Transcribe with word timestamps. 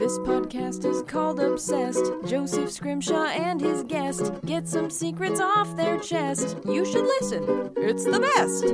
This 0.00 0.18
podcast 0.20 0.86
is 0.86 1.02
called 1.02 1.40
Obsessed. 1.40 2.02
Joseph 2.24 2.72
Scrimshaw 2.72 3.26
and 3.26 3.60
his 3.60 3.82
guest 3.82 4.32
get 4.46 4.66
some 4.66 4.88
secrets 4.88 5.40
off 5.40 5.76
their 5.76 5.98
chest. 5.98 6.56
You 6.64 6.86
should 6.86 7.04
listen, 7.04 7.70
it's 7.76 8.04
the 8.04 8.18
best. 8.18 8.64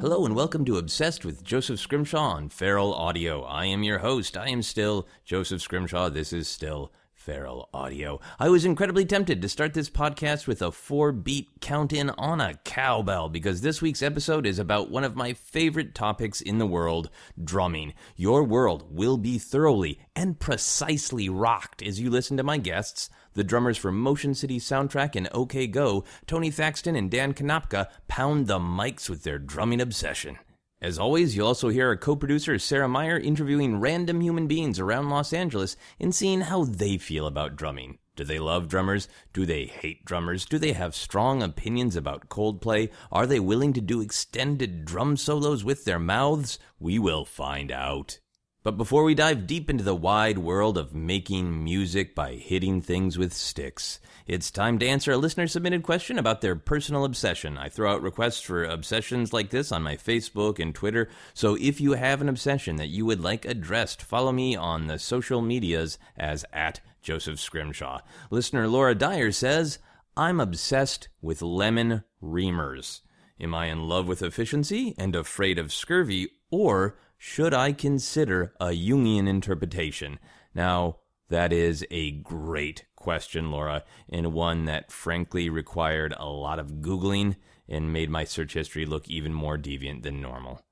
Hello 0.00 0.24
and 0.24 0.34
welcome 0.34 0.64
to 0.64 0.78
Obsessed 0.78 1.26
with 1.26 1.44
Joseph 1.44 1.78
Scrimshaw 1.78 2.36
on 2.36 2.48
Feral 2.48 2.94
Audio. 2.94 3.42
I 3.42 3.66
am 3.66 3.82
your 3.82 3.98
host. 3.98 4.34
I 4.34 4.48
am 4.48 4.62
still 4.62 5.06
Joseph 5.26 5.60
Scrimshaw. 5.60 6.08
This 6.08 6.32
is 6.32 6.48
still 6.48 6.90
Feral 7.22 7.68
Audio. 7.72 8.18
I 8.40 8.48
was 8.48 8.64
incredibly 8.64 9.04
tempted 9.04 9.40
to 9.40 9.48
start 9.48 9.74
this 9.74 9.88
podcast 9.88 10.48
with 10.48 10.60
a 10.60 10.72
four 10.72 11.12
beat 11.12 11.48
count 11.60 11.92
in 11.92 12.10
on 12.10 12.40
a 12.40 12.54
cowbell 12.64 13.28
because 13.28 13.60
this 13.60 13.80
week's 13.80 14.02
episode 14.02 14.44
is 14.44 14.58
about 14.58 14.90
one 14.90 15.04
of 15.04 15.14
my 15.14 15.32
favorite 15.32 15.94
topics 15.94 16.40
in 16.40 16.58
the 16.58 16.66
world 16.66 17.10
drumming. 17.42 17.94
Your 18.16 18.42
world 18.42 18.86
will 18.90 19.18
be 19.18 19.38
thoroughly 19.38 20.00
and 20.16 20.40
precisely 20.40 21.28
rocked 21.28 21.80
as 21.80 22.00
you 22.00 22.10
listen 22.10 22.36
to 22.38 22.42
my 22.42 22.58
guests, 22.58 23.08
the 23.34 23.44
drummers 23.44 23.78
for 23.78 23.92
Motion 23.92 24.34
City 24.34 24.58
Soundtrack 24.58 25.14
and 25.14 25.28
OK 25.30 25.68
Go, 25.68 26.02
Tony 26.26 26.50
Thaxton 26.50 26.96
and 26.96 27.08
Dan 27.08 27.34
Konopka, 27.34 27.86
pound 28.08 28.48
the 28.48 28.58
mics 28.58 29.08
with 29.08 29.22
their 29.22 29.38
drumming 29.38 29.80
obsession. 29.80 30.40
As 30.82 30.98
always, 30.98 31.36
you'll 31.36 31.46
also 31.46 31.68
hear 31.68 31.86
our 31.86 31.96
co 31.96 32.16
producer 32.16 32.58
Sarah 32.58 32.88
Meyer 32.88 33.16
interviewing 33.16 33.78
random 33.78 34.20
human 34.20 34.48
beings 34.48 34.80
around 34.80 35.10
Los 35.10 35.32
Angeles 35.32 35.76
and 36.00 36.12
seeing 36.12 36.40
how 36.40 36.64
they 36.64 36.98
feel 36.98 37.28
about 37.28 37.54
drumming. 37.54 37.98
Do 38.16 38.24
they 38.24 38.40
love 38.40 38.66
drummers? 38.66 39.06
Do 39.32 39.46
they 39.46 39.66
hate 39.66 40.04
drummers? 40.04 40.44
Do 40.44 40.58
they 40.58 40.72
have 40.72 40.96
strong 40.96 41.40
opinions 41.40 41.94
about 41.94 42.28
Coldplay? 42.28 42.90
Are 43.12 43.28
they 43.28 43.38
willing 43.38 43.72
to 43.74 43.80
do 43.80 44.00
extended 44.00 44.84
drum 44.84 45.16
solos 45.16 45.62
with 45.62 45.84
their 45.84 46.00
mouths? 46.00 46.58
We 46.80 46.98
will 46.98 47.24
find 47.24 47.70
out. 47.70 48.18
But 48.64 48.76
before 48.76 49.02
we 49.02 49.16
dive 49.16 49.48
deep 49.48 49.68
into 49.68 49.82
the 49.82 49.92
wide 49.94 50.38
world 50.38 50.78
of 50.78 50.94
making 50.94 51.64
music 51.64 52.14
by 52.14 52.34
hitting 52.34 52.80
things 52.80 53.18
with 53.18 53.32
sticks, 53.32 53.98
it's 54.24 54.52
time 54.52 54.78
to 54.78 54.86
answer 54.86 55.10
a 55.10 55.16
listener 55.16 55.48
submitted 55.48 55.82
question 55.82 56.16
about 56.16 56.42
their 56.42 56.54
personal 56.54 57.04
obsession. 57.04 57.58
I 57.58 57.68
throw 57.68 57.92
out 57.92 58.02
requests 58.02 58.40
for 58.40 58.62
obsessions 58.62 59.32
like 59.32 59.50
this 59.50 59.72
on 59.72 59.82
my 59.82 59.96
Facebook 59.96 60.60
and 60.60 60.72
Twitter, 60.72 61.08
so 61.34 61.56
if 61.60 61.80
you 61.80 61.94
have 61.94 62.20
an 62.20 62.28
obsession 62.28 62.76
that 62.76 62.86
you 62.86 63.04
would 63.04 63.20
like 63.20 63.44
addressed, 63.44 64.00
follow 64.00 64.30
me 64.30 64.54
on 64.54 64.86
the 64.86 65.00
social 65.00 65.42
medias 65.42 65.98
as 66.16 66.44
at 66.52 66.80
Joseph 67.02 67.40
Scrimshaw. 67.40 67.98
Listener 68.30 68.68
Laura 68.68 68.94
Dyer 68.94 69.32
says, 69.32 69.80
I'm 70.16 70.38
obsessed 70.38 71.08
with 71.20 71.42
lemon 71.42 72.04
reamers. 72.22 73.00
Am 73.40 73.56
I 73.56 73.66
in 73.66 73.88
love 73.88 74.06
with 74.06 74.22
efficiency 74.22 74.94
and 74.96 75.16
afraid 75.16 75.58
of 75.58 75.72
scurvy, 75.72 76.28
or 76.48 76.96
should 77.24 77.54
I 77.54 77.70
consider 77.72 78.52
a 78.60 78.70
Jungian 78.70 79.28
interpretation? 79.28 80.18
Now, 80.56 80.96
that 81.28 81.52
is 81.52 81.86
a 81.88 82.10
great 82.10 82.84
question, 82.96 83.52
Laura, 83.52 83.84
and 84.08 84.32
one 84.32 84.64
that 84.64 84.90
frankly 84.90 85.48
required 85.48 86.14
a 86.18 86.26
lot 86.26 86.58
of 86.58 86.80
Googling 86.80 87.36
and 87.68 87.92
made 87.92 88.10
my 88.10 88.24
search 88.24 88.54
history 88.54 88.84
look 88.84 89.08
even 89.08 89.32
more 89.32 89.56
deviant 89.56 90.02
than 90.02 90.20
normal. 90.20 90.62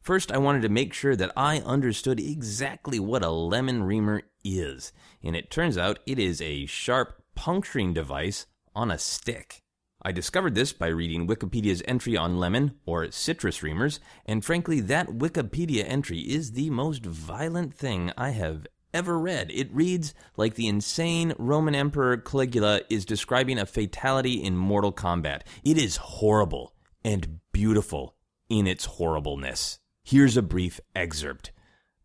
First, 0.00 0.32
I 0.32 0.38
wanted 0.38 0.62
to 0.62 0.70
make 0.70 0.94
sure 0.94 1.14
that 1.14 1.30
I 1.36 1.58
understood 1.60 2.18
exactly 2.18 2.98
what 2.98 3.22
a 3.22 3.28
lemon 3.28 3.82
reamer 3.82 4.22
is, 4.42 4.94
and 5.22 5.36
it 5.36 5.50
turns 5.50 5.76
out 5.76 5.98
it 6.06 6.18
is 6.18 6.40
a 6.40 6.64
sharp 6.64 7.22
puncturing 7.34 7.92
device 7.92 8.46
on 8.74 8.90
a 8.90 8.96
stick. 8.96 9.62
I 10.08 10.12
discovered 10.12 10.54
this 10.54 10.72
by 10.72 10.86
reading 10.86 11.26
Wikipedia's 11.26 11.82
entry 11.86 12.16
on 12.16 12.38
lemon, 12.38 12.76
or 12.86 13.10
citrus 13.10 13.58
reamers, 13.58 13.98
and 14.24 14.42
frankly, 14.42 14.80
that 14.80 15.08
Wikipedia 15.08 15.84
entry 15.86 16.20
is 16.20 16.52
the 16.52 16.70
most 16.70 17.04
violent 17.04 17.74
thing 17.74 18.10
I 18.16 18.30
have 18.30 18.66
ever 18.94 19.18
read. 19.18 19.50
It 19.50 19.70
reads 19.70 20.14
like 20.38 20.54
the 20.54 20.66
insane 20.66 21.34
Roman 21.36 21.74
Emperor 21.74 22.16
Caligula 22.16 22.80
is 22.88 23.04
describing 23.04 23.58
a 23.58 23.66
fatality 23.66 24.42
in 24.42 24.56
Mortal 24.56 24.94
Kombat. 24.94 25.42
It 25.62 25.76
is 25.76 25.96
horrible 25.96 26.72
and 27.04 27.40
beautiful 27.52 28.16
in 28.48 28.66
its 28.66 28.86
horribleness. 28.86 29.78
Here's 30.04 30.38
a 30.38 30.42
brief 30.42 30.80
excerpt. 30.96 31.52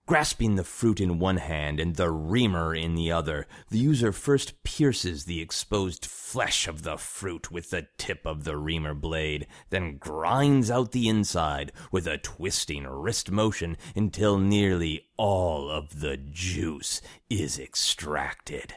Grasping 0.06 0.56
the 0.58 0.66
fruit 0.66 1.00
in 1.00 1.18
one 1.18 1.38
hand 1.38 1.80
and 1.80 1.96
the 1.96 2.12
reamer 2.12 2.75
in 2.75 2.96
the 2.96 3.09
other, 3.09 3.47
the 3.69 3.78
user 3.78 4.12
first 4.12 4.62
pierces 4.64 5.24
the 5.24 5.40
exposed 5.40 6.06
flesh 6.06 6.68
of 6.68 6.84
the 6.84 6.97
fruit 6.97 7.52
with 7.52 7.69
the 7.69 7.88
tip 7.97 8.25
of 8.25 8.44
the 8.44 8.58
reamer 8.58 8.94
blade, 8.94 9.47
then 9.69 9.96
grinds 9.96 10.69
out 10.69 10.92
the 10.92 11.08
inside 11.08 11.72
with 11.90 12.06
a 12.06 12.18
twisting 12.18 12.86
wrist 12.86 13.31
motion 13.31 13.78
until 13.96 14.38
nearly 14.38 15.08
all 15.16 15.69
of 15.69 16.02
the 16.02 16.18
juice 16.18 17.02
is 17.30 17.58
extracted. 17.58 18.74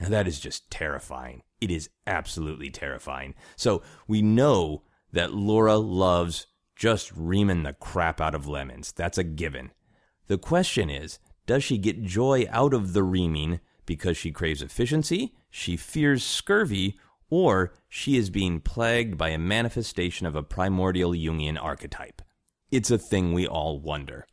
Now 0.00 0.08
that 0.08 0.28
is 0.28 0.38
just 0.38 0.70
terrifying. 0.70 1.42
It 1.60 1.72
is 1.72 1.90
absolutely 2.06 2.70
terrifying. 2.70 3.34
So 3.56 3.82
we 4.06 4.22
know 4.22 4.84
that 5.12 5.34
Laura 5.34 5.78
loves 5.78 6.46
just 6.76 7.10
reaming 7.16 7.64
the 7.64 7.72
crap 7.72 8.20
out 8.20 8.36
of 8.36 8.46
lemons. 8.46 8.92
That's 8.92 9.18
a 9.18 9.24
given. 9.24 9.72
The 10.28 10.38
question 10.38 10.88
is 10.88 11.18
does 11.46 11.64
she 11.64 11.78
get 11.78 12.04
joy 12.04 12.46
out 12.50 12.74
of 12.74 12.92
the 12.92 13.02
reaming 13.02 13.60
because 13.86 14.16
she 14.18 14.30
craves 14.30 14.62
efficiency, 14.62 15.34
she 15.50 15.76
fears 15.76 16.22
scurvy, 16.22 16.98
or 17.30 17.72
she 17.88 18.16
is 18.16 18.28
being 18.28 18.60
plagued 18.60 19.16
by 19.16 19.30
a 19.30 19.38
manifestation 19.38 20.26
of 20.26 20.36
a 20.36 20.42
primordial 20.42 21.12
Jungian 21.12 21.60
archetype? 21.60 22.20
It's 22.70 22.90
a 22.90 22.98
thing 22.98 23.32
we 23.32 23.46
all 23.46 23.80
wonder. 23.80 24.26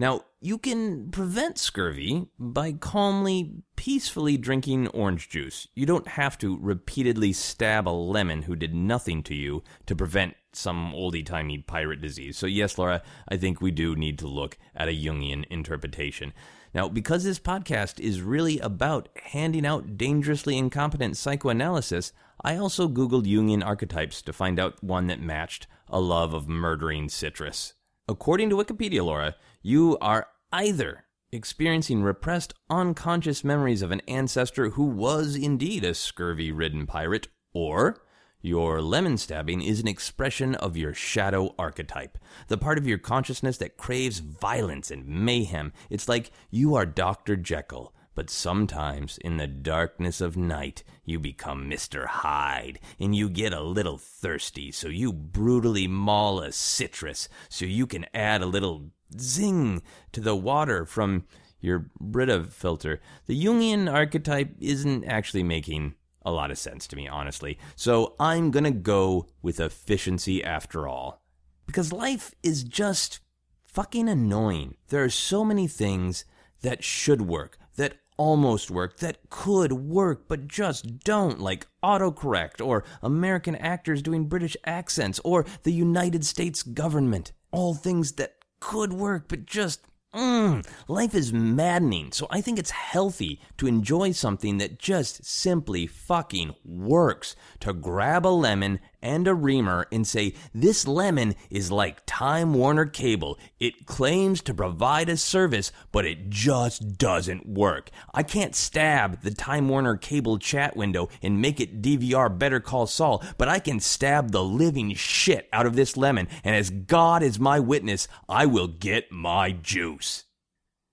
Now, 0.00 0.22
you 0.40 0.58
can 0.58 1.10
prevent 1.10 1.58
scurvy 1.58 2.28
by 2.38 2.70
calmly, 2.70 3.64
peacefully 3.74 4.36
drinking 4.36 4.86
orange 4.88 5.28
juice. 5.28 5.66
You 5.74 5.86
don't 5.86 6.06
have 6.06 6.38
to 6.38 6.56
repeatedly 6.60 7.32
stab 7.32 7.88
a 7.88 7.90
lemon 7.90 8.42
who 8.42 8.54
did 8.54 8.74
nothing 8.74 9.24
to 9.24 9.34
you 9.34 9.64
to 9.86 9.96
prevent 9.96 10.36
some 10.52 10.92
oldie 10.92 11.26
timey 11.26 11.58
pirate 11.58 12.00
disease. 12.00 12.38
So, 12.38 12.46
yes, 12.46 12.78
Laura, 12.78 13.02
I 13.28 13.36
think 13.36 13.60
we 13.60 13.72
do 13.72 13.96
need 13.96 14.20
to 14.20 14.28
look 14.28 14.56
at 14.72 14.88
a 14.88 14.92
Jungian 14.92 15.44
interpretation. 15.50 16.32
Now, 16.72 16.88
because 16.88 17.24
this 17.24 17.40
podcast 17.40 17.98
is 17.98 18.22
really 18.22 18.60
about 18.60 19.08
handing 19.24 19.66
out 19.66 19.96
dangerously 19.96 20.56
incompetent 20.56 21.16
psychoanalysis, 21.16 22.12
I 22.44 22.56
also 22.56 22.88
Googled 22.88 23.26
Jungian 23.26 23.66
archetypes 23.66 24.22
to 24.22 24.32
find 24.32 24.60
out 24.60 24.82
one 24.82 25.08
that 25.08 25.20
matched 25.20 25.66
a 25.88 25.98
love 25.98 26.34
of 26.34 26.48
murdering 26.48 27.08
citrus. 27.08 27.74
According 28.06 28.48
to 28.50 28.56
Wikipedia, 28.56 29.04
Laura, 29.04 29.34
you 29.62 29.98
are 30.00 30.28
either 30.52 31.04
experiencing 31.30 32.02
repressed 32.02 32.54
unconscious 32.70 33.44
memories 33.44 33.82
of 33.82 33.90
an 33.90 34.00
ancestor 34.08 34.70
who 34.70 34.84
was 34.84 35.36
indeed 35.36 35.84
a 35.84 35.94
scurvy 35.94 36.50
ridden 36.50 36.86
pirate, 36.86 37.28
or 37.52 38.02
your 38.40 38.80
lemon 38.80 39.18
stabbing 39.18 39.60
is 39.60 39.80
an 39.80 39.88
expression 39.88 40.54
of 40.54 40.76
your 40.76 40.94
shadow 40.94 41.54
archetype, 41.58 42.16
the 42.46 42.56
part 42.56 42.78
of 42.78 42.86
your 42.86 42.98
consciousness 42.98 43.58
that 43.58 43.76
craves 43.76 44.20
violence 44.20 44.90
and 44.90 45.06
mayhem. 45.06 45.72
It's 45.90 46.08
like 46.08 46.30
you 46.50 46.76
are 46.76 46.86
Dr. 46.86 47.36
Jekyll, 47.36 47.92
but 48.14 48.30
sometimes 48.30 49.18
in 49.18 49.36
the 49.36 49.46
darkness 49.46 50.20
of 50.20 50.36
night 50.36 50.82
you 51.04 51.18
become 51.18 51.68
Mr. 51.68 52.06
Hyde 52.06 52.78
and 52.98 53.14
you 53.14 53.28
get 53.28 53.52
a 53.52 53.60
little 53.60 53.98
thirsty, 53.98 54.70
so 54.70 54.88
you 54.88 55.12
brutally 55.12 55.88
maul 55.88 56.40
a 56.40 56.52
citrus 56.52 57.28
so 57.48 57.64
you 57.64 57.86
can 57.86 58.06
add 58.14 58.40
a 58.40 58.46
little 58.46 58.90
zing 59.18 59.82
to 60.12 60.20
the 60.20 60.36
water 60.36 60.84
from 60.84 61.24
your 61.60 61.90
Brita 62.00 62.44
filter. 62.44 63.00
The 63.26 63.44
Jungian 63.44 63.92
archetype 63.92 64.54
isn't 64.60 65.04
actually 65.04 65.42
making 65.42 65.94
a 66.22 66.30
lot 66.30 66.50
of 66.50 66.58
sense 66.58 66.86
to 66.88 66.96
me, 66.96 67.08
honestly. 67.08 67.58
So 67.74 68.14
I'm 68.20 68.50
gonna 68.50 68.70
go 68.70 69.26
with 69.42 69.60
efficiency 69.60 70.44
after 70.44 70.86
all. 70.86 71.22
Because 71.66 71.92
life 71.92 72.34
is 72.42 72.64
just 72.64 73.20
fucking 73.64 74.08
annoying. 74.08 74.76
There 74.88 75.04
are 75.04 75.10
so 75.10 75.44
many 75.44 75.66
things 75.66 76.24
that 76.62 76.84
should 76.84 77.22
work, 77.22 77.58
that 77.76 77.98
almost 78.16 78.70
work, 78.70 78.98
that 78.98 79.30
could 79.30 79.72
work, 79.72 80.26
but 80.28 80.48
just 80.48 81.00
don't, 81.00 81.40
like 81.40 81.66
autocorrect, 81.82 82.64
or 82.64 82.84
American 83.02 83.54
actors 83.54 84.02
doing 84.02 84.26
British 84.26 84.56
accents, 84.64 85.20
or 85.24 85.46
the 85.62 85.72
United 85.72 86.24
States 86.24 86.62
government. 86.62 87.32
All 87.52 87.74
things 87.74 88.12
that 88.12 88.37
could 88.60 88.92
work, 88.92 89.24
but 89.28 89.46
just 89.46 89.80
Mm, 90.14 90.66
life 90.88 91.14
is 91.14 91.34
maddening, 91.34 92.12
so 92.12 92.26
I 92.30 92.40
think 92.40 92.58
it's 92.58 92.70
healthy 92.70 93.40
to 93.58 93.66
enjoy 93.66 94.12
something 94.12 94.56
that 94.56 94.78
just 94.78 95.22
simply 95.26 95.86
fucking 95.86 96.54
works. 96.64 97.36
To 97.60 97.74
grab 97.74 98.26
a 98.26 98.28
lemon 98.28 98.80
and 99.02 99.28
a 99.28 99.34
reamer 99.34 99.86
and 99.92 100.06
say, 100.06 100.34
This 100.54 100.86
lemon 100.86 101.34
is 101.50 101.70
like 101.70 102.02
Time 102.06 102.54
Warner 102.54 102.86
Cable. 102.86 103.38
It 103.60 103.86
claims 103.86 104.42
to 104.42 104.54
provide 104.54 105.08
a 105.08 105.16
service, 105.16 105.72
but 105.92 106.04
it 106.04 106.30
just 106.30 106.98
doesn't 106.98 107.46
work. 107.46 107.90
I 108.12 108.22
can't 108.22 108.54
stab 108.54 109.22
the 109.22 109.30
Time 109.30 109.68
Warner 109.68 109.96
Cable 109.96 110.38
chat 110.38 110.76
window 110.76 111.08
and 111.22 111.40
make 111.40 111.60
it 111.60 111.82
DVR 111.82 112.36
Better 112.36 112.60
Call 112.60 112.86
Saul, 112.86 113.22
but 113.36 113.48
I 113.48 113.58
can 113.58 113.80
stab 113.80 114.30
the 114.30 114.44
living 114.44 114.94
shit 114.94 115.48
out 115.52 115.66
of 115.66 115.76
this 115.76 115.96
lemon, 115.96 116.28
and 116.44 116.54
as 116.54 116.70
God 116.70 117.22
is 117.22 117.38
my 117.38 117.60
witness, 117.60 118.08
I 118.28 118.46
will 118.46 118.68
get 118.68 119.10
my 119.12 119.52
juice. 119.52 120.24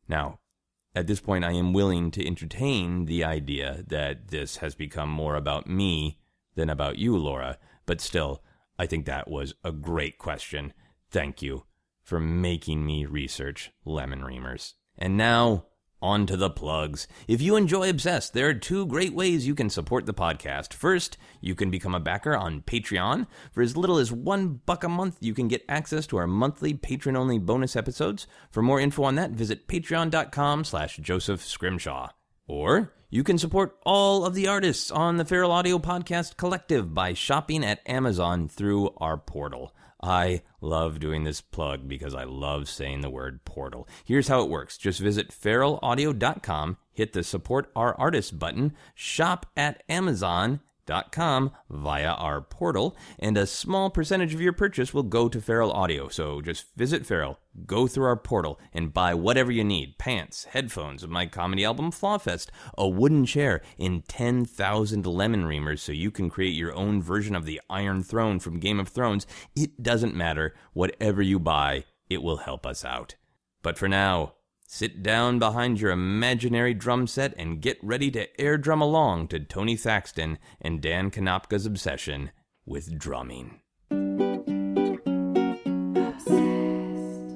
Now, 0.08 0.40
at 0.96 1.08
this 1.08 1.20
point, 1.20 1.44
I 1.44 1.52
am 1.52 1.74
willing 1.74 2.10
to 2.12 2.26
entertain 2.26 3.06
the 3.06 3.24
idea 3.24 3.84
that 3.88 4.30
this 4.30 4.58
has 4.58 4.76
become 4.76 5.10
more 5.10 5.36
about 5.36 5.68
me 5.68 6.20
than 6.56 6.70
about 6.70 6.98
you, 6.98 7.18
Laura. 7.18 7.58
But 7.86 8.02
still, 8.02 8.44
I 8.78 8.86
think 8.86 9.06
that 9.06 9.30
was 9.30 9.54
a 9.64 9.72
great 9.72 10.18
question. 10.18 10.74
Thank 11.12 11.42
you 11.42 11.66
for 12.04 12.20
making 12.20 12.86
me 12.86 13.06
research 13.06 13.72
lemon 13.84 14.22
reamers. 14.22 14.74
And 14.98 15.18
now, 15.18 15.66
on 16.02 16.26
to 16.28 16.38
the 16.38 16.50
plugs. 16.50 17.08
If 17.28 17.42
you 17.42 17.56
enjoy 17.56 17.90
Obsessed, 17.90 18.34
there 18.34 18.48
are 18.48 18.54
two 18.54 18.86
great 18.86 19.14
ways 19.14 19.48
you 19.48 19.56
can 19.56 19.70
support 19.70 20.06
the 20.06 20.14
podcast. 20.14 20.74
First, 20.74 21.18
you 21.42 21.56
can 21.56 21.72
become 21.72 21.96
a 21.96 22.00
backer 22.00 22.36
on 22.36 22.62
Patreon. 22.62 23.28
For 23.52 23.62
as 23.62 23.76
little 23.76 23.98
as 23.98 24.12
one 24.12 24.62
buck 24.66 24.84
a 24.84 24.90
month, 24.90 25.18
you 25.20 25.34
can 25.34 25.48
get 25.48 25.66
access 25.68 26.06
to 26.08 26.18
our 26.18 26.28
monthly 26.28 26.74
patron-only 26.74 27.40
bonus 27.40 27.76
episodes. 27.76 28.28
For 28.52 28.62
more 28.62 28.80
info 28.80 29.04
on 29.04 29.16
that, 29.16 29.32
visit 29.32 29.68
patreon.com 29.68 30.64
slash 30.64 30.98
Joseph 30.98 31.44
Scrimshaw. 31.44 32.10
Or 32.48 32.94
you 33.10 33.24
can 33.24 33.38
support 33.38 33.78
all 33.86 34.24
of 34.24 34.36
the 34.36 34.48
artists 34.48 34.92
on 34.92 35.18
the 35.18 35.26
Feral 35.26 35.52
Audio 35.52 35.80
Podcast 35.80 36.38
Collective 36.38 36.94
by 36.94 37.14
shopping 37.14 37.64
at 37.64 37.82
Amazon 37.88 38.48
through 38.48 38.94
our 38.98 39.18
portal. 39.18 39.74
I 40.02 40.44
love 40.62 41.00
doing 41.00 41.24
this 41.24 41.42
plug 41.42 41.88
because 41.88 42.14
I 42.14 42.26
love 42.26 42.70
saying 42.70 43.02
the 43.02 43.10
word 43.10 43.44
portal. 43.46 43.88
Here's 44.04 44.28
how 44.28 44.44
it 44.44 44.50
works. 44.50 44.78
Just 44.78 45.00
visit 45.00 45.30
feralaudio.com, 45.30 46.78
hit 46.94 47.14
the 47.14 47.24
support 47.24 47.72
our 47.76 47.96
artists 48.00 48.32
button, 48.32 48.74
shop 48.94 49.48
at 49.58 49.82
Amazon, 49.90 50.60
com 51.12 51.52
via 51.70 52.12
our 52.12 52.42
portal, 52.42 52.96
and 53.20 53.38
a 53.38 53.46
small 53.46 53.90
percentage 53.90 54.34
of 54.34 54.42
your 54.42 54.54
purchase 54.54 54.94
will 54.94 55.04
go 55.04 55.28
to 55.30 55.42
Feral 55.42 55.72
Audio. 55.72 56.08
So 56.08 56.42
just 56.42 56.66
visit 56.76 57.06
Feral, 57.06 57.40
go 57.66 57.88
through 57.88 58.06
our 58.06 58.18
portal, 58.18 58.60
and 58.74 58.94
buy 58.94 59.14
whatever 59.14 59.52
you 59.52 59.64
need 59.64 59.98
pants, 59.98 60.46
headphones, 60.46 61.08
my 61.08 61.26
comedy 61.26 61.66
album 61.66 61.92
Flawfest, 61.92 62.48
a 62.78 62.88
wooden 62.88 63.26
chair, 63.26 63.62
and 63.80 64.08
10,000 64.08 65.06
lemon 65.06 65.44
reamers 65.44 65.80
so 65.80 65.92
you 65.92 66.12
can 66.12 66.30
create 66.30 66.56
your 66.56 66.74
own 66.76 67.02
version 67.02 67.36
of 67.36 67.46
the 67.46 67.62
Iron 67.70 68.04
Throne 68.04 68.40
from 68.40 68.60
Game 68.60 68.80
of 68.80 68.90
Thrones. 68.90 69.28
It 69.56 69.82
doesn't 69.82 70.16
matter. 70.16 70.56
Whatever 70.74 71.22
you 71.22 71.40
buy, 71.40 71.86
it 72.10 72.22
will 72.22 72.38
help 72.38 72.66
us 72.66 72.86
out. 72.86 73.16
But 73.62 73.78
for 73.78 73.88
now, 73.88 74.34
Sit 74.68 75.04
down 75.04 75.38
behind 75.38 75.80
your 75.80 75.92
imaginary 75.92 76.74
drum 76.74 77.06
set 77.06 77.36
and 77.38 77.62
get 77.62 77.78
ready 77.84 78.10
to 78.10 78.42
air 78.42 78.58
drum 78.58 78.82
along 78.82 79.28
to 79.28 79.40
Tony 79.40 79.76
Thaxton 79.76 80.40
and 80.60 80.82
Dan 80.82 81.12
Konopka's 81.12 81.68
obsession 81.68 82.32
with 82.66 82.98
drumming. 82.98 83.60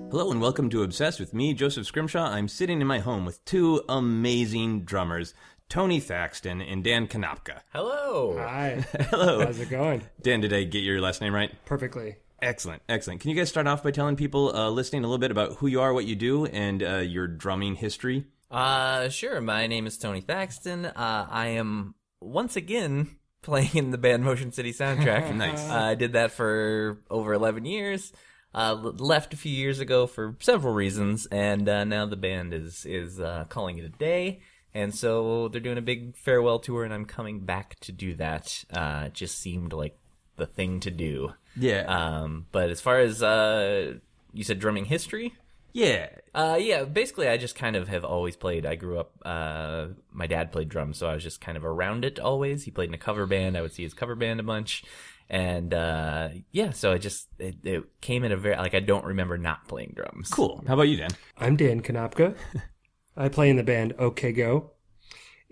Hello 0.09 0.31
and 0.31 0.41
welcome 0.41 0.71
to 0.71 0.81
Obsessed 0.81 1.19
with 1.19 1.35
me, 1.35 1.53
Joseph 1.53 1.85
Scrimshaw. 1.85 2.25
I'm 2.25 2.47
sitting 2.47 2.81
in 2.81 2.87
my 2.87 2.97
home 2.97 3.25
with 3.25 3.45
two 3.45 3.83
amazing 3.87 4.81
drummers, 4.81 5.35
Tony 5.69 5.99
Thaxton 5.99 6.61
and 6.63 6.83
Dan 6.83 7.07
Konopka. 7.07 7.59
Hello. 7.71 8.37
Hi. 8.39 8.83
Hello. 9.11 9.45
How's 9.45 9.59
it 9.59 9.69
going? 9.69 10.01
Dan, 10.19 10.41
did 10.41 10.51
I 10.51 10.63
get 10.63 10.79
your 10.79 10.99
last 10.99 11.21
name 11.21 11.35
right? 11.35 11.53
Perfectly. 11.65 12.15
Excellent, 12.41 12.81
excellent. 12.87 13.21
Can 13.21 13.29
you 13.29 13.35
guys 13.35 13.49
start 13.49 13.67
off 13.67 13.83
by 13.83 13.91
telling 13.91 14.15
people 14.15 14.55
uh, 14.55 14.69
listening 14.69 15.03
a 15.03 15.07
little 15.07 15.19
bit 15.19 15.31
about 15.31 15.57
who 15.57 15.67
you 15.67 15.81
are, 15.81 15.93
what 15.93 16.05
you 16.05 16.15
do, 16.15 16.45
and 16.45 16.81
uh, 16.81 16.97
your 16.97 17.27
drumming 17.27 17.75
history? 17.75 18.25
Uh, 18.49 19.09
sure. 19.09 19.41
My 19.41 19.67
name 19.67 19.85
is 19.85 19.97
Tony 19.97 20.21
Thaxton. 20.21 20.85
Uh, 20.85 21.27
I 21.29 21.47
am 21.47 21.95
once 22.19 22.55
again 22.55 23.17
playing 23.41 23.75
in 23.75 23.91
the 23.91 23.97
band 23.97 24.23
Motion 24.23 24.51
City 24.51 24.73
soundtrack. 24.73 25.33
Nice. 25.35 25.69
Uh, 25.69 25.73
I 25.73 25.95
did 25.95 26.13
that 26.13 26.31
for 26.31 26.99
over 27.09 27.33
11 27.33 27.65
years. 27.65 28.11
Uh, 28.53 28.73
left 28.73 29.33
a 29.33 29.37
few 29.37 29.51
years 29.51 29.79
ago 29.79 30.07
for 30.07 30.35
several 30.39 30.73
reasons, 30.73 31.27
and 31.27 31.69
uh, 31.69 31.83
now 31.83 32.07
the 32.07 32.15
band 32.15 32.51
is 32.51 32.83
is 32.83 33.19
uh, 33.19 33.45
calling 33.47 33.77
it 33.77 33.85
a 33.85 33.89
day. 33.89 34.39
And 34.73 34.93
so 34.93 35.47
they're 35.49 35.61
doing 35.61 35.77
a 35.77 35.83
big 35.83 36.15
farewell 36.15 36.57
tour, 36.57 36.83
and 36.83 36.91
I'm 36.93 37.05
coming 37.05 37.41
back 37.41 37.79
to 37.81 37.91
do 37.91 38.15
that. 38.15 38.63
Uh, 38.71 39.03
it 39.07 39.13
just 39.13 39.37
seemed 39.37 39.71
like 39.71 39.97
the 40.39 40.45
thing 40.47 40.79
to 40.81 40.91
do. 40.91 41.33
Yeah. 41.55 41.81
Um, 41.83 42.47
but 42.51 42.69
as 42.69 42.81
far 42.81 42.99
as 42.99 43.21
uh, 43.21 43.95
you 44.33 44.43
said, 44.43 44.59
drumming 44.59 44.85
history. 44.85 45.33
yeah. 45.73 46.09
Uh, 46.33 46.57
yeah, 46.59 46.83
basically, 46.83 47.27
I 47.27 47.37
just 47.37 47.55
kind 47.55 47.75
of 47.75 47.87
have 47.87 48.05
always 48.05 48.35
played. 48.35 48.65
I 48.65 48.75
grew 48.75 48.99
up, 48.99 49.11
uh, 49.25 49.87
my 50.11 50.27
dad 50.27 50.51
played 50.51 50.69
drums, 50.69 50.97
so 50.97 51.07
I 51.07 51.15
was 51.15 51.23
just 51.23 51.41
kind 51.41 51.57
of 51.57 51.65
around 51.65 52.05
it 52.05 52.19
always. 52.19 52.63
He 52.63 52.71
played 52.71 52.89
in 52.89 52.93
a 52.93 52.99
cover 52.99 53.25
band. 53.25 53.57
I 53.57 53.61
would 53.61 53.73
see 53.73 53.81
his 53.83 53.95
cover 53.95 54.15
band 54.15 54.39
a 54.39 54.43
bunch. 54.43 54.83
And, 55.27 55.73
uh, 55.73 56.29
yeah, 56.51 56.71
so 56.71 56.93
it 56.93 56.99
just, 56.99 57.27
it, 57.39 57.55
it 57.63 57.83
came 58.01 58.23
in 58.23 58.31
a 58.31 58.37
very, 58.37 58.55
like, 58.57 58.75
I 58.75 58.79
don't 58.79 59.05
remember 59.05 59.37
not 59.37 59.67
playing 59.67 59.93
drums. 59.95 60.29
Cool. 60.29 60.63
How 60.67 60.75
about 60.75 60.83
you, 60.83 60.97
Dan? 60.97 61.09
I'm 61.37 61.55
Dan 61.55 61.81
Konopka. 61.81 62.35
I 63.17 63.27
play 63.29 63.49
in 63.49 63.55
the 63.57 63.63
band 63.63 63.95
OK 63.97 64.31
Go. 64.31 64.71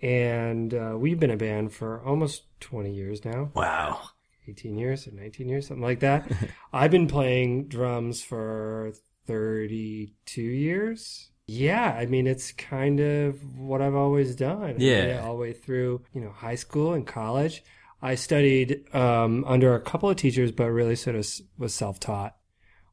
And 0.02 0.74
uh, 0.76 0.94
we've 0.98 1.20
been 1.20 1.32
a 1.32 1.38
band 1.38 1.74
for 1.74 2.04
almost 2.04 2.44
20 2.60 2.94
years 2.94 3.26
now 3.26 3.52
Wow. 3.56 4.10
18 4.48 4.78
years 4.78 5.08
or 5.08 5.12
19 5.12 5.48
years, 5.50 5.68
something 5.68 5.84
like 5.84 6.00
that. 6.02 6.32
I've 6.74 6.92
been 6.92 7.08
playing 7.08 7.68
drums 7.68 8.22
for 8.24 8.94
32 9.26 10.42
years. 10.42 11.30
Yeah, 11.48 11.96
I 11.98 12.06
mean, 12.08 12.28
it's 12.28 12.52
kind 12.52 13.00
of 13.00 13.58
what 13.58 13.82
I've 13.82 13.96
always 13.96 14.36
done. 14.36 14.76
Yeah. 14.80 15.22
all 15.24 15.34
the 15.36 15.42
way 15.42 15.54
through, 15.54 16.02
you 16.14 16.22
know, 16.22 16.32
high 16.32 16.56
school 16.56 16.94
and 16.94 17.08
college. 17.08 17.64
I 18.02 18.16
studied 18.16 18.84
um, 18.94 19.44
under 19.48 19.74
a 19.74 19.80
couple 19.82 20.10
of 20.10 20.18
teachers, 20.18 20.52
but 20.52 20.70
really 20.70 20.96
sort 20.96 21.16
of 21.16 21.28
was 21.58 21.74
self 21.74 22.00
taught. 22.00 22.36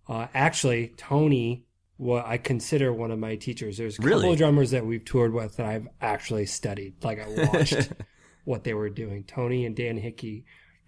Uh, 0.08 0.28
actually, 0.34 0.94
Tony, 0.96 1.64
what 1.96 2.24
I 2.26 2.38
consider 2.38 2.92
one 2.92 3.10
of 3.10 3.18
my 3.18 3.36
teachers. 3.36 3.76
There's 3.76 3.94
a 3.98 4.02
couple 4.02 4.18
Really? 4.18 4.32
of 4.32 4.38
drummers 4.38 4.70
that 4.70 4.86
we've 4.86 5.04
toured 5.04 5.32
with 5.34 5.56
that 5.56 5.66
I've 5.66 5.88
actually 6.00 6.46
studied. 6.46 7.02
Like 7.04 7.20
I 7.20 7.48
watched 7.52 7.92
what 8.44 8.64
they 8.64 8.74
were 8.74 8.88
doing. 8.90 9.24
Tony 9.24 9.66
and 9.66 9.74
Dan 9.76 9.96
Hickey 9.96 10.44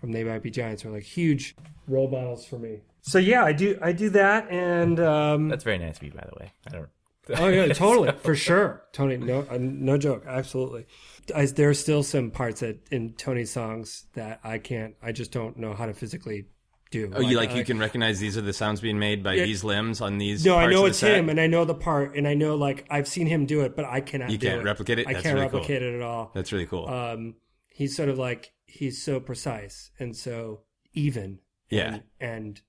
from 0.06 0.12
They 0.12 0.22
Might 0.22 0.40
Be 0.42 0.52
Giants 0.52 0.84
are 0.84 0.90
like 0.90 1.02
huge 1.02 1.56
role 1.88 2.08
models 2.08 2.46
for 2.46 2.60
me. 2.60 2.82
So 3.02 3.18
yeah, 3.18 3.44
I 3.44 3.52
do 3.52 3.76
I 3.82 3.90
do 3.90 4.08
that, 4.10 4.48
and 4.50 5.00
um, 5.00 5.48
That's 5.48 5.64
very 5.64 5.78
nice 5.78 5.96
of 5.96 6.04
you, 6.04 6.12
by 6.12 6.24
the 6.30 6.38
way. 6.38 6.52
I 6.66 6.70
don't. 6.70 6.88
oh 7.40 7.48
yeah, 7.48 7.72
totally 7.72 8.12
for 8.22 8.36
sure, 8.36 8.84
Tony. 8.92 9.16
No, 9.16 9.44
uh, 9.50 9.58
no 9.60 9.98
joke, 9.98 10.24
absolutely. 10.28 10.86
I, 11.34 11.46
there 11.46 11.68
are 11.68 11.74
still 11.74 12.04
some 12.04 12.30
parts 12.30 12.60
that 12.60 12.78
in 12.92 13.14
Tony's 13.14 13.50
songs 13.50 14.06
that 14.14 14.38
I 14.44 14.58
can't. 14.58 14.94
I 15.02 15.10
just 15.10 15.32
don't 15.32 15.56
know 15.56 15.74
how 15.74 15.86
to 15.86 15.92
physically 15.92 16.46
do. 16.92 17.10
Oh, 17.16 17.20
you 17.20 17.36
like 17.36 17.50
I- 17.50 17.56
you 17.56 17.64
can 17.64 17.80
recognize 17.80 18.20
these 18.20 18.36
are 18.36 18.42
the 18.42 18.52
sounds 18.52 18.80
being 18.80 19.00
made 19.00 19.24
by 19.24 19.34
these 19.34 19.64
limbs 19.64 20.00
on 20.00 20.18
these. 20.18 20.44
No, 20.46 20.56
I 20.56 20.66
know 20.70 20.84
of 20.84 20.90
it's 20.90 20.98
set? 20.98 21.16
him, 21.18 21.28
and 21.28 21.40
I 21.40 21.48
know 21.48 21.64
the 21.64 21.74
part, 21.74 22.14
and 22.14 22.28
I 22.28 22.34
know 22.34 22.54
like 22.54 22.86
I've 22.90 23.08
seen 23.08 23.26
him 23.26 23.44
do 23.46 23.62
it, 23.62 23.74
but 23.74 23.84
I 23.84 24.00
cannot. 24.02 24.30
You 24.30 24.38
do 24.38 24.46
can't 24.46 24.60
it. 24.60 24.64
replicate 24.64 25.00
it? 25.00 25.08
I 25.08 25.14
That's 25.14 25.24
can't 25.24 25.34
really 25.34 25.48
cool. 25.48 25.60
replicate 25.60 25.82
it 25.82 25.94
at 25.96 26.02
all. 26.02 26.30
That's 26.32 26.52
really 26.52 26.66
cool. 26.66 26.88
Um, 26.88 27.34
he's 27.68 27.96
sort 27.96 28.08
of 28.08 28.18
like 28.18 28.52
he's 28.66 29.02
so 29.02 29.20
precise 29.20 29.90
and 29.98 30.14
so 30.16 30.60
even. 30.92 31.38
Yeah. 31.70 31.94
and, 31.94 32.02
and 32.20 32.60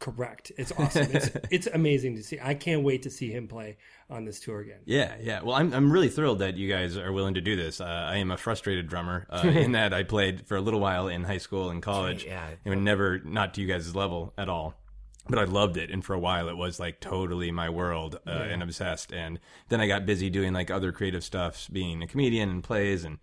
correct. 0.00 0.52
It's 0.58 0.72
awesome. 0.72 1.08
it's 1.12 1.30
it's 1.50 1.66
amazing 1.68 2.16
to 2.16 2.22
see. 2.22 2.38
I 2.42 2.54
can't 2.54 2.82
wait 2.82 3.02
to 3.04 3.10
see 3.10 3.30
him 3.30 3.48
play 3.48 3.78
on 4.10 4.24
this 4.26 4.40
tour 4.40 4.60
again. 4.60 4.80
yeah, 4.84 5.14
yeah. 5.20 5.42
Well, 5.42 5.54
I'm 5.54 5.72
I'm 5.72 5.90
really 5.90 6.08
thrilled 6.10 6.40
that 6.40 6.56
you 6.56 6.68
guys 6.68 6.96
are 6.98 7.12
willing 7.12 7.34
to 7.34 7.40
do 7.40 7.56
this. 7.56 7.80
Uh, 7.80 7.84
I 7.84 8.16
am 8.16 8.30
a 8.30 8.36
frustrated 8.36 8.88
drummer 8.88 9.26
uh, 9.30 9.38
in 9.48 9.72
that 9.72 9.94
I 9.94 10.02
played 10.02 10.46
for 10.46 10.56
a 10.56 10.60
little 10.60 10.80
while 10.80 11.08
in 11.08 11.24
high 11.24 11.38
school 11.38 11.70
and 11.70 11.82
college, 11.82 12.24
Yeah. 12.24 12.48
and 12.66 12.84
never 12.84 13.18
not 13.20 13.54
to 13.54 13.60
you 13.62 13.66
guys' 13.66 13.94
level 13.96 14.34
at 14.36 14.48
all. 14.48 14.74
But 15.26 15.38
I 15.38 15.44
loved 15.44 15.78
it, 15.78 15.90
and 15.90 16.04
for 16.04 16.12
a 16.12 16.18
while 16.18 16.50
it 16.50 16.56
was 16.58 16.78
like 16.78 17.00
totally 17.00 17.50
my 17.50 17.70
world 17.70 18.20
uh, 18.26 18.30
and 18.30 18.62
obsessed. 18.62 19.10
And 19.10 19.40
then 19.70 19.80
I 19.80 19.86
got 19.86 20.04
busy 20.04 20.28
doing 20.28 20.52
like 20.52 20.70
other 20.70 20.92
creative 20.92 21.24
stuff, 21.24 21.66
being 21.72 22.02
a 22.02 22.06
comedian 22.06 22.50
and 22.50 22.62
plays, 22.62 23.04
and 23.04 23.16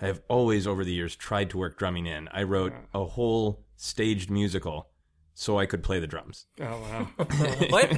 I 0.00 0.06
have 0.06 0.20
always 0.28 0.66
over 0.66 0.84
the 0.84 0.92
years 0.92 1.16
tried 1.16 1.50
to 1.50 1.58
work 1.58 1.78
drumming 1.78 2.06
in. 2.06 2.28
I 2.32 2.44
wrote 2.44 2.72
a 2.94 3.04
whole 3.04 3.64
staged 3.76 4.30
musical 4.30 4.90
so 5.34 5.58
I 5.58 5.66
could 5.66 5.82
play 5.82 6.00
the 6.00 6.06
drums. 6.06 6.46
Oh 6.60 6.64
wow! 6.64 7.08
what? 7.16 7.90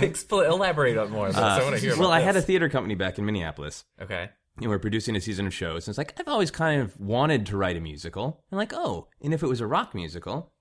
Expl- 0.00 0.48
elaborate 0.48 0.96
on 0.96 1.10
more. 1.10 1.28
About 1.28 1.58
this. 1.58 1.64
I 1.66 1.70
want 1.70 1.74
to 1.74 1.76
uh, 1.76 1.80
hear 1.80 1.92
about 1.92 2.00
well, 2.00 2.10
I 2.10 2.20
had 2.20 2.36
a 2.36 2.42
theater 2.42 2.68
company 2.70 2.94
back 2.94 3.18
in 3.18 3.26
Minneapolis. 3.26 3.84
Okay. 4.00 4.30
and 4.56 4.62
we 4.62 4.68
we're 4.68 4.78
producing 4.78 5.14
a 5.14 5.20
season 5.20 5.46
of 5.46 5.52
shows. 5.52 5.86
And 5.86 5.92
it's 5.92 5.98
like, 5.98 6.18
I've 6.18 6.28
always 6.28 6.50
kind 6.50 6.80
of 6.80 6.98
wanted 6.98 7.44
to 7.46 7.56
write 7.58 7.76
a 7.76 7.80
musical. 7.80 8.42
And 8.50 8.56
like, 8.56 8.72
oh, 8.74 9.08
and 9.22 9.34
if 9.34 9.42
it 9.42 9.46
was 9.46 9.60
a 9.60 9.66
rock 9.66 9.94
musical, 9.94 10.52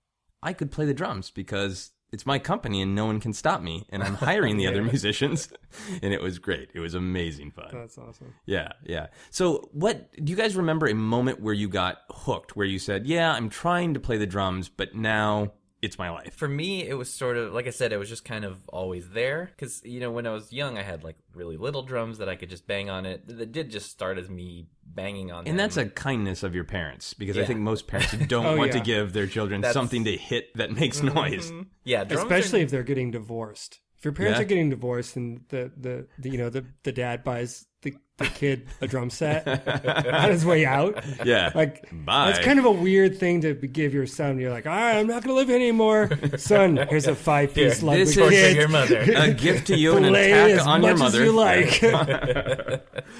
I 0.44 0.51
could 0.51 0.72
play 0.72 0.86
the 0.86 0.94
drums 0.94 1.32
because 1.32 1.92
it's 2.12 2.26
my 2.26 2.40
company 2.40 2.82
and 2.82 2.96
no 2.96 3.06
one 3.06 3.20
can 3.20 3.34
stop 3.34 3.62
me. 3.62 3.86
And 3.90 4.04
I'm 4.04 4.16
hiring 4.16 4.58
the 4.58 4.68
other 4.68 4.82
musicians. 4.94 5.50
and 6.02 6.14
it 6.14 6.22
was 6.22 6.40
great. 6.40 6.70
It 6.74 6.80
was 6.80 6.94
amazing 6.94 7.52
fun. 7.52 7.70
That's 7.74 7.98
awesome. 7.98 8.34
Yeah, 8.46 8.70
yeah. 8.84 9.08
So, 9.30 9.70
what 9.74 10.12
do 10.24 10.32
you 10.32 10.38
guys 10.38 10.56
remember 10.56 10.88
a 10.88 10.96
moment 10.96 11.42
where 11.42 11.54
you 11.54 11.68
got 11.68 12.04
hooked, 12.10 12.56
where 12.56 12.66
you 12.66 12.80
said, 12.80 13.06
yeah, 13.06 13.34
I'm 13.34 13.50
trying 13.50 13.94
to 13.94 14.00
play 14.00 14.18
the 14.18 14.28
drums, 14.28 14.70
but 14.70 14.96
now 14.96 15.52
it's 15.81 15.98
my 15.98 16.10
life? 16.10 16.34
For 16.36 16.48
me, 16.48 16.88
it 16.88 16.96
was 16.96 17.12
sort 17.12 17.38
of 17.38 17.53
like 17.53 17.67
I 17.67 17.72
said, 17.72 17.91
it 17.93 17.98
was 17.98 18.10
just 18.10 18.25
kind 18.25 18.46
of 18.46 18.57
always 18.69 19.10
there 19.10 19.51
because 19.55 19.84
you 19.86 20.00
know 20.00 20.12
when 20.12 20.25
I 20.27 20.31
was 20.31 20.51
young, 20.51 20.77
I 20.77 20.81
had 20.84 21.03
like 21.03 21.15
really 21.34 21.57
little 21.57 21.84
drums 21.84 22.17
that 22.17 22.29
I 22.29 22.36
could 22.36 22.50
just 22.50 22.67
bang 22.67 22.89
on 22.89 23.05
it. 23.05 23.27
That 23.27 23.51
did 23.51 23.69
just 23.69 23.89
start 23.91 24.17
as 24.17 24.29
me 24.29 24.67
banging 24.86 25.31
on. 25.31 25.39
And 25.39 25.48
them. 25.48 25.57
that's 25.57 25.77
a 25.77 25.86
kindness 25.86 26.43
of 26.43 26.55
your 26.55 26.63
parents 26.63 27.13
because 27.13 27.38
I 27.38 27.46
think 27.46 27.60
most 27.60 27.88
parents 27.88 28.13
don't 28.27 28.46
Oh, 28.46 28.57
want 28.57 28.72
to 28.72 28.79
give 28.79 29.13
their 29.13 29.27
children 29.27 29.62
That's- 29.62 29.74
something 29.74 30.03
to 30.05 30.17
hit 30.17 30.55
that 30.55 30.72
makes 30.72 31.00
mm-hmm. 31.01 31.15
noise. 31.15 31.51
yeah, 31.84 32.03
drums 32.03 32.24
Especially 32.24 32.62
Are, 32.62 32.63
if 32.65 32.72
they're 32.72 32.84
getting 32.84 33.12
divorced. 33.12 33.79
If 33.98 34.06
your 34.06 34.13
parents 34.13 34.38
Yeah. 34.38 34.44
are 34.44 34.48
getting 34.48 34.70
divorced 34.70 35.16
and 35.16 35.42
the, 35.50 35.72
the, 35.75 36.08
the 36.20 36.30
you 36.30 36.38
know 36.38 36.50
the, 36.50 36.66
the 36.84 36.92
dad 36.92 37.24
buys 37.24 37.66
the, 37.82 37.96
the 38.18 38.25
kid 38.25 38.68
a 38.82 38.88
drum 38.88 39.10
set 39.10 39.48
on 40.13 40.30
his 40.32 40.46
way 40.46 40.66
out, 40.66 41.04
Yeah. 41.25 41.51
like 41.56 41.88
Bye. 42.06 42.32
that's 42.32 42.44
kind 42.46 42.60
of 42.60 42.66
a 42.66 42.72
weird 42.72 43.18
thing 43.20 43.42
to 43.42 43.54
give 43.56 43.94
your 43.96 44.06
son. 44.08 44.39
You're 44.39 44.51
like, 44.51 44.66
all 44.68 44.72
right, 44.74 44.98
I'm 44.98 45.08
not 45.08 45.24
going 45.24 45.30
to 45.30 45.34
live 45.36 45.48
here 45.48 45.56
anymore, 45.58 46.10
son. 46.38 46.77
Here's 46.89 47.08
a 47.08 47.16
five 47.30 47.54
piece 47.56 47.82
Ludwig 47.84 48.08
this 48.08 48.18
is- 48.18 48.30
kid. 48.30 48.56
your 48.58 48.68
mother. 48.68 49.00
a 49.16 49.34
gift 49.34 49.68
to 49.68 49.75
you 49.77 49.96
and 49.98 50.06
an 50.06 50.16
attack 50.16 50.66
on 50.68 50.84
your 50.84 50.98
mother. 50.98 51.24
you 51.24 51.32
like. 51.32 51.82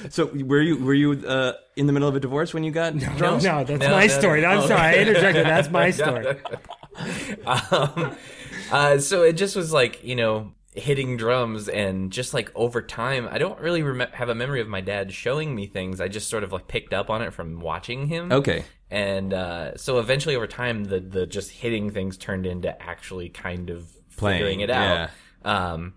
So 0.10 0.28
were 0.28 0.62
you 0.62 0.78
were 0.78 0.94
you 0.94 1.14
uh, 1.28 1.54
in 1.76 1.88
the 1.88 1.94
middle 1.94 2.08
of 2.10 2.16
a 2.16 2.20
divorce 2.20 2.54
when 2.54 2.64
you 2.64 2.72
got 2.72 2.94
no, 2.96 3.08
drums? 3.18 3.44
no, 3.44 3.64
that's 3.64 3.80
No, 3.82 3.90
my 3.92 4.06
no, 4.08 4.20
story. 4.20 4.46
I'm 4.46 4.60
Oh. 4.60 4.68
sorry, 4.68 4.82
I 4.82 4.94
interjected. 4.96 5.46
That's 5.46 5.70
my 5.70 5.92
story. 5.92 6.36
um, 7.46 8.16
uh, 8.72 8.98
so 9.00 9.24
it 9.24 9.34
just 9.34 9.56
was 9.56 9.72
like 9.72 10.04
you 10.04 10.16
know 10.16 10.52
hitting 10.78 11.18
drums 11.18 11.68
and 11.68 12.12
just 12.12 12.34
like 12.34 12.52
over 12.56 12.82
time 12.82 13.28
i 13.32 13.38
don't 13.38 13.60
really 13.60 13.82
rem- 13.84 14.12
have 14.14 14.30
a 14.30 14.36
memory 14.36 14.62
of 14.62 14.68
my 14.68 14.82
dad 14.82 15.12
showing 15.12 15.56
me 15.56 15.66
things. 15.68 16.00
I 16.00 16.08
just 16.08 16.30
sort 16.30 16.44
of 16.44 16.52
like 16.52 16.68
picked 16.68 16.94
up 16.94 17.10
on 17.10 17.22
it 17.22 17.34
from 17.34 17.60
watching 17.60 18.08
him. 18.08 18.32
Okay. 18.32 18.64
and 18.92 19.34
uh, 19.34 19.76
so 19.78 20.00
eventually 20.00 20.36
over 20.36 20.48
time 20.48 20.84
the 20.86 21.00
the 21.00 21.26
just 21.26 21.52
hitting 21.52 21.90
things 21.92 22.18
turned 22.18 22.46
into 22.46 22.70
actually 22.82 23.30
kind 23.30 23.70
of 23.70 23.92
Playing, 24.18 24.38
figuring 24.38 24.60
it 24.62 24.70
out. 24.70 25.10
um, 25.44 25.94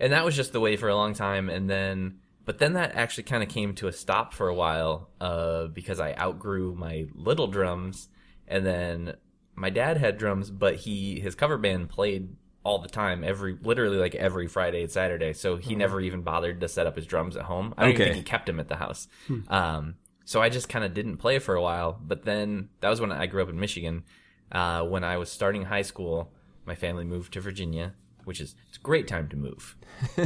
and 0.00 0.12
that 0.12 0.24
was 0.24 0.36
just 0.36 0.52
the 0.52 0.60
way 0.60 0.76
for 0.76 0.88
a 0.88 0.94
long 0.94 1.14
time. 1.14 1.48
And 1.50 1.68
then 1.68 2.18
but 2.44 2.58
then 2.58 2.74
that 2.74 2.94
actually 2.94 3.24
kind 3.24 3.42
of 3.42 3.48
came 3.48 3.74
to 3.74 3.88
a 3.88 3.92
stop 3.92 4.32
for 4.32 4.48
a 4.48 4.54
while 4.54 5.10
uh, 5.20 5.66
because 5.66 6.00
i 6.00 6.14
outgrew 6.14 6.74
my 6.74 7.06
little 7.14 7.46
drums. 7.46 8.08
And 8.46 8.64
then 8.64 9.14
my 9.54 9.70
dad 9.70 9.96
had 9.96 10.18
drums 10.18 10.50
but 10.50 10.76
he 10.76 11.18
his 11.20 11.34
cover 11.34 11.58
band 11.58 11.88
played 11.88 12.28
all 12.68 12.78
the 12.78 12.88
time 12.88 13.24
every 13.24 13.56
literally 13.62 13.96
like 13.96 14.14
every 14.14 14.46
friday 14.46 14.82
and 14.82 14.90
saturday 14.90 15.32
so 15.32 15.56
he 15.56 15.74
never 15.74 16.00
even 16.00 16.20
bothered 16.22 16.60
to 16.60 16.68
set 16.68 16.86
up 16.86 16.94
his 16.96 17.06
drums 17.06 17.34
at 17.36 17.44
home 17.44 17.72
i 17.78 17.82
don't 17.82 17.90
even 17.92 18.02
Okay. 18.02 18.12
think 18.14 18.26
he 18.26 18.30
kept 18.30 18.46
them 18.46 18.60
at 18.60 18.68
the 18.68 18.76
house 18.76 19.08
um, 19.48 19.94
so 20.24 20.42
I 20.42 20.50
just 20.50 20.68
kind 20.68 20.84
of 20.84 20.92
didn't 20.92 21.16
play 21.16 21.38
for 21.38 21.54
a 21.54 21.62
while. 21.62 21.98
But 22.06 22.26
then 22.26 22.68
that 22.82 22.90
was 22.90 23.00
when 23.00 23.10
I 23.10 23.24
grew 23.24 23.42
up 23.42 23.48
in 23.48 23.58
Michigan. 23.58 24.02
Uh, 24.52 24.82
when 24.84 25.02
I 25.02 25.16
was 25.16 25.32
starting 25.32 25.62
high 25.64 25.80
school, 25.92 26.30
my 26.66 26.74
family 26.74 27.04
moved 27.06 27.32
to 27.32 27.40
Virginia, 27.40 27.94
which 28.24 28.38
is 28.38 28.54
it's 28.68 28.76
a 28.76 28.80
great 28.82 29.08
time 29.08 29.30
to 29.30 29.36
move. 29.38 29.74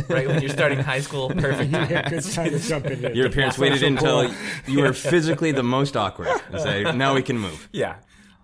right 0.08 0.26
when 0.26 0.40
you're 0.42 0.50
starting 0.50 0.80
high 0.80 0.98
school, 1.02 1.28
perfect 1.46 1.70
time. 1.72 1.88
Yeah, 1.88 2.08
good 2.10 2.24
time 2.24 2.50
to 2.50 2.58
jump 2.58 2.86
in. 2.86 3.14
Your 3.14 3.30
parents 3.30 3.58
waited 3.58 3.84
until 3.84 4.28
you 4.66 4.80
were 4.80 4.92
physically 4.92 5.52
the 5.52 5.62
most 5.62 5.96
awkward 5.96 6.30
and 6.50 6.60
say, 6.60 6.82
"Now 6.96 7.14
we 7.14 7.22
can 7.22 7.38
move." 7.38 7.68
Yeah. 7.72 7.98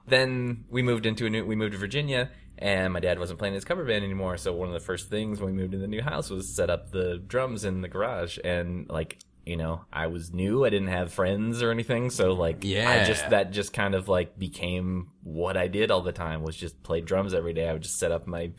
Then 0.06 0.64
we 0.70 0.82
moved 0.82 1.06
into 1.06 1.26
a 1.26 1.30
new. 1.30 1.44
We 1.44 1.56
moved 1.56 1.72
to 1.72 1.78
Virginia, 1.78 2.30
and 2.58 2.92
my 2.92 3.00
dad 3.00 3.18
wasn't 3.18 3.38
playing 3.38 3.54
his 3.54 3.64
cover 3.64 3.84
band 3.84 4.04
anymore. 4.04 4.36
So 4.36 4.52
one 4.52 4.68
of 4.68 4.74
the 4.74 4.80
first 4.80 5.08
things 5.08 5.40
when 5.40 5.54
we 5.54 5.60
moved 5.60 5.74
in 5.74 5.80
the 5.80 5.86
new 5.86 6.02
house 6.02 6.28
was 6.28 6.54
set 6.54 6.70
up 6.70 6.90
the 6.90 7.18
drums 7.18 7.64
in 7.64 7.80
the 7.80 7.88
garage, 7.88 8.38
and 8.42 8.88
like 8.88 9.18
you 9.48 9.56
know, 9.56 9.80
I 9.90 10.08
was 10.08 10.30
new. 10.34 10.66
I 10.66 10.68
didn't 10.68 10.88
have 10.88 11.10
friends 11.10 11.62
or 11.62 11.70
anything, 11.70 12.10
so 12.10 12.34
like, 12.34 12.58
yeah, 12.64 12.90
I 12.90 13.04
just 13.04 13.30
that 13.30 13.50
just 13.50 13.72
kind 13.72 13.94
of 13.94 14.06
like 14.06 14.38
became 14.38 15.12
what 15.22 15.56
I 15.56 15.68
did 15.68 15.90
all 15.90 16.02
the 16.02 16.12
time 16.12 16.42
was 16.42 16.54
just 16.54 16.82
play 16.82 17.00
drums 17.00 17.32
every 17.32 17.54
day. 17.54 17.66
I 17.66 17.72
would 17.72 17.82
just 17.82 17.98
set 17.98 18.12
up 18.12 18.26
my 18.26 18.52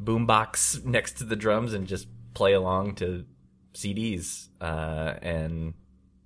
boombox 0.00 0.84
next 0.84 1.18
to 1.18 1.24
the 1.24 1.34
drums 1.34 1.72
and 1.74 1.88
just 1.88 2.06
play 2.34 2.52
along 2.52 2.94
to 2.96 3.24
CDs, 3.74 4.48
uh, 4.60 5.14
and 5.22 5.74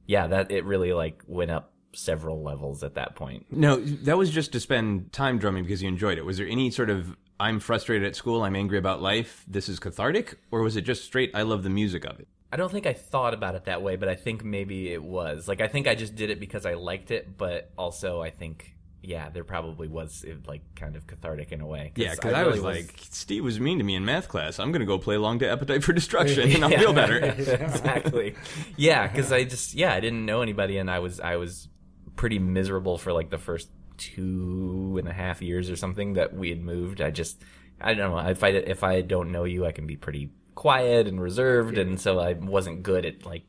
yeah, 0.07 0.26
that 0.26 0.50
it 0.50 0.67
really 0.67 0.93
like 0.93 1.23
went 1.26 1.50
up 1.50 1.72
several 1.94 2.42
levels 2.42 2.82
at 2.82 2.94
that 2.94 3.14
point. 3.14 3.46
No, 3.50 3.76
that 3.80 4.16
was 4.16 4.30
just 4.30 4.52
to 4.52 4.61
spend 4.61 5.12
time 5.12 5.38
drumming 5.38 5.64
because 5.64 5.82
you 5.82 5.88
enjoyed 5.88 6.18
it. 6.18 6.25
Was 6.25 6.38
there 6.38 6.46
any 6.46 6.70
sort 6.70 6.90
of 6.90 7.16
"I'm 7.40 7.61
frustrated 7.61 8.06
at 8.06 8.16
school, 8.16 8.42
I'm 8.42 8.56
angry 8.56 8.78
about 8.78 9.02
life, 9.02 9.44
this 9.49 9.68
is 9.68 9.78
cathartic," 9.78 10.38
or 10.50 10.62
was 10.62 10.76
it 10.76 10.82
just 10.82 11.04
straight 11.04 11.30
"I 11.34 11.42
love 11.42 11.62
the 11.62 11.70
music 11.70 12.04
of 12.04 12.18
it"? 12.20 12.28
I 12.52 12.56
don't 12.56 12.70
think 12.70 12.87
I 12.87 12.92
thought 12.92 13.32
about 13.32 13.54
it 13.54 13.64
that 13.64 13.82
way, 13.82 13.96
but 13.96 14.08
I 14.08 14.14
think 14.14 14.44
maybe 14.44 14.92
it 14.92 15.02
was. 15.02 15.49
Like 15.49 15.61
I 15.61 15.68
think 15.68 15.88
I 15.88 15.94
just 15.94 16.14
did 16.14 16.28
it 16.30 16.38
because 16.38 16.66
I 16.66 16.75
liked 16.75 17.11
it, 17.11 17.37
but 17.38 17.70
also 17.78 18.20
I 18.20 18.30
think 18.30 18.76
yeah, 19.04 19.30
there 19.30 19.42
probably 19.42 19.88
was 19.88 20.22
it, 20.22 20.46
like 20.46 20.62
kind 20.76 20.94
of 20.94 21.06
cathartic 21.08 21.50
in 21.50 21.61
a 21.61 21.66
way. 21.66 21.92
Yeah, 21.96 22.12
because 22.14 22.34
I, 22.34 22.42
really 22.42 22.61
was 22.61 22.76
like, 22.76 22.94
Steve 23.11 23.42
was 23.42 23.58
mean 23.58 23.78
to 23.78 23.84
me 23.84 23.96
in 23.96 24.04
math 24.04 24.28
class. 24.28 24.61
I'm 24.61 24.70
going 24.70 24.80
to 24.80 24.87
go 24.87 24.96
play 24.96 25.16
along 25.16 25.40
to 25.40 25.50
Appetite 25.50 25.82
for 25.82 25.92
Destruction, 25.92 26.52
and 26.52 26.62
I'll 26.64 26.70
Yeah. 26.70 26.78
feel 26.78 26.92
better. 26.92 27.16
exactly. 27.38 28.37
Yeah, 28.76 29.08
because 29.08 29.32
I 29.32 29.42
just 29.44 29.75
yeah 29.75 29.92
I 29.94 30.00
didn't 30.00 30.25
know 30.25 30.42
anybody, 30.42 30.78
and 30.78 30.90
I 30.90 31.00
was 31.00 31.18
I 31.18 31.37
was 31.37 31.68
pretty 32.16 32.38
miserable 32.38 32.99
for 32.99 33.12
like 33.12 33.31
the 33.31 33.38
first 33.38 33.69
two 33.97 34.97
and 34.99 35.09
a 35.09 35.12
half 35.12 35.40
years 35.42 35.71
or 35.71 35.76
something 35.76 36.14
that 36.14 36.35
we 36.35 36.49
had 36.50 36.61
moved. 36.61 37.00
I 37.00 37.11
just 37.11 37.42
I 37.81 37.95
don't 37.95 38.11
know 38.12 38.19
if 38.31 38.42
I 38.45 38.49
if 38.49 38.83
I 38.85 39.00
don't 39.00 39.33
know 39.33 39.45
you, 39.45 39.66
I 39.66 39.73
can 39.73 39.87
be 39.87 39.97
pretty 39.97 40.31
quiet 40.54 41.07
and 41.07 41.21
reserved, 41.21 41.78
and 41.78 42.00
so 42.00 42.19
I 42.19 42.35
wasn't 42.35 42.83
good 42.83 43.07
at 43.07 43.25
like 43.25 43.45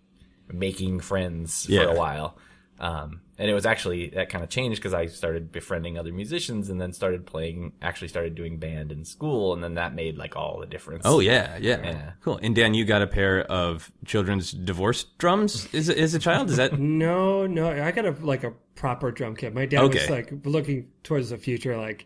making 0.52 1.00
friends 1.00 1.68
Yeah. 1.70 1.84
for 1.86 1.90
a 1.92 1.96
while. 1.96 2.38
Um, 2.84 3.22
and 3.38 3.50
it 3.50 3.54
was 3.54 3.66
actually 3.66 4.10
that 4.10 4.28
kind 4.30 4.44
of 4.44 4.50
changed 4.50 4.80
because 4.80 4.94
I 4.94 5.06
started 5.06 5.52
befriending 5.54 5.98
other 5.98 6.12
musicians, 6.12 6.70
and 6.70 6.82
then 6.82 6.92
started 6.92 7.26
playing. 7.26 7.72
Actually, 7.82 8.10
started 8.10 8.36
doing 8.36 8.60
band 8.60 8.92
in 8.92 9.06
school, 9.06 9.54
and 9.54 9.64
then 9.64 9.76
that 9.76 9.96
made 9.96 10.18
like 10.18 10.36
all 10.36 10.60
the 10.60 10.66
difference. 10.66 11.04
Oh 11.06 11.20
yeah, 11.22 11.58
yeah, 11.62 11.80
Yeah. 11.82 12.12
cool. 12.22 12.40
And 12.44 12.54
Dan, 12.54 12.74
you 12.74 12.84
got 12.84 13.02
a 13.02 13.08
pair 13.08 13.40
of 13.42 13.90
children's 14.06 14.52
divorce 14.52 15.06
drums 15.18 15.74
as 15.74 15.88
a, 15.88 15.98
as 15.98 16.14
a 16.14 16.20
child. 16.20 16.50
Is 16.50 16.58
that 16.58 16.78
No, 16.80 17.48
no, 17.48 17.70
I 17.70 17.92
got 17.92 18.06
a 18.06 18.12
like 18.22 18.44
a 18.44 18.52
proper 18.76 19.12
drum 19.12 19.36
kit. 19.38 19.54
My 19.54 19.66
dad 19.66 19.84
Okay. 19.84 20.00
was 20.00 20.10
like 20.10 20.34
looking 20.46 20.90
towards 21.04 21.30
the 21.30 21.38
future, 21.38 21.78
like 21.78 22.06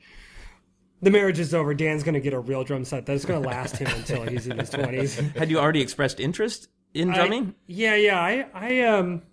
the 1.01 1.09
marriage 1.09 1.39
is 1.39 1.53
over. 1.55 1.73
Dan's 1.73 2.03
gonna 2.03 2.19
get 2.19 2.33
a 2.33 2.39
real 2.39 2.63
drum 2.63 2.85
set 2.85 3.05
that's 3.07 3.25
gonna 3.25 3.45
last 3.45 3.77
him 3.77 3.87
until 3.95 4.23
he's 4.23 4.45
in 4.47 4.59
his 4.59 4.69
twenties. 4.69 5.15
had 5.35 5.49
you 5.49 5.57
already 5.59 5.81
expressed 5.81 6.19
interest 6.19 6.67
in 6.93 7.09
drumming? 7.11 7.55
yeah, 7.65 7.95
yeah. 7.95 8.19
I, 8.19 8.45
I 8.53 8.81
um, 8.81 9.23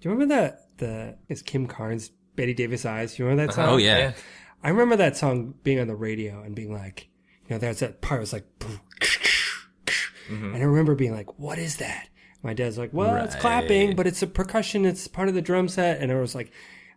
do 0.00 0.08
you 0.08 0.14
remember 0.14 0.34
that 0.34 0.76
the 0.78 1.16
is 1.28 1.42
Kim 1.42 1.66
Carnes 1.66 2.10
Bette 2.36 2.54
Davis 2.54 2.84
Eyes? 2.84 3.18
You 3.18 3.26
remember 3.26 3.46
that 3.46 3.54
song? 3.54 3.68
Oh 3.68 3.76
yeah. 3.76 4.12
I 4.62 4.70
remember 4.70 4.96
that 4.96 5.16
song 5.16 5.54
being 5.62 5.78
on 5.80 5.86
the 5.86 5.96
radio 5.96 6.42
and 6.42 6.54
being 6.54 6.72
like, 6.72 7.08
you 7.46 7.54
know, 7.54 7.58
there's 7.58 7.80
that 7.80 8.00
part 8.00 8.20
was 8.20 8.32
like, 8.32 8.44
mm-hmm. 8.58 10.54
and 10.54 10.56
I 10.56 10.66
remember 10.66 10.94
being 10.94 11.12
like, 11.12 11.38
what 11.38 11.58
is 11.58 11.76
that? 11.76 12.08
My 12.42 12.54
dad's 12.54 12.78
like, 12.78 12.90
well, 12.92 13.24
it's 13.24 13.34
clapping, 13.34 13.96
but 13.96 14.06
it's 14.06 14.22
a 14.22 14.26
percussion. 14.26 14.84
It's 14.84 15.08
part 15.08 15.28
of 15.28 15.34
the 15.34 15.42
drum 15.42 15.68
set. 15.68 16.00
And 16.00 16.12
I 16.12 16.20
was 16.20 16.34
like, 16.34 16.52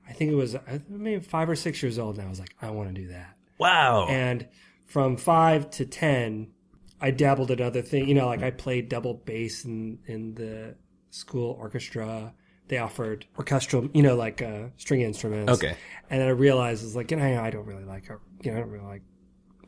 I 0.07 0.13
think 0.13 0.31
it 0.31 0.35
was 0.35 0.55
I- 0.55 0.81
maybe 0.87 1.23
five 1.23 1.49
or 1.49 1.55
six 1.55 1.81
years 1.81 1.97
old. 1.97 2.17
And 2.17 2.27
I 2.27 2.29
was 2.29 2.39
like, 2.39 2.55
I 2.61 2.69
want 2.69 2.93
to 2.93 3.01
do 3.01 3.07
that. 3.07 3.35
Wow. 3.57 4.07
And 4.07 4.47
from 4.85 5.17
five 5.17 5.71
to 5.71 5.85
10, 5.85 6.51
I 6.99 7.11
dabbled 7.11 7.49
in 7.49 7.59
other 7.59 7.81
things. 7.81 8.07
You 8.07 8.13
know, 8.13 8.27
like 8.27 8.43
I 8.43 8.51
played 8.51 8.87
double 8.89 9.15
bass 9.15 9.65
in, 9.65 9.99
in 10.05 10.35
the 10.35 10.75
school 11.09 11.57
orchestra. 11.59 12.33
They 12.71 12.77
offered 12.77 13.25
orchestral, 13.37 13.89
you 13.93 14.01
know, 14.01 14.15
like 14.15 14.41
uh, 14.41 14.67
string 14.77 15.01
instruments. 15.01 15.51
Okay. 15.51 15.75
And 16.09 16.21
then 16.21 16.27
I 16.29 16.31
realized, 16.31 16.85
it's 16.85 16.95
like, 16.95 17.11
you 17.11 17.17
know, 17.17 17.43
I 17.43 17.49
don't 17.49 17.65
really 17.65 17.83
like, 17.83 18.07
you 18.43 18.49
know, 18.49 18.57
I 18.57 18.61
don't 18.61 18.69
really 18.69 18.85
like 18.85 19.01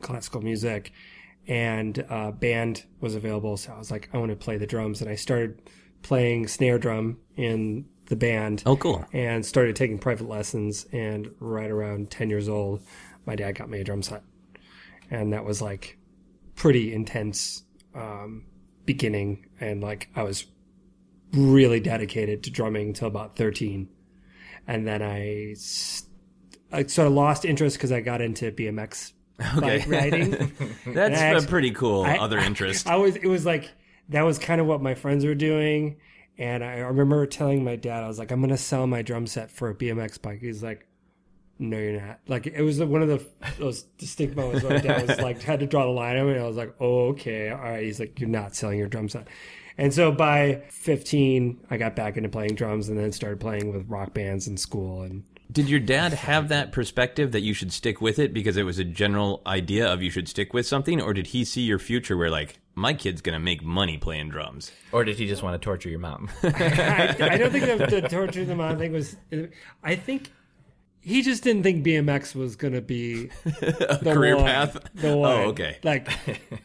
classical 0.00 0.40
music. 0.40 0.90
And 1.46 2.02
uh, 2.08 2.30
band 2.30 2.86
was 3.02 3.14
available. 3.14 3.58
So 3.58 3.74
I 3.74 3.78
was 3.78 3.90
like, 3.90 4.08
I 4.14 4.16
want 4.16 4.30
to 4.30 4.36
play 4.36 4.56
the 4.56 4.66
drums. 4.66 5.02
And 5.02 5.10
I 5.10 5.16
started 5.16 5.60
playing 6.00 6.46
snare 6.46 6.78
drum 6.78 7.18
in 7.36 7.84
the 8.06 8.16
band 8.16 8.62
oh 8.64 8.74
cool. 8.74 9.04
and 9.12 9.44
started 9.44 9.76
taking 9.76 9.98
private 9.98 10.26
lessons. 10.26 10.86
And 10.90 11.30
right 11.40 11.70
around 11.70 12.10
10 12.10 12.30
years 12.30 12.48
old, 12.48 12.80
my 13.26 13.36
dad 13.36 13.52
got 13.52 13.68
me 13.68 13.80
a 13.80 13.84
drum 13.84 14.00
set. 14.00 14.22
And 15.10 15.34
that 15.34 15.44
was 15.44 15.60
like 15.60 15.98
pretty 16.56 16.94
intense 16.94 17.64
um, 17.94 18.46
beginning. 18.86 19.44
And 19.60 19.82
like 19.82 20.08
I 20.16 20.22
was 20.22 20.46
really 21.34 21.80
dedicated 21.80 22.42
to 22.44 22.50
drumming 22.50 22.88
until 22.88 23.08
about 23.08 23.36
13. 23.36 23.88
And 24.66 24.86
then 24.86 25.02
I, 25.02 25.54
I 26.72 26.86
sort 26.86 27.06
of 27.06 27.12
lost 27.12 27.44
interest 27.44 27.76
because 27.76 27.92
I 27.92 28.00
got 28.00 28.20
into 28.20 28.50
BMX 28.50 29.12
bike 29.60 29.84
riding. 29.86 30.30
That's 30.86 31.20
I 31.20 31.26
a 31.26 31.42
pretty 31.42 31.70
cool 31.72 32.04
I- 32.04 32.16
other 32.16 32.38
interest. 32.38 32.86
I 32.86 32.96
was. 32.96 33.16
It 33.16 33.26
was 33.26 33.44
like 33.44 33.70
that 34.08 34.22
was 34.22 34.38
kind 34.38 34.60
of 34.60 34.66
what 34.66 34.80
my 34.80 34.94
friends 34.94 35.24
were 35.24 35.34
doing, 35.34 35.96
and 36.38 36.62
I 36.64 36.76
remember 36.78 37.26
telling 37.26 37.64
my 37.64 37.76
dad, 37.76 38.04
I 38.04 38.08
was 38.08 38.18
like, 38.18 38.30
"I'm 38.30 38.40
gonna 38.40 38.56
sell 38.56 38.86
my 38.86 39.02
drum 39.02 39.26
set 39.26 39.50
for 39.50 39.70
a 39.70 39.74
BMX 39.74 40.22
bike." 40.22 40.40
He's 40.40 40.62
like, 40.62 40.86
"No, 41.58 41.76
you're 41.76 42.00
not." 42.00 42.20
Like 42.28 42.46
it 42.46 42.62
was 42.62 42.80
one 42.80 43.02
of 43.02 43.08
the 43.08 43.26
those 43.58 43.82
distinct 43.98 44.36
moments 44.36 44.62
where 44.62 44.74
my 44.74 44.80
dad 44.80 45.08
was 45.08 45.18
like 45.20 45.42
had 45.42 45.60
to 45.60 45.66
draw 45.66 45.84
the 45.84 45.90
line 45.90 46.16
on 46.16 46.26
me. 46.26 46.32
And 46.34 46.42
I 46.42 46.46
was 46.46 46.56
like, 46.56 46.74
"Oh, 46.80 47.08
okay, 47.08 47.50
all 47.50 47.58
right." 47.58 47.82
He's 47.84 47.98
like, 48.00 48.18
"You're 48.20 48.28
not 48.30 48.54
selling 48.54 48.78
your 48.78 48.88
drum 48.88 49.08
set." 49.08 49.26
And 49.76 49.92
so 49.92 50.12
by 50.12 50.62
15, 50.70 51.66
I 51.70 51.76
got 51.76 51.96
back 51.96 52.16
into 52.16 52.28
playing 52.28 52.54
drums, 52.54 52.88
and 52.88 52.98
then 52.98 53.12
started 53.12 53.40
playing 53.40 53.72
with 53.72 53.88
rock 53.88 54.14
bands 54.14 54.46
in 54.46 54.56
school. 54.56 55.02
And 55.02 55.24
Did 55.50 55.68
your 55.68 55.80
dad 55.80 56.12
have 56.12 56.48
that 56.48 56.70
perspective 56.72 57.32
that 57.32 57.40
you 57.40 57.54
should 57.54 57.72
stick 57.72 58.00
with 58.00 58.18
it 58.18 58.32
because 58.32 58.56
it 58.56 58.62
was 58.62 58.78
a 58.78 58.84
general 58.84 59.42
idea 59.46 59.92
of 59.92 60.02
you 60.02 60.10
should 60.10 60.28
stick 60.28 60.54
with 60.54 60.66
something, 60.66 61.00
or 61.00 61.12
did 61.12 61.28
he 61.28 61.44
see 61.44 61.62
your 61.62 61.78
future 61.78 62.16
where 62.16 62.30
like 62.30 62.60
my 62.76 62.94
kid's 62.94 63.20
gonna 63.20 63.40
make 63.40 63.64
money 63.64 63.98
playing 63.98 64.28
drums? 64.28 64.70
Or 64.92 65.04
did 65.04 65.18
he 65.18 65.26
just 65.26 65.42
want 65.42 65.60
to 65.60 65.64
torture 65.64 65.88
your 65.88 66.00
mom? 66.00 66.30
I, 66.42 67.16
I 67.20 67.36
don't 67.36 67.50
think 67.50 67.64
the, 67.64 68.00
the 68.00 68.08
torture 68.08 68.44
the 68.44 68.54
mom 68.54 68.78
thing 68.78 68.92
was. 68.92 69.16
I 69.82 69.96
think 69.96 70.30
he 71.00 71.22
just 71.22 71.42
didn't 71.42 71.64
think 71.64 71.84
BMX 71.84 72.34
was 72.34 72.56
gonna 72.56 72.80
be 72.80 73.28
A 73.44 73.98
the 74.00 74.12
career 74.14 74.36
one, 74.36 74.46
path. 74.46 74.78
The 74.94 75.12
oh, 75.12 75.16
one. 75.16 75.32
Oh, 75.32 75.42
okay. 75.48 75.78
Like, 75.82 76.08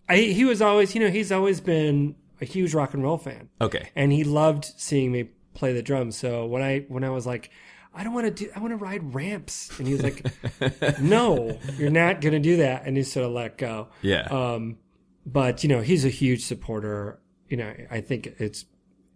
I, 0.08 0.18
he 0.18 0.46
was 0.46 0.62
always, 0.62 0.96
you 0.96 1.01
know, 1.01 1.10
he's 1.10 1.32
always 1.32 1.60
been 1.60 2.16
a 2.41 2.46
huge 2.46 2.74
rock 2.74 2.93
and 2.93 3.03
roll 3.03 3.17
fan, 3.17 3.50
Okay. 3.62 3.89
and 3.96 4.12
he 4.12 4.24
loved 4.24 4.65
seeing 4.77 5.12
me 5.12 5.29
play 5.53 5.74
the 5.74 5.81
drums. 5.81 6.15
So 6.17 6.46
when 6.46 6.62
I 6.62 6.86
when 6.88 7.03
I 7.03 7.10
was 7.10 7.25
like, 7.25 7.50
I 7.93 8.03
don't 8.03 8.13
want 8.13 8.27
to 8.27 8.31
do, 8.46 8.51
I 8.55 8.60
want 8.60 8.72
to 8.72 8.77
ride 8.77 9.13
ramps, 9.13 9.72
and 9.79 9.88
he 9.88 9.93
was 9.93 10.03
like, 10.03 10.25
No, 11.01 11.58
you're 11.77 11.89
not 11.89 12.22
gonna 12.22 12.39
do 12.39 12.58
that, 12.58 12.86
and 12.86 12.96
he 12.98 13.03
sort 13.03 13.25
of 13.25 13.31
let 13.34 13.58
go. 13.58 13.88
Yeah. 14.01 14.22
Um, 14.29 14.77
but 15.25 15.63
you 15.63 15.69
know, 15.69 15.81
he's 15.81 16.05
a 16.05 16.10
huge 16.10 16.46
supporter. 16.46 17.19
You 17.50 17.58
know, 17.58 17.74
I 17.91 18.01
think 18.01 18.27
it's 18.39 18.65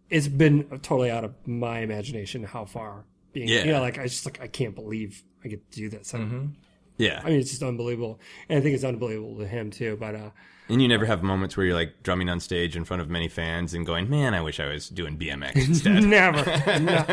it's 0.10 0.28
been 0.28 0.64
totally 0.82 1.10
out 1.12 1.24
of 1.24 1.34
my 1.48 1.80
imagination 1.80 2.44
how 2.44 2.66
far 2.66 3.06
being. 3.32 3.48
Yeah. 3.48 3.64
You 3.64 3.72
know, 3.74 3.82
like 3.82 3.98
I 4.00 4.04
just 4.04 4.26
like 4.26 4.42
I 4.42 4.48
can't 4.48 4.76
believe 4.76 5.24
I 5.44 5.48
get 5.48 5.72
to 5.72 5.78
do 5.78 5.90
this. 5.90 6.14
I- 6.14 6.28
yeah. 6.98 7.22
I 7.24 7.30
mean, 7.30 7.40
it's 7.40 7.50
just 7.50 7.64
unbelievable, 7.64 8.20
and 8.50 8.60
I 8.60 8.62
think 8.62 8.76
it's 8.76 8.84
unbelievable 8.84 9.38
to 9.40 9.48
him 9.48 9.72
too. 9.72 9.98
But 10.00 10.14
uh, 10.16 10.30
And 10.70 10.82
you 10.82 10.88
never 10.88 11.06
have 11.06 11.22
moments 11.24 11.58
where 11.58 11.66
you're 11.66 11.76
like 11.76 12.02
drumming 12.04 12.30
on 12.30 12.40
stage 12.40 12.76
in 12.78 12.86
front 12.86 13.02
of 13.02 13.10
many 13.10 13.28
fans 13.28 13.74
and 13.74 13.86
going, 13.86 14.10
"Man, 14.10 14.34
I 14.34 14.42
wish 14.42 14.60
I 14.62 14.68
was 14.68 14.88
doing 14.90 15.18
BMX 15.18 15.56
instead." 15.68 16.04
never. 16.04 16.42
No. 16.84 17.06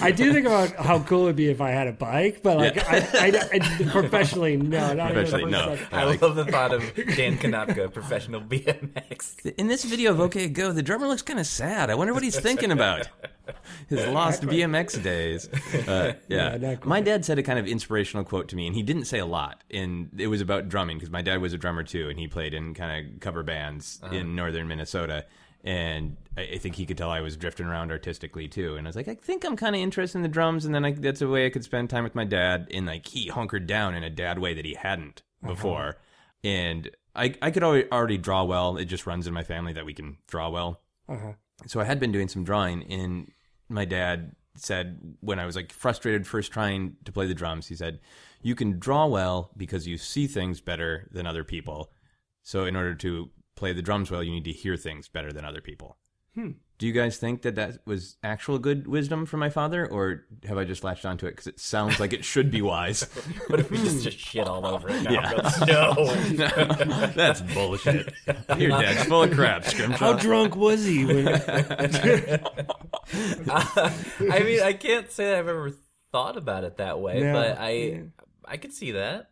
I 0.00 0.12
do 0.12 0.32
think 0.32 0.46
about 0.46 0.74
how 0.76 1.00
cool 1.00 1.24
it'd 1.24 1.36
be 1.36 1.48
if 1.48 1.60
I 1.60 1.70
had 1.70 1.88
a 1.88 1.92
bike, 1.92 2.40
but 2.42 2.56
like 2.56 2.76
Yeah. 2.76 2.84
I, 2.88 3.28
I, 3.52 3.58
I, 3.58 3.90
professionally, 3.90 4.56
no, 4.56 4.92
not 4.94 5.12
Professionally, 5.12 5.44
for 5.44 5.50
no. 5.50 5.76
second. 5.76 5.88
I 5.92 6.00
I 6.00 6.04
like- 6.04 6.22
love 6.22 6.36
the 6.36 6.44
thought 6.44 6.72
of 6.72 6.82
Dan 6.94 7.36
Konopka, 7.38 7.92
professional 7.92 8.40
BMX. 8.40 9.54
In 9.58 9.66
this 9.66 9.84
video 9.84 10.12
of 10.12 10.20
OK 10.20 10.48
Go, 10.48 10.72
the 10.72 10.82
drummer 10.82 11.06
looks 11.08 11.22
kind 11.22 11.40
of 11.40 11.46
sad. 11.46 11.90
I 11.90 11.94
wonder 11.96 12.14
what 12.14 12.22
he's 12.22 12.38
thinking 12.38 12.70
about. 12.70 13.08
His 13.88 14.06
lost 14.06 14.42
BMX 14.42 15.02
days. 15.02 15.48
Uh, 15.88 16.14
yeah. 16.28 16.56
Yeah, 16.56 16.76
my 16.84 17.00
dad 17.00 17.24
said 17.24 17.38
a 17.38 17.42
kind 17.42 17.58
of 17.58 17.66
inspirational 17.66 18.24
quote 18.24 18.48
to 18.48 18.56
me, 18.56 18.66
and 18.66 18.74
he 18.74 18.82
didn't 18.82 19.04
say 19.04 19.18
a 19.18 19.26
lot. 19.26 19.62
And 19.70 20.08
it 20.16 20.28
was 20.28 20.40
about 20.40 20.68
drumming 20.68 20.96
because 20.96 21.10
my 21.10 21.20
dad 21.20 21.40
was 21.40 21.52
a 21.52 21.58
drummer 21.58 21.82
too, 21.82 22.08
and 22.08 22.18
he 22.18 22.26
played 22.26 22.54
in 22.54 22.74
kind 22.74 23.14
of 23.14 23.20
cover 23.20 23.42
bands 23.42 24.00
in 24.10 24.34
northern 24.34 24.66
Minnesota. 24.68 25.26
And 25.62 26.16
I, 26.36 26.42
I 26.42 26.58
think 26.58 26.76
he 26.76 26.86
could 26.86 26.96
tell 26.96 27.10
I 27.10 27.20
was 27.20 27.36
drifting 27.36 27.66
around 27.66 27.90
artistically 27.90 28.48
too. 28.48 28.76
And 28.76 28.86
I 28.86 28.88
was 28.88 28.96
like, 28.96 29.08
I 29.08 29.14
think 29.14 29.44
I'm 29.44 29.56
kind 29.56 29.74
of 29.74 29.82
interested 29.82 30.18
in 30.18 30.22
the 30.22 30.28
drums, 30.28 30.64
and 30.64 30.74
then 30.74 30.84
I, 30.84 30.92
that's 30.92 31.20
a 31.20 31.28
way 31.28 31.44
I 31.44 31.50
could 31.50 31.64
spend 31.64 31.90
time 31.90 32.04
with 32.04 32.14
my 32.14 32.24
dad. 32.24 32.68
And 32.72 32.86
like 32.86 33.06
he 33.06 33.28
hunkered 33.28 33.66
down 33.66 33.94
in 33.94 34.04
a 34.04 34.10
dad 34.10 34.38
way 34.38 34.54
that 34.54 34.64
he 34.64 34.74
hadn't 34.74 35.22
before. 35.44 35.98
And 36.42 36.90
I, 37.14 37.34
I 37.40 37.50
could 37.50 37.62
already, 37.62 37.90
already 37.90 38.18
draw 38.18 38.44
well. 38.44 38.76
It 38.76 38.86
just 38.86 39.06
runs 39.06 39.26
in 39.26 39.34
my 39.34 39.44
family 39.44 39.72
that 39.72 39.84
we 39.84 39.94
can 39.94 40.18
draw 40.26 40.48
well. 40.48 40.80
Uh-huh. 41.08 41.32
So 41.66 41.80
I 41.80 41.84
had 41.84 42.00
been 42.00 42.12
doing 42.12 42.28
some 42.28 42.44
drawing, 42.44 42.82
and 42.90 43.30
my 43.68 43.84
dad 43.84 44.34
said 44.56 45.16
when 45.20 45.38
I 45.38 45.46
was 45.46 45.56
like 45.56 45.72
frustrated 45.72 46.26
first 46.26 46.52
trying 46.52 46.96
to 47.04 47.12
play 47.12 47.26
the 47.26 47.34
drums, 47.34 47.66
he 47.68 47.74
said, 47.74 48.00
"You 48.42 48.54
can 48.54 48.78
draw 48.78 49.06
well 49.06 49.50
because 49.56 49.86
you 49.86 49.98
see 49.98 50.26
things 50.26 50.60
better 50.60 51.08
than 51.10 51.26
other 51.26 51.44
people. 51.44 51.92
So 52.42 52.64
in 52.64 52.76
order 52.76 52.94
to 52.96 53.30
play 53.56 53.72
the 53.72 53.82
drums 53.82 54.10
well, 54.10 54.22
you 54.22 54.30
need 54.30 54.44
to 54.44 54.52
hear 54.52 54.76
things 54.76 55.08
better 55.08 55.32
than 55.32 55.44
other 55.44 55.60
people." 55.60 55.98
Hmm. 56.34 56.52
Do 56.84 56.88
you 56.88 56.92
guys 56.92 57.16
think 57.16 57.40
that 57.42 57.54
that 57.54 57.78
was 57.86 58.16
actual 58.22 58.58
good 58.58 58.86
wisdom 58.86 59.24
from 59.24 59.40
my 59.40 59.48
father, 59.48 59.86
or 59.90 60.26
have 60.46 60.58
I 60.58 60.64
just 60.64 60.84
latched 60.84 61.06
onto 61.06 61.24
it 61.24 61.30
because 61.30 61.46
it 61.46 61.58
sounds 61.58 61.98
like 61.98 62.12
it 62.12 62.26
should 62.26 62.50
be 62.50 62.60
wise? 62.60 63.08
What 63.46 63.58
if 63.58 63.70
we 63.70 63.78
just, 63.78 64.04
just 64.04 64.18
shit 64.18 64.46
all 64.46 64.66
over 64.66 64.90
it 64.90 65.02
now? 65.02 65.10
Yeah. 65.10 65.50
No. 65.66 66.04
That's 67.16 67.40
bullshit. 67.40 68.12
Your 68.58 68.68
dad's 68.68 69.04
full 69.04 69.22
of 69.22 69.30
crap, 69.30 69.64
Scrimshaw. 69.64 69.96
How 69.96 70.12
drunk 70.12 70.56
was 70.56 70.84
he? 70.84 71.06
When, 71.06 71.26
I 71.26 71.40
mean, 74.44 74.60
I 74.60 74.76
can't 74.78 75.10
say 75.10 75.38
I've 75.38 75.48
ever 75.48 75.70
thought 76.12 76.36
about 76.36 76.64
it 76.64 76.76
that 76.76 77.00
way, 77.00 77.20
No, 77.20 77.32
but 77.32 77.58
I 77.58 77.70
yeah. 77.70 77.98
I 78.44 78.58
could 78.58 78.74
see 78.74 78.90
that. 78.90 79.30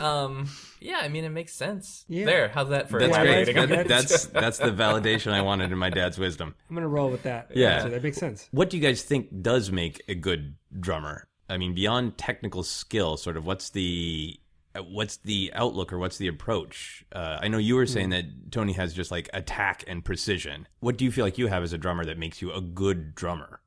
um, 0.00 0.50
yeah, 0.80 0.98
I 1.02 1.08
mean, 1.08 1.24
it 1.24 1.30
makes 1.30 1.54
sense. 1.54 2.04
Yeah. 2.08 2.26
There, 2.26 2.48
how's 2.48 2.68
that 2.70 2.88
for 2.90 2.98
That's 3.00 3.16
Yeah, 3.16 3.44
great. 3.44 3.68
That- 3.68 3.88
that's 3.88 4.26
that's 4.26 4.58
the 4.58 4.70
validation 4.70 5.32
I 5.32 5.42
wanted 5.42 5.72
in 5.72 5.78
my 5.78 5.90
dad's 5.90 6.18
wisdom. 6.18 6.54
I'm 6.68 6.74
gonna 6.76 6.88
roll 6.88 7.10
with 7.10 7.22
that. 7.24 7.50
Yeah. 7.54 7.82
so 7.82 7.88
that 7.90 8.02
makes 8.02 8.18
sense. 8.18 8.48
What 8.50 8.70
do 8.70 8.76
you 8.76 8.82
guys 8.82 9.02
think 9.02 9.42
does 9.42 9.70
make 9.72 10.02
a 10.08 10.14
good 10.14 10.54
drummer? 10.78 11.26
I 11.48 11.56
mean, 11.56 11.74
beyond 11.74 12.18
technical 12.18 12.62
skill, 12.62 13.16
sort 13.16 13.36
of 13.36 13.46
what's 13.46 13.70
the 13.70 14.38
uh, 14.74 14.82
what's 14.82 15.16
the 15.18 15.50
outlook 15.54 15.92
or 15.94 15.98
what's 15.98 16.18
the 16.18 16.28
approach? 16.28 17.04
Uh, 17.10 17.38
I 17.40 17.48
know 17.48 17.56
you 17.58 17.74
were 17.76 17.86
saying 17.86 18.10
that 18.10 18.24
Tony 18.52 18.74
has 18.74 18.92
just 18.92 19.10
like 19.10 19.30
attack 19.32 19.82
and 19.88 20.04
precision. 20.04 20.68
What 20.80 20.98
do 20.98 21.04
you 21.06 21.10
feel 21.10 21.24
like 21.24 21.38
you 21.38 21.46
have 21.46 21.62
as 21.62 21.72
a 21.72 21.78
drummer 21.78 22.04
that 22.04 22.18
makes 22.18 22.42
you 22.42 22.52
a 22.52 22.60
good 22.60 23.14
drummer? 23.14 23.60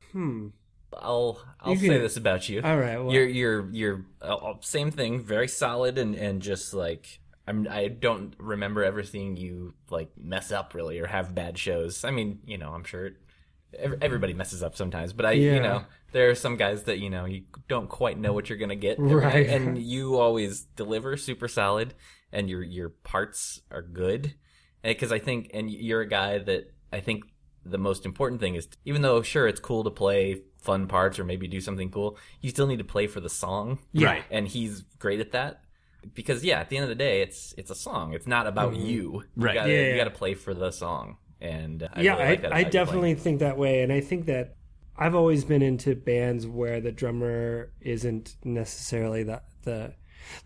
I'll 1.00 1.40
I'll 1.60 1.76
say 1.76 1.98
this 1.98 2.16
about 2.16 2.48
you. 2.48 2.60
All 2.62 2.76
right, 2.78 2.98
well- 2.98 3.12
you're 3.12 3.26
you're 3.26 3.70
you're 3.70 4.06
uh, 4.20 4.54
same 4.60 4.90
thing, 4.90 5.22
very 5.24 5.48
solid 5.48 5.98
and 5.98 6.14
and 6.14 6.42
just 6.42 6.74
like 6.74 7.20
I'm. 7.46 7.66
I 7.70 7.88
don't 7.88 8.34
remember 8.38 8.84
ever 8.84 9.02
seeing 9.02 9.36
you 9.36 9.74
like 9.90 10.10
mess 10.16 10.52
up 10.52 10.74
really 10.74 10.98
or 11.00 11.06
have 11.06 11.34
bad 11.34 11.58
shows. 11.58 12.04
I 12.04 12.10
mean, 12.10 12.40
you 12.44 12.58
know, 12.58 12.72
I'm 12.72 12.84
sure 12.84 13.06
it, 13.06 13.14
ev- 13.78 13.98
everybody 14.02 14.32
messes 14.34 14.62
up 14.62 14.76
sometimes, 14.76 15.12
but 15.12 15.26
I, 15.26 15.32
Yeah. 15.32 15.54
you 15.54 15.60
know, 15.60 15.84
there 16.12 16.30
are 16.30 16.34
some 16.34 16.56
guys 16.56 16.84
that 16.84 16.98
you 16.98 17.10
know 17.10 17.24
you 17.24 17.42
don't 17.68 17.88
quite 17.88 18.18
know 18.18 18.32
what 18.32 18.48
you're 18.48 18.58
gonna 18.58 18.76
get, 18.76 18.96
Right. 19.00 19.48
And 19.48 19.76
you 19.78 20.18
always 20.18 20.62
deliver 20.76 21.16
super 21.16 21.48
solid, 21.48 21.94
and 22.32 22.48
your 22.48 22.62
your 22.62 22.90
parts 22.90 23.60
are 23.70 23.82
good, 23.82 24.34
because 24.82 25.10
I 25.10 25.18
think, 25.18 25.50
and 25.54 25.70
you're 25.70 26.02
a 26.02 26.08
guy 26.08 26.38
that 26.38 26.70
I 26.92 27.00
think 27.00 27.24
the 27.64 27.78
most 27.78 28.04
important 28.06 28.40
thing 28.40 28.54
is 28.54 28.68
even 28.84 29.02
though 29.02 29.22
sure 29.22 29.46
it's 29.46 29.60
cool 29.60 29.84
to 29.84 29.90
play 29.90 30.42
fun 30.58 30.86
parts 30.88 31.18
or 31.18 31.24
maybe 31.24 31.48
do 31.48 31.60
something 31.60 31.90
cool, 31.90 32.18
you 32.40 32.50
still 32.50 32.66
need 32.66 32.78
to 32.78 32.84
play 32.84 33.06
for 33.06 33.20
the 33.20 33.30
song. 33.30 33.78
Yeah. 33.92 34.08
Right. 34.08 34.24
And 34.30 34.48
he's 34.48 34.82
great 34.98 35.20
at 35.20 35.32
that. 35.32 35.62
Because 36.14 36.44
yeah, 36.44 36.58
at 36.60 36.68
the 36.68 36.76
end 36.76 36.82
of 36.84 36.88
the 36.88 36.96
day, 36.96 37.22
it's 37.22 37.54
it's 37.56 37.70
a 37.70 37.74
song. 37.76 38.12
It's 38.14 38.26
not 38.26 38.46
about 38.46 38.74
you. 38.76 39.24
You 39.36 39.42
Mm-hmm. 39.42 39.42
Right. 39.42 39.54
gotta, 39.54 39.70
Yeah, 39.70 39.80
you 39.80 39.86
yeah. 39.90 39.96
got 39.96 40.04
to 40.04 40.10
play 40.10 40.34
for 40.34 40.54
the 40.54 40.70
song. 40.70 41.16
And 41.40 41.88
I 41.92 42.02
yeah, 42.02 42.12
really 42.12 42.24
like 42.30 42.42
that 42.42 42.52
I, 42.52 42.58
I 42.58 42.62
definitely 42.64 43.14
think 43.14 43.40
that 43.40 43.56
way, 43.58 43.82
and 43.82 43.92
I 43.92 44.00
think 44.00 44.26
that 44.26 44.56
I've 44.96 45.14
always 45.14 45.44
been 45.44 45.62
into 45.62 45.94
bands 45.96 46.46
where 46.46 46.80
the 46.80 46.92
drummer 46.92 47.72
isn't 47.80 48.36
necessarily 48.44 49.22
the 49.24 49.42
the 49.62 49.94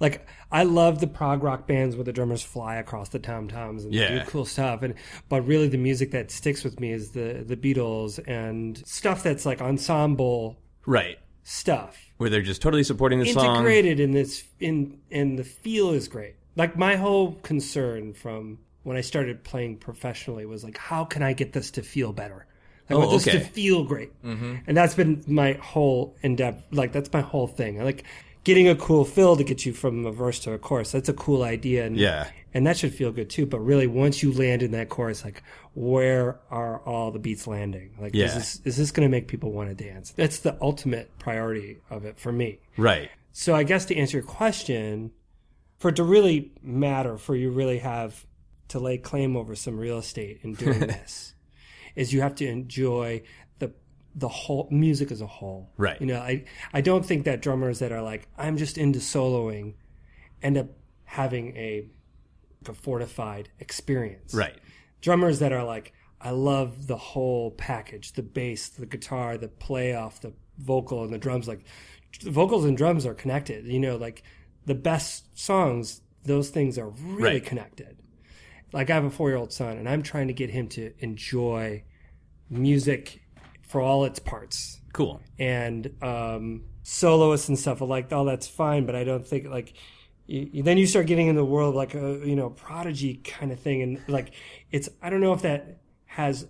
like 0.00 0.26
I 0.52 0.62
love 0.64 1.00
the 1.00 1.06
prog 1.06 1.42
rock 1.42 1.66
bands 1.66 1.96
where 1.96 2.04
the 2.04 2.12
drummers 2.12 2.42
fly 2.42 2.76
across 2.76 3.08
the 3.10 3.18
tom 3.18 3.48
toms 3.48 3.84
and 3.84 3.94
Yeah. 3.94 4.24
do 4.24 4.30
cool 4.30 4.44
stuff, 4.44 4.82
and 4.82 4.94
but 5.28 5.42
really 5.46 5.68
the 5.68 5.78
music 5.78 6.10
that 6.12 6.30
sticks 6.30 6.62
with 6.64 6.80
me 6.80 6.92
is 6.92 7.10
the 7.10 7.44
the 7.46 7.56
Beatles 7.56 8.18
and 8.26 8.78
stuff 8.86 9.22
that's 9.22 9.44
like 9.46 9.60
ensemble 9.60 10.58
Right. 10.86 11.18
stuff 11.42 11.98
Where 12.18 12.30
they're 12.30 12.42
just 12.42 12.62
totally 12.62 12.84
supporting 12.84 13.18
the 13.20 13.32
song. 13.32 13.56
integrated 13.56 14.00
in 14.00 14.12
this 14.12 14.44
in 14.60 14.98
and 15.10 15.38
the 15.38 15.44
feel 15.44 15.90
is 15.90 16.08
great 16.08 16.34
like 16.56 16.76
my 16.76 16.96
whole 16.96 17.32
concern 17.42 18.12
from 18.14 18.58
when 18.84 18.96
i 18.96 19.00
started 19.00 19.42
playing 19.44 19.76
professionally 19.78 20.46
was 20.46 20.62
like 20.64 20.76
how 20.78 21.04
can 21.04 21.22
i 21.22 21.32
get 21.32 21.52
this 21.52 21.70
to 21.72 21.82
feel 21.82 22.12
better 22.12 22.46
i 22.88 22.94
Oh, 22.94 22.98
want 23.00 23.10
this 23.10 23.26
okay. 23.26 23.38
to 23.40 23.44
feel 23.44 23.82
great 23.84 24.12
mm-hmm. 24.22 24.56
and 24.66 24.76
that's 24.76 24.94
been 24.94 25.24
my 25.26 25.54
whole 25.54 26.16
endeavor 26.22 26.62
like 26.70 26.92
that's 26.92 27.12
my 27.12 27.20
whole 27.20 27.48
thing 27.48 27.82
like 27.82 28.04
getting 28.46 28.68
a 28.68 28.76
cool 28.76 29.04
fill 29.04 29.34
to 29.36 29.42
get 29.42 29.66
you 29.66 29.72
from 29.72 30.06
a 30.06 30.12
verse 30.12 30.38
to 30.38 30.52
a 30.52 30.58
chorus 30.58 30.92
that's 30.92 31.08
a 31.08 31.12
cool 31.14 31.42
idea 31.42 31.84
and 31.84 31.96
Yeah. 31.96 32.28
and 32.54 32.64
that 32.66 32.76
should 32.76 32.94
feel 32.94 33.10
good 33.10 33.28
too 33.28 33.44
but 33.44 33.58
really 33.58 33.88
once 33.88 34.22
you 34.22 34.32
land 34.32 34.62
in 34.62 34.70
that 34.70 34.88
chorus 34.88 35.24
like 35.24 35.42
where 35.74 36.38
are 36.48 36.78
all 36.82 37.10
the 37.10 37.18
beats 37.18 37.46
landing 37.48 37.96
like 38.00 38.14
Yeah. 38.14 38.26
is 38.26 38.34
this 38.34 38.60
is 38.64 38.76
this 38.76 38.90
going 38.92 39.04
to 39.06 39.10
make 39.10 39.26
people 39.26 39.50
want 39.50 39.68
to 39.68 39.74
dance 39.84 40.12
that's 40.12 40.38
the 40.38 40.56
ultimate 40.62 41.10
priority 41.18 41.78
of 41.90 42.04
it 42.04 42.18
for 42.18 42.30
me 42.30 42.60
Right. 42.76 43.10
so 43.32 43.52
I 43.54 43.64
guess 43.64 43.84
to 43.86 43.96
answer 43.96 44.18
your 44.18 44.26
question, 44.26 45.10
for 45.78 45.88
it 45.90 45.96
to 45.96 46.04
really 46.04 46.52
matter, 46.62 47.18
for 47.18 47.34
you 47.36 47.50
really 47.50 47.78
have 47.80 48.24
to 48.68 48.78
lay 48.78 48.96
claim 48.98 49.36
over 49.36 49.54
some 49.56 49.76
real 49.78 49.98
estate 49.98 50.38
in 50.42 50.54
doing 50.54 50.80
this, 50.94 51.34
is 51.96 52.12
you 52.12 52.20
have 52.22 52.34
to 52.36 52.46
enjoy 52.46 53.22
the 54.18 54.28
whole 54.28 54.66
music 54.70 55.12
as 55.12 55.20
a 55.20 55.26
whole. 55.26 55.70
Right. 55.76 56.00
You 56.00 56.06
know, 56.06 56.18
I 56.20 56.44
I 56.72 56.80
don't 56.80 57.04
think 57.04 57.26
that 57.26 57.42
drummers 57.42 57.80
that 57.80 57.92
are 57.92 58.02
like 58.02 58.26
I'm 58.38 58.56
just 58.56 58.78
into 58.78 58.98
soloing 58.98 59.74
end 60.42 60.56
up 60.56 60.68
having 61.04 61.54
a, 61.56 61.86
a 62.68 62.72
fortified 62.72 63.50
experience. 63.60 64.32
Right. 64.34 64.56
Drummers 65.02 65.38
that 65.40 65.52
are 65.52 65.64
like 65.64 65.92
I 66.20 66.30
love 66.30 66.86
the 66.86 66.96
whole 66.96 67.50
package, 67.52 68.12
the 68.12 68.22
bass, 68.22 68.70
the 68.70 68.86
guitar, 68.86 69.36
the 69.36 69.48
play 69.48 69.94
off, 69.94 70.20
the 70.22 70.32
vocal 70.58 71.04
and 71.04 71.12
the 71.12 71.18
drums 71.18 71.46
like 71.46 71.60
the 72.22 72.30
vocals 72.30 72.64
and 72.64 72.74
drums 72.76 73.04
are 73.04 73.14
connected. 73.14 73.66
You 73.66 73.78
know, 73.78 73.96
like 73.96 74.22
the 74.64 74.74
best 74.74 75.38
songs, 75.38 76.00
those 76.24 76.48
things 76.48 76.78
are 76.78 76.88
really 76.88 77.22
Right. 77.34 77.44
connected. 77.44 77.98
Like 78.72 78.88
I 78.88 78.94
have 78.94 79.04
a 79.04 79.10
four 79.10 79.28
year 79.28 79.36
old 79.36 79.52
son, 79.52 79.76
and 79.76 79.86
I'm 79.88 80.02
trying 80.02 80.28
to 80.28 80.32
get 80.32 80.48
him 80.50 80.68
to 80.70 80.92
enjoy 81.00 81.84
music 82.48 83.22
for 83.66 83.80
all 83.80 84.04
its 84.04 84.18
parts. 84.18 84.80
Cool. 84.92 85.20
And 85.38 85.92
um, 86.02 86.62
soloists 86.82 87.48
and 87.48 87.58
stuff, 87.58 87.80
like 87.80 88.12
all 88.12 88.24
that's 88.24 88.48
fine, 88.48 88.86
but 88.86 88.94
I 88.94 89.04
don't 89.04 89.26
think 89.26 89.46
like. 89.48 89.74
You, 90.28 90.48
you- 90.52 90.62
then 90.64 90.76
you 90.76 90.86
start 90.88 91.06
getting 91.06 91.28
in 91.28 91.36
the 91.36 91.44
world 91.44 91.70
of 91.70 91.74
like 91.76 91.94
a 91.94 92.20
you 92.26 92.34
know 92.34 92.50
prodigy 92.50 93.14
kind 93.18 93.52
of 93.52 93.60
thing, 93.60 93.82
and 93.82 94.00
like 94.08 94.32
it's 94.72 94.88
I 95.00 95.08
don't 95.08 95.20
know 95.20 95.32
if 95.32 95.42
that 95.42 95.78
has 96.06 96.48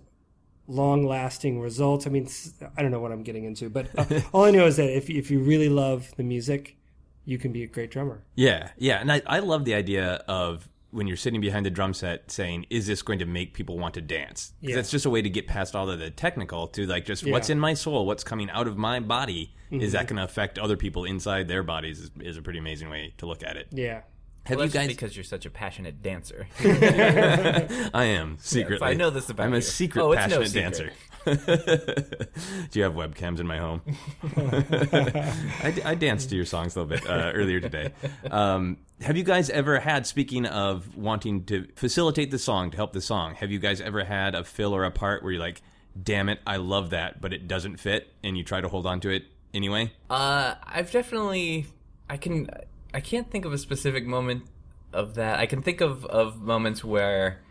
long 0.67 1.05
lasting 1.05 1.59
results. 1.61 2.07
I 2.07 2.09
mean, 2.09 2.27
I 2.75 2.81
don't 2.81 2.89
know 2.89 2.99
what 2.99 3.11
I'm 3.11 3.21
getting 3.21 3.43
into, 3.45 3.69
but 3.69 3.87
uh, 3.95 4.21
all 4.33 4.45
I 4.45 4.51
know 4.51 4.65
is 4.65 4.77
that 4.77 4.89
if 4.89 5.09
if 5.11 5.29
you 5.29 5.41
really 5.41 5.69
love 5.69 6.11
the 6.17 6.23
music, 6.23 6.75
you 7.23 7.37
can 7.37 7.51
be 7.51 7.61
a 7.63 7.67
great 7.67 7.91
drummer. 7.91 8.23
Yeah, 8.35 8.69
yeah, 8.77 8.99
and 8.99 9.11
I, 9.11 9.21
I 9.27 9.39
love 9.39 9.63
the 9.65 9.75
idea 9.75 10.23
of 10.27 10.67
when 10.91 11.05
you're 11.07 11.17
sitting 11.17 11.41
behind 11.41 11.65
the 11.65 11.69
drum 11.69 11.93
set 11.93 12.31
saying, 12.31 12.65
"Is 12.69 12.87
this 12.87 13.01
going 13.01 13.19
to 13.19 13.25
make 13.25 13.53
people 13.53 13.77
want 13.77 13.93
to 13.95 14.01
dance?" 14.01 14.53
Because 14.61 14.69
Yeah. 14.71 14.75
that's 14.77 14.91
just 14.91 15.05
a 15.05 15.09
way 15.09 15.21
to 15.21 15.29
get 15.29 15.47
past 15.47 15.75
all 15.75 15.89
of 15.89 15.99
the 15.99 16.09
technical 16.09 16.67
to 16.69 16.85
like 16.85 17.05
just 17.05 17.25
what's 17.25 17.49
in 17.49 17.59
my 17.59 17.73
soul, 17.73 18.05
what's 18.05 18.23
coming 18.23 18.49
out 18.49 18.67
of 18.67 18.77
my 18.77 18.99
body. 18.99 19.53
Is 19.69 19.81
Mm-hmm. 19.81 19.91
that 19.91 20.07
going 20.07 20.15
to 20.17 20.23
affect 20.23 20.57
other 20.57 20.77
people 20.77 21.03
inside 21.03 21.49
their 21.49 21.61
bodies? 21.61 21.99
Is, 21.99 22.11
is 22.21 22.37
a 22.37 22.41
pretty 22.41 22.59
amazing 22.59 22.89
way 22.89 23.13
to 23.17 23.25
look 23.25 23.43
at 23.43 23.57
it. 23.57 23.67
Yeah. 23.71 24.03
Have 24.47 24.57
Well, 24.57 24.65
you 24.65 24.71
that's 24.71 24.87
guys? 24.87 24.95
because 24.95 25.15
you're 25.15 25.23
such 25.25 25.45
a 25.45 25.49
passionate 25.49 26.01
dancer. 26.01 26.47
I 26.63 28.05
am 28.05 28.37
secretly. 28.39 28.87
I 28.87 28.93
know 28.93 29.09
this 29.09 29.29
about 29.29 29.45
I'm 29.45 29.53
a 29.53 29.61
secret 29.61 30.01
Oh, 30.01 30.11
it's 30.13 30.27
no 30.29 30.39
passionate 30.39 30.53
dancer. 30.53 30.91
Do 31.25 32.79
you 32.79 32.83
have 32.83 32.93
webcams 32.93 33.39
in 33.39 33.47
my 33.47 33.57
home? 33.57 33.81
I, 34.37 35.81
I 35.91 35.95
danced 35.95 36.29
to 36.29 36.35
your 36.35 36.45
songs 36.45 36.75
a 36.75 36.81
little 36.81 36.97
bit 36.97 37.09
uh, 37.09 37.31
earlier 37.33 37.59
today. 37.59 37.91
Um, 38.31 38.77
have 39.01 39.17
you 39.17 39.23
guys 39.23 39.49
ever 39.49 39.79
had, 39.79 40.07
speaking 40.07 40.45
of 40.45 40.95
wanting 40.95 41.43
to 41.45 41.67
facilitate 41.75 42.31
the 42.31 42.39
song, 42.39 42.71
to 42.71 42.77
help 42.77 42.93
the 42.93 43.01
song, 43.01 43.35
have 43.35 43.51
you 43.51 43.59
guys 43.59 43.81
ever 43.81 44.03
had 44.05 44.35
a 44.35 44.43
fill 44.43 44.73
or 44.73 44.85
a 44.85 44.91
part 44.91 45.23
where 45.23 45.33
you're 45.33 45.41
like, 45.41 45.61
damn 46.01 46.29
it, 46.29 46.39
I 46.47 46.57
love 46.57 46.91
that, 46.91 47.19
but 47.19 47.33
it 47.33 47.47
doesn't 47.47 47.77
fit, 47.77 48.07
and 48.23 48.37
you 48.37 48.43
try 48.43 48.61
to 48.61 48.69
hold 48.69 48.85
on 48.85 48.99
to 49.01 49.09
it 49.09 49.25
anyway? 49.53 49.91
Uh, 50.09 50.55
I've 50.63 50.91
definitely, 50.91 51.65
I 52.09 52.15
can, 52.17 52.49
I 52.97 52.99
can't 52.99 53.29
think 53.29 53.45
of 53.45 53.53
a 53.53 53.59
specific 53.59 54.07
moment 54.07 54.47
of 54.91 55.13
that. 55.13 55.37
I 55.37 55.45
can 55.45 55.61
think 55.61 55.81
of 55.81 56.03
of 56.05 56.41
moments 56.41 56.83
where, 56.83 57.41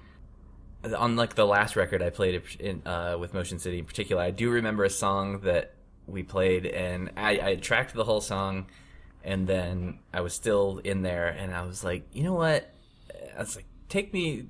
on 0.85 1.14
like 1.14 1.37
the 1.37 1.46
last 1.46 1.76
record 1.76 2.02
I 2.02 2.11
played 2.11 2.42
in 2.59 2.85
uh, 2.85 3.16
with 3.16 3.32
Motion 3.32 3.61
City 3.61 3.78
in 3.78 3.85
particular, 3.85 4.20
I 4.20 4.32
do 4.32 4.50
remember 4.50 4.82
a 4.82 4.90
song 4.90 5.42
that 5.42 5.74
we 6.09 6.24
played, 6.24 6.66
and 6.66 7.12
I, 7.16 7.38
I 7.50 7.54
tracked 7.54 7.94
the 7.94 8.02
whole 8.02 8.20
song, 8.20 8.66
and 9.22 9.46
then 9.46 10.00
I 10.12 10.20
was 10.20 10.35
still 10.35 10.80
in 10.82 11.02
there, 11.02 11.28
and 11.28 11.54
I 11.54 11.64
was 11.64 11.85
like, 11.85 12.09
you 12.12 12.24
know 12.24 12.35
what? 12.35 12.68
I 13.37 13.38
was 13.38 13.54
like, 13.54 13.66
take 13.88 14.12
me, 14.12 14.46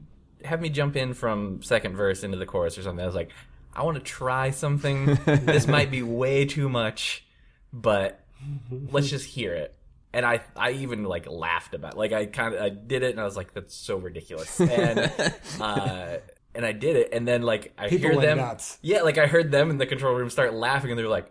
have 0.46 0.62
me 0.62 0.70
jump 0.70 0.96
in 0.96 1.12
from 1.12 1.62
second 1.62 1.94
verse 1.94 2.24
into 2.24 2.38
the 2.38 2.46
chorus 2.46 2.78
or 2.78 2.82
something. 2.82 3.02
I 3.02 3.06
was 3.06 3.14
like, 3.14 3.32
I 3.74 3.82
want 3.82 3.98
to 3.98 4.02
try 4.02 4.48
something. 4.48 5.18
this 5.26 5.66
might 5.66 5.90
be 5.90 6.02
way 6.02 6.46
too 6.46 6.70
much, 6.70 7.22
but 7.70 8.24
let's 8.70 9.10
just 9.10 9.26
hear 9.26 9.52
it. 9.52 9.74
And 10.12 10.24
I, 10.24 10.40
I 10.56 10.70
even 10.72 11.04
like 11.04 11.26
laughed 11.28 11.74
about 11.74 11.94
it. 11.94 11.98
like 11.98 12.12
I 12.12 12.26
kind 12.26 12.54
of 12.54 12.60
I 12.62 12.68
did 12.70 13.02
it 13.02 13.10
and 13.10 13.20
I 13.20 13.24
was 13.24 13.36
like 13.36 13.52
that's 13.52 13.74
so 13.74 13.96
ridiculous 13.98 14.58
and 14.60 15.12
uh 15.60 16.16
and 16.54 16.64
I 16.64 16.72
did 16.72 16.96
it 16.96 17.10
and 17.12 17.28
then 17.28 17.42
like 17.42 17.74
I 17.76 17.88
People 17.88 18.12
hear 18.12 18.20
them 18.20 18.38
nuts. 18.38 18.78
yeah 18.82 19.02
like 19.02 19.18
I 19.18 19.26
heard 19.26 19.50
them 19.50 19.68
in 19.70 19.78
the 19.78 19.86
control 19.86 20.14
room 20.14 20.30
start 20.30 20.54
laughing 20.54 20.90
and 20.90 20.98
they're 20.98 21.08
like 21.08 21.30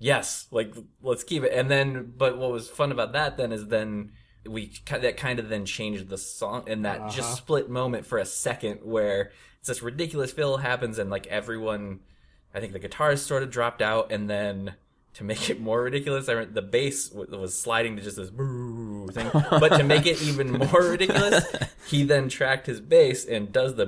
yes 0.00 0.46
like 0.50 0.74
let's 1.02 1.22
keep 1.22 1.44
it 1.44 1.52
and 1.52 1.70
then 1.70 2.12
but 2.16 2.36
what 2.36 2.50
was 2.50 2.68
fun 2.68 2.90
about 2.90 3.12
that 3.12 3.36
then 3.36 3.52
is 3.52 3.68
then 3.68 4.10
we 4.48 4.72
that 4.90 5.16
kind 5.16 5.38
of 5.38 5.48
then 5.48 5.64
changed 5.64 6.08
the 6.08 6.18
song 6.18 6.64
in 6.66 6.82
that 6.82 7.10
just 7.10 7.36
split 7.36 7.70
moment 7.70 8.04
for 8.04 8.18
a 8.18 8.24
second 8.26 8.80
where 8.82 9.30
it's 9.60 9.68
this 9.68 9.80
ridiculous 9.82 10.32
fill 10.32 10.56
happens 10.56 10.98
and 10.98 11.08
like 11.08 11.26
everyone 11.28 12.00
I 12.56 12.60
think 12.60 12.72
the 12.72 12.78
guitars 12.78 13.20
sort 13.20 13.42
of 13.42 13.50
dropped 13.50 13.82
out, 13.82 14.12
and 14.12 14.30
then 14.30 14.74
to 15.14 15.24
make 15.24 15.48
it 15.50 15.60
more 15.60 15.82
ridiculous, 15.82 16.28
I 16.28 16.44
the 16.44 16.62
bass 16.62 17.08
w- 17.10 17.38
was 17.38 17.56
sliding 17.58 17.96
to 17.96 18.02
just 18.02 18.16
this 18.16 18.30
brrrr 18.30 19.12
thing. 19.12 19.30
But 19.60 19.76
to 19.78 19.84
make 19.84 20.06
it 20.06 20.20
even 20.22 20.52
more 20.52 20.82
ridiculous, 20.82 21.44
he 21.86 22.02
then 22.04 22.28
tracked 22.28 22.66
his 22.66 22.80
bass 22.80 23.24
and 23.24 23.52
does 23.52 23.74
the 23.76 23.86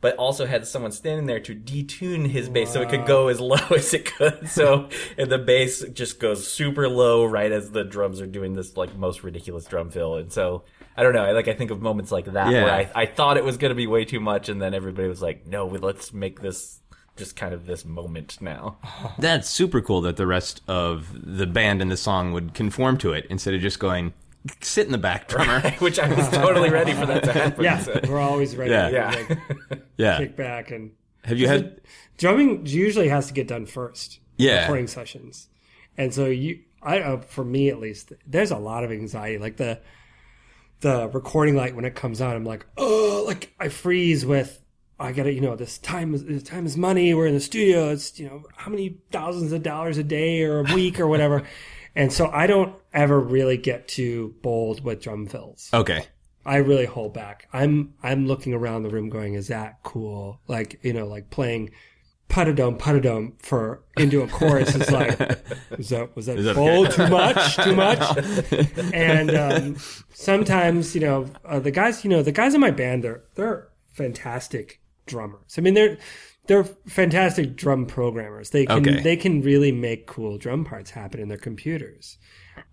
but 0.00 0.16
also 0.16 0.44
had 0.44 0.66
someone 0.66 0.92
standing 0.92 1.24
there 1.24 1.40
to 1.40 1.54
detune 1.54 2.28
his 2.28 2.50
bass 2.50 2.70
so 2.70 2.82
it 2.82 2.90
could 2.90 3.06
go 3.06 3.28
as 3.28 3.40
low 3.40 3.56
as 3.74 3.94
it 3.94 4.04
could. 4.04 4.46
So 4.50 4.90
and 5.16 5.32
the 5.32 5.38
bass 5.38 5.82
just 5.94 6.20
goes 6.20 6.46
super 6.46 6.90
low 6.90 7.24
right 7.24 7.50
as 7.50 7.70
the 7.70 7.84
drums 7.84 8.20
are 8.20 8.26
doing 8.26 8.52
this 8.52 8.76
like 8.76 8.94
most 8.96 9.22
ridiculous 9.22 9.64
drum 9.64 9.90
fill, 9.90 10.16
and 10.16 10.32
so. 10.32 10.64
I 10.96 11.02
don't 11.02 11.12
know. 11.12 11.24
I 11.24 11.32
like 11.32 11.48
I 11.48 11.54
think 11.54 11.72
of 11.72 11.82
moments 11.82 12.12
like 12.12 12.26
that 12.26 12.52
Yeah. 12.52 12.62
where 12.62 12.72
I, 12.72 12.90
I 12.94 13.06
thought 13.06 13.36
it 13.36 13.42
was 13.42 13.56
going 13.56 13.70
to 13.70 13.74
be 13.74 13.88
way 13.88 14.04
too 14.04 14.20
much, 14.20 14.48
and 14.48 14.62
then 14.62 14.74
everybody 14.74 15.08
was 15.08 15.20
like, 15.20 15.44
"No, 15.44 15.66
we- 15.66 15.78
let's 15.78 16.12
make 16.12 16.40
this 16.40 16.78
just 17.16 17.36
kind 17.36 17.52
of 17.54 17.66
this 17.66 17.84
moment 17.84 18.40
now." 18.40 18.76
That's 19.18 19.48
super 19.48 19.80
cool 19.80 20.00
that 20.02 20.16
the 20.16 20.26
rest 20.26 20.60
of 20.68 21.08
the 21.14 21.46
band 21.46 21.82
and 21.82 21.90
the 21.90 21.96
song 21.96 22.32
would 22.32 22.54
conform 22.54 22.98
to 22.98 23.12
it 23.12 23.26
instead 23.30 23.54
of 23.54 23.60
just 23.60 23.78
going, 23.78 24.12
sit 24.60 24.86
in 24.86 24.92
the 24.92 24.98
back, 24.98 25.28
drummer. 25.28 25.60
Which 25.78 25.98
I 25.98 26.12
was 26.12 26.28
totally 26.28 26.70
ready 26.70 26.92
for 26.92 27.06
that 27.06 27.24
to 27.24 27.32
happen. 27.40 27.64
Yeah, 27.64 27.78
so- 27.80 28.00
we're 28.08 28.20
always 28.20 28.56
ready 28.56 28.72
Yeah. 28.72 28.88
to 28.88 28.94
yeah. 28.94 29.24
like, 29.70 29.82
Yeah. 29.96 30.18
kick 30.18 30.36
back 30.36 30.70
and 30.70 30.92
Have 31.24 31.38
you 31.38 31.48
had? 31.48 31.80
drumming 32.18 32.66
usually 32.66 33.08
has 33.08 33.26
to 33.28 33.32
get 33.32 33.48
done 33.48 33.66
first. 33.66 34.20
Yeah. 34.36 34.62
recording 34.62 34.88
sessions, 34.88 35.48
and 35.96 36.12
so 36.12 36.26
you, 36.26 36.58
I, 36.82 36.98
uh, 37.00 37.20
for 37.20 37.44
me 37.44 37.68
at 37.68 37.78
least, 37.78 38.12
there's 38.26 38.50
a 38.50 38.56
lot 38.58 38.82
of 38.82 38.90
anxiety. 38.90 39.38
Like 39.38 39.56
the 39.58 39.78
the 40.80 41.08
recording 41.10 41.54
light 41.54 41.74
when 41.76 41.84
it 41.84 41.94
comes 41.94 42.20
on, 42.20 42.34
I'm 42.34 42.44
like, 42.44 42.66
oh, 42.76 43.22
like 43.26 43.54
I 43.60 43.68
freeze 43.68 44.26
with. 44.26 44.60
I 44.98 45.12
gotta, 45.12 45.32
you 45.32 45.40
know, 45.40 45.56
this 45.56 45.78
time 45.78 46.14
is 46.14 46.24
this 46.24 46.42
time 46.42 46.66
is 46.66 46.76
money. 46.76 47.14
We're 47.14 47.26
in 47.26 47.34
the 47.34 47.40
studio. 47.40 47.90
It's 47.90 48.18
you 48.18 48.28
know 48.28 48.44
how 48.56 48.70
many 48.70 48.98
thousands 49.10 49.52
of 49.52 49.62
dollars 49.62 49.98
a 49.98 50.04
day 50.04 50.42
or 50.42 50.60
a 50.60 50.74
week 50.74 51.00
or 51.00 51.08
whatever, 51.08 51.42
and 51.96 52.12
so 52.12 52.28
I 52.28 52.46
don't 52.46 52.74
ever 52.92 53.18
really 53.18 53.56
get 53.56 53.88
too 53.88 54.36
bold 54.42 54.84
with 54.84 55.02
drum 55.02 55.26
fills. 55.26 55.70
Okay. 55.72 56.06
I 56.46 56.56
really 56.56 56.84
hold 56.84 57.14
back. 57.14 57.48
I'm 57.52 57.94
I'm 58.02 58.26
looking 58.26 58.54
around 58.54 58.82
the 58.82 58.90
room 58.90 59.08
going, 59.08 59.34
is 59.34 59.48
that 59.48 59.82
cool? 59.82 60.40
Like, 60.46 60.78
you 60.82 60.92
know, 60.92 61.06
like 61.06 61.30
playing 61.30 61.70
putadome 62.28 62.78
putadome 62.78 63.32
for 63.40 63.82
into 63.96 64.22
a 64.22 64.28
chorus 64.28 64.74
is 64.74 64.90
like 64.90 65.18
was 65.76 65.88
that 65.88 66.14
was 66.14 66.26
that, 66.26 66.36
that 66.36 66.54
bold 66.54 66.90
too 66.90 67.08
much? 67.08 67.56
Too 67.56 67.74
much? 67.76 68.92
and 68.92 69.30
um, 69.34 69.76
sometimes, 70.12 70.94
you 70.94 71.00
know, 71.00 71.26
uh, 71.44 71.58
the 71.58 71.70
guys, 71.70 72.04
you 72.04 72.10
know, 72.10 72.22
the 72.22 72.32
guys 72.32 72.54
in 72.54 72.60
my 72.60 72.70
band 72.70 73.04
they're 73.04 73.24
they're 73.34 73.68
fantastic 73.92 74.80
drummers. 75.06 75.54
I 75.58 75.60
mean 75.60 75.74
they're 75.74 75.98
they're 76.46 76.64
fantastic 76.86 77.56
drum 77.56 77.86
programmers. 77.86 78.50
They 78.50 78.66
can 78.66 78.86
Okay. 78.88 79.00
they 79.02 79.16
can 79.16 79.40
really 79.42 79.72
make 79.72 80.06
cool 80.06 80.36
drum 80.38 80.64
parts 80.64 80.90
happen 80.90 81.20
in 81.20 81.28
their 81.28 81.38
computers. 81.38 82.18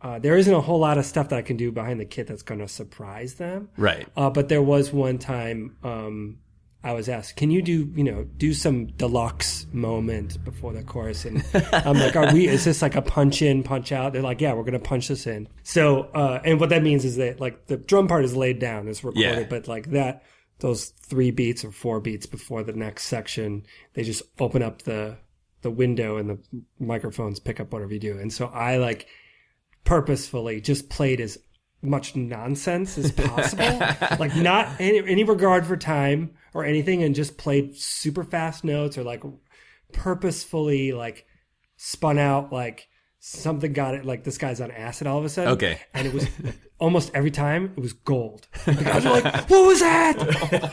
Uh, 0.02 0.20
there 0.20 0.38
isn't 0.38 0.54
a 0.54 0.62
whole 0.62 0.80
lot 0.80 0.98
of 0.98 1.06
stuff 1.06 1.30
that 1.30 1.38
I 1.40 1.42
can 1.42 1.58
do 1.58 1.72
behind 1.72 2.00
the 2.00 2.06
kit 2.06 2.28
that's 2.28 2.44
going 2.44 2.60
to 2.60 2.68
surprise 2.68 3.36
them. 3.36 3.70
Right. 3.78 4.08
Uh, 4.16 4.30
but 4.30 4.48
there 4.48 4.62
was 4.62 4.92
one 4.94 5.18
time 5.18 5.76
um, 5.84 6.38
I 6.84 6.94
was 6.94 7.10
asked, 7.10 7.36
"Can 7.38 7.50
you 7.50 7.62
do 7.62 7.92
you 7.96 8.04
know 8.04 8.24
do 8.38 8.54
some 8.54 8.88
deluxe 8.88 9.66
moment 9.72 10.44
before 10.44 10.74
the 10.74 10.84
chorus?" 10.84 11.26
And 11.26 11.44
I'm 11.72 11.98
like, 11.98 12.16
"Are 12.16 12.32
we? 12.34 12.48
Is 12.48 12.66
this 12.66 12.82
like 12.82 12.96
a 12.96 13.02
punch 13.02 13.42
in, 13.42 13.64
punch 13.64 13.92
out?" 13.92 14.14
They're 14.14 14.22
like, 14.22 14.42
"Yeah, 14.42 14.54
we're 14.54 14.64
gonna 14.64 14.80
punch 14.80 15.08
this 15.08 15.26
in." 15.28 15.48
So, 15.64 16.10
uh, 16.14 16.42
and 16.44 16.60
what 16.60 16.70
that 16.70 16.84
means 16.84 17.06
is 17.06 17.16
that 17.18 17.40
like 17.40 17.68
the 17.68 17.78
drum 17.78 18.08
part 18.08 18.26
is 18.26 18.36
laid 18.36 18.60
down, 18.60 18.88
it's 18.88 19.04
recorded, 19.04 19.22
Yeah. 19.38 19.44
but 19.50 19.68
like 19.68 19.92
that, 19.92 20.24
those 20.62 20.90
three 20.90 21.32
beats 21.32 21.66
or 21.66 21.72
four 21.72 22.00
beats 22.00 22.26
before 22.26 22.64
the 22.64 22.74
next 22.74 23.06
section, 23.06 23.66
they 23.94 24.04
just 24.04 24.24
open 24.40 24.64
up 24.64 24.84
the 24.84 25.18
the 25.62 25.70
window 25.70 26.18
and 26.18 26.30
the 26.30 26.40
microphones 26.80 27.40
pick 27.40 27.60
up 27.60 27.72
whatever 27.72 27.94
you 27.94 28.00
do. 28.00 28.18
And 28.18 28.34
so 28.34 28.48
I 28.48 28.78
like 28.78 29.06
purposefully 29.84 30.60
just 30.60 30.90
played 30.90 31.22
as 31.22 31.38
much 31.84 32.16
nonsense 32.16 32.98
as 32.98 33.12
possible, 33.12 33.80
like 34.20 34.36
not 34.36 34.80
any, 34.80 35.00
any 35.00 35.24
regard 35.24 35.66
for 35.66 35.78
time 35.78 36.32
or 36.54 36.64
anything, 36.64 37.04
and 37.04 37.14
just 37.14 37.38
played 37.38 37.76
super 37.76 38.24
fast 38.24 38.64
notes 38.64 38.98
or 38.98 39.04
like 39.04 39.24
purposefully 39.94 40.94
like 40.94 41.26
spun 41.78 42.18
out 42.18 42.52
like 42.52 42.88
something 43.24 43.72
got 43.72 43.94
it 43.94 44.04
like 44.04 44.24
this 44.24 44.40
guy's 44.40 44.60
on 44.60 44.72
acid 44.72 45.06
all 45.06 45.20
of 45.20 45.26
a 45.26 45.30
sudden. 45.30 45.54
Okay. 45.54 45.80
and 45.94 46.08
it 46.08 46.14
was 46.14 46.28
almost 46.80 47.12
every 47.14 47.30
time 47.30 47.72
it 47.78 47.80
was 47.80 47.94
gold. 47.94 48.48
The 48.66 48.74
guys 48.74 49.06
were 49.06 49.12
like, 49.12 49.50
"What 49.50 49.68
was 49.68 49.80
that? 49.80 50.18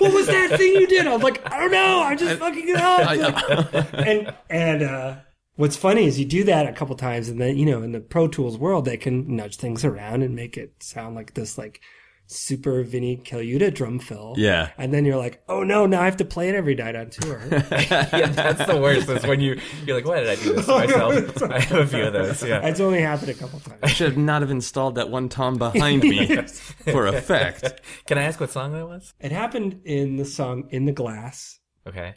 What 0.01 0.13
was 0.15 0.27
that 0.27 0.57
thing 0.57 0.75
you 0.75 0.87
did?" 0.87 1.07
I 1.07 1.13
was 1.13 1.23
like, 1.23 1.47
"I 1.53 1.61
don't 1.61 1.71
know. 1.71 2.03
I'm 2.03 2.17
just 2.17 2.39
fucking 2.39 2.69
it 2.69 2.77
up." 2.77 3.95
and 3.95 4.35
and 4.49 4.83
uh, 4.83 5.17
what's 5.57 5.77
funny 5.77 6.07
is 6.07 6.19
you 6.19 6.25
do 6.25 6.43
that 6.45 6.67
a 6.67 6.73
couple 6.73 6.97
times, 6.97 7.29
and 7.29 7.39
then 7.39 7.59
you 7.59 7.67
know 7.67 7.83
in 7.83 7.93
the 7.93 8.01
Pro 8.01 8.27
Tools 8.27 8.57
world 8.57 8.87
they 8.87 8.97
can 8.97 9.37
nudge 9.37 9.57
things 9.57 9.85
around 9.85 10.23
and 10.23 10.35
make 10.35 10.57
it 10.57 10.83
sound 10.83 11.15
like 11.15 11.35
this 11.35 11.59
like 11.59 11.83
super 12.31 12.83
Vinnie 12.83 13.17
Colaiuta 13.17 13.73
drum 13.73 13.99
fill. 13.99 14.35
Yeah. 14.37 14.71
and 14.77 14.93
then 14.93 15.05
you're 15.07 15.17
like, 15.17 15.43
"Oh 15.49 15.63
no, 15.65 15.87
now 15.87 16.03
I 16.03 16.05
have 16.05 16.19
to 16.19 16.25
play 16.25 16.51
it 16.51 16.55
every 16.55 16.75
night 16.75 16.95
on 16.95 17.09
tour." 17.11 17.41
yeah, 17.51 18.27
that's 18.29 18.67
the 18.71 18.79
worst. 18.81 19.09
Is 19.09 19.25
when 19.27 19.41
you 19.41 19.59
you're 19.87 19.97
like, 19.97 20.07
why 20.07 20.21
did 20.21 20.29
I 20.29 20.37
do 20.37 20.53
this 20.55 20.67
to 20.67 20.73
myself? 20.87 21.43
I 21.43 21.61
have 21.61 21.79
a 21.79 21.87
few 21.87 22.05
of 22.05 22.13
those. 22.13 22.43
Yeah. 22.45 22.67
it's 22.67 22.81
only 22.81 23.01
happened 23.01 23.31
a 23.31 23.35
couple 23.35 23.59
times. 23.61 23.81
I 23.83 23.89
should 23.89 24.19
not 24.19 24.43
have 24.43 24.51
installed 24.51 24.97
that 24.97 25.09
one 25.11 25.29
tom 25.29 25.57
behind 25.57 26.03
me 26.03 26.37
for 26.93 27.07
effect. 27.07 27.81
Can 28.07 28.19
I 28.19 28.23
ask 28.25 28.39
what 28.39 28.51
song 28.51 28.73
that 28.75 28.87
was? 28.87 29.15
It 29.21 29.33
happened 29.33 29.81
in 29.85 30.17
the 30.17 30.25
song 30.27 30.69
"In 30.71 30.85
the 30.85 30.93
Glass." 30.93 31.59
Okay. 31.87 32.15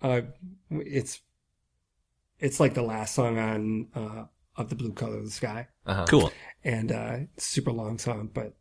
Uh, 0.00 0.20
it's 0.70 1.20
it's 2.38 2.60
like 2.60 2.74
the 2.74 2.82
last 2.82 3.14
song 3.14 3.38
on 3.38 3.88
uh, 3.94 4.24
of 4.56 4.68
the 4.68 4.76
blue 4.76 4.92
color 4.92 5.16
of 5.18 5.24
the 5.24 5.30
sky. 5.30 5.66
Uh-huh. 5.86 6.06
Cool. 6.08 6.32
and 6.62 6.92
uh, 6.92 7.16
super 7.38 7.72
long 7.72 7.98
song, 7.98 8.30
but 8.32 8.54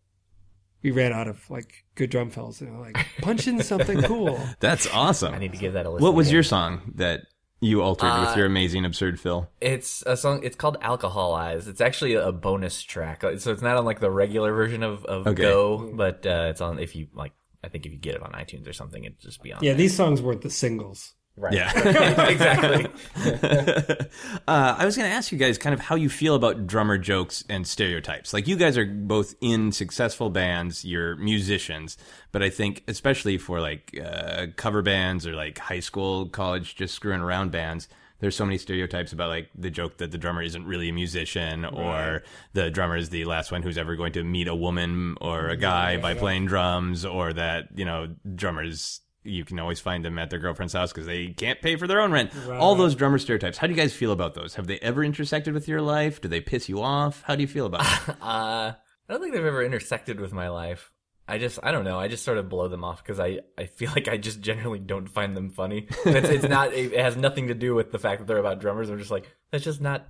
we 0.84 0.92
ran 0.92 1.12
out 1.14 1.28
of 1.28 1.50
like 1.50 1.86
good 1.96 2.10
drum 2.10 2.30
fills. 2.30 2.62
You 2.62 2.68
know, 2.68 2.80
like 2.80 2.98
punch 3.22 3.48
in 3.48 3.62
something 3.64 4.02
cool. 4.04 4.40
That's 4.60 4.88
awesome. 4.94 5.34
I 5.34 5.38
need 5.40 5.52
to 5.52 5.58
give 5.58 5.74
that 5.74 5.86
a 5.86 5.90
listen. 5.90 6.04
what 6.04 6.14
was 6.14 6.28
again. 6.28 6.34
your 6.36 6.44
song 6.44 6.92
that 6.96 7.22
you 7.60 7.82
altered 7.82 8.08
Uh, 8.10 8.26
with 8.28 8.38
your 8.38 8.46
amazing 8.46 8.86
absurd 8.86 9.20
fill? 9.20 9.50
It's 9.62 10.04
a 10.06 10.16
song. 10.16 10.42
It's 10.44 10.56
called 10.56 10.78
Alcohol 10.82 11.34
Eyes. 11.34 11.68
It's 11.68 11.82
actually 11.82 12.14
a 12.14 12.32
bonus 12.32 12.84
track, 12.84 13.24
Uh, 13.24 13.38
so 13.38 13.52
it's 13.52 13.64
not 13.64 13.78
on 13.78 13.86
like 13.86 14.00
the 14.00 14.12
regular 14.12 14.54
version 14.54 14.84
of, 14.84 15.04
of 15.06 15.26
Okay. 15.28 15.42
Go, 15.42 15.92
but 15.94 16.26
uh, 16.26 16.48
it's 16.52 16.62
on 16.62 16.78
if 16.80 16.96
you 16.96 17.08
like. 17.14 17.34
I 17.64 17.70
think 17.70 17.88
if 17.88 17.92
you 17.92 17.98
get 17.98 18.14
it 18.14 18.22
on 18.22 18.32
iTunes 18.34 18.68
or 18.70 18.74
something, 18.74 19.04
it'd 19.04 19.20
just 19.20 19.42
be 19.42 19.52
on. 19.52 19.64
Yeah, 19.64 19.72
there. 19.72 19.78
these 19.80 19.96
songs 19.96 20.22
weren't 20.22 20.42
the 20.44 20.50
singles. 20.52 21.16
Right. 21.38 21.54
Yeah. 21.54 22.28
exactly. 22.30 22.88
uh, 24.48 24.76
I 24.78 24.86
was 24.86 24.98
going 24.98 25.10
to 25.10 25.16
ask 25.16 25.32
you 25.32 25.38
guys 25.38 25.58
kind 25.58 25.74
of 25.74 25.80
how 25.80 25.96
you 25.96 26.10
feel 26.10 26.36
about 26.36 26.68
drummer 26.68 26.98
jokes 26.98 27.44
and 27.50 27.66
stereotypes. 27.66 28.34
Like, 28.34 28.48
you 28.48 28.58
guys 28.58 28.78
are 28.78 28.86
both 28.86 29.36
in 29.40 29.72
successful 29.72 30.30
bands, 30.30 30.84
you're 30.84 31.16
musicians, 31.16 31.98
but 32.32 32.44
I 32.44 32.50
think, 32.50 32.84
especially 32.88 33.38
for 33.38 33.62
like 33.62 33.98
uh, 34.04 34.48
cover 34.56 34.82
bands 34.82 35.26
or 35.26 35.34
like 35.34 35.60
high 35.60 35.80
school, 35.80 36.28
college, 36.28 36.76
just 36.76 36.96
screwing 36.96 37.22
around 37.22 37.52
bands, 37.52 37.88
there's 38.20 38.36
so 38.36 38.46
many 38.46 38.58
stereotypes 38.58 39.14
about 39.14 39.30
like 39.30 39.50
the 39.56 39.70
joke 39.70 39.98
that 39.98 40.12
the 40.12 40.18
drummer 40.18 40.42
isn't 40.42 40.66
really 40.66 40.90
a 40.90 40.94
musician 40.94 41.66
or 41.66 42.24
the 42.54 42.72
drummer 42.72 42.98
is 42.98 43.10
the 43.10 43.26
last 43.26 43.52
one 43.52 43.62
who's 43.62 43.78
ever 43.78 43.96
going 43.96 44.14
to 44.14 44.24
meet 44.24 44.48
a 44.48 44.56
woman 44.56 45.16
or 45.22 45.50
a 45.50 45.56
guy 45.56 45.98
by 45.98 46.16
playing 46.16 46.48
drums 46.48 47.06
or 47.06 47.34
that, 47.34 47.68
you 47.76 47.86
know, 47.86 48.16
drummers 48.36 49.02
you 49.28 49.46
can 49.46 49.60
always 49.60 49.80
find 49.80 50.04
them 50.04 50.18
at 50.18 50.30
their 50.30 50.40
girlfriend's 50.40 50.74
house 50.74 50.92
because 50.92 51.06
they 51.06 51.28
can't 51.28 51.62
pay 51.62 51.76
for 51.76 51.88
their 51.88 52.02
own 52.02 52.12
rent. 52.12 52.32
All 52.50 52.76
those 52.76 52.96
drummer 52.96 53.18
stereotypes. 53.18 53.58
How 53.58 53.68
do 53.68 53.74
you 53.74 53.80
guys 53.80 53.94
feel 53.94 54.12
about 54.12 54.34
those? 54.34 54.56
Have 54.56 54.68
they 54.68 54.80
ever 54.80 55.04
intersected 55.04 55.54
with 55.54 55.68
your 55.68 55.82
life? 55.82 56.22
Do 56.22 56.28
they 56.28 56.42
piss 56.42 56.70
you 56.70 56.82
off? 56.82 57.24
How 57.26 57.36
do 57.36 57.42
you 57.42 57.48
feel 57.48 57.66
about 57.66 57.82
it? 58.08 58.16
Uh, 58.28 58.74
I 59.10 59.14
don't 59.14 59.22
think 59.22 59.34
they've 59.34 59.46
ever 59.46 59.64
intersected 59.64 60.20
with 60.20 60.34
my 60.34 60.50
life. 60.50 60.92
I 61.30 61.38
just, 61.38 61.60
I 61.62 61.72
don't 61.72 61.84
know. 61.84 62.00
I 62.00 62.08
just 62.08 62.24
sort 62.26 62.38
of 62.38 62.50
blow 62.50 62.68
them 62.68 62.84
off 62.84 63.04
because 63.04 63.20
I, 63.20 63.40
I 63.58 63.66
feel 63.66 63.92
like 63.96 64.08
I 64.08 64.18
just 64.18 64.42
generally 64.42 64.80
don't 64.80 65.08
find 65.08 65.36
them 65.36 65.50
funny. 65.50 65.88
It's, 66.06 66.30
it's 66.30 66.48
not, 66.48 66.74
it 66.74 66.98
has 67.00 67.16
nothing 67.16 67.48
to 67.48 67.54
do 67.54 67.74
with 67.76 67.92
the 67.92 68.00
fact 68.00 68.20
that 68.20 68.28
they're 68.28 68.38
about 68.38 68.60
drummers. 68.60 68.90
I'm 68.90 68.98
just 68.98 69.12
like, 69.12 69.32
that's 69.52 69.64
just 69.64 69.82
not 69.82 70.08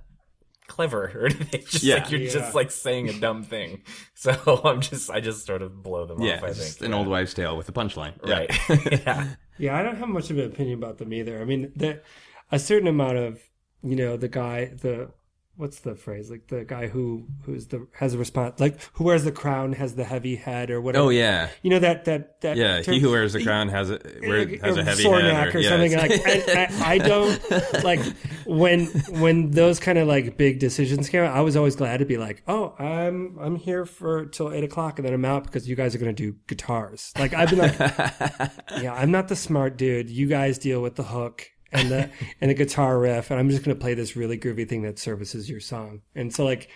clever 0.68 1.10
or 1.14 1.26
anything. 1.26 1.62
Just 1.68 1.82
Yeah. 1.82 1.96
like 1.96 2.10
you're 2.10 2.20
Yeah. 2.20 2.30
just 2.30 2.54
like 2.54 2.70
saying 2.70 3.08
a 3.08 3.18
dumb 3.18 3.42
thing. 3.42 3.82
So 4.14 4.32
I'm 4.64 4.80
just, 4.80 5.10
I 5.10 5.20
just 5.20 5.46
sort 5.46 5.62
of 5.62 5.80
blow 5.82 6.04
them 6.04 6.20
yeah, 6.20 6.38
off. 6.38 6.42
I 6.44 6.46
it's 6.48 6.74
think 6.74 6.86
an 6.88 6.92
old 6.94 7.06
wives' 7.06 7.34
tale 7.34 7.56
with 7.56 7.68
a 7.68 7.72
punchline. 7.72 8.14
Yeah. 8.24 8.34
right. 8.38 8.50
yeah. 9.06 9.28
Yeah, 9.58 9.76
I 9.78 9.82
don't 9.82 9.96
have 9.96 10.08
much 10.08 10.30
of 10.30 10.38
an 10.38 10.46
opinion 10.46 10.78
about 10.78 10.98
them 10.98 11.12
either. 11.12 11.40
I 11.40 11.44
mean, 11.44 11.72
there 11.76 12.02
a 12.50 12.58
certain 12.58 12.88
amount 12.88 13.16
of 13.18 13.40
you 13.82 13.94
know 13.94 14.16
the 14.16 14.28
guy 14.28 14.66
the 14.66 15.10
what's 15.58 15.80
the 15.80 15.96
phrase 15.96 16.30
like 16.30 16.46
the 16.46 16.64
guy 16.64 16.86
who 16.86 17.26
who's 17.42 17.66
the 17.66 17.84
has 17.92 18.14
a 18.14 18.18
response 18.18 18.60
like 18.60 18.80
who 18.92 19.02
wears 19.02 19.24
the 19.24 19.32
crown 19.32 19.72
has 19.72 19.96
the 19.96 20.04
heavy 20.04 20.36
head 20.36 20.70
or 20.70 20.80
whatever. 20.80 21.06
Oh 21.06 21.08
yeah, 21.08 21.48
you 21.62 21.70
know 21.70 21.80
that 21.80 22.04
that 22.04 22.40
that 22.42 22.56
yeah. 22.56 22.80
term- 22.80 22.94
He 22.94 23.00
who 23.00 23.10
wears 23.10 23.32
the 23.32 23.42
crown 23.42 23.68
has 23.68 23.90
a 23.90 24.00
wear, 24.22 24.46
has 24.62 24.76
a 24.76 24.84
heavy 24.84 25.02
head, 25.02 25.54
or, 25.54 25.58
yeah, 25.58 25.68
something 25.68 25.96
like. 25.96 26.12
I, 26.24 26.68
I, 26.80 26.92
I 26.94 26.98
don't 27.12 27.84
like 27.84 28.00
when 28.46 28.86
when 29.20 29.50
those 29.50 29.80
kind 29.80 29.98
of 29.98 30.06
like 30.06 30.36
big 30.36 30.60
decisions 30.60 31.08
came 31.08 31.24
out. 31.24 31.36
I 31.36 31.40
was 31.40 31.56
always 31.56 31.74
glad 31.74 31.98
to 31.98 32.04
be 32.04 32.16
like, 32.16 32.42
oh, 32.46 32.74
I'm 32.78 33.36
I'm 33.40 33.56
here 33.56 33.84
for 33.84 34.26
till 34.26 34.52
eight 34.52 34.64
o'clock, 34.64 34.98
and 34.98 35.06
then 35.06 35.12
I'm 35.12 35.24
out 35.24 35.44
because 35.44 35.68
you 35.68 35.74
guys 35.74 35.94
are 35.94 35.98
gonna 35.98 36.12
do 36.12 36.36
guitars. 36.46 37.12
Like 37.18 37.34
I've 37.34 37.50
been 37.50 37.58
like, 37.58 37.78
yeah, 38.80 38.94
I'm 38.94 39.10
not 39.10 39.26
the 39.26 39.36
smart 39.36 39.76
dude. 39.76 40.08
You 40.08 40.28
guys 40.28 40.56
deal 40.58 40.80
with 40.80 40.94
the 40.94 41.02
hook 41.02 41.50
and 41.72 41.90
the 41.90 42.10
and 42.40 42.50
the 42.50 42.54
guitar 42.54 42.98
riff, 42.98 43.30
and 43.30 43.38
I'm 43.38 43.50
just 43.50 43.64
gonna 43.64 43.76
play 43.76 43.94
this 43.94 44.16
really 44.16 44.38
groovy 44.38 44.68
thing 44.68 44.82
that 44.82 44.98
services 44.98 45.48
your 45.48 45.60
song. 45.60 46.02
And 46.14 46.34
so 46.34 46.44
like 46.44 46.68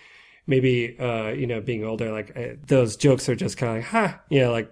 maybe 0.45 0.97
uh 0.99 1.29
you 1.29 1.47
know 1.47 1.61
being 1.61 1.83
older, 1.83 2.11
like 2.11 2.37
uh, 2.37 2.55
those 2.67 2.97
jokes 2.97 3.27
are 3.29 3.35
just 3.35 3.57
kind 3.57 3.77
of 3.77 3.77
like, 3.77 3.85
ha, 3.85 4.19
yeah, 4.29 4.49
like 4.49 4.71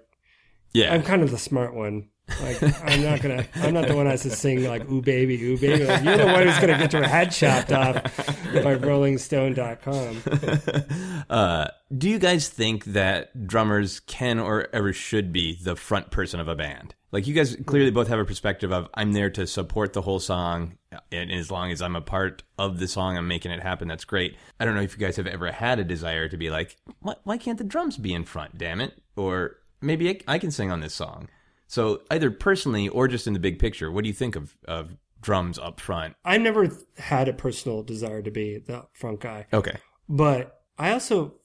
yeah. 0.74 0.94
I'm 0.94 1.04
kind 1.04 1.22
of 1.22 1.32
the 1.32 1.38
smart 1.38 1.74
one. 1.74 2.10
Like 2.42 2.62
I'm 2.84 3.04
not 3.04 3.22
gonna, 3.22 3.46
I'm 3.56 3.74
not 3.74 3.88
the 3.88 3.96
one 3.96 4.06
that 4.06 4.12
has 4.12 4.24
to 4.24 4.30
sing 4.30 4.64
like 4.64 4.90
"Ooh 4.90 5.02
baby, 5.02 5.42
ooh 5.44 5.58
baby." 5.58 5.84
Like, 5.84 6.04
you're 6.04 6.18
the 6.18 6.28
one 6.28 6.48
who's 6.48 6.60
gonna 6.60 6.78
get 6.78 6.94
your 6.94 7.04
head 7.04 7.32
chopped 7.32 7.74
off 7.74 7.96
by 8.54 8.78
RollingStone.com. 8.78 11.22
Uh, 11.30 11.68
do 11.98 12.10
you 12.10 12.20
guys 12.20 12.50
think 12.50 12.84
that 12.84 13.48
drummers 13.48 14.02
can 14.02 14.38
or 14.38 14.68
ever 14.74 14.92
should 14.92 15.32
be 15.32 15.58
the 15.64 15.78
front 15.78 16.12
person 16.12 16.42
of 16.42 16.50
a 16.50 16.56
band? 16.56 16.94
Like 17.12 17.28
you 17.28 17.34
guys 17.34 17.54
mm-hmm. 17.54 17.64
clearly 17.64 17.92
both 17.92 18.08
have 18.08 18.20
a 18.20 18.26
perspective 18.26 18.72
of 18.72 18.88
I'm 18.94 19.14
there 19.14 19.30
to 19.32 19.46
support 19.46 19.94
the 19.94 20.02
whole 20.02 20.20
song, 20.20 20.78
and 21.12 21.32
as 21.32 21.52
long 21.52 21.72
as 21.72 21.82
I'm 21.82 21.96
a 21.96 22.02
part 22.02 22.44
of 22.58 22.80
the 22.80 22.88
song, 22.88 23.18
I'm 23.18 23.28
making 23.28 23.52
it 23.52 23.62
happen. 23.62 23.88
That's 23.88 24.06
great. 24.06 24.38
I 24.60 24.66
don't 24.66 24.76
know 24.76 24.82
if 24.82 24.94
you 24.94 25.00
guys 25.00 25.18
have 25.18 25.28
ever 25.28 25.52
had 25.52 25.80
a 25.80 25.84
desire 25.84 26.30
to 26.30 26.38
be 26.38 26.50
like, 26.50 26.78
why, 27.00 27.16
why 27.24 27.38
can't 27.38 27.58
the 27.58 27.64
drums 27.64 27.98
be 27.98 28.14
in 28.14 28.24
front? 28.24 28.58
Damn 28.58 28.82
it! 28.82 28.94
Or 29.16 29.58
maybe 29.82 30.10
I, 30.10 30.36
I 30.36 30.40
can 30.40 30.52
sing 30.52 30.72
on 30.72 30.80
this 30.80 30.94
song. 30.94 31.28
So 31.68 32.02
either 32.12 32.32
personally 32.32 32.88
or 32.90 33.08
just 33.08 33.28
in 33.28 33.34
the 33.34 33.40
big 33.40 33.60
picture, 33.60 33.92
what 33.92 34.04
do 34.04 34.08
you 34.08 34.14
think 34.14 34.36
of 34.36 34.58
of 34.66 34.98
drums 35.22 35.60
up 35.60 35.80
front? 35.80 36.16
I 36.26 36.38
never 36.38 36.70
had 36.98 37.28
a 37.28 37.34
personal 37.34 37.84
desire 37.84 38.22
to 38.22 38.32
be 38.32 38.58
the 38.58 38.88
front 38.94 39.20
guy, 39.20 39.48
Okay. 39.54 39.78
but 40.10 40.62
I 40.78 40.92
also 40.92 41.36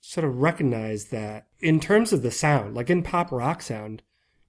sort 0.00 0.26
of 0.26 0.36
recognize 0.36 1.06
that 1.06 1.46
in 1.60 1.80
terms 1.80 2.12
of 2.12 2.22
the 2.22 2.30
sound, 2.30 2.74
like 2.74 2.90
in 2.90 3.02
pop 3.02 3.32
rock 3.32 3.62
sound, 3.62 4.02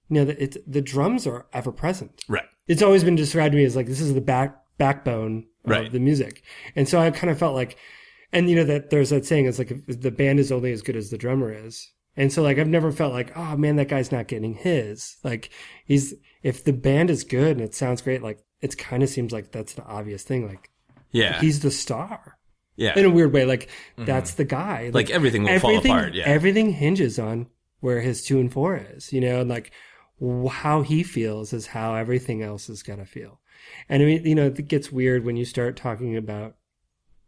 you 0.08 0.14
know, 0.16 0.24
the, 0.24 0.42
it's, 0.42 0.56
the 0.66 0.80
drums 0.82 1.26
are 1.26 1.46
ever 1.52 1.72
present. 1.72 2.24
Right. 2.28 2.44
it's 2.68 2.82
always 2.82 3.04
been 3.04 3.16
described 3.16 3.52
to 3.52 3.58
me 3.58 3.64
as 3.64 3.76
like 3.76 3.86
this 3.86 4.00
is 4.00 4.14
the 4.14 4.20
back 4.20 4.56
backbone 4.78 5.46
of 5.64 5.70
Right. 5.70 5.90
the 5.90 5.98
music 5.98 6.42
and 6.76 6.88
so 6.88 7.00
i 7.00 7.10
kind 7.10 7.30
of 7.30 7.38
felt 7.38 7.54
like 7.54 7.76
and 8.32 8.48
you 8.48 8.54
know 8.56 8.64
that 8.64 8.90
there's 8.90 9.10
that 9.10 9.24
saying 9.26 9.46
it's 9.46 9.58
like 9.58 9.70
if 9.88 10.00
the 10.00 10.10
band 10.12 10.38
is 10.38 10.52
only 10.52 10.70
as 10.70 10.82
good 10.82 10.94
as 10.96 11.10
the 11.10 11.18
drummer 11.18 11.50
is 11.52 11.90
and 12.16 12.32
so 12.32 12.42
like 12.42 12.58
i've 12.58 12.68
never 12.68 12.92
felt 12.92 13.12
like 13.12 13.36
oh 13.36 13.56
man 13.56 13.76
that 13.76 13.88
guy's 13.88 14.12
not 14.12 14.28
getting 14.28 14.54
his 14.54 15.16
like 15.24 15.50
he's 15.86 16.14
if 16.42 16.62
the 16.62 16.72
band 16.72 17.10
is 17.10 17.24
good 17.24 17.52
and 17.56 17.62
it 17.62 17.74
sounds 17.74 18.00
great 18.02 18.22
like 18.22 18.38
it 18.60 18.76
kind 18.78 19.02
of 19.02 19.08
seems 19.08 19.32
like 19.32 19.50
that's 19.50 19.72
the 19.74 19.84
obvious 19.86 20.22
thing 20.22 20.46
like 20.46 20.70
Yeah. 21.10 21.40
he's 21.40 21.60
the 21.60 21.70
star 21.72 22.36
yeah. 22.76 22.96
in 22.98 23.04
a 23.06 23.10
weird 23.10 23.32
way 23.32 23.44
like 23.44 23.68
that's 23.96 24.34
the 24.34 24.44
guy 24.44 24.84
Mm-hmm. 24.84 24.94
Like, 24.94 25.10
everything 25.10 25.42
will 25.44 25.58
fall 25.58 25.78
apart, 25.78 26.14
yeah. 26.14 26.24
everything 26.26 26.72
hinges 26.74 27.18
on 27.18 27.46
where 27.80 28.00
his 28.02 28.22
two 28.24 28.38
and 28.38 28.52
four 28.52 28.76
is 28.76 29.12
you 29.12 29.20
know 29.20 29.40
and 29.40 29.50
like 29.50 29.72
how 30.50 30.82
he 30.82 31.02
feels 31.02 31.52
is 31.52 31.68
how 31.68 31.94
everything 31.94 32.42
else 32.42 32.68
is 32.68 32.82
gonna 32.82 33.04
feel 33.06 33.40
and 33.88 34.02
I 34.02 34.06
mean, 34.06 34.24
you 34.26 34.34
know 34.34 34.46
it 34.46 34.68
gets 34.68 34.90
weird 34.90 35.24
when 35.24 35.36
you 35.36 35.44
start 35.44 35.76
talking 35.76 36.16
about 36.16 36.56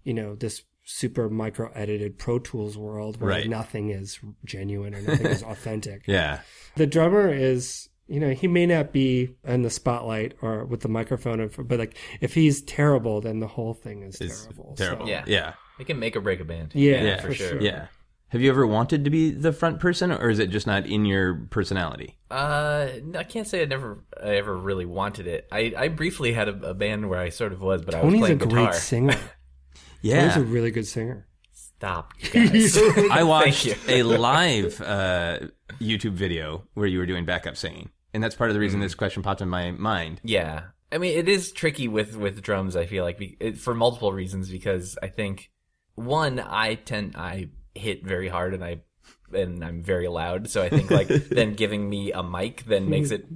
you 0.04 0.14
know 0.14 0.34
this 0.34 0.62
super 0.84 1.28
micro 1.28 1.70
edited 1.74 2.18
pro 2.18 2.38
tools 2.38 2.78
world 2.78 3.20
where 3.20 3.30
Right. 3.30 3.48
nothing 3.48 3.90
is 3.90 4.18
genuine 4.44 4.94
or 4.94 5.02
nothing 5.08 5.26
is 5.26 5.42
authentic 5.42 6.02
yeah. 6.06 6.40
the 6.76 6.86
drummer 6.86 7.28
is 7.32 7.90
you 8.06 8.20
know 8.20 8.30
he 8.30 8.48
may 8.48 8.64
not 8.64 8.90
be 8.90 9.36
in 9.44 9.60
the 9.60 9.68
spotlight 9.70 10.34
or 10.40 10.64
with 10.64 10.80
the 10.80 10.88
microphone 10.88 11.46
but 11.58 11.78
like 11.78 11.94
if 12.22 12.32
he's 12.32 12.62
terrible 12.62 13.20
then 13.20 13.40
the 13.40 13.46
whole 13.46 13.74
thing 13.74 14.02
is 14.02 14.18
It's 14.20 14.44
terrible 14.44 14.74
terrible. 14.78 15.06
So- 15.06 15.10
Yeah. 15.10 15.24
Yeah. 15.26 15.52
It 15.78 15.86
can 15.86 15.98
make 16.00 16.16
or 16.16 16.20
break 16.20 16.40
a 16.40 16.44
band. 16.44 16.72
Yeah, 16.74 17.04
Yeah, 17.04 17.20
for, 17.20 17.28
for 17.28 17.34
sure. 17.34 17.48
sure. 17.50 17.60
Yeah. 17.62 17.86
Have 18.30 18.42
you 18.42 18.50
ever 18.50 18.66
wanted 18.66 19.04
to 19.04 19.10
be 19.10 19.30
the 19.30 19.52
front 19.52 19.80
person, 19.80 20.12
or 20.12 20.28
is 20.28 20.38
it 20.38 20.50
just 20.50 20.66
not 20.66 20.84
in 20.86 21.06
your 21.06 21.46
personality? 21.50 22.18
Uh, 22.30 22.88
I 23.16 23.24
can't 23.24 23.46
say 23.46 23.62
I 23.62 23.64
never, 23.64 24.04
I 24.22 24.36
ever 24.36 24.54
really 24.54 24.84
wanted 24.84 25.26
it. 25.26 25.48
I, 25.50 25.72
I 25.76 25.88
briefly 25.88 26.32
had 26.32 26.48
a, 26.48 26.70
a 26.70 26.74
band 26.74 27.08
where 27.08 27.18
I 27.20 27.30
sort 27.30 27.52
of 27.54 27.62
was, 27.62 27.82
but 27.82 27.94
I 27.94 28.02
was 28.04 28.12
Tony's 28.12 28.20
a 28.30 28.36
playing 28.36 28.38
great 28.38 28.50
guitar. 28.50 28.72
singer. 28.74 29.16
Yeah. 30.00 30.20
Tony's 30.30 30.36
a 30.36 30.44
really 30.44 30.70
good 30.70 30.86
singer. 30.86 31.26
Stop, 31.52 32.12
you 32.20 32.30
guys. 32.50 32.76
I 33.10 33.24
watched 33.24 33.64
you. 33.66 33.74
a 33.88 34.02
live 34.04 34.80
uh, 34.80 35.40
YouTube 35.80 36.12
video 36.12 36.64
where 36.74 36.86
you 36.86 36.98
were 37.00 37.06
doing 37.06 37.24
backup 37.24 37.56
singing, 37.56 37.90
and 38.14 38.22
that's 38.22 38.36
part 38.36 38.50
of 38.50 38.54
the 38.54 38.58
Mm. 38.58 38.62
reason 38.62 38.80
this 38.80 38.94
question 38.94 39.22
popped 39.24 39.40
in 39.40 39.48
my 39.48 39.72
mind. 39.72 40.20
Yeah, 40.22 40.64
I 40.92 40.98
mean, 40.98 41.18
it 41.18 41.28
is 41.28 41.50
tricky 41.50 41.88
with 41.88 42.14
with 42.16 42.42
drums. 42.42 42.76
I 42.76 42.86
feel 42.86 43.02
like 43.02 43.18
be, 43.18 43.36
it, 43.40 43.58
for 43.58 43.74
multiple 43.74 44.12
reasons 44.12 44.48
because 44.50 44.96
I 45.02 45.08
think 45.08 45.50
one, 45.96 46.38
I 46.38 46.74
tend 46.76 47.16
I 47.16 47.48
hit 47.74 48.04
very 48.04 48.28
hard 48.28 48.54
and 48.54 48.64
I 48.64 48.82
and 49.32 49.64
I'm 49.64 49.82
very 49.82 50.08
loud, 50.08 50.48
so 50.48 50.62
I 50.62 50.68
think 50.68 50.90
like 50.90 51.08
then 51.30 51.54
giving 51.54 51.88
me 51.88 52.12
a 52.12 52.22
mic 52.22 52.64
then 52.64 52.88
makes 52.88 53.10
it 53.10 53.26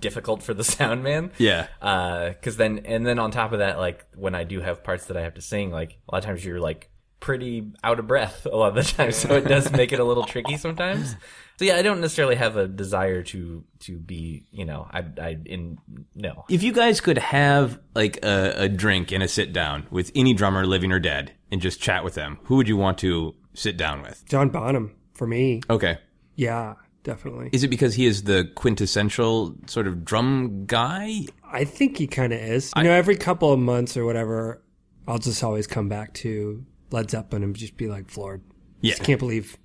difficult 0.00 0.42
for 0.42 0.54
the 0.54 0.64
sound 0.64 1.02
man. 1.02 1.32
Yeah. 1.38 1.68
Uh, 1.80 2.32
cause 2.42 2.56
then, 2.56 2.80
and 2.84 3.06
then 3.06 3.18
on 3.18 3.30
top 3.30 3.52
of 3.52 3.60
that, 3.60 3.78
like 3.78 4.06
when 4.14 4.34
I 4.34 4.44
do 4.44 4.60
have 4.60 4.82
parts 4.82 5.06
that 5.06 5.16
I 5.16 5.22
have 5.22 5.34
to 5.34 5.40
sing, 5.40 5.70
like 5.70 5.98
a 6.08 6.14
lot 6.14 6.18
of 6.18 6.24
times 6.24 6.44
you're 6.44 6.60
like 6.60 6.90
pretty 7.20 7.70
out 7.84 7.98
of 7.98 8.06
breath 8.06 8.46
a 8.50 8.56
lot 8.56 8.76
of 8.76 8.86
the 8.86 8.92
time. 8.92 9.12
So 9.12 9.34
it 9.34 9.46
does 9.46 9.70
make 9.70 9.92
it 9.92 10.00
a 10.00 10.04
little 10.04 10.24
tricky 10.24 10.56
sometimes. 10.56 11.14
So 11.58 11.66
yeah, 11.66 11.76
I 11.76 11.82
don't 11.82 12.00
necessarily 12.00 12.36
have 12.36 12.56
a 12.56 12.66
desire 12.66 13.22
to, 13.24 13.64
to 13.80 13.98
be, 13.98 14.46
you 14.50 14.64
know, 14.64 14.88
I, 14.90 15.04
I, 15.20 15.38
in, 15.44 15.78
no. 16.14 16.46
If 16.48 16.62
you 16.62 16.72
guys 16.72 17.02
could 17.02 17.18
have 17.18 17.78
like 17.94 18.24
a, 18.24 18.64
a 18.64 18.68
drink 18.68 19.12
and 19.12 19.22
a 19.22 19.28
sit 19.28 19.52
down 19.52 19.86
with 19.90 20.10
any 20.14 20.32
drummer, 20.32 20.66
living 20.66 20.90
or 20.90 20.98
dead, 20.98 21.32
and 21.52 21.60
just 21.60 21.80
chat 21.80 22.02
with 22.02 22.14
them, 22.14 22.38
who 22.44 22.56
would 22.56 22.68
you 22.68 22.78
want 22.78 22.96
to 22.98 23.34
sit 23.54 23.76
down 23.76 24.02
with? 24.02 24.24
John 24.28 24.48
Bonham 24.48 24.94
for 25.14 25.26
me. 25.26 25.60
Okay. 25.68 25.98
Yeah, 26.36 26.74
definitely. 27.02 27.50
Is 27.52 27.64
it 27.64 27.68
because 27.68 27.94
he 27.94 28.06
is 28.06 28.22
the 28.22 28.50
quintessential 28.54 29.56
sort 29.66 29.86
of 29.86 30.04
drum 30.04 30.64
guy? 30.66 31.26
I 31.44 31.64
think 31.64 31.98
he 31.98 32.06
kind 32.06 32.32
of 32.32 32.40
is. 32.40 32.72
You 32.76 32.84
know, 32.84 32.92
every 32.92 33.16
couple 33.16 33.52
of 33.52 33.58
months 33.58 33.96
or 33.96 34.04
whatever, 34.04 34.62
I'll 35.06 35.18
just 35.18 35.42
always 35.42 35.66
come 35.66 35.88
back 35.88 36.14
to 36.14 36.64
Led 36.90 37.10
Zeppelin 37.10 37.42
and 37.42 37.54
just 37.54 37.76
be 37.76 37.88
like 37.88 38.08
floored. 38.10 38.42
Yeah. 38.80 38.92
Just 38.92 39.02
can't 39.02 39.18
believe. 39.18 39.56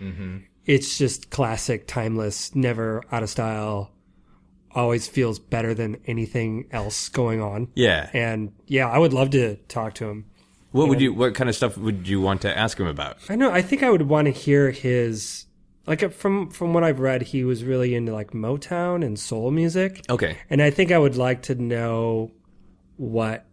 Mm-hmm. 0.00 0.38
it's 0.64 0.96
just 0.96 1.30
classic, 1.30 1.88
timeless, 1.88 2.54
never 2.54 3.02
out 3.10 3.24
of 3.24 3.30
style. 3.30 3.90
Always 4.72 5.08
feels 5.08 5.38
better 5.40 5.74
than 5.74 5.96
anything 6.06 6.68
else 6.70 7.08
going 7.08 7.40
on. 7.40 7.68
Yeah. 7.74 8.10
And 8.12 8.52
yeah, 8.66 8.88
I 8.88 8.98
would 8.98 9.12
love 9.12 9.30
to 9.30 9.56
talk 9.68 9.94
to 9.94 10.08
him. 10.08 10.26
What 10.70 10.88
would 10.88 11.00
you? 11.00 11.14
What 11.14 11.34
kind 11.34 11.48
of 11.48 11.56
stuff 11.56 11.78
would 11.78 12.06
you 12.06 12.20
want 12.20 12.42
to 12.42 12.56
ask 12.56 12.78
him 12.78 12.86
about? 12.86 13.18
I 13.28 13.36
know. 13.36 13.50
I 13.50 13.62
think 13.62 13.82
I 13.82 13.90
would 13.90 14.02
want 14.02 14.26
to 14.26 14.32
hear 14.32 14.70
his 14.70 15.46
like 15.88 16.02
uh, 16.02 16.10
from 16.10 16.50
from 16.50 16.74
what 16.74 16.84
I've 16.84 17.00
read, 17.00 17.22
he 17.22 17.42
was 17.42 17.64
really 17.64 17.94
into 17.94 18.12
like 18.12 18.32
Motown 18.32 19.04
and 19.04 19.18
soul 19.18 19.50
music. 19.50 20.04
Okay. 20.10 20.36
And 20.50 20.62
I 20.62 20.70
think 20.70 20.92
I 20.92 20.98
would 20.98 21.16
like 21.16 21.42
to 21.44 21.54
know 21.54 22.30
what 22.96 23.46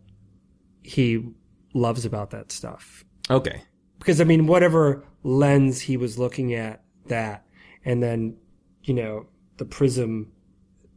he 0.84 1.34
loves 1.74 2.04
about 2.04 2.32
that 2.32 2.52
stuff. 2.52 3.06
Okay. 3.30 3.62
Because 4.00 4.20
I 4.20 4.26
mean, 4.26 4.48
whatever 4.48 5.06
lens 5.24 5.80
he 5.80 5.96
was 5.96 6.20
looking 6.20 6.54
at 6.54 6.84
that, 7.08 7.46
and 7.86 8.04
then 8.04 8.36
you 8.84 8.94
know 8.94 9.28
the 9.56 9.66
prism 9.66 10.34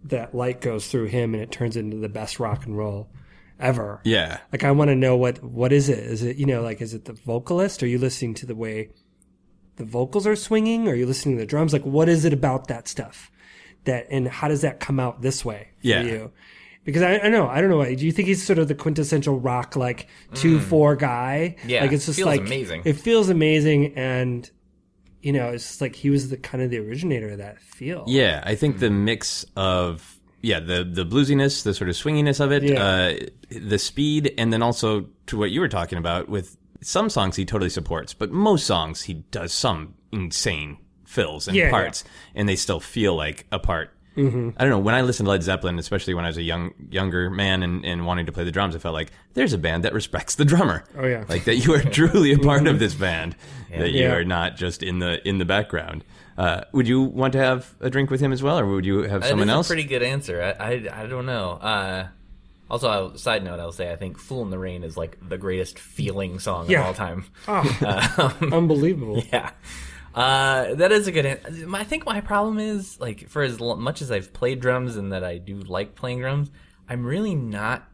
that 0.02 0.34
light 0.34 0.60
goes 0.60 0.88
through 0.88 1.06
him, 1.06 1.34
and 1.34 1.42
it 1.42 1.52
turns 1.52 1.76
into 1.76 1.98
the 1.98 2.08
best 2.08 2.40
rock 2.40 2.66
and 2.66 2.76
roll 2.76 3.08
ever. 3.60 4.00
Yeah. 4.04 4.38
Like 4.52 4.64
I 4.64 4.70
want 4.70 4.88
to 4.88 4.94
know 4.96 5.16
what 5.16 5.42
what 5.42 5.72
is 5.72 5.88
it? 5.88 5.98
Is 5.98 6.22
it 6.22 6.36
you 6.36 6.46
know 6.46 6.62
like 6.62 6.80
is 6.80 6.94
it 6.94 7.04
the 7.04 7.12
vocalist? 7.12 7.82
Are 7.82 7.86
you 7.86 7.98
listening 7.98 8.34
to 8.34 8.46
the 8.46 8.54
way 8.54 8.90
the 9.76 9.84
vocals 9.84 10.26
are 10.26 10.36
swinging? 10.36 10.88
Are 10.88 10.94
you 10.94 11.06
listening 11.06 11.36
to 11.36 11.40
the 11.42 11.46
drums? 11.46 11.72
Like 11.72 11.84
what 11.84 12.08
is 12.08 12.24
it 12.24 12.32
about 12.32 12.68
that 12.68 12.88
stuff? 12.88 13.30
That 13.84 14.06
and 14.10 14.28
how 14.28 14.48
does 14.48 14.62
that 14.62 14.80
come 14.80 14.98
out 15.00 15.22
this 15.22 15.44
way 15.44 15.68
for 15.80 15.86
Yeah. 15.88 16.02
you? 16.02 16.32
Because 16.84 17.02
I, 17.02 17.18
I 17.18 17.28
know 17.28 17.46
I 17.48 17.60
don't 17.60 17.68
know. 17.68 17.78
Why 17.78 17.94
do 17.94 18.06
you 18.06 18.12
think 18.12 18.28
he's 18.28 18.42
sort 18.44 18.58
of 18.58 18.66
the 18.68 18.74
quintessential 18.74 19.38
rock 19.38 19.76
like 19.76 20.08
two 20.34 20.58
four 20.58 20.96
guy? 20.96 21.56
Mm. 21.64 21.68
Yeah, 21.68 21.82
like 21.82 21.92
it's 21.92 22.06
just 22.06 22.16
feels 22.16 22.26
like 22.26 22.40
amazing. 22.40 22.82
It 22.86 22.94
feels 22.94 23.28
amazing, 23.28 23.92
and 23.94 24.50
you 25.20 25.32
know 25.34 25.48
it's 25.50 25.64
just 25.64 25.80
like 25.82 25.94
he 25.94 26.08
was 26.08 26.30
the 26.30 26.38
kind 26.38 26.62
of 26.62 26.70
the 26.70 26.78
originator 26.78 27.28
of 27.30 27.38
that 27.38 27.60
feel. 27.60 28.04
Yeah, 28.06 28.42
I 28.46 28.54
think 28.54 28.78
the 28.78 28.88
mix 28.88 29.44
of 29.54 30.17
yeah 30.42 30.60
the 30.60 30.84
the 30.84 31.04
bluesiness, 31.04 31.62
the 31.62 31.74
sort 31.74 31.90
of 31.90 31.96
swinginess 31.96 32.40
of 32.40 32.52
it, 32.52 32.62
Yeah. 32.62 32.82
uh, 32.84 33.14
the 33.50 33.78
speed, 33.78 34.34
and 34.38 34.52
then 34.52 34.62
also 34.62 35.06
to 35.26 35.38
what 35.38 35.50
you 35.50 35.60
were 35.60 35.68
talking 35.68 35.98
about 35.98 36.28
with 36.28 36.56
some 36.80 37.10
songs 37.10 37.36
he 37.36 37.44
totally 37.44 37.70
supports, 37.70 38.14
but 38.14 38.30
most 38.30 38.66
songs 38.66 39.02
he 39.02 39.14
does 39.30 39.52
some 39.52 39.94
insane 40.12 40.78
fills 41.04 41.48
and 41.48 41.56
Yeah, 41.56 41.64
yeah. 41.64 41.70
parts, 41.70 42.04
and 42.34 42.48
they 42.48 42.56
still 42.56 42.80
feel 42.80 43.14
like 43.16 43.46
a 43.50 43.58
part. 43.58 43.90
Mm-hmm. 44.16 44.50
I 44.56 44.64
don't 44.64 44.70
know. 44.70 44.78
When 44.80 44.96
I 44.96 45.02
listened 45.02 45.26
to 45.26 45.30
Led 45.30 45.44
Zeppelin, 45.44 45.78
especially 45.78 46.12
when 46.12 46.24
I 46.24 46.28
was 46.28 46.38
a 46.38 46.42
young 46.42 46.72
younger 46.90 47.30
man 47.30 47.62
and, 47.62 47.84
and 47.84 48.04
wanting 48.04 48.26
to 48.26 48.32
play 48.32 48.42
the 48.42 48.50
drums, 48.50 48.74
I 48.74 48.78
felt 48.80 48.94
like 48.94 49.12
there's 49.34 49.52
a 49.52 49.58
band 49.58 49.84
that 49.84 49.92
respects 49.92 50.34
the 50.34 50.44
drummer. 50.44 50.82
Oh, 50.96 51.06
yeah. 51.06 51.24
like 51.28 51.44
that 51.44 51.56
you 51.56 51.72
are 51.74 51.82
truly 51.98 52.32
a 52.32 52.38
part 52.38 52.66
of 52.66 52.78
this 52.80 52.94
band. 52.94 53.36
That 53.70 53.90
you 53.92 54.02
Yeah. 54.02 54.14
are 54.14 54.24
not 54.24 54.56
just 54.56 54.82
in 54.82 54.98
the 54.98 55.26
in 55.28 55.38
the 55.38 55.44
background. 55.44 56.02
Uh, 56.38 56.62
would 56.72 56.86
you 56.86 57.02
want 57.02 57.32
to 57.32 57.38
have 57.38 57.74
a 57.80 57.90
drink 57.90 58.10
with 58.10 58.20
him 58.20 58.32
as 58.32 58.42
well, 58.42 58.58
or 58.60 58.66
would 58.66 58.86
you 58.86 59.02
have 59.02 59.22
That 59.22 59.28
someone 59.30 59.48
is 59.48 59.52
else? 59.54 59.66
a 59.66 59.70
pretty 59.70 59.84
good 59.84 60.02
answer. 60.04 60.40
I, 60.40 60.64
I, 60.64 61.02
I 61.02 61.06
don't 61.06 61.26
know. 61.26 61.50
Uh, 61.52 62.06
also, 62.70 62.88
I'll, 62.88 63.16
side 63.18 63.42
note, 63.42 63.58
I'll 63.58 63.72
say 63.72 63.90
I 63.90 63.96
think 63.96 64.18
"Fool 64.18 64.42
in 64.42 64.50
the 64.50 64.58
Rain" 64.58 64.84
is 64.84 64.96
like 64.96 65.18
the 65.26 65.36
greatest 65.36 65.78
feeling 65.78 66.38
song 66.38 66.70
Yeah. 66.70 66.80
of 66.80 66.86
all 66.86 66.94
time. 66.94 67.24
Oh, 67.48 68.36
unbelievable. 68.52 69.22
Yeah. 69.32 69.50
Uh, 70.14 70.74
that 70.74 70.90
is 70.92 71.06
a 71.06 71.12
good. 71.12 71.26
An- 71.26 71.74
I 71.74 71.84
think 71.84 72.04
my 72.06 72.20
problem 72.20 72.58
is 72.58 72.98
like 73.00 73.28
for 73.28 73.42
as 73.42 73.60
l- 73.60 73.76
much 73.76 74.00
as 74.02 74.10
I've 74.10 74.32
played 74.32 74.60
drums 74.60 74.96
and 74.96 75.12
that 75.12 75.22
I 75.24 75.38
do 75.38 75.56
like 75.56 75.94
playing 75.94 76.20
drums, 76.20 76.50
I'm 76.88 77.04
really 77.04 77.34
not. 77.34 77.86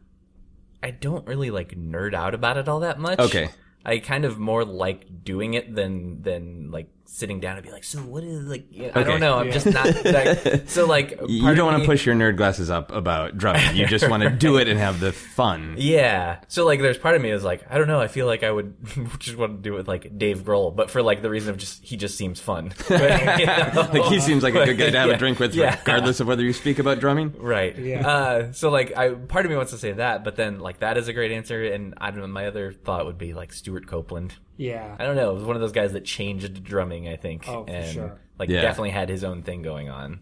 I 0.83 0.91
don't 0.91 1.27
really 1.27 1.51
like 1.51 1.75
nerd 1.75 2.13
out 2.13 2.33
about 2.33 2.57
it 2.57 2.67
all 2.67 2.79
that 2.81 2.99
much. 2.99 3.19
Okay. 3.19 3.49
I 3.83 3.99
kind 3.99 4.23
of 4.25 4.37
more 4.39 4.63
like 4.65 5.23
doing 5.23 5.53
it 5.55 5.73
than 5.75 6.21
than 6.23 6.71
like 6.71 6.87
sitting 7.07 7.39
down 7.39 7.55
and 7.57 7.65
be 7.65 7.71
like, 7.71 7.83
so 7.83 7.99
what 7.99 8.23
is 8.23 8.41
like? 8.45 8.65
I 8.77 8.85
Okay. 8.87 9.03
don't 9.03 9.19
know. 9.19 9.37
I'm 9.37 9.51
just 9.51 9.65
not. 9.65 9.85
Like, 10.05 10.63
so 10.67 10.85
like 10.85 11.19
you 11.27 11.55
don't 11.55 11.65
want 11.65 11.81
to 11.81 11.85
push 11.87 12.05
your 12.05 12.15
nerd 12.15 12.35
glasses 12.37 12.69
up 12.69 12.91
about 12.91 13.37
drumming. 13.37 13.75
You 13.75 13.85
just 13.87 14.09
want 14.09 14.23
to 14.23 14.29
do 14.29 14.57
it 14.57 14.67
and 14.67 14.79
have 14.79 14.99
the 14.99 15.11
fun. 15.11 15.75
Yeah. 15.85 16.39
So 16.47 16.65
like, 16.65 16.81
there's 16.81 16.97
part 16.97 17.15
of 17.15 17.21
me 17.21 17.29
is 17.31 17.43
like, 17.43 17.63
I 17.69 17.77
don't 17.77 17.87
know. 17.87 17.99
I 18.01 18.07
feel 18.07 18.25
like 18.25 18.43
I 18.43 18.51
would 18.51 18.75
just 19.19 19.37
want 19.37 19.53
to 19.57 19.61
do 19.61 19.73
it 19.75 19.77
with 19.77 19.87
like 19.87 20.17
Dave 20.17 20.39
Grohl, 20.43 20.75
but 20.75 20.89
for 20.91 21.01
like 21.01 21.21
the 21.21 21.29
reason 21.29 21.51
of 21.51 21.57
just 21.57 21.83
he 21.83 21.95
just 21.97 22.17
seems 22.17 22.39
fun. 22.39 22.73
You 22.89 22.97
know? 22.97 23.87
Like 23.93 24.03
he 24.05 24.19
seems 24.19 24.43
like 24.43 24.55
a 24.55 24.65
good 24.65 24.77
guy 24.77 24.89
to 24.91 24.97
have 24.99 25.09
Yeah. 25.09 25.15
a 25.15 25.17
drink 25.17 25.39
with, 25.39 25.53
Yeah. 25.55 25.77
regardless 25.79 26.19
of 26.19 26.27
whether 26.27 26.43
you 26.43 26.53
speak 26.53 26.79
about 26.79 26.99
drumming. 26.99 27.33
Right. 27.37 27.77
Yeah. 27.77 28.07
Uh, 28.07 28.51
so 28.51 28.69
like, 28.69 28.95
I 28.97 29.11
part 29.11 29.45
of 29.45 29.51
me 29.51 29.55
wants 29.57 29.71
to 29.71 29.77
say 29.77 29.91
that, 29.93 30.23
but 30.23 30.35
then 30.35 30.59
like 30.59 30.79
that 30.79 30.97
is 30.97 31.07
a 31.07 31.13
great 31.13 31.31
answer, 31.31 31.63
and 31.63 31.93
I 31.97 32.11
don't 32.11 32.19
know. 32.21 32.27
My 32.27 32.47
other 32.47 32.73
thought 32.73 33.05
would 33.05 33.17
be 33.17 33.33
like 33.33 33.53
Stewart 33.53 33.87
Copeland. 33.87 34.33
Yeah. 34.57 34.95
I 34.97 35.03
don't 35.05 35.15
know. 35.15 35.31
It 35.31 35.35
was 35.35 35.43
one 35.43 35.55
of 35.55 35.61
those 35.61 35.71
guys 35.71 35.93
that 35.93 36.05
changed 36.05 36.63
drumming. 36.63 37.07
I 37.07 37.15
think. 37.15 37.47
Oh, 37.47 37.65
for 37.65 37.69
and 37.71 37.93
sure. 37.93 38.19
like 38.39 38.49
Yeah. 38.49 38.61
definitely 38.61 38.91
had 38.91 39.09
his 39.09 39.23
own 39.23 39.43
thing 39.43 39.61
going 39.61 39.89
on. 39.89 40.19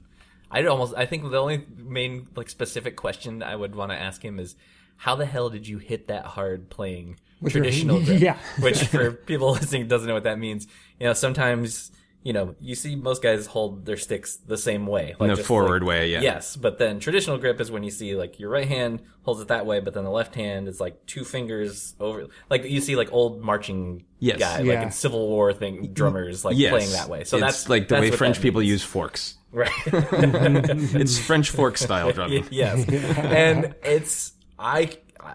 I'd 0.52 0.66
almost. 0.68 0.94
I 0.96 1.06
think 1.06 1.30
the 1.30 1.38
only 1.40 1.66
main 1.78 2.28
like 2.36 2.50
specific 2.50 2.96
question 2.96 3.42
I 3.44 3.56
would 3.56 3.76
want 3.76 3.92
to 3.92 3.98
ask 3.98 4.24
him 4.24 4.40
is, 4.40 4.56
how 4.98 5.16
the 5.16 5.26
hell 5.26 5.50
did 5.50 5.68
you 5.68 5.78
hit 5.80 6.08
that 6.08 6.26
hard 6.26 6.70
playing 6.70 7.20
your- 7.42 7.50
traditional 7.52 8.02
grip? 8.04 8.22
Yeah. 8.22 8.38
Which 8.60 8.86
for 8.88 9.12
people 9.26 9.52
listening 9.52 9.88
doesn't 9.88 10.08
know 10.08 10.14
what 10.14 10.24
that 10.24 10.40
means. 10.40 10.68
You 11.00 11.08
know, 11.08 11.14
sometimes. 11.14 11.92
You 12.24 12.32
know, 12.32 12.56
you 12.62 12.74
see 12.76 12.96
most 12.96 13.22
guys 13.22 13.46
hold 13.48 13.86
their 13.86 13.98
sticks 13.98 14.38
the 14.38 14.58
same 14.58 14.88
way, 14.88 15.14
like 15.20 15.36
the 15.36 15.44
forward 15.44 15.82
like- 15.82 15.90
way, 15.90 16.12
yeah. 16.12 16.22
Yes, 16.22 16.56
but 16.56 16.78
then 16.78 17.00
traditional 17.02 17.38
grip 17.38 17.60
is 17.60 17.70
when 17.70 17.84
you 17.84 17.92
see 17.92 18.16
like 18.16 18.40
your 18.40 18.50
right 18.50 18.68
hand 18.68 19.02
holds 19.24 19.42
it 19.42 19.50
that 19.50 19.66
way, 19.66 19.82
but 19.82 19.94
then 19.94 20.06
the 20.06 20.10
left 20.10 20.34
hand 20.36 20.70
is 20.70 20.80
like 20.80 21.06
two 21.06 21.26
fingers 21.26 21.96
over. 22.00 22.28
Like 22.50 22.64
you 22.64 22.80
see 22.80 22.96
like 22.96 23.12
old 23.12 23.42
marching 23.42 24.06
Yes. 24.20 24.40
guy, 24.40 24.60
like 24.62 24.80
in 24.80 24.92
Civil 24.92 25.28
War 25.28 25.52
thing, 25.52 25.92
drummers 25.94 26.46
like 26.46 26.56
Yes, 26.58 26.72
playing 26.72 26.92
that 26.94 27.10
way. 27.10 27.26
So 27.26 27.36
it's 27.38 27.46
that's 27.46 27.70
like 27.70 27.90
the 27.90 27.96
that's 27.96 28.12
way 28.12 28.16
French 28.16 28.40
people 28.42 28.62
use 28.62 28.84
forks. 28.84 29.36
right. 29.52 29.70
It's 30.96 31.20
French 31.20 31.50
fork 31.50 31.78
style 31.78 32.12
drumming. 32.14 32.48
yes, 32.52 32.88
and 33.18 33.76
it's 33.84 34.32
I. 34.58 34.92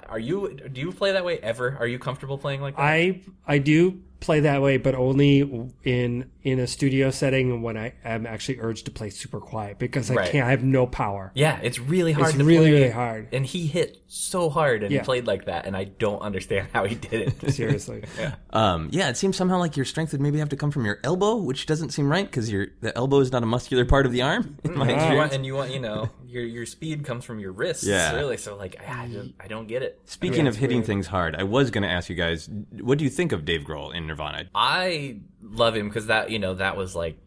Are 0.08 0.18
you? 0.18 0.54
Do 0.70 0.80
you 0.82 0.92
play 0.92 1.12
that 1.12 1.24
way 1.24 1.38
ever? 1.38 1.76
Are 1.80 1.86
you 1.86 1.98
comfortable 1.98 2.36
playing 2.36 2.60
like 2.60 2.76
that? 2.76 2.82
I 2.82 3.22
I 3.46 3.56
do 3.58 4.02
play 4.20 4.40
that 4.40 4.60
way, 4.62 4.76
but 4.78 4.94
only 4.94 5.70
in 5.84 6.30
in 6.42 6.58
a 6.58 6.66
studio 6.66 7.10
setting 7.10 7.60
when 7.62 7.76
I 7.76 7.92
am 8.04 8.26
actually 8.26 8.58
urged 8.60 8.86
to 8.86 8.90
play 8.90 9.10
super 9.10 9.38
quiet 9.38 9.78
because 9.78 10.10
I 10.10 10.14
Right. 10.14 10.30
can't. 10.32 10.46
I 10.46 10.50
have 10.50 10.64
no 10.64 10.86
power. 10.86 11.30
yeah, 11.34 11.58
it's 11.62 11.78
really 11.78 12.12
hard. 12.12 12.28
It's 12.30 12.38
to 12.38 12.44
really 12.44 12.70
play. 12.70 12.72
really 12.72 12.90
hard. 12.90 13.28
And 13.32 13.44
he 13.44 13.66
hit 13.66 13.98
so 14.08 14.48
hard 14.48 14.82
and 14.82 14.90
Yeah. 14.92 15.02
played 15.02 15.26
like 15.26 15.44
that, 15.44 15.66
and 15.66 15.76
I 15.76 15.84
don't 15.84 16.20
understand 16.22 16.68
how 16.72 16.84
he 16.86 16.94
did 16.94 17.32
it. 17.42 17.50
Seriously. 17.52 18.02
Um, 18.50 18.88
yeah, 18.92 19.10
it 19.10 19.16
seems 19.18 19.36
somehow 19.36 19.58
like 19.58 19.76
your 19.76 19.84
strength 19.84 20.12
would 20.12 20.22
maybe 20.22 20.38
have 20.38 20.48
to 20.48 20.56
come 20.56 20.70
from 20.70 20.86
your 20.86 20.98
elbow, 21.04 21.36
which 21.36 21.66
doesn't 21.66 21.90
seem 21.90 22.10
right 22.10 22.24
because 22.24 22.50
your 22.50 22.68
the 22.80 22.96
elbow 22.96 23.18
is 23.20 23.30
not 23.30 23.42
a 23.42 23.46
muscular 23.46 23.84
part 23.84 24.06
of 24.06 24.12
the 24.12 24.22
arm. 24.22 24.56
In 24.64 24.76
my 24.76 24.86
And 24.88 24.90
experience. 24.96 25.34
and 25.34 25.44
you 25.46 25.54
want, 25.54 25.70
you 25.72 25.80
know, 25.80 26.08
your 26.28 26.44
your 26.44 26.66
speed 26.66 27.04
comes 27.04 27.24
from 27.24 27.38
your 27.40 27.52
wrists. 27.52 27.84
Yeah. 27.86 28.14
really. 28.14 28.36
So 28.36 28.54
like, 28.56 28.76
I, 28.86 29.04
I, 29.04 29.08
just, 29.08 29.30
I 29.40 29.48
don't 29.48 29.66
get 29.66 29.82
it. 29.82 30.00
Speaking 30.04 30.44
Yeah, 30.44 30.50
of 30.50 30.56
hitting 30.56 30.78
weird. 30.78 30.86
things 30.86 31.06
hard, 31.06 31.34
I 31.34 31.42
was 31.44 31.70
going 31.70 31.82
to 31.82 31.88
ask 31.88 32.08
you 32.10 32.14
guys, 32.16 32.48
what 32.80 32.98
do 32.98 33.04
you 33.04 33.10
think 33.10 33.32
of 33.32 33.44
Dave 33.44 33.62
Grohl 33.62 33.94
in 33.94 34.06
Nirvana? 34.06 34.44
I 34.54 35.20
love 35.42 35.74
him 35.74 35.88
because 35.88 36.06
that 36.06 36.30
you 36.30 36.38
know 36.38 36.54
that 36.54 36.76
was 36.76 36.94
like 36.94 37.18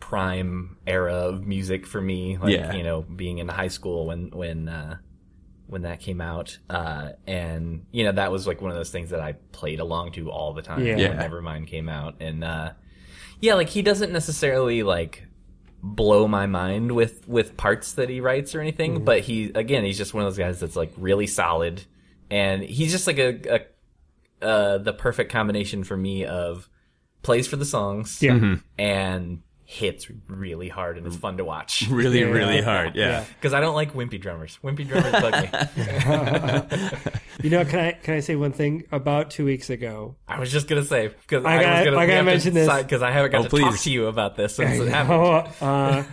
prime 0.00 0.76
era 0.86 1.14
of 1.14 1.46
music 1.46 1.86
for 1.86 2.00
me. 2.00 2.36
Like 2.38 2.52
Yeah. 2.54 2.72
you 2.74 2.82
know, 2.82 3.02
being 3.02 3.38
in 3.38 3.48
high 3.48 3.68
school 3.68 4.06
when 4.06 4.30
when 4.30 4.68
uh, 4.68 4.96
when 5.66 5.82
that 5.82 6.00
came 6.00 6.20
out, 6.20 6.58
uh, 6.68 7.10
and 7.26 7.86
you 7.92 8.04
know 8.04 8.12
that 8.12 8.30
was 8.32 8.46
like 8.46 8.60
one 8.60 8.70
of 8.70 8.76
those 8.76 8.90
things 8.90 9.10
that 9.10 9.20
I 9.20 9.32
played 9.52 9.80
along 9.80 10.12
to 10.12 10.30
all 10.30 10.52
the 10.52 10.62
time. 10.62 10.84
Yeah. 10.84 10.96
Yeah. 10.96 11.08
When 11.10 11.18
Nevermind 11.30 11.66
came 11.66 11.88
out, 11.88 12.16
and 12.20 12.44
uh, 12.44 12.72
yeah, 13.40 13.54
like 13.54 13.68
he 13.68 13.82
doesn't 13.82 14.12
necessarily 14.12 14.82
like 14.82 15.26
blow 15.82 16.28
my 16.28 16.46
mind 16.46 16.92
with 16.92 17.26
with 17.26 17.56
parts 17.56 17.94
that 17.94 18.08
he 18.08 18.20
writes 18.20 18.54
or 18.54 18.60
anything 18.60 19.04
but 19.04 19.18
he 19.20 19.50
again 19.56 19.82
he's 19.84 19.98
just 19.98 20.14
one 20.14 20.22
of 20.24 20.30
those 20.30 20.38
guys 20.38 20.60
that's 20.60 20.76
like 20.76 20.92
really 20.96 21.26
solid. 21.26 21.82
And 22.30 22.62
he's 22.62 22.92
just 22.92 23.06
like 23.06 23.18
a, 23.18 23.64
a 24.40 24.46
uh 24.46 24.78
the 24.78 24.92
perfect 24.92 25.30
combination 25.32 25.82
for 25.84 25.96
me 25.96 26.24
of 26.24 26.68
plays 27.22 27.46
for 27.48 27.56
the 27.56 27.64
songs 27.64 28.22
Yeah. 28.22 28.56
and 28.78 29.42
hits 29.72 30.08
really 30.28 30.68
hard 30.68 30.98
and 30.98 31.06
it's 31.06 31.16
fun 31.16 31.38
to 31.38 31.44
watch 31.44 31.86
Really, 31.90 32.20
Yeah. 32.20 32.26
really 32.26 32.60
hard. 32.60 32.94
Yeah. 32.94 33.06
Yeah. 33.08 33.24
because 33.34 33.54
i 33.54 33.60
don't 33.60 33.74
like 33.74 33.94
wimpy 33.94 34.20
drummers 34.20 34.58
wimpy 34.62 34.86
drummers 34.86 35.12
bug 35.12 35.32
me 35.42 37.12
You 37.42 37.50
know, 37.50 37.64
can 37.64 37.78
I 37.80 37.92
can 37.92 38.14
I 38.14 38.20
say 38.20 38.36
one 38.36 38.52
thing? 38.52 38.84
About 38.92 39.30
two 39.30 39.44
weeks 39.44 39.68
ago, 39.70 40.16
i 40.28 40.38
was 40.38 40.52
just 40.52 40.68
gonna 40.68 40.84
say 40.84 41.08
because 41.08 41.44
I 41.44 41.56
i, 41.58 41.62
gotta- 41.62 41.76
was 41.76 41.84
gonna 41.86 41.96
I 41.96 42.06
gotta 42.06 42.22
mention 42.24 42.54
this. 42.54 42.82
because 42.82 43.02
i 43.02 43.10
haven't 43.10 43.32
got 43.32 43.46
Oh, 43.46 43.48
to 43.48 43.58
talk 43.62 43.78
to 43.78 43.90
you 43.90 44.06
about 44.06 44.36
this 44.36 44.56
since 44.56 44.78
it 44.78 44.88
happened 44.88 45.48
uh, 45.60 46.04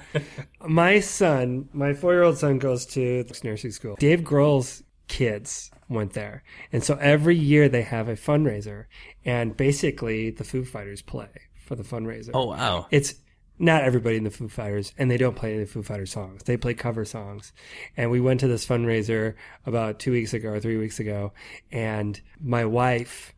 my 0.68 1.00
son, 1.02 1.70
my 1.74 1.94
four 1.94 2.14
year 2.14 2.24
old 2.24 2.38
son, 2.38 2.58
goes 2.58 2.86
to 2.88 3.26
nursing 3.44 3.72
school. 3.72 3.96
Dave 4.00 4.22
Grohl's 4.22 4.82
kids 5.08 5.70
went 5.90 6.14
there, 6.14 6.44
and 6.72 6.84
so 6.84 6.96
every 6.96 7.36
year 7.36 7.68
they 7.70 7.82
have 7.84 8.08
a 8.10 8.14
fundraiser, 8.16 8.86
and 9.26 9.56
basically 9.56 10.32
the 10.32 10.44
Foo 10.44 10.64
Fighters 10.66 11.02
play 11.02 11.30
for 11.66 11.76
the 11.76 11.84
fundraiser. 11.84 12.32
Oh, 12.34 12.46
wow. 12.48 12.88
it's 12.92 13.14
not 13.60 13.84
everybody 13.84 14.16
in 14.16 14.24
the 14.24 14.32
Foo 14.32 14.48
Fighters, 14.48 14.94
and 14.98 15.12
they 15.12 15.18
don't 15.18 15.36
play 15.36 15.54
any 15.54 15.66
Foo 15.66 15.84
Fighters 15.84 16.12
songs. 16.12 16.44
They 16.44 16.56
play 16.56 16.74
cover 16.74 17.04
songs. 17.04 17.52
And 17.98 18.10
we 18.10 18.22
went 18.22 18.40
to 18.40 18.48
this 18.48 18.66
fundraiser 18.66 19.36
about 19.66 20.00
two 20.00 20.14
weeks 20.14 20.34
ago 20.34 20.50
or 20.50 20.60
three 20.62 20.78
weeks 20.78 21.00
ago, 21.00 21.34
and 21.72 22.20
my 22.42 22.64
wife 22.64 23.34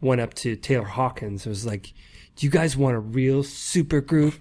went 0.00 0.22
up 0.22 0.32
to 0.32 0.56
Taylor 0.56 0.84
Hawkins. 0.84 1.44
It 1.44 1.50
was 1.50 1.66
like, 1.66 1.92
"Do 2.36 2.46
you 2.46 2.50
guys 2.50 2.76
want 2.76 2.96
a 2.96 3.00
real 3.00 3.42
super 3.42 4.00
group?" 4.00 4.34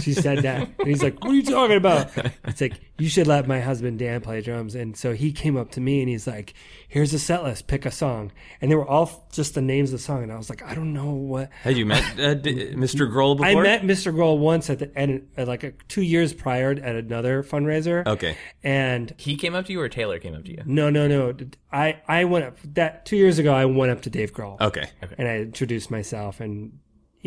She 0.00 0.12
said 0.14 0.38
that, 0.40 0.68
and 0.78 0.88
he's 0.88 1.02
like, 1.02 1.22
"What 1.22 1.30
are 1.32 1.34
you 1.34 1.42
talking 1.42 1.76
about?" 1.76 2.10
It's 2.44 2.60
like 2.60 2.80
you 2.98 3.08
should 3.08 3.26
let 3.26 3.46
my 3.46 3.60
husband 3.60 3.98
Dan 3.98 4.20
play 4.20 4.40
drums. 4.40 4.74
And 4.74 4.96
so 4.96 5.12
he 5.14 5.30
came 5.32 5.56
up 5.56 5.70
to 5.72 5.80
me 5.80 6.00
and 6.00 6.08
he's 6.08 6.26
like, 6.26 6.54
"Here's 6.88 7.12
a 7.14 7.18
set 7.18 7.42
list. 7.44 7.66
Pick 7.66 7.86
a 7.86 7.90
song." 7.90 8.32
And 8.60 8.70
they 8.70 8.74
were 8.76 8.86
all 8.86 9.28
just 9.32 9.54
the 9.54 9.60
names 9.60 9.92
of 9.92 9.98
the 10.00 10.04
song, 10.04 10.22
and 10.22 10.32
I 10.32 10.36
was 10.36 10.48
like, 10.50 10.62
"I 10.62 10.74
don't 10.74 10.92
know 10.92 11.10
what." 11.10 11.50
Had 11.62 11.76
you 11.76 11.86
met 11.86 12.02
uh, 12.18 12.34
D- 12.34 12.72
Mr. 12.74 13.10
Grohl 13.10 13.36
before? 13.36 13.46
I 13.60 13.62
met 13.62 13.82
Mr. 13.82 14.12
Grohl 14.14 14.38
once 14.38 14.70
at 14.70 14.78
the 14.78 14.96
end, 14.98 15.28
at 15.36 15.46
like 15.48 15.64
a, 15.64 15.72
two 15.88 16.02
years 16.02 16.32
prior 16.32 16.70
at 16.72 16.96
another 16.96 17.42
fundraiser. 17.42 18.06
Okay. 18.06 18.36
And 18.62 19.14
He 19.18 19.36
came 19.36 19.54
up 19.54 19.66
to 19.66 19.72
you, 19.72 19.80
or 19.80 19.88
Taylor 19.88 20.18
came 20.18 20.34
up 20.34 20.44
to 20.44 20.50
you? 20.50 20.62
no, 20.66 20.90
no, 20.90 21.06
no. 21.06 21.34
I 21.72 22.00
I 22.08 22.24
went 22.24 22.44
up 22.46 22.56
that 22.74 23.04
two 23.06 23.16
years 23.16 23.38
ago. 23.38 23.52
I 23.54 23.64
went 23.66 23.92
up 23.92 24.02
to 24.02 24.10
Dave 24.10 24.32
Grohl 24.32 24.60
Okay. 24.60 24.88
Okay. 25.02 25.14
and 25.18 25.28
I 25.28 25.36
introduced 25.38 25.90
myself, 25.90 26.40
and 26.40 26.78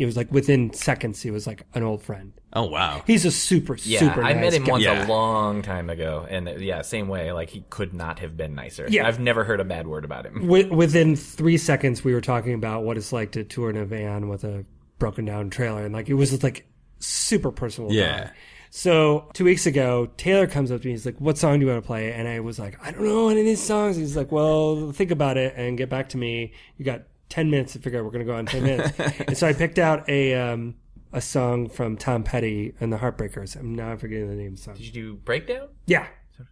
it 0.02 0.06
was 0.06 0.16
like 0.16 0.30
within 0.32 0.72
seconds 0.72 1.22
he 1.22 1.30
was 1.30 1.46
like 1.46 1.62
an 1.74 1.82
old 1.82 2.02
friend. 2.02 2.32
Oh 2.52 2.64
wow. 2.66 3.02
He's 3.06 3.24
a 3.24 3.30
super 3.30 3.76
Yeah, 3.82 4.00
super. 4.00 4.22
I 4.22 4.32
nice 4.34 4.42
met 4.42 4.52
him 4.54 4.64
guy. 4.64 4.70
once 4.72 4.84
Yeah. 4.84 5.06
a 5.06 5.08
long 5.08 5.62
time 5.62 5.88
ago, 5.88 6.26
and 6.28 6.48
uh, 6.48 6.52
yeah, 6.56 6.82
same 6.82 7.08
way. 7.08 7.32
Like 7.32 7.48
he 7.50 7.64
could 7.70 7.94
not 7.94 8.18
have 8.18 8.36
been 8.36 8.54
nicer. 8.54 8.86
Yeah. 8.90 9.06
I've 9.06 9.20
never 9.20 9.44
heard 9.44 9.60
a 9.60 9.64
bad 9.64 9.86
word 9.86 10.04
about 10.04 10.26
him. 10.26 10.34
Wi- 10.42 10.68
within 10.74 11.16
three 11.16 11.56
seconds, 11.56 12.04
we 12.04 12.12
were 12.12 12.20
talking 12.20 12.52
about 12.54 12.84
what 12.84 12.96
it's 12.98 13.12
like 13.12 13.32
to 13.32 13.44
tour 13.44 13.70
in 13.70 13.76
a 13.76 13.84
van 13.86 14.28
with 14.28 14.44
a 14.44 14.64
broken 14.98 15.24
down 15.24 15.48
trailer, 15.50 15.84
and 15.84 15.94
like 15.94 16.08
it 16.08 16.14
was 16.14 16.30
just 16.30 16.42
like 16.42 16.66
super 16.98 17.50
personal. 17.50 17.90
Yeah. 17.92 18.24
guy. 18.24 18.30
So 18.74 19.28
two 19.34 19.44
weeks 19.44 19.66
ago, 19.66 20.08
Taylor 20.16 20.46
comes 20.46 20.70
up 20.70 20.80
to 20.80 20.86
me. 20.86 20.92
He's 20.92 21.04
like, 21.04 21.20
"What 21.20 21.36
song 21.36 21.58
do 21.60 21.66
you 21.66 21.70
want 21.72 21.82
to 21.82 21.86
play?" 21.86 22.10
And 22.12 22.26
I 22.26 22.40
was 22.40 22.58
like, 22.58 22.78
"I 22.82 22.90
don't 22.90 23.04
know 23.04 23.28
any 23.28 23.40
of 23.40 23.46
these 23.46 23.62
songs." 23.62 23.96
He's 23.96 24.16
like, 24.16 24.32
"Well, 24.32 24.92
think 24.92 25.10
about 25.10 25.36
it 25.36 25.52
and 25.58 25.76
get 25.76 25.90
back 25.90 26.08
to 26.10 26.16
me. 26.16 26.52
You 26.78 26.84
got 26.86 27.02
ten 27.32 27.50
minutes 27.50 27.72
to 27.72 27.78
figure 27.78 27.98
out. 27.98 28.04
We're 28.04 28.10
going 28.10 28.26
to 28.26 28.30
go 28.30 28.36
on 28.36 28.44
ten 28.46 28.62
minutes." 28.62 28.98
and 29.26 29.36
so 29.36 29.46
I 29.48 29.54
picked 29.54 29.78
out 29.78 30.06
a 30.08 30.34
um, 30.34 30.74
a 31.12 31.20
song 31.20 31.68
from 31.68 31.96
Tom 31.96 32.22
Petty 32.22 32.74
and 32.78 32.92
the 32.92 32.98
Heartbreakers. 32.98 33.56
I'm 33.58 33.74
now 33.74 33.96
forgetting 33.96 34.28
the 34.28 34.34
name 34.36 34.52
of 34.52 34.56
the 34.56 34.62
song. 34.62 34.74
Did 34.74 34.84
you 34.86 34.92
do 34.92 35.14
breakdown? 35.14 35.68
Yeah, 35.86 36.06
I 36.38 36.44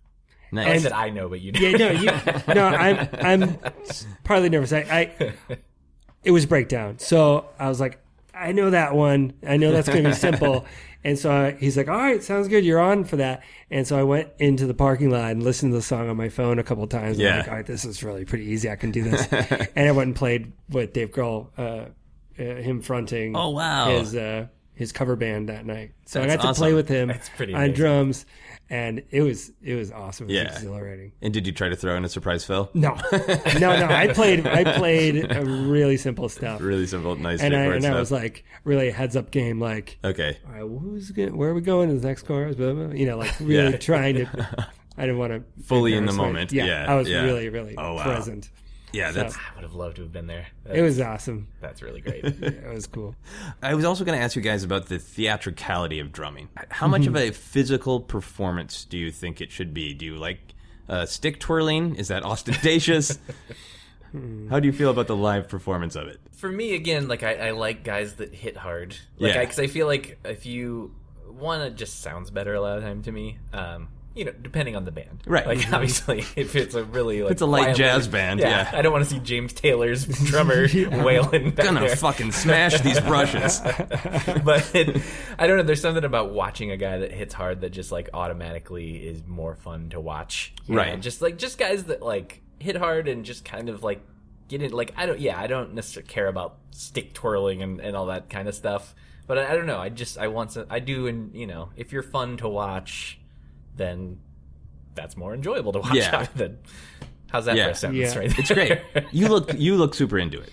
Nice. 0.52 0.82
said 0.82 0.92
I 0.92 1.10
know, 1.10 1.28
but 1.28 1.40
you 1.40 1.52
yeah, 1.54 1.60
didn't. 1.76 1.78
no, 1.80 2.00
you, 2.00 2.54
no, 2.54 2.66
I'm, 2.66 3.08
I'm 3.20 3.58
partly 4.24 4.48
nervous. 4.48 4.72
I, 4.72 4.78
I, 5.20 5.32
it 6.24 6.30
was 6.32 6.44
breakdown. 6.46 6.98
So 6.98 7.48
I 7.58 7.68
was 7.68 7.78
like, 7.78 8.00
I 8.34 8.52
know 8.52 8.70
that 8.70 8.94
one. 8.94 9.34
I 9.46 9.58
know 9.58 9.70
that's 9.70 9.88
going 9.88 10.02
to 10.04 10.10
be 10.10 10.16
simple. 10.16 10.64
And 11.03 11.18
so 11.18 11.30
I, 11.32 11.51
he's 11.53 11.76
like, 11.76 11.88
all 11.88 11.96
right, 11.96 12.22
sounds 12.22 12.46
good. 12.48 12.64
You're 12.64 12.78
on 12.80 13.05
for 13.05 13.16
that. 13.16 13.42
And 13.70 13.86
so 13.86 13.98
I 13.98 14.03
went 14.03 14.28
into 14.38 14.66
the 14.66 14.74
parking 14.74 15.11
lot 15.11 15.30
and 15.30 15.42
listened 15.42 15.72
to 15.72 15.76
the 15.76 15.82
song 15.82 16.09
on 16.11 16.16
my 16.16 16.28
phone 16.28 16.59
a 16.59 16.62
couple 16.62 16.84
of 16.84 16.90
times. 16.90 17.18
I'm 17.18 17.24
Yeah. 17.24 17.38
like, 17.38 17.48
all 17.48 17.55
right, 17.55 17.66
this 17.66 17.84
is 17.86 18.03
really 18.03 18.24
pretty 18.26 18.44
easy. 18.46 18.68
I 18.70 18.76
can 18.76 18.90
do 18.90 19.03
this. 19.11 19.26
and 19.74 19.88
I 19.88 19.92
went 19.92 20.09
and 20.09 20.16
played 20.16 20.53
with 20.68 20.92
Dave 20.92 21.11
Grohl, 21.11 21.48
uh, 21.57 21.62
uh, 21.62 21.86
him 22.38 22.82
fronting 22.82 23.34
Oh, 23.36 23.51
wow. 23.51 23.90
his, 23.98 24.14
uh, 24.14 24.46
his 24.80 24.92
cover 24.92 25.14
band 25.14 25.50
that 25.50 25.66
night. 25.66 25.92
So 26.06 26.22
I 26.22 26.26
got 26.26 26.40
to 26.40 26.54
play 26.54 26.72
with 26.72 26.88
him 26.88 27.08
That's 27.08 27.30
on 27.54 27.72
drums. 27.74 28.24
And 28.70 29.02
it 29.10 29.20
was, 29.20 29.52
it 29.62 29.74
was 29.74 29.92
awesome. 29.92 30.24
It 30.30 30.32
was 30.32 30.36
Yeah. 30.42 30.52
exhilarating. 30.54 31.12
and 31.20 31.34
did 31.34 31.46
you 31.46 31.52
try 31.52 31.68
to 31.68 31.76
throw 31.76 31.96
in 31.96 32.04
a 32.04 32.08
surprise 32.08 32.44
fill? 32.46 32.70
No, 32.72 32.94
no, 33.12 33.58
no. 33.58 33.86
I 33.90 34.08
played. 34.14 34.46
I 34.46 34.78
played 34.78 35.30
really 35.36 35.96
simple 35.98 36.28
stuff, 36.30 36.60
Really 36.62 36.86
simple, 36.86 37.14
nice, 37.16 37.42
and 37.42 37.54
I 37.54 37.64
and 37.74 37.84
I 37.84 37.98
was 37.98 38.10
like 38.10 38.44
really 38.64 38.88
a 38.88 38.92
heads 38.92 39.16
up 39.16 39.30
game. 39.32 39.60
Like, 39.60 39.98
okay. 40.04 40.38
all 40.46 40.52
right, 40.52 40.60
who's 40.80 41.10
going 41.10 41.36
where 41.36 41.50
are 41.50 41.54
we 41.54 41.60
going 41.60 41.88
to 41.90 41.96
the 41.98 42.06
next 42.06 42.22
chorus? 42.22 42.56
Blah, 42.56 42.72
blah. 42.72 42.94
You 42.94 43.06
know, 43.06 43.18
like 43.18 43.34
really 43.40 43.72
Yeah. 43.72 43.76
trying 43.76 44.14
to. 44.14 44.68
I 44.96 45.02
didn't 45.02 45.18
want 45.18 45.32
to 45.32 45.42
Fully 45.64 45.94
in 45.94 46.06
the 46.06 46.12
moment. 46.12 46.52
Yeah, 46.52 46.64
Yeah, 46.66 46.86
I 46.92 46.94
was 46.94 47.08
yeah. 47.08 47.22
really, 47.24 47.48
really 47.48 47.74
Oh, 47.76 47.94
wow. 47.94 48.04
present. 48.04 48.50
Yeah, 48.93 49.11
that's. 49.12 49.36
I 49.36 49.41
would 49.55 49.64
have 49.64 49.74
loved 49.74 49.97
to 49.97 50.03
have 50.03 50.12
been 50.12 50.26
there. 50.26 50.47
It 50.72 50.82
was 50.82 51.01
awesome. 51.01 51.49
That's 51.61 51.82
really 51.82 52.01
great. 52.03 52.24
It 52.24 52.72
was 52.72 52.86
cool. 52.86 53.14
I 53.62 53.74
was 53.74 53.84
also 53.84 54.05
going 54.05 54.18
to 54.18 54.22
ask 54.24 54.36
you 54.36 54.43
guys 54.43 54.64
about 54.64 54.86
the 54.86 54.99
theatricality 54.99 56.01
of 56.01 56.12
drumming. 56.12 56.49
How 56.70 56.88
much 56.88 57.07
of 57.07 57.16
a 57.16 57.30
physical 57.30 58.01
performance 58.01 58.84
do 58.84 58.99
you 58.99 59.11
think 59.11 59.41
it 59.41 59.51
should 59.53 59.72
be? 59.74 59.95
Do 59.95 60.05
you 60.05 60.16
like 60.16 60.41
uh, 60.88 61.07
stick 61.07 61.41
twirling? 61.41 61.97
Is 61.97 62.09
that 62.09 62.24
ostentatious? 62.24 63.18
How 64.51 64.59
do 64.59 64.66
you 64.66 64.72
feel 64.72 64.91
about 64.91 65.07
the 65.07 65.14
live 65.16 65.49
performance 65.49 65.95
of 65.95 66.09
it? 66.09 66.18
For 66.32 66.51
me, 66.51 66.74
again, 66.74 67.07
like 67.07 67.22
I, 67.22 67.34
I 67.49 67.51
like 67.53 67.84
guys 67.84 68.14
that 68.14 68.34
hit 68.34 68.57
hard. 68.57 68.97
Like, 69.18 69.34
Yeah. 69.34 69.41
because 69.41 69.59
I, 69.61 69.68
feel 69.68 69.86
like 69.86 70.18
if 70.24 70.47
you 70.47 70.95
one, 71.28 71.61
it 71.61 71.76
just 71.76 72.01
sounds 72.01 72.30
better 72.30 72.55
a 72.55 72.61
lot 72.61 72.76
of 72.78 72.82
the 72.82 72.88
time 72.88 73.03
to 73.03 73.12
me. 73.12 73.38
Um, 73.53 73.88
you 74.14 74.24
know, 74.24 74.32
depending 74.32 74.74
on 74.76 74.84
the 74.84 74.90
band, 74.90 75.22
Right. 75.26 75.46
Like 75.46 75.72
obviously, 75.72 76.24
if 76.36 76.56
it's 76.56 76.74
a 76.74 76.82
really 76.84 77.22
like 77.22 77.32
it's 77.32 77.42
a 77.42 77.46
light 77.46 77.62
quiet 77.62 77.76
jazz 77.76 78.08
band, 78.08 78.40
yeah. 78.40 78.70
I 78.72 78.82
don't 78.82 78.92
want 78.92 79.04
to 79.04 79.11
see 79.11 79.20
James 79.20 79.52
Taylor's 79.52 80.04
drummer 80.26 80.66
wailing. 80.74 81.50
back 81.50 81.64
Gonna 81.66 81.80
there. 81.80 81.96
fucking 81.96 82.32
smash 82.32 82.80
these 82.80 82.98
brushes. 83.00 83.61
but 84.44 84.74
it, 84.74 85.00
I 85.38 85.46
don't 85.46 85.56
know. 85.58 85.62
There's 85.62 85.80
something 85.80 86.04
about 86.04 86.32
watching 86.32 86.70
a 86.70 86.76
guy 86.76 86.98
that 86.98 87.12
hits 87.12 87.34
hard 87.34 87.61
that 87.61 87.70
just 87.70 87.92
like 87.92 88.08
automatically 88.12 88.96
is 88.96 89.22
more 89.26 89.54
fun 89.54 89.90
to 89.90 90.00
watch. 90.00 90.54
Right. 90.68 90.94
know, 90.94 91.00
Just 91.00 91.22
like 91.22 91.38
just 91.38 91.58
guys 91.58 91.84
that 91.84 92.02
like 92.02 92.42
hit 92.58 92.76
hard 92.76 93.06
and 93.08 93.24
just 93.24 93.44
kind 93.44 93.68
of 93.68 93.82
like 93.82 94.00
get 94.48 94.61
it. 94.62 94.72
Like 94.72 94.92
I 94.96 95.06
don't. 95.06 95.20
Yeah. 95.20 95.38
I 95.40 95.46
don't 95.46 95.74
necessarily 95.74 96.08
care 96.08 96.26
about 96.26 96.56
stick 96.72 97.14
twirling 97.14 97.62
and, 97.62 97.80
and 97.80 97.96
all 97.96 98.06
that 98.06 98.28
kind 98.28 98.48
of 98.48 98.54
stuff. 98.56 98.94
But 99.28 99.38
I, 99.38 99.52
I 99.52 99.56
don't 99.56 99.66
know. 99.66 99.78
I 99.78 99.88
just 99.88 100.18
I 100.18 100.26
want 100.26 100.50
to. 100.50 100.66
I 100.68 100.80
do. 100.80 101.06
And 101.06 101.32
you 101.34 101.46
know, 101.46 101.68
if 101.76 101.92
you're 101.92 102.02
fun 102.02 102.36
to 102.38 102.48
watch, 102.48 103.19
then 103.76 104.18
that's 104.94 105.16
more 105.16 105.34
enjoyable 105.34 105.72
to 105.72 105.78
watch. 105.80 105.94
Yeah. 105.94 106.26
than, 106.36 106.58
how's 107.30 107.44
that 107.46 107.56
Yeah. 107.56 107.66
for 107.66 107.70
a 107.70 107.74
sentence? 107.74 108.14
Yeah. 108.14 108.18
Right. 108.20 108.38
It's 108.38 108.50
great. 108.50 108.78
You 109.12 109.28
look 109.28 109.54
you 109.54 109.76
look 109.76 109.94
super 109.94 110.18
into 110.18 110.40
it. 110.40 110.50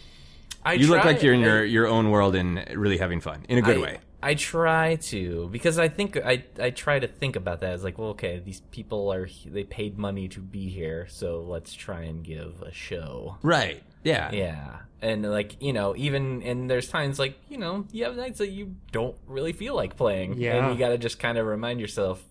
I 0.63 0.73
You 0.73 0.87
look 0.87 1.05
like 1.05 1.23
you're 1.23 1.33
in 1.33 1.39
your, 1.39 1.63
your 1.63 1.87
own 1.87 2.09
world 2.11 2.35
and 2.35 2.65
really 2.75 2.97
having 2.97 3.21
fun 3.21 3.45
in 3.47 3.57
a 3.57 3.61
good 3.61 3.77
I, 3.77 3.81
way. 3.81 3.99
I 4.21 4.33
try 4.33 4.95
to 4.95 5.47
because 5.51 5.77
I 5.79 5.87
think 5.87 6.17
I 6.17 6.43
I 6.59 6.71
try 6.71 6.99
to 6.99 7.07
think 7.07 7.35
about 7.35 7.61
that 7.61 7.71
as 7.73 7.83
like, 7.83 7.97
well, 7.97 8.09
okay, 8.09 8.41
these 8.43 8.61
people 8.71 9.11
are 9.13 9.27
they 9.45 9.63
paid 9.63 9.97
money 9.97 10.27
to 10.29 10.39
be 10.39 10.69
here, 10.69 11.07
so 11.09 11.41
let's 11.41 11.73
try 11.73 12.01
and 12.01 12.23
give 12.23 12.61
a 12.63 12.73
show. 12.73 13.37
Right. 13.43 13.83
Yeah. 14.03 14.31
Yeah, 14.31 14.77
and 15.01 15.29
like 15.29 15.61
you 15.61 15.71
know, 15.73 15.95
even 15.95 16.41
and 16.43 16.69
there's 16.69 16.89
times 16.89 17.19
like 17.19 17.37
you 17.49 17.57
know 17.57 17.85
you 17.91 18.05
have 18.05 18.15
nights 18.15 18.39
that 18.39 18.49
you 18.49 18.75
don't 18.91 19.15
really 19.27 19.53
feel 19.53 19.75
like 19.75 19.95
playing, 19.97 20.37
Yeah. 20.37 20.55
and 20.55 20.73
you 20.73 20.79
got 20.79 20.89
to 20.89 20.97
just 20.97 21.19
kind 21.19 21.37
of 21.37 21.45
remind 21.45 21.79
yourself, 21.79 22.23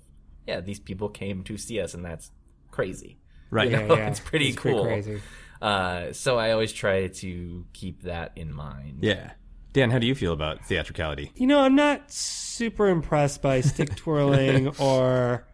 yeah, 0.47 0.61
these 0.61 0.81
people 0.81 1.09
came 1.09 1.43
to 1.45 1.57
see 1.57 1.81
us, 1.81 1.95
and 1.95 2.05
that's 2.05 2.31
crazy. 2.71 3.19
Right. 3.51 3.71
Yeah, 3.71 3.87
yeah. 3.91 4.09
It's 4.09 4.21
pretty 4.21 4.53
pretty 4.53 4.75
cool. 4.77 4.85
crazy. 4.85 5.21
Uh, 5.63 6.13
so 6.13 6.37
I 6.39 6.51
always 6.53 6.73
try 6.73 7.07
to 7.09 7.65
keep 7.73 8.03
that 8.03 8.33
in 8.37 8.53
mind. 8.53 8.99
Yeah. 9.03 9.33
Dan, 9.73 9.91
how 9.91 9.99
do 9.99 10.07
you 10.07 10.15
feel 10.15 10.33
about 10.33 10.65
theatricality? 10.65 11.33
You 11.35 11.47
know, 11.47 11.61
I'm 11.61 11.75
not 11.75 12.11
super 12.11 12.89
impressed 12.89 13.43
by 13.43 13.61
stick 13.61 13.95
twirling 13.97 14.69
or 14.79 15.47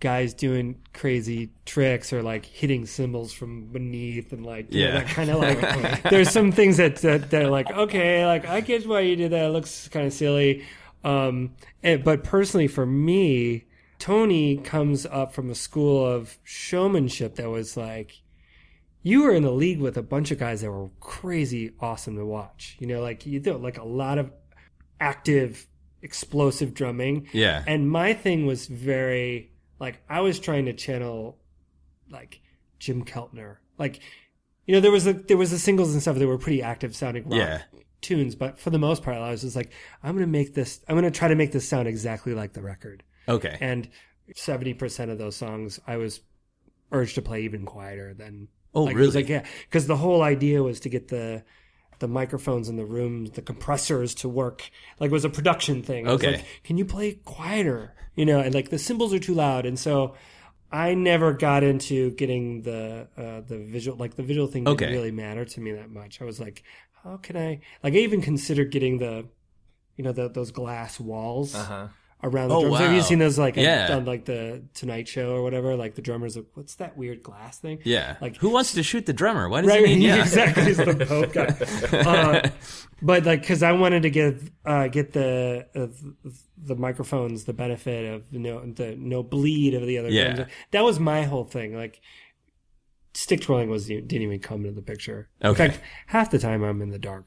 guys 0.00 0.34
doing 0.34 0.76
crazy 0.92 1.50
tricks 1.64 2.12
or 2.12 2.22
like 2.22 2.44
hitting 2.44 2.84
cymbals 2.84 3.32
from 3.32 3.66
beneath 3.68 4.32
and 4.32 4.44
like 4.44 4.70
you 4.72 4.80
know, 4.80 4.86
Yeah. 4.88 5.00
that 5.00 5.06
kind 5.08 5.30
of 5.30 5.38
like 5.38 6.02
there's 6.10 6.28
some 6.30 6.52
things 6.52 6.76
that, 6.76 6.96
that 6.96 7.30
that 7.30 7.42
are 7.42 7.48
like 7.48 7.70
okay 7.70 8.26
like 8.26 8.46
I 8.46 8.60
get 8.60 8.86
why 8.86 9.00
you 9.00 9.16
did 9.16 9.30
that 9.32 9.46
it 9.46 9.48
looks 9.50 9.88
kind 9.88 10.06
of 10.06 10.12
silly 10.12 10.66
um 11.04 11.52
and, 11.82 12.04
but 12.04 12.22
personally 12.22 12.66
for 12.66 12.84
me 12.84 13.64
Tony 13.98 14.56
comes 14.56 15.06
up 15.06 15.32
from 15.34 15.50
a 15.50 15.54
school 15.54 16.04
of 16.06 16.38
showmanship 16.42 17.36
that 17.36 17.48
was 17.48 17.76
like 17.76 18.20
you 19.02 19.22
were 19.22 19.32
in 19.34 19.44
a 19.44 19.50
league 19.50 19.80
with 19.80 19.96
a 19.96 20.02
bunch 20.02 20.30
of 20.30 20.38
guys 20.38 20.62
that 20.62 20.70
were 20.70 20.88
crazy 21.00 21.72
awesome 21.80 22.16
to 22.16 22.24
watch. 22.24 22.76
You 22.80 22.86
know, 22.86 23.02
like 23.02 23.26
you 23.26 23.38
do 23.40 23.56
like 23.56 23.78
a 23.78 23.84
lot 23.84 24.18
of 24.18 24.30
active, 25.00 25.66
explosive 26.02 26.72
drumming. 26.74 27.28
Yeah. 27.32 27.62
And 27.66 27.90
my 27.90 28.14
thing 28.14 28.46
was 28.46 28.66
very 28.66 29.52
like 29.78 30.00
I 30.08 30.20
was 30.20 30.38
trying 30.38 30.66
to 30.66 30.72
channel 30.72 31.38
like 32.10 32.40
Jim 32.78 33.04
Keltner. 33.04 33.56
Like 33.78 34.00
you 34.66 34.74
know, 34.74 34.80
there 34.80 34.90
was 34.92 35.06
a 35.06 35.12
there 35.12 35.36
was 35.36 35.50
the 35.50 35.58
singles 35.58 35.92
and 35.92 36.00
stuff 36.00 36.16
that 36.16 36.26
were 36.26 36.38
pretty 36.38 36.62
active 36.62 36.96
sounding 36.96 37.24
rock 37.24 37.34
Yeah. 37.34 37.62
tunes, 38.00 38.34
but 38.34 38.58
for 38.58 38.70
the 38.70 38.78
most 38.78 39.02
part 39.02 39.16
I 39.18 39.30
was 39.30 39.42
just 39.42 39.56
like, 39.56 39.70
I'm 40.02 40.14
gonna 40.14 40.26
make 40.26 40.54
this 40.54 40.80
I'm 40.88 40.94
gonna 40.96 41.10
try 41.10 41.28
to 41.28 41.34
make 41.34 41.52
this 41.52 41.68
sound 41.68 41.88
exactly 41.88 42.32
like 42.34 42.54
the 42.54 42.62
record. 42.62 43.02
Okay. 43.28 43.58
And 43.60 43.88
seventy 44.34 44.74
percent 44.74 45.10
of 45.10 45.18
those 45.18 45.36
songs 45.36 45.80
I 45.86 45.96
was 45.96 46.20
urged 46.92 47.14
to 47.16 47.22
play 47.22 47.42
even 47.42 47.64
quieter 47.64 48.14
than 48.14 48.48
Oh, 48.74 48.84
like, 48.84 48.96
really? 48.96 49.14
like 49.14 49.28
yeah, 49.28 49.44
because 49.64 49.86
the 49.86 49.96
whole 49.96 50.22
idea 50.22 50.62
was 50.62 50.80
to 50.80 50.88
get 50.88 51.08
the 51.08 51.44
the 52.00 52.08
microphones 52.08 52.68
in 52.68 52.76
the 52.76 52.84
rooms, 52.86 53.32
the 53.32 53.42
compressors 53.42 54.14
to 54.16 54.28
work. 54.28 54.70
Like 55.00 55.10
it 55.10 55.14
was 55.14 55.24
a 55.24 55.30
production 55.30 55.82
thing. 55.82 56.06
Okay. 56.08 56.36
like, 56.36 56.44
can 56.64 56.78
you 56.78 56.84
play 56.84 57.14
quieter? 57.24 57.94
You 58.16 58.26
know, 58.26 58.40
and 58.40 58.54
like 58.54 58.70
the 58.70 58.78
cymbals 58.78 59.14
are 59.14 59.18
too 59.20 59.34
loud, 59.34 59.66
and 59.66 59.78
so 59.78 60.14
I 60.72 60.94
never 60.94 61.32
got 61.32 61.62
into 61.64 62.12
getting 62.12 62.62
the 62.62 63.08
uh, 63.16 63.42
the 63.42 63.58
visual 63.58 63.96
like 63.98 64.16
the 64.16 64.22
visual 64.24 64.46
thing 64.48 64.66
didn't 64.66 64.82
Okay. 64.82 64.90
really 64.90 65.12
matter 65.12 65.44
to 65.44 65.60
me 65.60 65.72
that 65.72 65.90
much. 65.90 66.20
I 66.22 66.24
was 66.24 66.40
like, 66.40 66.64
how 67.04 67.18
can 67.18 67.36
I 67.36 67.60
like 67.82 67.94
I 67.94 67.98
even 67.98 68.22
considered 68.22 68.70
getting 68.72 68.98
the 68.98 69.28
you 69.96 70.04
know 70.04 70.12
the, 70.12 70.28
those 70.28 70.50
glass 70.50 71.00
walls 71.00 71.54
Uh 71.54 71.64
huh. 71.64 71.88
Around 72.24 72.48
the 72.48 72.54
Oh, 72.56 72.62
drums. 72.62 72.78
Have 72.80 72.92
you 72.92 73.02
seen 73.02 73.18
those 73.20 73.38
like 73.38 73.54
Yeah. 73.56 73.94
on 73.96 74.04
like 74.06 74.24
the 74.24 74.62
Tonight 74.74 75.06
Show 75.06 75.32
or 75.36 75.42
whatever? 75.42 75.76
Like 75.76 75.94
the 75.94 76.02
drummers, 76.02 76.34
like, 76.36 76.46
what's 76.54 76.74
that 76.76 76.96
weird 76.96 77.22
glass 77.22 77.58
thing? 77.58 77.78
Yeah. 77.84 78.16
Like- 78.20 78.36
who 78.38 78.48
wants 78.48 78.72
to 78.72 78.82
shoot 78.82 79.06
the 79.06 79.12
drummer? 79.12 79.48
Why 79.48 79.60
does 79.60 79.68
Right, 79.68 79.86
he 79.86 79.94
need? 80.00 80.06
Yeah. 80.06 80.22
exactly. 80.22 80.64
It's 80.64 80.78
the 80.78 81.06
Pope 81.06 81.32
guy. 81.32 81.98
Uh, 81.98 82.48
but 83.02 83.24
like, 83.26 83.42
because 83.42 83.62
I 83.62 83.72
wanted 83.72 84.02
to 84.04 84.10
give 84.10 84.50
uh, 84.64 84.88
get 84.88 85.12
the 85.12 85.66
uh, 85.76 85.86
the 86.56 86.74
microphones 86.76 87.44
the 87.44 87.52
benefit 87.52 88.12
of 88.14 88.32
no 88.32 88.64
the 88.64 88.96
no 88.98 89.22
bleed 89.22 89.74
of 89.74 89.86
the 89.86 89.98
other 89.98 90.08
Yeah. 90.08 90.32
drums. 90.34 90.50
That 90.70 90.82
was 90.82 90.98
my 90.98 91.22
whole 91.24 91.44
thing. 91.44 91.76
Like, 91.76 92.00
stick 93.12 93.40
twirling 93.42 93.68
was 93.70 93.86
didn't 93.86 94.12
even 94.12 94.40
come 94.40 94.62
into 94.64 94.72
the 94.74 94.82
picture. 94.82 95.28
Okay. 95.44 95.64
In 95.66 95.70
fact, 95.72 95.82
half 96.06 96.30
the 96.30 96.38
time 96.38 96.62
I'm 96.62 96.80
in 96.82 96.90
the 96.90 96.98
dark. 96.98 97.26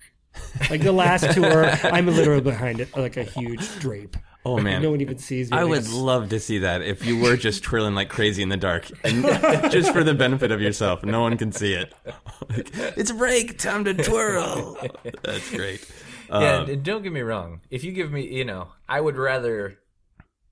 Like 0.69 0.81
the 0.81 0.91
last 0.91 1.31
tour, 1.33 1.65
I'm 1.83 2.05
literally 2.05 2.41
behind 2.41 2.79
it 2.79 2.95
like 2.95 3.17
a 3.17 3.23
huge 3.23 3.79
drape. 3.79 4.15
Oh 4.47 4.57
man. 4.67 4.81
no 4.81 4.91
one 4.91 5.01
even 5.01 5.17
sees 5.17 5.51
me. 5.51 5.57
I 5.57 5.63
would 5.65 5.79
it's- 5.79 5.93
love 5.93 6.29
to 6.29 6.39
see 6.39 6.59
that 6.59 6.81
if 6.81 7.05
you 7.05 7.19
were 7.19 7.35
just 7.35 7.63
twirling 7.63 7.95
like 7.95 8.09
crazy 8.09 8.41
in 8.43 8.49
the 8.49 8.55
dark, 8.57 8.89
and 9.03 9.23
just 9.71 9.91
for 9.91 10.03
the 10.03 10.13
benefit 10.13 10.51
of 10.51 10.61
yourself. 10.61 11.03
No 11.03 11.21
one 11.21 11.37
can 11.37 11.51
see 11.51 11.73
it. 11.73 11.93
Like, 12.49 12.69
it's 12.97 13.11
break 13.11 13.57
time 13.57 13.83
to 13.85 13.93
twirl. 13.93 14.77
That's 15.23 15.49
great. 15.53 15.85
Yeah, 16.29 16.57
Um, 16.59 16.69
and 16.69 16.83
don't 16.83 17.01
get 17.03 17.11
me 17.11 17.21
wrong. 17.21 17.61
If 17.69 17.83
you 17.83 17.91
give 17.91 18.11
me, 18.11 18.25
you 18.27 18.45
know, 18.45 18.69
I 18.87 19.01
would 19.01 19.17
rather 19.17 19.79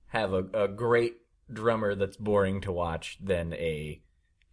have 0.08 0.32
a, 0.32 0.44
a 0.52 0.68
great 0.68 1.14
drummer 1.50 1.94
that's 1.94 2.16
boring 2.16 2.60
to 2.62 2.72
watch 2.72 3.18
than 3.22 3.52
a 3.54 4.02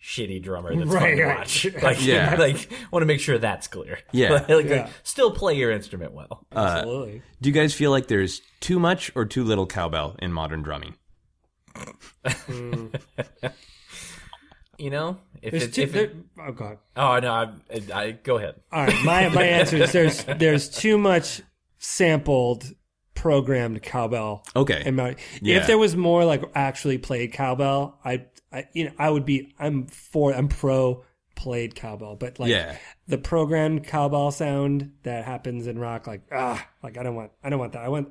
shitty 0.03 0.43
drummer 0.43 0.75
that's 0.75 0.89
Right, 0.91 1.17
fun 1.17 1.45
to 1.47 1.71
right. 1.71 1.83
Like, 1.83 2.05
Yeah. 2.05 2.35
like 2.39 2.69
want 2.91 3.01
to 3.03 3.05
make 3.05 3.21
sure 3.21 3.37
that's 3.37 3.67
clear. 3.67 3.99
Yeah. 4.11 4.33
like, 4.33 4.49
like, 4.49 4.65
Yeah. 4.67 4.89
still 5.03 5.31
play 5.31 5.53
your 5.55 5.71
instrument 5.71 6.11
well. 6.13 6.45
Uh, 6.53 6.59
Absolutely. 6.59 7.21
do 7.41 7.49
you 7.49 7.53
guys 7.53 7.73
feel 7.73 7.89
like 7.91 8.07
there's 8.07 8.41
too 8.59 8.79
much 8.79 9.11
or 9.15 9.25
too 9.25 9.43
little 9.45 9.65
cowbell 9.65 10.15
in 10.19 10.33
modern 10.33 10.61
drumming? 10.61 10.95
You 14.79 14.89
know, 14.89 15.17
if 15.41 15.51
There's 15.51 15.63
it's 15.65 15.75
two, 15.75 15.81
if 15.83 15.91
there, 15.93 16.03
it, 16.05 16.15
oh 16.39 16.51
god. 16.51 16.77
oh 16.97 17.19
no, 17.19 17.31
I, 17.31 17.49
I 17.93 18.11
go 18.11 18.37
ahead. 18.37 18.55
All 18.71 18.83
right, 18.85 19.05
my 19.05 19.29
my 19.29 19.43
answer 19.43 19.77
is 19.77 19.91
there's 19.91 20.23
there's 20.39 20.67
too 20.69 20.97
much 20.97 21.41
sampled 21.77 22.65
programmed 23.13 23.81
cowbell. 23.83 24.43
Okay. 24.55 24.89
my- 24.91 25.15
Yeah. 25.41 25.57
If 25.57 25.67
there 25.67 25.77
was 25.77 25.95
more 25.95 26.25
like 26.25 26.43
actually 26.55 26.97
played 26.97 27.33
cowbell, 27.33 27.99
I 28.03 28.25
I 28.53 28.67
you 28.73 28.85
know 28.85 28.91
I 28.99 29.09
would 29.09 29.25
be 29.25 29.53
I'm 29.59 29.87
for 29.87 30.31
I'm 30.33 30.47
pro 30.47 31.03
played 31.35 31.73
cowbell, 31.75 32.15
but 32.15 32.39
like 32.39 32.49
Yeah. 32.51 32.77
the 33.07 33.17
programmed 33.17 33.85
cowbell 33.85 34.31
sound 34.31 34.91
that 35.03 35.25
happens 35.25 35.65
in 35.67 35.79
rock, 35.79 36.05
like 36.07 36.21
ah, 36.31 36.65
like 36.83 36.97
I 36.97 37.03
don't 37.03 37.15
want 37.15 37.31
I 37.43 37.49
don't 37.49 37.59
want 37.59 37.73
that. 37.73 37.83
I 37.83 37.89
want 37.89 38.09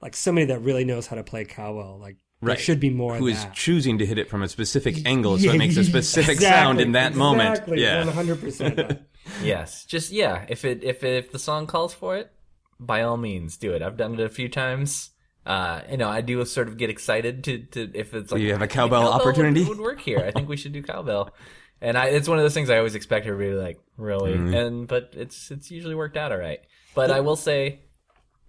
like 0.00 0.16
somebody 0.16 0.46
that 0.46 0.60
really 0.60 0.84
knows 0.84 1.06
how 1.06 1.16
to 1.16 1.22
play 1.24 1.44
cowbell. 1.44 1.98
Like 2.00 2.16
Right. 2.40 2.56
there 2.56 2.62
should 2.62 2.80
be 2.80 2.90
more 2.90 3.14
Who 3.16 3.28
of 3.28 3.32
is 3.34 3.42
that. 3.44 3.54
choosing 3.54 3.96
to 3.98 4.04
hit 4.06 4.18
it 4.18 4.28
from 4.28 4.42
a 4.42 4.48
specific 4.48 5.06
angle 5.06 5.38
so 5.38 5.44
Yeah, 5.44 5.52
it 5.54 5.58
makes 5.58 5.76
a 5.78 5.84
specific 5.94 6.40
sound 6.40 6.78
in 6.80 6.92
that 6.92 7.12
exactly, 7.12 7.20
moment? 7.20 7.78
Yeah. 7.78 8.04
100%. 8.04 9.00
Yes, 9.42 9.86
just 9.86 10.10
yeah. 10.12 10.44
If 10.50 10.66
it 10.66 10.84
if 10.84 11.02
if 11.02 11.32
the 11.32 11.38
song 11.38 11.66
calls 11.66 11.94
for 11.94 12.14
it, 12.18 12.30
by 12.78 13.00
all 13.02 13.16
means 13.16 13.56
do 13.56 13.72
it. 13.72 13.80
I've 13.80 13.96
done 13.96 14.12
it 14.14 14.20
a 14.20 14.28
few 14.28 14.50
times. 14.50 15.10
Uh, 15.46 15.82
you 15.90 15.96
know, 15.98 16.08
I 16.08 16.20
do 16.22 16.42
sort 16.46 16.68
of 16.68 16.76
get 16.78 16.88
excited 16.90 17.44
to, 17.44 17.58
to 17.72 17.90
if 17.94 18.14
it's 18.14 18.32
like 18.32 18.40
You 18.40 18.52
have 18.52 18.62
a 18.62 18.64
I 18.64 18.66
think 18.66 18.72
cowbell 18.72 19.02
would- 19.04 19.12
opportunity? 19.20 19.64
would, 19.64 19.78
work 19.78 20.00
here. 20.00 20.20
I 20.26 20.30
think 20.30 20.48
we 20.48 20.56
should 20.56 20.72
do 20.72 20.82
cowbell, 20.82 21.34
and 21.82 21.98
I, 21.98 22.06
it's 22.06 22.28
one 22.28 22.38
of 22.38 22.44
those 22.44 22.54
things 22.54 22.70
I 22.70 22.78
always 22.78 22.94
expect 22.94 23.26
everybody 23.26 23.50
to 23.56 23.62
like 23.62 23.78
really, 23.98 24.32
Mm-hmm. 24.34 24.54
and 24.54 24.88
but 24.88 25.10
it's 25.16 25.50
it's 25.50 25.70
usually 25.70 25.94
worked 25.94 26.16
out 26.16 26.32
all 26.32 26.38
right. 26.38 26.60
But 26.94 27.10
I 27.10 27.20
will 27.20 27.36
say, 27.36 27.80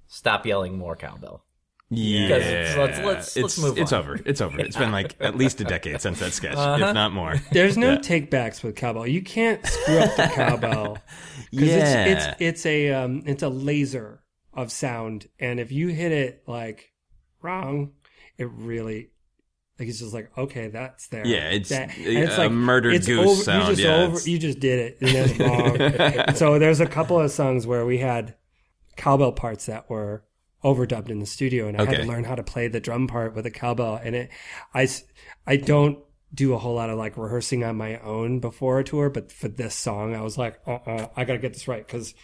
stop 0.08 0.46
yelling 0.46 0.78
more 0.78 0.96
cowbell. 0.96 1.44
Yeah. 1.90 2.30
let's- 2.30 2.78
let's- 2.78 3.00
let's- 3.06 3.28
it's, 3.38 3.44
let's 3.44 3.60
move 3.62 3.78
It's 3.78 3.94
on. 3.94 4.00
over. 4.00 4.20
It's 4.26 4.42
over. 4.42 4.60
It's 4.60 4.76
been 4.78 4.92
like 4.92 5.16
at 5.20 5.36
least 5.42 5.62
a 5.62 5.66
decade 5.66 6.02
since 6.02 6.20
that 6.20 6.32
sketch, 6.34 6.56
Uh-huh. 6.56 6.84
if 6.88 6.94
not 6.94 7.12
more. 7.12 7.36
There's 7.52 7.78
no 7.78 7.98
takebacks 7.98 8.64
with 8.64 8.76
cowbell. 8.76 9.06
You 9.06 9.22
can't 9.22 9.66
screw 9.66 9.98
up 10.00 10.16
the 10.16 10.24
cowbell 10.34 10.98
because 11.52 11.68
Yeah. 11.68 12.06
it's 12.06 12.26
it's 12.26 12.36
it's 12.40 12.66
a 12.66 12.92
um 12.94 13.24
it's 13.26 13.44
a 13.44 13.50
laser 13.50 14.22
of 14.56 14.72
sound, 14.72 15.28
and 15.40 15.60
if 15.60 15.72
you 15.72 15.88
hit 15.90 16.12
it 16.12 16.44
like 16.48 16.92
wrong, 17.42 17.92
it 18.38 18.50
really 18.52 19.10
like 19.78 19.90
it's 19.90 20.00
just 20.00 20.14
like 20.14 20.32
okay, 20.38 20.70
that's 20.70 21.08
there. 21.08 21.26
Yeah, 21.28 21.50
it's 21.50 21.70
That- 21.70 21.98
a- 21.98 22.46
a 22.46 22.50
murdered 22.50 23.06
goose 23.06 23.44
sound, 23.46 23.64
You 23.64 23.70
just 23.76 23.82
yeah, 23.82 23.96
over, 23.96 24.06
it's- 24.14 24.28
you 24.28 24.40
just 24.40 24.60
did 24.60 24.80
it, 24.80 24.98
and 25.02 25.10
that's 25.16 25.40
wrong. 26.28 26.36
so 26.36 26.60
there's 26.60 26.80
a 26.80 26.86
couple 26.88 27.20
of 27.20 27.30
songs 27.32 27.68
where 27.68 27.86
we 27.86 27.98
had 27.98 28.36
cowbell 28.96 29.34
parts 29.34 29.66
that 29.66 29.90
were 29.90 30.24
overdubbed 30.64 31.10
in 31.10 31.20
the 31.20 31.26
studio, 31.26 31.68
and 31.68 31.78
I 31.80 31.86
had 31.86 31.98
to 31.98 32.04
learn 32.06 32.24
how 32.24 32.36
to 32.36 32.44
play 32.44 32.68
the 32.68 32.80
drum 32.80 33.08
part 33.08 33.36
with 33.36 33.46
a 33.46 33.52
cowbell. 33.52 34.00
And 34.02 34.16
it, 34.16 34.30
I, 34.74 34.88
I 35.46 35.58
don't 35.58 36.00
do 36.34 36.54
a 36.54 36.58
whole 36.58 36.74
lot 36.76 36.90
of 36.90 36.98
like 36.98 37.18
rehearsing 37.18 37.64
on 37.64 37.76
my 37.76 38.00
own 38.00 38.40
before 38.40 38.80
a 38.80 38.84
tour, 38.84 39.10
but 39.12 39.32
for 39.32 39.48
this 39.48 39.76
song, 39.76 40.16
I 40.16 40.22
was 40.22 40.38
like, 40.38 40.60
uh, 40.66 40.72
uh 40.88 41.08
I 41.16 41.24
gotta 41.26 41.38
get 41.40 41.54
this 41.54 41.68
right 41.68 41.86
because 41.86 42.16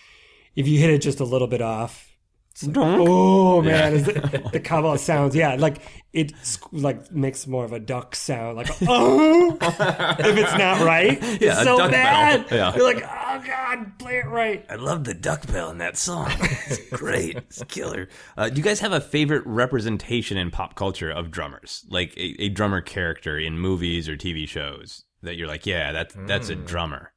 if 0.55 0.67
you 0.67 0.79
hit 0.79 0.89
it 0.89 0.99
just 0.99 1.19
a 1.19 1.23
little 1.25 1.47
bit 1.47 1.61
off. 1.61 2.07
It's 2.51 2.67
oh 2.75 3.61
man, 3.61 3.93
is 3.93 4.05
the, 4.05 4.49
the 4.53 4.59
cowbell 4.59 4.97
sounds 4.97 5.35
yeah 5.35 5.55
like 5.55 5.81
it 6.13 6.33
like 6.73 7.09
makes 7.11 7.47
more 7.47 7.63
of 7.63 7.71
a 7.71 7.79
duck 7.79 8.13
sound 8.15 8.57
like 8.57 8.69
oh 8.87 9.57
if 9.61 10.37
it's 10.37 10.57
not 10.57 10.81
right 10.81 11.17
it's 11.21 11.41
Yeah, 11.41 11.61
a 11.61 11.63
so 11.63 11.77
duck 11.77 11.91
bell. 11.91 12.03
bad 12.03 12.45
Yeah. 12.51 12.75
you're 12.75 12.83
like 12.83 13.03
oh 13.03 13.43
god 13.47 13.97
play 13.99 14.17
it 14.17 14.25
right 14.27 14.65
I 14.69 14.75
love 14.75 15.05
the 15.05 15.13
duck 15.13 15.47
bell 15.47 15.69
in 15.71 15.77
that 15.77 15.97
song. 15.97 16.29
It's 16.39 16.89
great. 16.89 17.37
It's 17.37 17.63
killer. 17.69 18.09
Uh, 18.37 18.49
do 18.49 18.57
you 18.57 18.63
guys 18.63 18.79
have 18.81 18.91
a 18.91 19.01
favorite 19.01 19.43
representation 19.45 20.37
in 20.37 20.51
pop 20.51 20.75
culture 20.75 21.09
of 21.09 21.31
drummers? 21.31 21.85
Like 21.89 22.13
a, 22.17 22.43
a 22.43 22.49
drummer 22.49 22.81
character 22.81 23.37
in 23.39 23.57
movies 23.59 24.07
or 24.09 24.15
TV 24.17 24.47
shows 24.47 25.03
that 25.23 25.35
you're 25.37 25.47
like, 25.47 25.65
yeah, 25.65 25.91
that's 25.91 26.15
that's 26.27 26.47
Hmm. 26.47 26.53
a 26.53 26.55
drummer. 26.65 27.13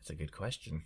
That's 0.00 0.10
a 0.10 0.14
good 0.16 0.32
question. 0.32 0.82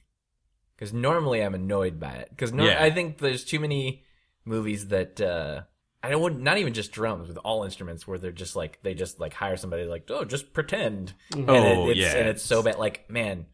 Because 0.79 0.93
normally 0.93 1.43
I'm 1.43 1.55
annoyed 1.57 1.99
by 1.99 2.13
it. 2.13 2.29
Because 2.31 2.53
Yeah. 2.53 2.79
I 2.81 2.91
think 2.91 3.19
there's 3.19 3.45
too 3.45 3.59
many 3.59 4.05
movies 4.45 4.89
that 4.89 5.21
uh, 5.21 5.63
I 6.03 6.11
don't. 6.11 6.23
want- 6.23 6.41
Not 6.41 6.59
even 6.59 6.73
just 6.73 6.93
drums 6.93 7.27
with 7.27 7.37
all 7.39 7.65
instruments 7.65 8.07
where 8.07 8.17
they're 8.19 8.31
just 8.31 8.55
like 8.55 8.79
they 8.85 8.95
just 8.95 9.19
like 9.19 9.35
hire 9.35 9.57
somebody 9.57 9.85
like 9.85 10.09
oh 10.11 10.25
just 10.25 10.53
pretend. 10.53 11.15
And 11.35 11.51
Oh, 11.51 11.91
it's, 11.91 11.99
yeah. 11.99 12.15
and 12.17 12.29
it's 12.29 12.43
so 12.45 12.63
bad. 12.63 12.79
Like 12.79 13.11
man, 13.11 13.47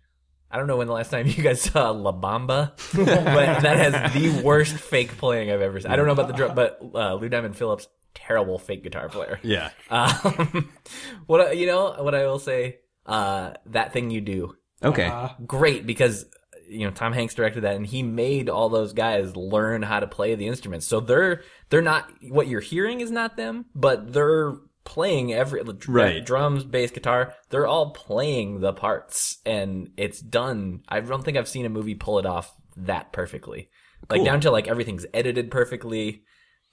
I 0.51 0.59
don't 0.59 0.67
know 0.67 0.77
when 0.77 0.87
the 0.87 0.93
last 0.93 1.11
time 1.11 1.27
you 1.27 1.43
guys 1.43 1.63
saw 1.63 1.91
La 1.93 2.13
Bamba, 2.13 2.73
but 2.95 3.63
that 3.63 3.77
has 3.79 4.13
the 4.13 4.43
worst 4.43 4.75
fake 4.77 5.17
playing 5.17 5.51
I've 5.51 5.63
ever 5.63 5.81
seen. 5.81 5.91
I 5.91 5.97
don't 5.97 6.07
know 6.07 6.13
about 6.13 6.29
the 6.29 6.35
drum, 6.35 6.55
but 6.55 6.79
uh, 6.95 7.15
Lou 7.15 7.29
Diamond 7.31 7.57
Phillips, 7.57 7.89
terrible 8.15 8.59
fake 8.59 8.83
guitar 8.85 9.09
player. 9.09 9.41
Yeah. 9.43 9.71
Um, 9.91 10.71
what 11.27 11.57
you 11.57 11.67
know, 11.67 11.97
what 11.99 12.15
I 12.15 12.27
will 12.27 12.39
say, 12.39 12.81
uh, 13.07 13.55
that 13.67 13.93
thing 13.95 14.11
you 14.11 14.21
do, 14.21 14.57
Okay. 14.83 15.11
great 15.47 15.87
because 15.87 16.27
you 16.69 16.85
know 16.87 16.91
Tom 16.91 17.13
Hanks 17.13 17.35
directed 17.35 17.63
that 17.63 17.77
and 17.77 17.87
he 17.87 18.03
made 18.03 18.49
all 18.49 18.69
those 18.69 18.93
guys 18.93 19.37
learn 19.37 19.83
how 19.83 20.01
to 20.01 20.07
play 20.07 20.35
the 20.35 20.47
instruments. 20.47 20.87
So 20.87 21.01
they're 21.01 21.43
they're 21.71 21.83
not 21.83 22.11
what 22.29 22.47
you're 22.49 22.61
hearing 22.61 23.01
is 23.01 23.11
not 23.11 23.37
them, 23.37 23.67
but 23.75 24.13
they're 24.13 24.55
playing 24.85 25.33
every 25.33 25.63
Right. 25.89 26.25
drums, 26.25 26.63
bass, 26.65 26.91
guitar. 26.91 27.35
They're 27.49 27.67
all 27.67 27.91
playing 27.91 28.61
the 28.61 28.73
parts 28.73 29.39
and 29.47 29.91
it's 29.97 30.21
done. 30.21 30.83
I 30.89 31.01
don't 31.01 31.25
think 31.25 31.37
I've 31.39 31.49
seen 31.49 31.65
a 31.65 31.71
movie 31.71 31.95
pull 31.95 32.19
it 32.19 32.27
off 32.27 32.53
that 32.77 33.13
perfectly. 33.13 33.69
Like 34.11 34.25
down 34.25 34.41
to 34.43 34.51
like 34.51 34.69
everything's 34.69 35.07
edited 35.15 35.51
perfectly. 35.51 36.25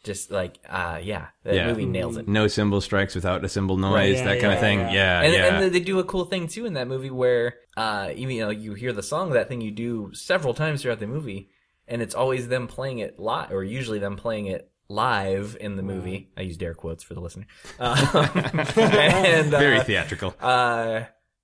Just 0.03 0.31
like 0.31 0.57
uh 0.67 0.99
yeah, 1.01 1.27
that 1.43 1.53
Yeah. 1.53 1.67
movie 1.67 1.85
nails 1.85 2.17
it. 2.17 2.27
no 2.27 2.47
cymbal 2.47 2.81
strikes 2.81 3.13
without 3.13 3.45
a 3.45 3.49
cymbal 3.49 3.77
noise, 3.77 3.93
Right, 3.93 4.15
yeah, 4.17 4.23
that 4.25 4.39
kind 4.41 4.53
of 4.53 4.59
thing. 4.59 4.79
yeah. 4.79 4.91
Yeah, 4.91 5.21
and, 5.21 5.33
yeah. 5.33 5.59
and 5.61 5.75
they 5.75 5.79
do 5.79 5.99
a 5.99 6.03
cool 6.03 6.25
thing 6.25 6.47
too 6.47 6.65
in 6.65 6.73
that 6.73 6.87
movie 6.87 7.11
where 7.11 7.55
uh 7.77 8.09
even 8.15 8.35
you 8.35 8.41
know 8.43 8.49
you 8.49 8.73
hear 8.73 8.93
the 8.93 9.03
song 9.03 9.27
of 9.27 9.33
that 9.35 9.47
thing 9.47 9.61
you 9.61 9.69
do 9.71 10.09
several 10.13 10.53
times 10.55 10.81
throughout 10.81 10.99
the 10.99 11.07
movie 11.07 11.49
and 11.87 12.01
it's 12.01 12.15
always 12.15 12.47
them 12.47 12.67
playing 12.67 12.97
it 12.99 13.19
live 13.19 13.51
or 13.51 13.63
usually 13.63 13.99
them 13.99 14.15
playing 14.15 14.47
it 14.47 14.71
live 14.89 15.55
in 15.61 15.75
the 15.77 15.83
movie 15.83 16.31
i 16.35 16.41
used 16.41 16.61
air 16.63 16.73
quotes 16.73 17.03
for 17.03 17.13
the 17.13 17.21
listener 17.21 17.45
um, 17.79 17.97
and 18.75 19.53
uh, 19.53 19.59
Very 19.59 19.79
theatrical. 19.81 20.33
uh 20.41 21.01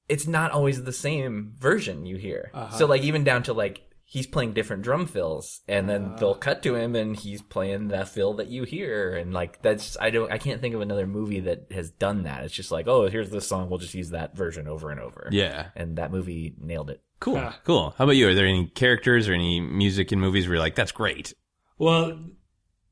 it's 0.10 0.26
not 0.28 0.52
always 0.52 0.84
the 0.84 0.92
same 0.94 1.54
version 1.58 2.06
you 2.06 2.18
hear 2.18 2.52
so 2.78 2.86
like 2.88 3.04
even 3.04 3.24
down 3.24 3.44
to 3.44 3.54
like 3.54 3.82
he's 4.10 4.26
playing 4.26 4.54
different 4.54 4.84
drum 4.84 5.06
fills 5.06 5.60
and 5.68 5.90
then 5.90 6.12
ah. 6.14 6.16
they'll 6.18 6.36
cut 6.36 6.64
to 6.64 6.76
him 6.76 6.96
and 6.96 7.16
he's 7.18 7.42
playing 7.42 7.90
that 7.90 8.08
fill 8.08 8.34
that 8.36 8.48
you 8.48 8.64
hear 8.64 9.14
and 9.16 9.34
like 9.34 9.62
that's 9.62 9.98
i 10.00 10.10
don't 10.10 10.32
i 10.32 10.38
can't 10.38 10.62
think 10.62 10.74
of 10.74 10.80
another 10.82 11.06
movie 11.06 11.42
that 11.42 11.68
has 11.72 11.92
done 11.92 12.24
that 12.24 12.44
it's 12.46 12.54
just 12.54 12.72
like 12.72 12.88
oh 12.88 13.08
here's 13.10 13.30
this 13.30 13.46
song 13.46 13.70
we'll 13.70 13.78
just 13.78 13.94
use 13.94 14.12
that 14.12 14.36
version 14.36 14.68
over 14.68 14.92
and 14.92 15.00
over 15.02 15.28
yeah. 15.32 15.68
and 15.76 15.98
that 15.98 16.12
movie 16.12 16.56
nailed 16.58 16.90
it 16.90 17.02
Cool. 17.20 17.52
Cool. 17.64 17.96
How 17.98 18.04
about 18.04 18.16
you? 18.16 18.30
Are 18.30 18.36
there 18.36 18.46
any 18.46 18.68
characters 18.68 19.28
or 19.28 19.34
any 19.34 19.60
music 19.60 20.12
in 20.12 20.20
movies 20.20 20.46
where 20.46 20.56
you're 20.56 20.64
like, 20.64 20.76
that's 20.76 20.92
great? 20.92 21.34
Well, 21.80 22.20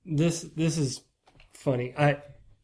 this 0.05 0.41
this 0.55 0.77
is 0.77 1.01
funny. 1.53 1.93
I 1.97 2.21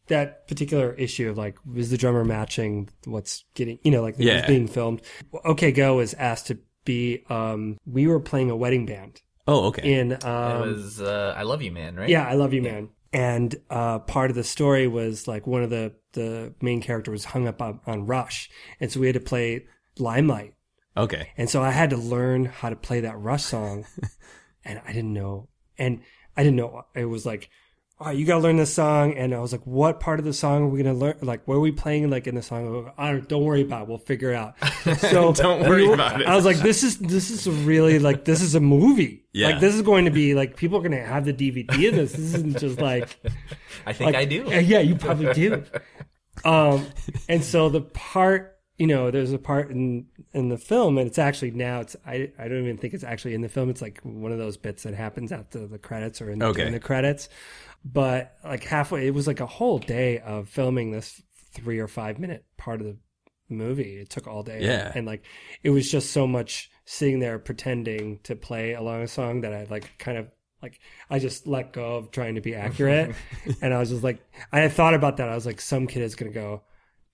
that 0.07 0.47
particular 0.47 0.93
issue 0.93 1.29
of 1.29 1.37
like 1.37 1.57
was 1.65 1.89
the 1.89 1.97
drummer 1.97 2.25
matching 2.25 2.89
what's 3.05 3.45
getting 3.53 3.79
you 3.83 3.91
know 3.91 4.01
like 4.01 4.15
it 4.19 4.25
Yeah. 4.25 4.47
being 4.47 4.67
filmed. 4.67 5.01
OK 5.45 5.71
Go 5.71 5.99
is 5.99 6.13
asked 6.15 6.47
to 6.47 6.59
be. 6.85 7.23
um 7.29 7.77
We 7.85 8.07
were 8.07 8.19
playing 8.19 8.49
a 8.51 8.55
wedding 8.55 8.85
band 8.85 9.21
Oh, 9.47 9.65
okay. 9.67 9.93
in. 9.99 10.11
it 10.13 10.23
Um, 10.25 10.61
was 10.61 11.01
uh 11.01 11.33
i 11.37 11.43
love 11.43 11.61
you 11.61 11.71
man 11.71 11.95
right 11.95 12.09
yeah, 12.09 12.27
I 12.27 12.33
love 12.35 12.53
you, 12.53 12.61
man. 12.61 12.89
and 13.11 13.55
uh, 13.69 13.99
part 13.99 14.29
of 14.29 14.35
the 14.35 14.43
story 14.43 14.87
was 14.87 15.27
like 15.27 15.45
one 15.47 15.63
of 15.63 15.69
the 15.69 15.93
the 16.13 16.53
main 16.61 16.81
character 16.81 17.11
was 17.11 17.25
hung 17.25 17.47
up 17.47 17.61
on, 17.61 17.79
on 17.85 18.05
Rush, 18.05 18.49
and 18.79 18.91
so 18.91 18.99
we 18.99 19.07
had 19.07 19.13
to 19.15 19.19
play 19.21 19.65
Limelight, 19.97 20.53
Okay. 20.95 21.29
and 21.37 21.49
so 21.49 21.61
I 21.61 21.71
had 21.71 21.89
to 21.91 21.97
learn 21.97 22.45
how 22.45 22.69
to 22.69 22.75
play 22.75 22.99
that 23.01 23.17
Rush 23.19 23.43
song, 23.43 23.85
and 24.65 24.81
I 24.87 24.91
didn't 24.93 25.13
know, 25.13 25.47
and 25.77 26.01
I 26.37 26.43
didn't 26.43 26.57
know 26.57 26.83
it 26.95 27.05
was 27.05 27.25
like. 27.25 27.49
All 28.01 28.07
right, 28.07 28.17
you 28.17 28.25
gotta 28.25 28.41
learn 28.41 28.57
this 28.57 28.73
song, 28.73 29.13
and 29.13 29.31
I 29.31 29.37
was 29.39 29.51
like, 29.51 29.61
"What 29.67 29.99
part 29.99 30.17
of 30.17 30.25
the 30.25 30.33
song 30.33 30.63
are 30.63 30.67
we 30.67 30.81
gonna 30.81 30.97
learn? 30.97 31.17
Like, 31.21 31.47
what 31.47 31.53
are 31.53 31.59
we 31.59 31.71
playing? 31.71 32.09
Like 32.09 32.25
in 32.25 32.33
the 32.33 32.41
song? 32.41 32.91
I 32.97 33.11
don't, 33.11 33.29
don't 33.29 33.43
worry 33.43 33.61
about. 33.61 33.83
it. 33.83 33.87
We'll 33.89 33.99
figure 33.99 34.31
it 34.31 34.35
out." 34.37 34.55
So 34.97 35.31
Don't 35.33 35.61
worry 35.69 35.87
we 35.87 35.93
about 35.93 36.19
it. 36.19 36.25
I 36.27 36.35
was 36.35 36.43
like, 36.43 36.57
"This 36.57 36.81
is 36.81 36.97
this 36.97 37.29
is 37.29 37.47
really 37.47 37.99
like 37.99 38.25
this 38.25 38.41
is 38.41 38.55
a 38.55 38.59
movie. 38.59 39.25
Yeah. 39.33 39.49
Like 39.49 39.59
this 39.59 39.75
is 39.75 39.83
going 39.83 40.05
to 40.05 40.11
be 40.11 40.33
like 40.33 40.55
people 40.57 40.79
are 40.79 40.81
gonna 40.81 41.05
have 41.05 41.25
the 41.25 41.33
DVD 41.33 41.89
of 41.89 41.95
this. 41.95 42.13
This 42.13 42.33
isn't 42.33 42.57
just 42.57 42.81
like 42.81 43.07
I 43.85 43.93
think 43.93 44.07
like, 44.07 44.15
I 44.15 44.25
do. 44.25 44.47
uh, 44.47 44.55
Yeah, 44.57 44.79
you 44.79 44.95
probably 44.95 45.31
do. 45.33 45.63
um, 46.43 46.87
and 47.29 47.43
so 47.43 47.69
the 47.69 47.81
part, 47.81 48.57
you 48.79 48.87
know, 48.87 49.11
there's 49.11 49.31
a 49.31 49.37
part 49.37 49.69
in 49.69 50.07
in 50.33 50.49
the 50.49 50.57
film, 50.57 50.97
and 50.97 51.05
it's 51.05 51.19
actually 51.19 51.51
now 51.51 51.81
it's 51.81 51.95
I 52.07 52.31
I 52.39 52.47
don't 52.47 52.63
even 52.63 52.77
think 52.77 52.95
it's 52.95 53.03
actually 53.03 53.35
in 53.35 53.41
the 53.41 53.49
film. 53.49 53.69
It's 53.69 53.83
like 53.83 53.99
one 54.01 54.31
of 54.31 54.39
those 54.39 54.57
bits 54.57 54.81
that 54.83 54.95
happens 54.95 55.31
after 55.31 55.67
the 55.67 55.77
credits 55.77 56.19
or 56.19 56.31
in, 56.31 56.41
Okay. 56.41 56.65
in 56.65 56.73
the 56.73 56.79
credits. 56.79 57.29
But 57.83 58.35
like 58.43 58.63
halfway, 58.63 59.07
it 59.07 59.13
was 59.13 59.27
like 59.27 59.39
a 59.39 59.45
whole 59.45 59.79
day 59.79 60.19
of 60.19 60.49
filming 60.49 60.91
this 60.91 61.21
three 61.53 61.79
or 61.79 61.87
five 61.87 62.19
minute 62.19 62.45
part 62.57 62.81
of 62.81 62.87
the 62.87 62.97
movie. 63.49 63.97
It 63.97 64.09
took 64.09 64.27
all 64.27 64.43
day. 64.43 64.63
Yeah. 64.63 64.91
and 64.93 65.05
like 65.05 65.23
it 65.63 65.69
was 65.71 65.89
just 65.89 66.11
so 66.11 66.27
much 66.27 66.69
sitting 66.85 67.19
there 67.19 67.39
pretending 67.39 68.19
to 68.23 68.35
play 68.35 68.73
along 68.73 69.01
a 69.01 69.07
song 69.07 69.41
that 69.41 69.53
I 69.53 69.65
like 69.69 69.97
kind 69.97 70.17
of 70.17 70.27
like 70.61 70.79
I 71.09 71.19
just 71.19 71.47
let 71.47 71.73
go 71.73 71.97
of 71.97 72.11
trying 72.11 72.35
to 72.35 72.41
be 72.41 72.55
accurate, 72.55 73.15
and 73.61 73.73
I 73.73 73.79
was 73.79 73.89
just 73.89 74.03
like 74.03 74.23
I 74.51 74.59
had 74.59 74.73
thought 74.73 74.93
about 74.93 75.17
that. 75.17 75.29
I 75.29 75.35
was 75.35 75.45
like, 75.45 75.59
some 75.59 75.87
kid 75.87 76.03
is 76.03 76.15
gonna 76.15 76.31
go. 76.31 76.63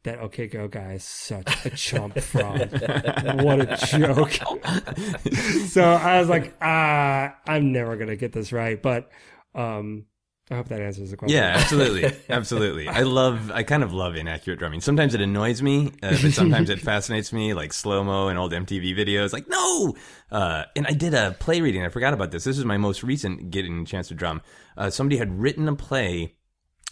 That 0.04 0.20
okay 0.20 0.48
go 0.48 0.68
guy 0.68 0.94
is 0.94 1.04
such 1.04 1.66
a 1.66 1.70
chump 1.72 2.18
fraud. 2.20 2.72
what 3.42 3.60
a 3.60 3.78
joke. 3.88 4.32
so 5.68 5.84
I 5.84 6.20
was 6.20 6.30
like, 6.30 6.56
ah, 6.62 7.36
I'm 7.46 7.74
never 7.74 7.98
gonna 7.98 8.16
get 8.16 8.32
this 8.32 8.54
right. 8.54 8.82
But 8.82 9.10
um 9.56 10.06
I 10.50 10.56
hope 10.56 10.70
that 10.70 10.80
answers 10.80 11.12
the 11.12 11.18
question. 11.18 11.38
Yeah, 11.38 11.54
absolutely, 11.58 12.16
absolutely. 12.30 12.88
I 12.88 13.02
love, 13.02 13.52
I 13.52 13.64
kind 13.64 13.84
of 13.84 13.94
love 13.94 14.16
inaccurate 14.16 14.60
drumming. 14.60 14.80
Sometimes 14.80 15.14
it 15.14 15.20
annoys 15.20 15.62
me, 15.62 15.88
uh, 16.02 16.16
but 16.22 16.32
sometimes 16.32 16.70
it 16.70 16.80
fascinates 16.80 17.34
me, 17.34 17.54
like 17.54 17.74
slow 17.74 18.04
mo 18.04 18.30
and 18.30 18.40
old 18.40 18.54
MTV 18.54 18.96
videos. 18.98 19.34
Like, 19.34 19.50
no. 19.50 19.96
Uh, 20.32 20.64
and 20.76 20.88
I 20.88 20.94
did 20.94 21.14
a 21.14 21.36
play 21.40 21.60
reading. 21.60 21.84
I 21.84 21.90
forgot 21.90 22.14
about 22.14 22.32
this. 22.32 22.46
This 22.46 22.58
is 22.58 22.64
my 22.64 22.78
most 22.78 23.04
recent 23.04 23.52
getting 23.52 23.82
a 23.82 23.86
chance 23.86 24.08
to 24.08 24.14
drum. 24.14 24.42
Uh, 24.78 24.90
somebody 24.90 25.18
had 25.18 25.38
written 25.38 25.68
a 25.68 25.76
play 25.76 26.36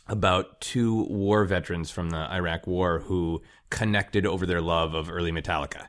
about 0.08 0.60
two 0.60 1.04
war 1.06 1.46
veterans 1.46 1.90
from 1.90 2.10
the 2.10 2.32
Iraq 2.32 2.68
War 2.68 3.00
who 3.00 3.42
connected 3.70 4.26
over 4.26 4.46
their 4.46 4.62
love 4.62 4.94
of 4.94 5.10
early 5.10 5.32
Metallica. 5.32 5.88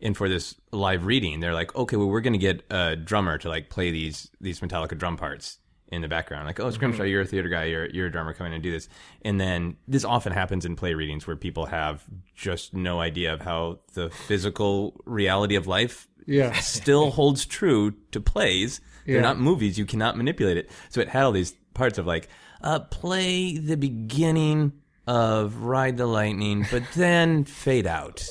And 0.00 0.16
for 0.16 0.28
this 0.28 0.56
live 0.72 1.06
reading, 1.06 1.38
they're 1.38 1.54
like, 1.54 1.74
okay, 1.76 1.96
well, 1.96 2.08
we're 2.08 2.20
going 2.20 2.32
to 2.32 2.38
get 2.38 2.64
a 2.70 2.96
drummer 2.96 3.38
to 3.38 3.48
like 3.48 3.70
play 3.70 3.92
these 3.92 4.28
these 4.40 4.58
Metallica 4.58 4.98
drum 4.98 5.16
parts 5.16 5.58
in 5.92 6.02
the 6.02 6.08
background. 6.08 6.46
Like, 6.46 6.58
oh, 6.58 6.70
Scrimshaw, 6.70 7.04
you're 7.04 7.20
a 7.20 7.26
theater 7.26 7.48
guy, 7.48 7.64
you're 7.66 7.86
you're 7.90 8.06
a 8.06 8.10
drummer, 8.10 8.32
come 8.32 8.46
in 8.48 8.52
and 8.54 8.62
do 8.62 8.70
this. 8.72 8.88
And 9.24 9.40
then 9.40 9.76
this 9.86 10.04
often 10.04 10.32
happens 10.32 10.64
in 10.64 10.74
play 10.74 10.94
readings 10.94 11.26
where 11.26 11.36
people 11.36 11.66
have 11.66 12.02
just 12.34 12.74
no 12.74 13.00
idea 13.00 13.32
of 13.32 13.42
how 13.42 13.78
the 13.94 14.10
physical 14.10 15.00
reality 15.04 15.54
of 15.54 15.66
life 15.66 16.08
Yeah. 16.26 16.52
still 16.60 17.10
holds 17.12 17.46
true 17.46 17.92
to 18.10 18.20
plays. 18.20 18.80
They're 19.06 19.16
Yeah. 19.16 19.20
not 19.22 19.38
movies. 19.38 19.78
You 19.78 19.84
cannot 19.84 20.16
manipulate 20.16 20.56
it. 20.56 20.70
So 20.88 21.00
it 21.00 21.08
had 21.08 21.22
all 21.24 21.32
these 21.32 21.52
parts 21.74 21.98
of 21.98 22.06
like, 22.06 22.28
uh, 22.62 22.78
play 22.80 23.58
the 23.58 23.76
beginning 23.76 24.72
of 25.06 25.56
Ride 25.56 25.96
the 25.96 26.06
Lightning, 26.06 26.66
but 26.70 26.82
then 26.94 27.44
fade 27.44 27.86
out. 27.86 28.24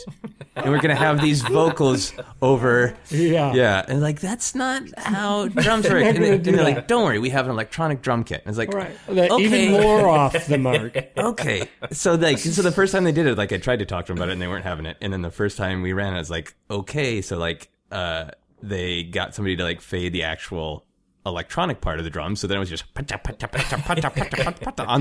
And 0.56 0.70
we're 0.70 0.80
going 0.80 0.90
to 0.90 0.96
have 0.96 1.22
these 1.22 1.42
vocals 1.42 2.14
over. 2.42 2.96
Yeah. 3.10 3.54
Yeah. 3.54 3.86
And 3.88 4.02
like, 4.02 4.20
that's 4.20 4.56
not 4.56 4.84
how 4.98 5.48
drums 5.48 5.90
work. 5.90 6.04
And, 6.04 6.18
they, 6.18 6.36
and 6.36 6.46
they're 6.46 6.58
that. 6.58 6.64
like, 6.64 6.88
don't 6.88 7.04
worry, 7.04 7.20
we 7.20 7.30
have 7.30 7.46
an 7.46 7.52
electronic 7.52 8.02
drum 8.02 8.24
kit. 8.24 8.42
And 8.46 8.50
it's 8.50 8.58
like, 8.58 8.74
Right. 8.74 8.96
Okay. 9.10 9.44
Even 9.44 9.82
more 9.82 10.08
off 10.08 10.48
the 10.48 10.58
mark. 10.58 10.98
okay. 11.18 11.68
So 11.92 12.16
like, 12.16 12.38
so 12.38 12.62
the 12.62 12.72
first 12.72 12.94
time 12.94 13.04
they 13.04 13.12
did 13.12 13.28
it, 13.28 13.38
like 13.38 13.52
I 13.52 13.58
tried 13.58 13.80
to 13.80 13.86
talk 13.86 14.06
to 14.06 14.14
them 14.14 14.18
about 14.18 14.30
it 14.30 14.34
and 14.34 14.42
they 14.42 14.48
weren't 14.48 14.66
having 14.66 14.86
it. 14.86 14.98
And 15.02 15.12
then 15.12 15.22
the 15.22 15.32
first 15.32 15.58
time 15.58 15.82
we 15.82 15.94
ran 15.94 16.14
it, 16.14 16.18
I 16.18 16.20
was 16.20 16.30
like, 16.32 16.54
okay. 16.70 17.22
So 17.22 17.38
like, 17.38 17.70
uh, 17.92 18.32
they 18.64 19.04
got 19.04 19.36
somebody 19.36 19.56
to 19.58 19.64
like 19.64 19.82
fade 19.82 20.14
the 20.14 20.24
actual 20.24 20.86
electronic 21.26 21.82
part 21.82 22.00
of 22.00 22.04
the 22.04 22.10
drum. 22.10 22.36
So 22.36 22.48
then 22.48 22.58
it 22.58 22.60
was 22.60 22.70
just 22.70 22.84
on 22.96 23.04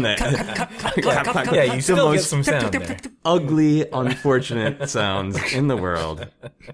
the, 0.03 1.47
Yeah, 1.53 1.65
you 1.65 1.77
the 1.77 1.83
still 1.83 2.13
get 2.13 2.23
some 2.23 2.45
sound 2.45 2.73
there. 2.73 2.99
ugly, 3.25 3.89
unfortunate 3.91 4.89
sounds 4.91 5.37
in 5.53 5.69
the 5.69 5.77
world 5.77 6.27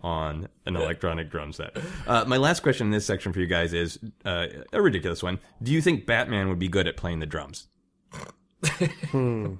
on 0.03 0.49
an 0.67 0.77
electronic 0.77 1.31
drum 1.31 1.53
set. 1.53 1.77
Uh, 2.07 2.25
my 2.27 2.37
last 2.37 2.63
question 2.63 2.89
in 2.89 2.91
this 2.91 3.07
section 3.07 3.33
for 3.33 3.41
you 3.41 3.47
guys 3.47 3.73
is 3.73 3.99
uh, 4.25 4.47
a 4.73 4.83
ridiculous 4.83 5.23
one. 5.23 5.39
Do 5.63 5.73
you 5.73 5.81
think 5.81 6.07
Batman 6.07 6.49
would 6.49 6.59
be 6.59 6.69
good 6.69 6.89
at 6.89 6.97
playing 6.97 7.21
the 7.21 7.27
drums? 7.27 7.69
I'm 9.13 9.59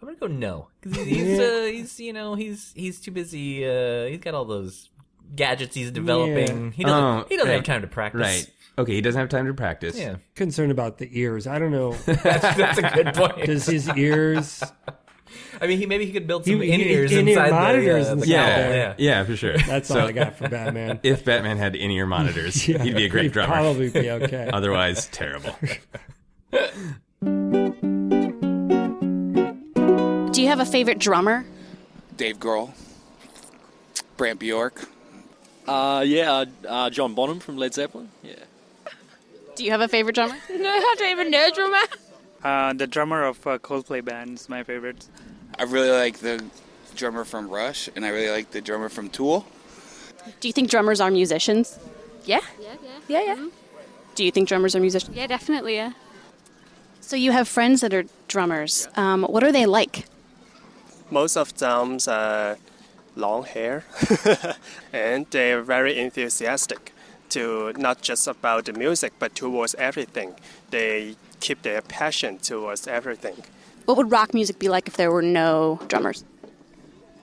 gonna 0.00 0.16
go 0.18 0.26
no 0.26 0.68
because 0.80 0.98
he's 0.98 1.06
he's, 1.16 1.38
uh, 1.38 1.68
he's 1.70 2.00
you 2.00 2.12
know 2.12 2.34
he's 2.34 2.72
he's 2.74 3.00
too 3.00 3.10
busy. 3.10 3.66
Uh, 3.68 4.06
he's 4.06 4.20
got 4.20 4.34
all 4.34 4.44
those 4.44 4.89
gadgets 5.34 5.74
he's 5.74 5.90
developing. 5.90 6.66
Yeah. 6.66 6.70
He 6.72 6.84
doesn't 6.84 7.04
Oh, 7.04 7.24
he 7.28 7.36
doesn't 7.36 7.48
right. 7.48 7.56
have 7.56 7.64
time 7.64 7.82
to 7.82 7.88
practice. 7.88 8.20
Right. 8.20 8.50
Okay, 8.78 8.94
he 8.94 9.00
doesn't 9.00 9.18
have 9.20 9.28
time 9.28 9.46
to 9.46 9.54
practice. 9.54 9.98
Yeah, 9.98 10.16
Concerned 10.34 10.72
about 10.72 10.98
the 10.98 11.08
ears. 11.12 11.46
I 11.46 11.58
don't 11.58 11.70
know. 11.72 11.92
that's, 12.06 12.56
that's 12.56 12.78
a 12.78 12.90
good 12.94 13.14
point. 13.14 13.36
Does 13.46 13.66
his 13.66 13.88
ears? 13.90 14.62
I 15.60 15.66
mean, 15.66 15.78
he 15.78 15.86
maybe 15.86 16.06
he 16.06 16.12
could 16.12 16.26
build 16.26 16.44
some 16.44 16.62
in 16.62 16.80
ears 16.80 17.12
in-ear 17.12 17.38
inside 17.38 17.50
monitors 17.50 18.06
the, 18.06 18.12
uh, 18.12 18.14
the. 18.16 18.26
Yeah, 18.26 18.68
yeah, 18.70 18.94
yeah. 18.96 19.24
for 19.24 19.36
sure. 19.36 19.58
That's 19.58 19.88
so 19.88 20.00
all 20.00 20.08
I 20.08 20.12
got 20.12 20.38
for 20.38 20.48
Batman. 20.48 21.00
if 21.02 21.24
Batman 21.24 21.58
had 21.58 21.76
in-ear 21.76 22.06
monitors, 22.06 22.66
Yeah, 22.66 22.82
he'd 22.82 22.96
be 22.96 23.04
a 23.04 23.08
great 23.08 23.24
he'd 23.24 23.32
drummer. 23.32 23.52
Probably 23.52 23.90
be 23.90 24.10
okay. 24.10 24.48
Otherwise, 24.52 25.06
terrible. 25.08 25.54
Do 30.32 30.42
you 30.42 30.48
have 30.48 30.60
a 30.60 30.64
favorite 30.64 30.98
drummer? 30.98 31.44
Dave 32.16 32.38
Grohl, 32.38 32.70
Brant 34.16 34.38
Bjork. 34.40 34.88
Uh, 35.66 36.02
yeah, 36.06 36.32
uh, 36.32 36.46
uh, 36.68 36.90
John 36.90 37.14
Bonham 37.14 37.40
from 37.40 37.56
Led 37.56 37.74
Zeppelin. 37.74 38.08
Yeah. 38.22 38.34
Do 39.54 39.64
you 39.64 39.70
have 39.70 39.80
a 39.80 39.88
favorite 39.88 40.14
drummer? 40.14 40.36
No, 40.50 40.68
I 40.68 40.94
don't 40.98 41.10
even 41.10 41.30
know 41.30 41.50
drummer. 41.54 41.78
Uh, 42.42 42.72
the 42.72 42.86
drummer 42.86 43.24
of 43.24 43.46
uh, 43.46 43.58
Coldplay 43.58 44.04
band 44.04 44.38
is 44.38 44.48
my 44.48 44.62
favorite. 44.62 45.06
I 45.58 45.64
really 45.64 45.90
like 45.90 46.18
the 46.18 46.42
drummer 46.96 47.24
from 47.24 47.48
Rush, 47.48 47.88
and 47.94 48.04
I 48.04 48.08
really 48.08 48.30
like 48.30 48.50
the 48.50 48.60
drummer 48.60 48.88
from 48.88 49.10
Tool. 49.10 49.46
Do 50.40 50.48
you 50.48 50.52
think 50.52 50.70
drummers 50.70 51.00
are 51.00 51.10
musicians? 51.10 51.78
Yeah. 52.24 52.40
Yeah, 52.60 52.74
yeah. 52.82 52.98
Yeah, 53.08 53.34
yeah. 53.34 53.48
Do 54.14 54.24
you 54.24 54.30
think 54.30 54.48
drummers 54.48 54.74
are 54.74 54.80
musicians? 54.80 55.14
Yeah, 55.14 55.26
definitely, 55.26 55.74
yeah. 55.76 55.92
So 57.00 57.16
you 57.16 57.32
have 57.32 57.48
friends 57.48 57.80
that 57.80 57.92
are 57.92 58.04
drummers. 58.28 58.88
Um, 58.96 59.24
what 59.24 59.42
are 59.44 59.52
they 59.52 59.66
like? 59.66 60.06
most 61.10 61.36
of 61.36 61.52
them 61.58 61.98
uh, 62.06 62.54
long 63.20 63.44
hair 63.44 63.84
and 64.92 65.26
they're 65.30 65.62
very 65.62 65.98
enthusiastic 65.98 66.92
to 67.28 67.72
not 67.76 68.00
just 68.02 68.26
about 68.26 68.64
the 68.64 68.72
music 68.72 69.12
but 69.18 69.34
towards 69.34 69.74
everything 69.76 70.34
they 70.70 71.14
keep 71.40 71.62
their 71.62 71.82
passion 71.82 72.38
towards 72.38 72.86
everything 72.86 73.36
What 73.86 73.96
would 73.98 74.10
rock 74.10 74.32
music 74.34 74.58
be 74.58 74.68
like 74.68 74.88
if 74.88 74.96
there 74.96 75.10
were 75.10 75.22
no 75.42 75.78
drummers? 75.88 76.24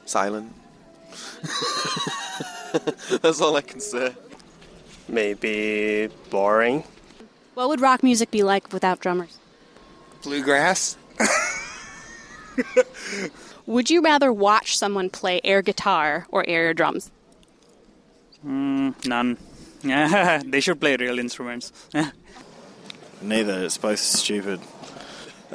silent. 0.05 0.53
That's 3.21 3.41
all 3.41 3.55
I 3.55 3.61
can 3.61 3.79
say. 3.79 4.13
maybe 5.07 6.09
boring 6.29 6.83
What 7.55 7.69
would 7.69 7.81
rock 7.81 8.03
music 8.03 8.29
be 8.31 8.43
like 8.43 8.71
without 8.73 8.99
drummers? 8.99 9.37
Bluegrass. 10.23 10.97
Would 13.67 13.89
you 13.89 14.01
rather 14.01 14.31
watch 14.31 14.77
someone 14.77 15.09
play 15.09 15.41
air 15.43 15.61
guitar 15.61 16.25
or 16.29 16.43
air 16.47 16.73
drums? 16.73 17.11
Mm, 18.45 19.05
none. 19.05 19.37
Yeah, 19.83 20.41
they 20.45 20.61
should 20.61 20.79
play 20.79 20.95
real 20.95 21.19
instruments. 21.19 21.73
Neither. 23.21 23.65
It's 23.65 23.77
both 23.77 23.99
stupid. 23.99 24.61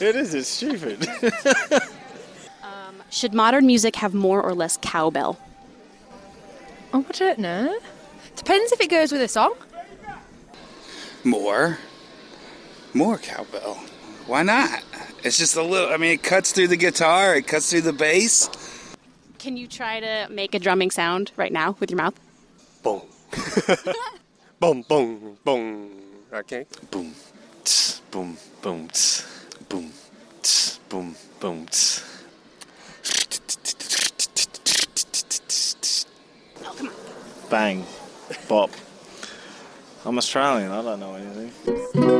it 0.00 0.16
is. 0.16 0.34
It's 0.34 0.48
stupid. 0.48 1.06
Should 3.10 3.34
modern 3.34 3.66
music 3.66 3.96
have 3.96 4.14
more 4.14 4.42
or 4.42 4.54
less 4.54 4.78
cowbell? 4.80 5.38
Oh, 6.92 7.04
I 7.08 7.12
don't 7.12 7.38
know. 7.38 7.78
Depends 8.34 8.72
if 8.72 8.80
it 8.80 8.88
goes 8.88 9.12
with 9.12 9.20
a 9.20 9.28
song. 9.28 9.54
More. 11.24 11.78
More 12.94 13.18
cowbell. 13.18 13.74
Why 14.26 14.42
not? 14.42 14.82
It's 15.24 15.38
just 15.38 15.56
a 15.56 15.62
little. 15.62 15.92
I 15.92 15.96
mean, 15.96 16.12
it 16.12 16.22
cuts 16.22 16.52
through 16.52 16.68
the 16.68 16.76
guitar. 16.76 17.34
It 17.34 17.46
cuts 17.46 17.70
through 17.70 17.82
the 17.82 17.92
bass. 17.92 18.48
Can 19.38 19.56
you 19.56 19.66
try 19.66 20.00
to 20.00 20.28
make 20.30 20.54
a 20.54 20.58
drumming 20.58 20.90
sound 20.90 21.32
right 21.36 21.52
now 21.52 21.76
with 21.80 21.90
your 21.90 21.98
mouth? 21.98 22.18
boom 22.82 23.02
boom 24.60 24.82
boom 24.88 25.38
boom 25.44 26.06
Okay. 26.32 26.66
Boom, 26.90 27.14
tss, 27.64 28.00
boom, 28.10 28.36
boom, 28.60 28.88
tss, 28.88 29.24
boom, 29.68 29.92
tss, 30.42 30.78
boom, 30.88 31.14
boom. 31.40 31.66
tss. 31.66 32.02
Oh, 36.64 36.90
Bang, 37.48 37.86
bop. 38.48 38.70
I'm 40.04 40.18
Australian. 40.18 40.72
I 40.72 40.82
don't 40.82 41.00
know 41.00 41.14
anything. 41.14 42.15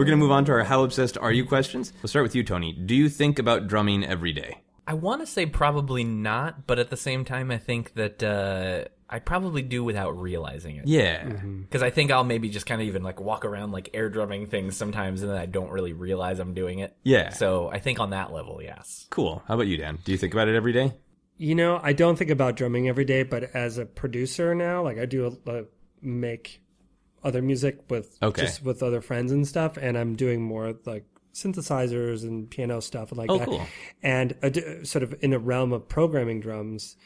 We're 0.00 0.06
going 0.06 0.18
to 0.18 0.24
move 0.24 0.30
on 0.30 0.46
to 0.46 0.52
our 0.52 0.64
How 0.64 0.82
Obsessed 0.82 1.18
Are 1.18 1.30
You 1.30 1.44
questions. 1.44 1.92
We'll 2.02 2.08
start 2.08 2.22
with 2.22 2.34
you, 2.34 2.42
Tony. 2.42 2.72
Do 2.72 2.94
you 2.94 3.10
think 3.10 3.38
about 3.38 3.66
drumming 3.66 4.02
every 4.02 4.32
day? 4.32 4.62
I 4.86 4.94
want 4.94 5.20
to 5.20 5.26
say 5.26 5.44
probably 5.44 6.04
not, 6.04 6.66
but 6.66 6.78
at 6.78 6.88
the 6.88 6.96
same 6.96 7.26
time, 7.26 7.50
I 7.50 7.58
think 7.58 7.92
that 7.96 8.22
uh, 8.22 8.84
I 9.10 9.18
probably 9.18 9.60
do 9.60 9.84
without 9.84 10.18
realizing 10.18 10.76
it. 10.76 10.86
Yeah. 10.86 11.24
Because 11.24 11.82
I 11.82 11.90
think 11.90 12.10
I'll 12.10 12.24
maybe 12.24 12.48
just 12.48 12.64
kind 12.64 12.80
of 12.80 12.88
even 12.88 13.02
like 13.02 13.20
walk 13.20 13.44
around 13.44 13.72
like 13.72 13.90
air 13.92 14.08
drumming 14.08 14.46
things 14.46 14.74
sometimes, 14.74 15.20
and 15.20 15.30
then 15.30 15.36
I 15.36 15.44
don't 15.44 15.70
really 15.70 15.92
realize 15.92 16.38
I'm 16.38 16.54
doing 16.54 16.78
it. 16.78 16.96
Yeah. 17.02 17.28
So 17.28 17.68
I 17.70 17.78
think 17.78 18.00
on 18.00 18.08
that 18.08 18.32
level, 18.32 18.62
yes. 18.62 19.06
Cool. 19.10 19.42
How 19.48 19.52
about 19.52 19.66
you, 19.66 19.76
Dan? 19.76 19.98
Do 20.02 20.12
you 20.12 20.18
think 20.18 20.32
about 20.32 20.48
it 20.48 20.56
every 20.56 20.72
day? 20.72 20.94
You 21.36 21.54
know, 21.54 21.78
I 21.82 21.92
don't 21.92 22.16
think 22.16 22.30
about 22.30 22.56
drumming 22.56 22.88
every 22.88 23.04
day, 23.04 23.22
but 23.22 23.54
as 23.54 23.76
a 23.76 23.84
producer 23.84 24.54
now, 24.54 24.82
like 24.82 24.96
I 24.96 25.04
do 25.04 25.38
a, 25.46 25.58
a 25.58 25.64
make 26.00 26.62
other 27.22 27.42
music 27.42 27.78
with 27.90 28.16
Okay. 28.22 28.42
just 28.42 28.64
with 28.64 28.82
other 28.82 29.00
friends 29.00 29.32
and 29.32 29.46
stuff, 29.46 29.76
and 29.76 29.96
I'm 29.98 30.14
doing 30.16 30.42
more 30.42 30.74
like 30.86 31.04
synthesizers 31.34 32.22
and 32.24 32.50
piano 32.50 32.80
stuff 32.80 33.10
and 33.10 33.18
like 33.18 33.30
Oh, 33.30 33.38
that. 33.38 33.46
cool. 33.48 33.66
And 34.02 34.34
do- 34.52 34.84
sort 34.84 35.02
of 35.02 35.14
in 35.22 35.30
the 35.30 35.38
realm 35.38 35.72
of 35.72 35.88
programming 35.88 36.40
drums, 36.40 36.96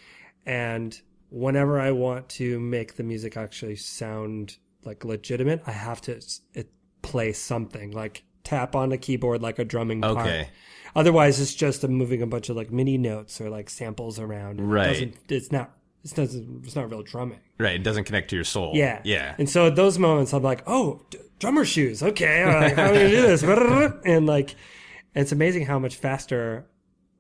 and 0.47 0.99
whenever 1.31 1.81
I 1.81 1.91
want 1.91 2.29
to 2.31 2.59
make 2.61 2.95
the 2.97 3.03
music 3.03 3.37
actually 3.37 3.77
sound 3.77 4.57
like 4.85 5.05
legitimate, 5.05 5.62
I 5.67 5.73
have 5.73 6.01
to 6.03 6.21
it, 6.55 6.69
play 7.03 7.33
something 7.33 7.91
like 7.91 8.23
tap 8.45 8.75
on 8.77 8.93
a 8.93 8.99
keyboard 8.99 9.43
like 9.43 9.59
a 9.59 9.65
drumming 9.65 10.01
part. 10.03 10.19
Okay. 10.19 10.49
Otherwise, 10.97 11.41
it's 11.41 11.55
just 11.55 11.83
a 11.83 11.89
moving 11.89 12.23
a 12.23 12.27
bunch 12.27 12.49
of 12.51 12.57
like 12.57 12.71
MIDI 12.71 12.99
notes 12.99 13.41
or 13.41 13.51
like 13.51 13.69
samples 13.69 14.19
around. 14.21 14.61
It 14.61 14.65
Right. 14.65 14.89
doesn't- 14.93 15.17
It's 15.29 15.51
not. 15.53 15.77
It's 16.05 16.12
doesn't. 16.12 16.64
It's 16.64 16.76
not 16.76 16.90
real 16.90 17.02
drumming. 17.02 17.40
Right. 17.59 17.74
It 17.74 17.82
doesn't 17.82 18.05
connect 18.05 18.30
to 18.30 18.36
your 18.36 18.44
soul. 18.44 18.72
Yeah. 18.74 19.00
Yeah. 19.05 19.34
And 19.38 19.48
so 19.48 19.66
at 19.66 19.74
those 19.76 19.98
moments, 19.98 20.32
I'm 20.34 20.42
like, 20.42 20.62
oh, 20.66 21.00
d- 21.11 21.18
drummer 21.38 21.64
shoes. 21.64 22.02
Okay. 22.02 22.42
I'm 22.42 22.62
like, 22.62 22.74
how 22.76 22.84
am 22.88 22.94
gonna 22.94 23.09
do 23.11 23.22
this? 23.22 23.42
and 24.05 24.26
like, 24.26 24.55
it's 25.14 25.32
amazing 25.32 25.64
how 25.66 25.78
much 25.78 25.96
faster 25.96 26.66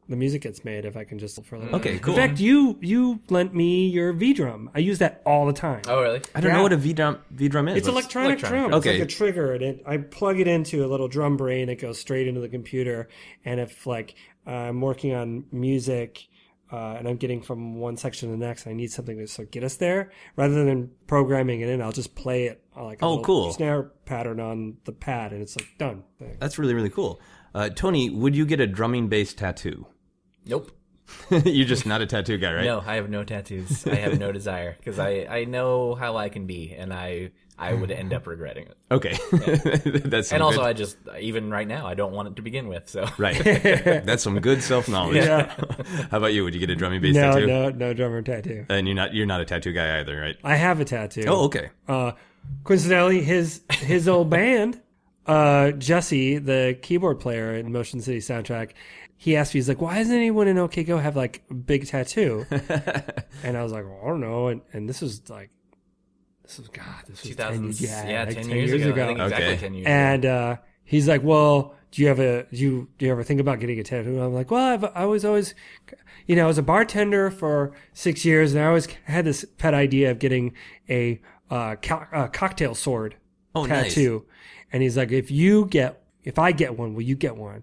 the 0.06 0.16
music 0.16 0.42
gets 0.42 0.66
made 0.66 0.84
if 0.84 0.98
I 0.98 1.04
can 1.04 1.18
just 1.18 1.42
for 1.46 1.56
a 1.56 1.60
little. 1.60 1.76
Okay, 1.76 1.98
cool. 1.98 2.12
In 2.12 2.20
fact, 2.20 2.38
you 2.38 2.76
you 2.82 3.20
lent 3.30 3.54
me 3.54 3.86
your 3.88 4.12
V 4.12 4.34
drum. 4.34 4.70
I 4.74 4.80
use 4.80 4.98
that 4.98 5.22
all 5.24 5.46
the 5.46 5.54
time. 5.54 5.80
Oh, 5.88 6.02
really? 6.02 6.20
I 6.34 6.42
don't 6.42 6.50
Yeah. 6.50 6.56
know 6.58 6.62
what 6.64 6.74
a 6.74 6.76
V 6.76 6.92
drum 6.92 7.20
V 7.30 7.48
drum 7.48 7.68
is. 7.68 7.78
It's 7.78 7.86
What's- 7.88 8.00
electronic, 8.14 8.40
electronic 8.40 8.60
drum. 8.70 8.74
Okay. 8.80 8.90
It's 8.90 8.98
like 9.00 9.08
a 9.08 9.10
trigger, 9.10 9.54
and 9.54 9.62
it, 9.62 9.82
I 9.86 9.96
plug 9.96 10.38
it 10.40 10.46
into 10.46 10.84
a 10.84 10.88
little 10.88 11.08
drum 11.08 11.38
brain. 11.38 11.70
It 11.70 11.76
goes 11.76 11.98
straight 11.98 12.28
into 12.28 12.42
the 12.42 12.50
computer. 12.50 13.08
And 13.46 13.60
if 13.60 13.86
like 13.86 14.14
I'm 14.46 14.82
working 14.82 15.14
on 15.14 15.44
music 15.52 16.26
uh, 16.74 16.96
and 16.98 17.06
I'm 17.08 17.16
getting 17.16 17.40
from 17.42 17.76
one 17.76 17.96
section 17.96 18.28
to 18.30 18.36
the 18.36 18.44
next, 18.46 18.66
I 18.66 18.72
need 18.72 18.90
something 18.90 19.16
to 19.18 19.26
sort 19.28 19.48
of 19.48 19.52
get 19.52 19.62
us 19.64 19.76
there, 19.76 20.10
rather 20.36 20.64
than 20.64 20.90
programming 21.06 21.60
it 21.60 21.68
in, 21.68 21.80
I'll 21.82 21.92
just 21.92 22.14
play 22.14 22.46
it 22.46 22.62
uh, 22.76 22.84
like 22.84 23.00
a 23.02 23.04
Oh, 23.04 23.22
cool. 23.22 23.52
snare 23.52 23.84
pattern 24.04 24.40
on 24.40 24.76
the 24.84 24.92
pad, 24.92 25.32
and 25.32 25.42
it's 25.42 25.56
like 25.56 25.68
done. 25.78 26.02
That's 26.40 26.58
really 26.58 26.74
really 26.74 26.90
cool. 26.90 27.20
Uh, 27.54 27.68
Tony, 27.68 28.10
would 28.10 28.34
you 28.34 28.44
get 28.46 28.60
a 28.60 28.66
drumming 28.66 29.08
based 29.08 29.38
tattoo? 29.38 29.86
Nope. 30.44 30.72
You're 31.44 31.66
just 31.66 31.84
not 31.86 32.00
a 32.00 32.06
tattoo 32.06 32.38
guy, 32.38 32.52
right? 32.54 32.64
No, 32.64 32.82
I 32.84 32.94
have 32.96 33.10
no 33.10 33.24
tattoos. 33.24 33.86
I 33.86 33.94
have 33.96 34.18
no 34.18 34.32
desire 34.40 34.74
because 34.78 34.98
I, 34.98 35.26
I 35.30 35.44
know 35.44 35.94
how 35.94 36.16
I 36.16 36.28
can 36.30 36.46
be, 36.46 36.74
and 36.76 36.92
I 36.92 37.30
I 37.56 37.72
would 37.72 37.90
end 37.92 38.12
up 38.12 38.26
regretting 38.26 38.66
it. 38.66 38.76
Okay. 38.90 39.16
That's 40.04 40.28
some 40.28 40.36
And 40.36 40.42
also, 40.42 40.58
good- 40.58 40.66
I 40.66 40.72
just 40.72 40.96
even 41.20 41.50
right 41.50 41.68
now 41.68 41.86
I 41.86 41.94
don't 41.94 42.12
want 42.12 42.28
it 42.28 42.36
to 42.36 42.42
begin 42.42 42.66
with. 42.68 42.88
So 42.88 43.06
right. 43.16 43.36
That's 43.44 44.22
some 44.24 44.38
good 44.40 44.62
self 44.62 44.88
knowledge. 44.88 45.16
Yeah. 45.24 45.54
How 46.10 46.18
about 46.18 46.32
you? 46.34 46.42
Would 46.44 46.54
you 46.54 46.60
get 46.60 46.70
a 46.70 46.74
drumming 46.74 47.00
based 47.00 47.14
No, 47.14 47.32
tattoo? 47.32 47.46
no, 47.46 47.70
no 47.70 47.94
drummer 47.94 48.22
tattoo. 48.22 48.66
And 48.68 48.88
you're 48.88 48.96
not 48.96 49.14
you're 49.14 49.26
not 49.26 49.40
a 49.40 49.44
tattoo 49.44 49.72
guy 49.72 50.00
either, 50.00 50.20
right? 50.20 50.36
I 50.42 50.56
have 50.56 50.80
a 50.80 50.84
tattoo. 50.84 51.24
Oh, 51.28 51.44
okay. 51.44 51.70
Uh, 51.86 52.12
coincidentally, 52.64 53.22
his 53.22 53.60
his 53.70 54.08
old 54.08 54.30
band, 54.30 54.80
uh, 55.26 55.70
Jesse, 55.72 56.38
the 56.38 56.76
keyboard 56.82 57.20
player 57.20 57.54
in 57.54 57.70
Motion 57.72 58.00
City 58.00 58.18
soundtrack, 58.18 58.70
he 59.16 59.36
asked 59.36 59.54
me, 59.54 59.58
he's 59.58 59.68
like, 59.68 59.80
"Why 59.80 59.98
doesn't 59.98 60.14
anyone 60.14 60.48
in 60.48 60.58
OK 60.58 60.82
Go 60.82 60.98
have 60.98 61.14
like 61.14 61.44
a 61.50 61.54
big 61.54 61.86
tattoo?" 61.86 62.46
and 63.44 63.56
I 63.56 63.62
was 63.62 63.70
like, 63.72 63.84
well, 63.84 64.00
"I 64.02 64.08
don't 64.08 64.20
know." 64.20 64.48
And 64.48 64.60
and 64.72 64.88
this 64.88 65.00
was 65.00 65.30
like, 65.30 65.50
this 66.44 66.58
was 66.58 66.68
God, 66.68 66.84
this 67.08 67.22
was 67.24 67.34
10 67.36 67.64
years, 67.64 67.80
yeah, 67.80 68.08
yeah, 68.08 68.24
like 68.24 68.34
10 68.36 68.48
years 68.50 68.72
ago. 68.72 69.02
I 69.02 69.06
think 69.06 69.18
exactly 69.18 69.46
Okay. 69.46 69.56
10 69.56 69.74
years 69.74 69.86
and 69.86 70.26
uh, 70.26 70.56
he's 70.84 71.08
like, 71.08 71.22
"Well, 71.22 71.74
do 71.90 72.02
you 72.02 72.08
have 72.08 72.20
a 72.20 72.44
do 72.52 72.56
you 72.56 72.88
do 72.98 73.06
you 73.06 73.12
ever 73.12 73.22
think 73.22 73.40
about 73.40 73.60
getting 73.60 73.78
a 73.80 73.82
tattoo?" 73.82 74.20
I'm 74.20 74.32
like, 74.34 74.50
"Well, 74.50 74.62
I've, 74.74 74.84
I 74.94 75.06
was 75.06 75.24
always, 75.24 75.54
you 76.26 76.36
know, 76.36 76.44
I 76.44 76.46
was 76.46 76.58
a 76.58 76.62
bartender 76.62 77.30
for 77.30 77.72
six 77.92 78.24
years, 78.24 78.54
and 78.54 78.62
I 78.62 78.66
always 78.68 78.86
had 79.04 79.24
this 79.24 79.44
pet 79.58 79.74
idea 79.74 80.10
of 80.10 80.18
getting 80.18 80.52
a 80.88 81.20
uh, 81.50 81.76
co- 81.76 82.06
uh, 82.12 82.28
cocktail 82.28 82.74
sword 82.74 83.16
Oh, 83.54 83.64
nice. 83.66 83.94
tattoo." 83.94 84.26
And 84.72 84.82
he's 84.82 84.96
like, 84.96 85.12
"If 85.12 85.30
you 85.30 85.66
get, 85.66 86.02
if 86.24 86.38
I 86.38 86.52
get 86.52 86.76
one, 86.78 86.94
will 86.94 87.02
you 87.02 87.16
get 87.16 87.36
one?" 87.36 87.62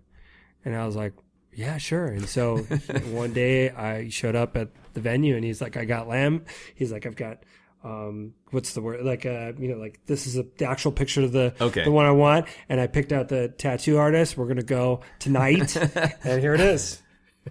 And 0.66 0.76
I 0.76 0.86
was 0.86 0.96
like, 0.96 1.14
"Yeah, 1.54 1.78
sure." 1.78 2.08
And 2.08 2.28
so 2.28 2.58
one 3.12 3.34
day 3.34 3.70
I 3.70 4.10
showed 4.10 4.36
up 4.36 4.56
at 4.58 4.70
the 4.94 5.02
venue, 5.02 5.36
and 5.36 5.44
he's 5.46 5.62
like, 5.62 5.78
"I 5.78 5.86
got 5.86 6.08
lamb." 6.08 6.46
He's 6.74 6.92
like, 6.92 7.06
"I've 7.06 7.16
got." 7.16 7.44
Um, 7.84 8.34
what's 8.52 8.74
the 8.74 8.82
word? 8.82 9.04
Like, 9.04 9.26
uh, 9.26 9.54
you 9.58 9.70
know, 9.70 9.78
like 9.78 10.00
this 10.06 10.28
is 10.28 10.38
a, 10.38 10.46
the 10.58 10.66
actual 10.66 10.92
picture 10.92 11.22
of 11.24 11.32
the 11.32 11.54
Okay. 11.60 11.84
the 11.84 11.92
one 11.92 12.06
I 12.06 12.12
want, 12.12 12.46
and 12.70 12.80
I 12.80 12.88
picked 12.88 13.12
out 13.12 13.28
the 13.28 13.50
tattoo 13.50 13.98
artist. 13.98 14.38
We're 14.38 14.48
gonna 14.48 14.62
go 14.64 15.02
tonight, 15.20 15.76
and 16.24 16.42
here 16.42 16.54
it 16.54 16.62
is. 16.62 17.02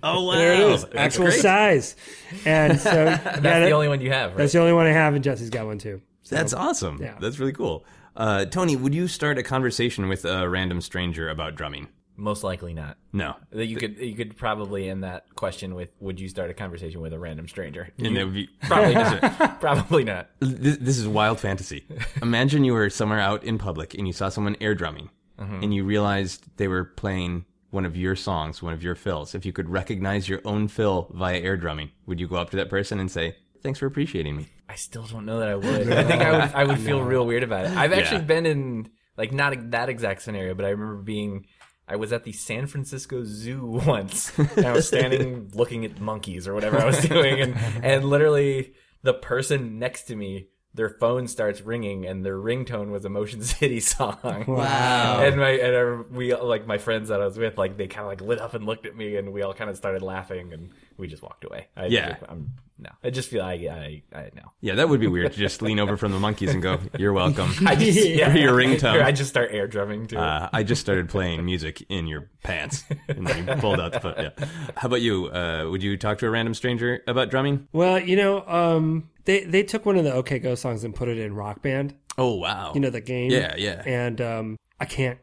Oh 0.05 0.25
wow. 0.27 0.35
There 0.37 0.53
it 0.53 0.61
is, 0.61 0.83
That's 0.85 0.95
actual 0.97 1.25
great. 1.27 1.41
size. 1.41 1.97
And 2.45 2.79
so 2.79 2.91
That's 3.07 3.41
the 3.41 3.71
only 3.73 3.89
one 3.89 4.01
you 4.01 4.13
have, 4.13 4.31
right? 4.31 4.39
That's 4.39 4.53
the 4.53 4.61
only 4.61 4.73
one 4.73 4.87
I 4.87 4.93
have, 4.93 5.15
and 5.15 5.25
Jesse's 5.25 5.51
got 5.51 5.67
one 5.67 5.79
too. 5.79 6.01
So, 6.23 6.37
That's 6.37 6.55
awesome. 6.55 6.99
Yeah. 7.03 7.17
That's 7.21 7.41
really 7.41 7.53
cool. 7.53 7.85
Uh, 8.15 8.45
Tony, 8.45 8.77
would 8.77 8.95
you 8.95 9.09
start 9.09 9.37
a 9.39 9.43
conversation 9.43 10.09
with 10.09 10.25
a 10.25 10.49
random 10.49 10.81
stranger 10.81 11.29
about 11.29 11.57
drumming? 11.57 11.89
Most 12.21 12.45
likely 12.45 12.75
not. 12.75 12.99
No. 13.15 13.35
That 13.51 13.65
you 13.67 13.77
could 13.77 13.97
you 13.99 14.15
could 14.15 14.37
probably 14.37 14.91
end 14.91 15.03
that 15.05 15.35
question 15.35 15.75
with 15.75 15.89
Would 16.01 16.21
you 16.21 16.29
start 16.29 16.51
a 16.51 16.55
conversation 16.55 17.01
with 17.01 17.15
a 17.15 17.19
random 17.19 17.49
stranger? 17.49 17.89
And 17.99 18.09
You- 18.15 18.21
it 18.21 18.25
would 18.25 18.35
be- 18.35 18.49
probably 18.63 18.95
not. 18.95 19.61
probably 19.61 20.05
not. 20.05 20.29
This, 20.41 20.77
this 20.77 20.99
is 20.99 21.09
wild 21.09 21.41
fantasy. 21.41 21.87
Imagine 22.23 22.63
you 22.65 22.75
were 22.75 22.91
somewhere 22.91 23.21
out 23.21 23.43
in 23.43 23.57
public 23.57 23.95
and 23.95 24.07
you 24.07 24.13
saw 24.13 24.29
someone 24.29 24.55
air 24.61 24.75
drumming, 24.75 25.09
Mhm. 25.41 25.63
and 25.63 25.73
you 25.75 25.83
realized 25.85 26.45
they 26.59 26.69
were 26.69 26.85
playing 26.85 27.47
one 27.71 27.87
of 27.87 27.97
your 27.97 28.15
songs, 28.17 28.63
one 28.63 28.75
of 28.75 28.83
your 28.83 28.95
fills. 28.95 29.35
If 29.35 29.47
you 29.47 29.53
could 29.53 29.71
recognize 29.71 30.29
your 30.29 30.41
own 30.45 30.69
fill 30.69 31.11
via 31.15 31.39
air 31.41 31.57
drumming, 31.57 31.91
would 32.07 32.21
you 32.21 32.29
go 32.29 32.37
up 32.37 32.51
to 32.51 32.57
that 32.59 32.69
person 32.69 33.01
and 33.01 33.11
say, 33.11 33.37
"Thanks 33.63 33.79
for 33.79 33.87
appreciating 33.87 34.37
me"? 34.37 34.49
I 34.69 34.75
still 34.75 35.05
don't 35.05 35.25
know 35.25 35.39
that 35.39 35.49
I 35.49 35.55
would. 35.55 35.91
I 35.91 36.05
think 36.05 36.21
I 36.23 36.33
would 36.33 36.55
I 36.55 36.65
would 36.65 36.79
feel 36.81 37.01
real 37.03 37.25
weird 37.25 37.45
about 37.45 37.65
it. 37.67 37.73
I've 37.73 37.93
actually 37.93 38.19
Yeah. 38.21 38.25
been 38.35 38.45
in 38.47 38.91
like 39.17 39.33
not 39.33 39.71
that 39.71 39.89
exact 39.89 40.21
scenario, 40.23 40.55
but 40.55 40.65
I 40.67 40.71
remember 40.71 40.97
being 41.03 41.47
I 41.91 41.97
was 41.97 42.13
at 42.13 42.23
the 42.23 42.33
San 42.33 42.69
Francisco 42.69 43.25
Zoo 43.25 43.67
once. 43.87 44.33
And 44.39 44.65
I 44.65 44.73
was 44.73 44.87
standing 44.87 45.51
looking 45.55 45.85
at 45.85 46.01
monkeys 46.01 46.47
or 46.47 46.55
whatever 46.55 46.79
I 46.79 46.85
was 46.85 47.01
doing 47.01 47.41
and 47.41 47.57
and 47.83 48.05
literally 48.05 48.75
the 49.03 49.15
person 49.15 49.79
next 49.79 50.05
to 50.05 50.17
me 50.17 50.49
their 50.73 50.89
phone 50.89 51.27
starts 51.27 51.61
ringing 51.63 52.07
and 52.07 52.25
their 52.25 52.37
ringtone 52.37 52.91
was 52.91 53.05
a 53.05 53.09
Motion 53.09 53.43
City 53.43 53.81
song. 53.95 54.45
Wow. 54.47 55.21
And 55.21 55.37
my 55.37 55.51
and 55.51 55.75
our, 55.75 56.03
we 56.03 56.33
like 56.35 56.65
my 56.67 56.79
friends 56.79 57.09
that 57.09 57.21
I 57.21 57.25
was 57.25 57.37
with 57.37 57.59
like 57.59 57.77
they 57.77 57.89
kind 57.89 58.03
of 58.03 58.07
like 58.07 58.21
lit 58.21 58.41
up 58.41 58.55
and 58.55 58.65
looked 58.65 58.87
at 58.87 58.95
me 58.95 59.17
and 59.17 59.33
we 59.33 59.43
all 59.43 59.53
kind 59.53 59.69
of 59.69 59.77
started 59.77 60.03
laughing 60.03 60.53
and 60.53 60.71
we 61.01 61.09
just 61.09 61.23
walked 61.23 61.45
away. 61.45 61.69
I, 61.77 61.87
Yeah. 61.87 62.17
I'm 62.29 62.53
no. 62.83 62.91
I 63.05 63.11
just 63.11 63.29
feel 63.29 63.43
I 63.43 63.53
I 63.53 64.03
I 64.19 64.31
know. 64.35 64.53
Yeah, 64.63 64.77
that 64.77 64.89
would 64.89 65.01
be 65.01 65.07
weird 65.07 65.33
to 65.33 65.39
just 65.39 65.61
lean 65.61 65.79
over 65.79 65.99
from 65.99 66.13
the 66.13 66.19
monkeys 66.19 66.55
and 66.55 66.63
go, 66.63 66.79
"You're 66.99 67.13
welcome." 67.13 67.53
I 67.67 67.75
just, 67.77 68.09
yeah, 68.09 68.31
for 68.33 68.39
your 68.39 68.55
ringtone. 68.55 69.03
I 69.05 69.13
just 69.13 69.29
start 69.29 69.51
air 69.53 69.67
drumming 69.67 70.07
too. 70.07 70.17
Uh, 70.17 70.49
I 70.51 70.63
just 70.63 70.81
started 70.81 71.11
playing 71.11 71.45
music 71.45 71.85
in 71.91 72.07
your 72.07 72.31
pants, 72.43 72.85
and 73.09 73.27
then 73.27 73.47
you 73.47 73.55
pulled 73.57 73.81
out 73.81 73.93
the 73.93 74.01
foot. 74.01 74.17
Yeah. 74.19 74.47
How 74.77 74.87
about 74.87 75.03
you? 75.03 75.27
Uh, 75.27 75.69
would 75.71 75.83
you 75.83 75.99
talk 75.99 76.17
to 76.19 76.27
a 76.27 76.31
random 76.31 76.55
stranger 76.55 77.03
about 77.07 77.29
drumming? 77.29 77.69
Well, 77.73 77.99
you 77.99 78.17
know, 78.17 78.47
um, 78.47 79.11
they 79.27 79.45
they 79.45 79.63
took 79.63 79.85
one 79.85 79.99
of 79.99 80.05
the 80.05 80.15
OK 80.15 80.39
Go 80.39 80.55
songs 80.55 80.83
and 80.83 80.95
put 80.95 81.09
it 81.09 81.19
in 81.19 81.35
Rock 81.35 81.61
Band. 81.61 81.95
Oh 82.17 82.37
wow! 82.37 82.73
You 82.75 82.81
know 82.81 82.91
the 82.91 83.03
game. 83.03 83.31
Yeah, 83.31 83.57
yeah. 83.59 83.83
And 83.85 84.21
um, 84.23 84.57
I 84.81 84.87
can't. 84.87 85.19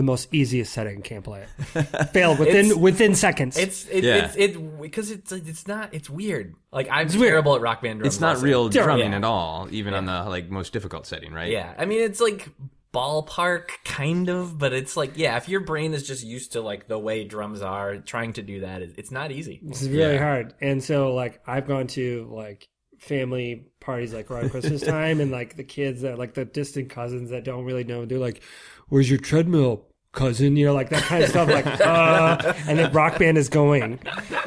The 0.00 0.04
most 0.06 0.32
easiest 0.32 0.72
setting 0.72 1.02
can't 1.02 1.22
play 1.22 1.44
it. 1.74 1.82
Failed 2.14 2.38
within 2.44 2.56
It's- 2.66 2.74
within 2.74 3.14
seconds. 3.14 3.58
It's 3.58 3.86
it, 3.88 4.02
Yeah. 4.02 4.24
it's 4.24 4.34
it 4.36 4.80
because 4.80 5.10
it's 5.10 5.30
it's 5.30 5.68
not 5.68 5.92
it's 5.92 6.08
weird. 6.08 6.54
Like 6.72 6.88
I'm 6.90 7.04
It's 7.04 7.14
weird. 7.16 7.32
terrible 7.32 7.54
at 7.54 7.60
rock 7.60 7.82
band 7.82 7.98
drums. 7.98 8.14
It's 8.14 8.20
not 8.20 8.36
also. 8.36 8.46
real 8.46 8.68
drumming 8.70 9.10
Yeah. 9.10 9.18
at 9.18 9.24
all, 9.24 9.68
even 9.70 9.92
on 9.92 10.06
the 10.06 10.24
like 10.24 10.48
most 10.48 10.72
difficult 10.72 11.06
setting, 11.06 11.34
right? 11.34 11.50
Yeah, 11.52 11.74
I 11.76 11.84
mean 11.84 12.00
it's 12.00 12.18
like 12.18 12.48
ballpark 12.94 13.68
kind 13.84 14.30
of, 14.30 14.56
but 14.58 14.72
it's 14.72 14.96
like 14.96 15.12
yeah, 15.16 15.36
if 15.36 15.50
your 15.50 15.60
brain 15.60 15.92
is 15.92 16.06
just 16.06 16.24
used 16.24 16.52
to 16.52 16.62
like 16.62 16.88
the 16.88 16.98
way 16.98 17.24
drums 17.24 17.60
are, 17.60 17.98
trying 17.98 18.32
to 18.32 18.42
do 18.42 18.60
that 18.60 18.80
is 18.80 18.94
it's 18.96 19.10
not 19.10 19.30
easy. 19.32 19.60
It's 19.66 19.82
really 19.82 20.14
Yeah. 20.14 20.18
hard. 20.22 20.54
And 20.62 20.82
so 20.82 21.14
like 21.14 21.40
I've 21.46 21.66
gone 21.68 21.88
to 21.88 22.26
like 22.32 22.66
family 22.98 23.66
parties 23.80 24.12
like 24.14 24.30
around 24.30 24.50
Christmas 24.50 24.80
time, 24.96 25.20
and 25.20 25.30
like 25.30 25.56
the 25.56 25.64
kids 25.64 26.00
that 26.02 26.18
like 26.18 26.32
the 26.32 26.46
distant 26.46 26.88
cousins 26.88 27.30
that 27.30 27.44
don't 27.44 27.64
really 27.64 27.84
know, 27.84 28.06
they're 28.06 28.18
like, 28.18 28.42
"Where's 28.88 29.08
your 29.10 29.18
treadmill?" 29.20 29.86
Cousin, 30.12 30.56
you 30.56 30.66
know, 30.66 30.74
like 30.74 30.90
that 30.90 31.02
kind 31.04 31.22
of 31.22 31.30
stuff, 31.30 31.48
like, 31.48 31.66
uh, 31.66 32.52
and 32.66 32.78
the 32.78 32.90
rock 32.90 33.18
band 33.18 33.38
is 33.38 33.48
going, 33.48 34.00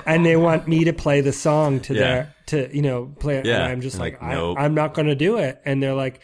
and 0.06 0.26
they 0.26 0.36
want 0.36 0.68
me 0.68 0.84
to 0.84 0.92
play 0.94 1.22
the 1.22 1.32
song 1.32 1.80
to 1.82 1.94
Yeah. 1.94 2.00
their, 2.00 2.36
to 2.48 2.76
you 2.76 2.82
know, 2.82 3.14
play 3.20 3.38
it. 3.38 3.46
Yeah. 3.46 3.64
And 3.64 3.72
I'm 3.72 3.82
just 3.82 3.98
like, 3.98 4.22
Like, 4.22 4.32
nope. 4.32 4.58
I, 4.60 4.66
I'm 4.66 4.74
not 4.74 4.94
going 4.94 5.08
to 5.08 5.16
do 5.16 5.38
it, 5.38 5.62
and 5.64 5.82
they're 5.82 5.94
like, 5.94 6.20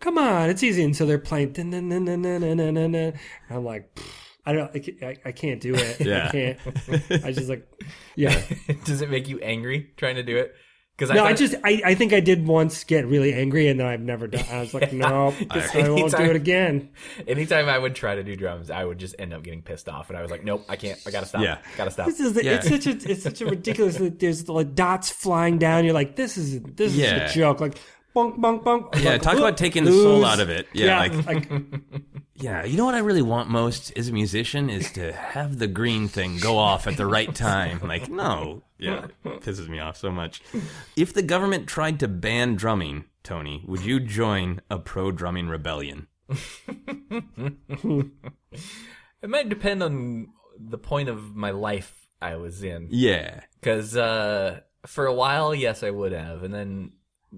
come 0.00 0.16
on, 0.18 0.48
it's 0.48 0.62
easy. 0.62 0.84
And 0.84 0.94
so 0.96 1.06
they're 1.06 1.18
playing. 1.18 1.52
dun, 1.52 1.70
dun, 1.70 1.88
dun, 1.88 2.04
dun, 2.04 2.22
dun, 2.22 2.40
dun, 2.40 2.56
dun, 2.56 2.74
dun, 2.74 2.92
dun. 2.92 2.94
And 2.94 3.18
I'm 3.50 3.64
like, 3.64 3.98
I 4.46 4.52
don't, 4.52 4.70
I, 4.74 5.06
I, 5.06 5.16
I 5.24 5.32
can't 5.32 5.60
do 5.60 5.74
it. 5.74 6.00
Yeah. 6.00 6.28
I 6.28 6.30
can't. 6.30 7.24
I 7.24 7.32
just 7.32 7.48
like, 7.48 7.66
yeah. 8.14 8.40
Does 8.84 9.00
it 9.00 9.10
make 9.10 9.28
you 9.28 9.40
angry 9.40 9.90
trying 9.96 10.16
to 10.16 10.22
do 10.22 10.36
it? 10.36 10.54
Because 10.96 11.12
no, 11.12 11.24
I 11.24 11.32
just, 11.32 11.56
I, 11.64 11.82
I 11.84 11.94
think 11.96 12.12
I 12.12 12.20
did 12.20 12.46
once 12.46 12.84
get 12.84 13.04
really 13.04 13.34
angry, 13.34 13.66
and 13.66 13.80
then 13.80 13.86
I've 13.86 14.00
never 14.00 14.28
done. 14.28 14.44
I 14.48 14.60
was 14.60 14.72
like, 14.72 14.92
no, 14.92 15.34
I 15.50 15.88
won't 15.88 16.16
do 16.16 16.22
it 16.22 16.36
again. 16.36 16.90
Anytime 17.26 17.68
I 17.68 17.76
would 17.76 17.96
try 17.96 18.14
to 18.14 18.22
do 18.22 18.36
drums, 18.36 18.70
I 18.70 18.84
would 18.84 18.98
just 18.98 19.16
end 19.18 19.32
up 19.32 19.42
getting 19.42 19.60
pissed 19.62 19.88
off, 19.88 20.08
and 20.08 20.16
I 20.16 20.22
was 20.22 20.30
like, 20.30 20.44
"Nope, 20.44 20.64
I 20.68 20.76
can't. 20.76 21.00
I 21.04 21.10
gotta 21.10 21.26
stop. 21.26 21.42
Yeah. 21.42 21.58
gotta 21.76 21.90
stop." 21.90 22.06
This 22.06 22.20
is 22.20 22.34
the, 22.34 22.46
it's 22.46 22.68
such 22.68 22.86
a 22.86 23.10
it's 23.10 23.24
such 23.24 23.40
a 23.40 23.46
ridiculous. 23.46 23.98
There's 24.00 24.48
like 24.48 24.76
dots 24.76 25.10
flying 25.10 25.58
down. 25.58 25.84
You're 25.84 25.94
like, 25.94 26.14
this 26.14 26.38
is 26.38 26.60
this 26.62 26.94
Yeah. 26.94 27.24
is 27.24 27.32
a 27.32 27.34
joke. 27.34 27.60
Like, 27.60 27.76
bonk, 28.14 28.38
bonk, 28.38 28.62
bonk. 28.62 28.94
Yeah, 29.02 29.12
Like, 29.12 29.22
talk 29.22 29.34
"Oop, 29.34 29.40
about 29.40 29.56
taking 29.56 29.84
the 29.84 29.92
soul 29.92 30.24
out 30.24 30.40
of 30.40 30.48
it. 30.50 30.68
Yeah, 30.72 30.98
like- 30.98 31.26
like 31.26 31.48
Yeah, 32.36 32.64
you 32.64 32.76
know 32.76 32.84
what 32.84 32.94
I 32.96 32.98
really 32.98 33.22
want 33.22 33.48
most 33.48 33.92
as 33.96 34.08
a 34.08 34.12
musician 34.12 34.68
is 34.68 34.90
to 34.92 35.12
have 35.12 35.58
the 35.58 35.66
green 35.68 36.08
thing 36.08 36.38
go 36.38 36.58
off 36.58 36.86
at 36.86 36.96
the 36.96 37.06
right 37.06 37.32
time. 37.34 37.80
Like, 37.86 38.08
no. 38.10 38.62
Yeah, 38.78 39.06
it 39.24 39.40
pisses 39.40 39.68
me 39.68 39.78
off 39.78 39.96
so 39.96 40.10
much. 40.10 40.42
If 40.96 41.12
the 41.14 41.22
government 41.22 41.68
tried 41.68 42.00
to 42.00 42.08
ban 42.08 42.56
drumming, 42.56 43.04
Tony, 43.22 43.62
would 43.66 43.82
you 43.82 44.00
join 44.00 44.60
a 44.68 44.78
pro 44.78 45.10
drumming 45.12 45.48
rebellion? 45.48 46.08
It 49.22 49.30
might 49.30 49.48
depend 49.48 49.82
on 49.82 50.28
the 50.58 50.78
point 50.78 51.08
of 51.08 51.34
my 51.34 51.50
life 51.50 51.94
I 52.20 52.36
was 52.36 52.62
in. 52.62 52.88
Yeah. 52.90 53.40
Because 53.60 53.96
uh, 53.96 54.60
for 54.86 55.06
a 55.06 55.14
while, 55.14 55.54
yes, 55.54 55.82
I 55.82 55.90
would 55.90 56.12
have, 56.12 56.42
and 56.42 56.52
then 56.52 56.92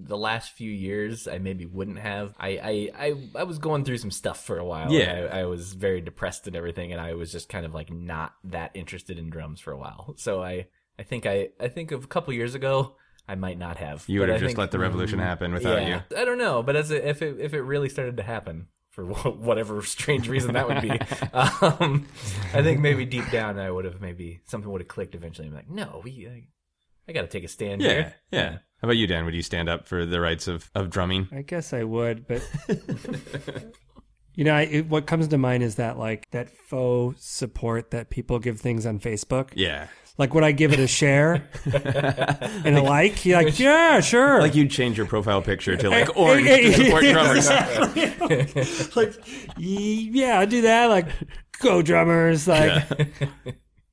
the 0.05 0.17
last 0.17 0.51
few 0.51 0.71
years, 0.71 1.27
I 1.27 1.37
maybe 1.39 1.65
wouldn't 1.65 1.99
have. 1.99 2.33
I 2.39 2.49
I 2.49 2.89
I, 3.05 3.13
I 3.35 3.43
was 3.43 3.57
going 3.57 3.83
through 3.85 3.97
some 3.97 4.11
stuff 4.11 4.43
for 4.43 4.57
a 4.57 4.65
while. 4.65 4.91
Yeah. 4.91 5.29
I, 5.31 5.39
I 5.39 5.45
was 5.45 5.73
very 5.73 6.01
depressed 6.01 6.47
and 6.47 6.55
everything, 6.55 6.91
and 6.91 7.01
I 7.01 7.13
was 7.13 7.31
just 7.31 7.49
kind 7.49 7.65
of 7.65 7.73
like 7.73 7.91
not 7.91 8.33
that 8.45 8.71
interested 8.73 9.17
in 9.17 9.29
drums 9.29 9.59
for 9.59 9.71
a 9.71 9.77
while. 9.77 10.13
So 10.17 10.43
I 10.43 10.67
I 10.99 11.03
think 11.03 11.25
I 11.25 11.49
I 11.59 11.67
think 11.67 11.91
of 11.91 12.03
a 12.03 12.07
couple 12.07 12.33
years 12.33 12.55
ago. 12.55 12.95
I 13.29 13.35
might 13.35 13.57
not 13.59 13.75
have. 13.77 14.05
You 14.07 14.21
would 14.21 14.29
have 14.29 14.37
I 14.37 14.39
just 14.39 14.49
think- 14.51 14.57
let 14.57 14.71
the 14.71 14.79
revolution 14.79 15.19
happen 15.19 15.53
without 15.53 15.81
yeah, 15.81 16.03
I 16.15 16.23
don't 16.23 16.37
know, 16.37 16.63
but 16.63 16.75
as 16.77 16.91
a, 16.91 17.09
if 17.09 17.21
it 17.21 17.39
if 17.39 17.53
it 17.53 17.61
really 17.61 17.89
started 17.89 18.17
to 18.17 18.23
happen 18.23 18.67
for 18.91 19.05
whatever 19.05 19.81
strange 19.81 20.29
reason 20.29 20.53
that 20.53 20.67
would 20.67 20.81
be, 20.81 20.89
um, 21.33 22.07
I 22.53 22.63
think 22.63 22.79
maybe 22.79 23.05
deep 23.05 23.29
down 23.29 23.59
I 23.59 23.69
would 23.69 23.85
have 23.85 24.01
maybe 24.01 24.41
something 24.45 24.71
would 24.71 24.81
have 24.81 24.87
clicked 24.87 25.13
eventually. 25.13 25.49
I'm 25.49 25.53
like, 25.53 25.69
no, 25.69 26.01
we, 26.03 26.27
I, 26.27 26.47
I 27.07 27.11
got 27.11 27.21
to 27.21 27.27
take 27.27 27.43
a 27.43 27.47
stand. 27.47 27.81
Yeah, 27.81 27.89
here. 27.91 28.15
yeah. 28.31 28.57
How 28.81 28.87
about 28.87 28.97
you, 28.97 29.07
Dan? 29.07 29.25
Would 29.25 29.33
you 29.33 29.41
stand 29.41 29.69
up 29.69 29.87
for 29.87 30.05
the 30.05 30.21
rights 30.21 30.47
of, 30.47 30.69
of 30.75 30.91
drumming? 30.91 31.27
I 31.31 31.41
guess 31.41 31.73
I 31.73 31.83
would, 31.83 32.27
but 32.27 32.47
you 34.35 34.43
know, 34.43 34.53
I, 34.53 34.61
it, 34.61 34.87
what 34.87 35.07
comes 35.07 35.27
to 35.29 35.37
mind 35.39 35.63
is 35.63 35.75
that 35.75 35.97
like 35.97 36.29
that 36.29 36.49
faux 36.69 37.25
support 37.25 37.89
that 37.89 38.11
people 38.11 38.37
give 38.37 38.61
things 38.61 38.85
on 38.85 38.99
Facebook. 38.99 39.49
Yeah. 39.55 39.87
Like, 40.19 40.33
would 40.35 40.43
I 40.43 40.51
give 40.51 40.73
it 40.73 40.79
a 40.79 40.87
share 40.87 41.47
and 41.65 42.77
a 42.77 42.81
like? 42.83 43.25
You're 43.25 43.41
like, 43.43 43.59
yeah, 43.59 43.99
sure. 43.99 44.41
Like 44.41 44.53
you'd 44.53 44.71
change 44.71 44.97
your 44.97 45.07
profile 45.07 45.41
picture 45.41 45.75
to 45.75 45.89
like 45.89 46.15
orange 46.17 46.47
to 46.47 46.73
support 46.73 47.03
drummers. 47.03 48.95
like, 48.95 49.13
yeah, 49.57 50.39
I'll 50.39 50.47
do 50.47 50.61
that. 50.61 50.85
Like, 50.87 51.07
go 51.59 51.81
drummers. 51.81 52.47
Like, 52.47 52.83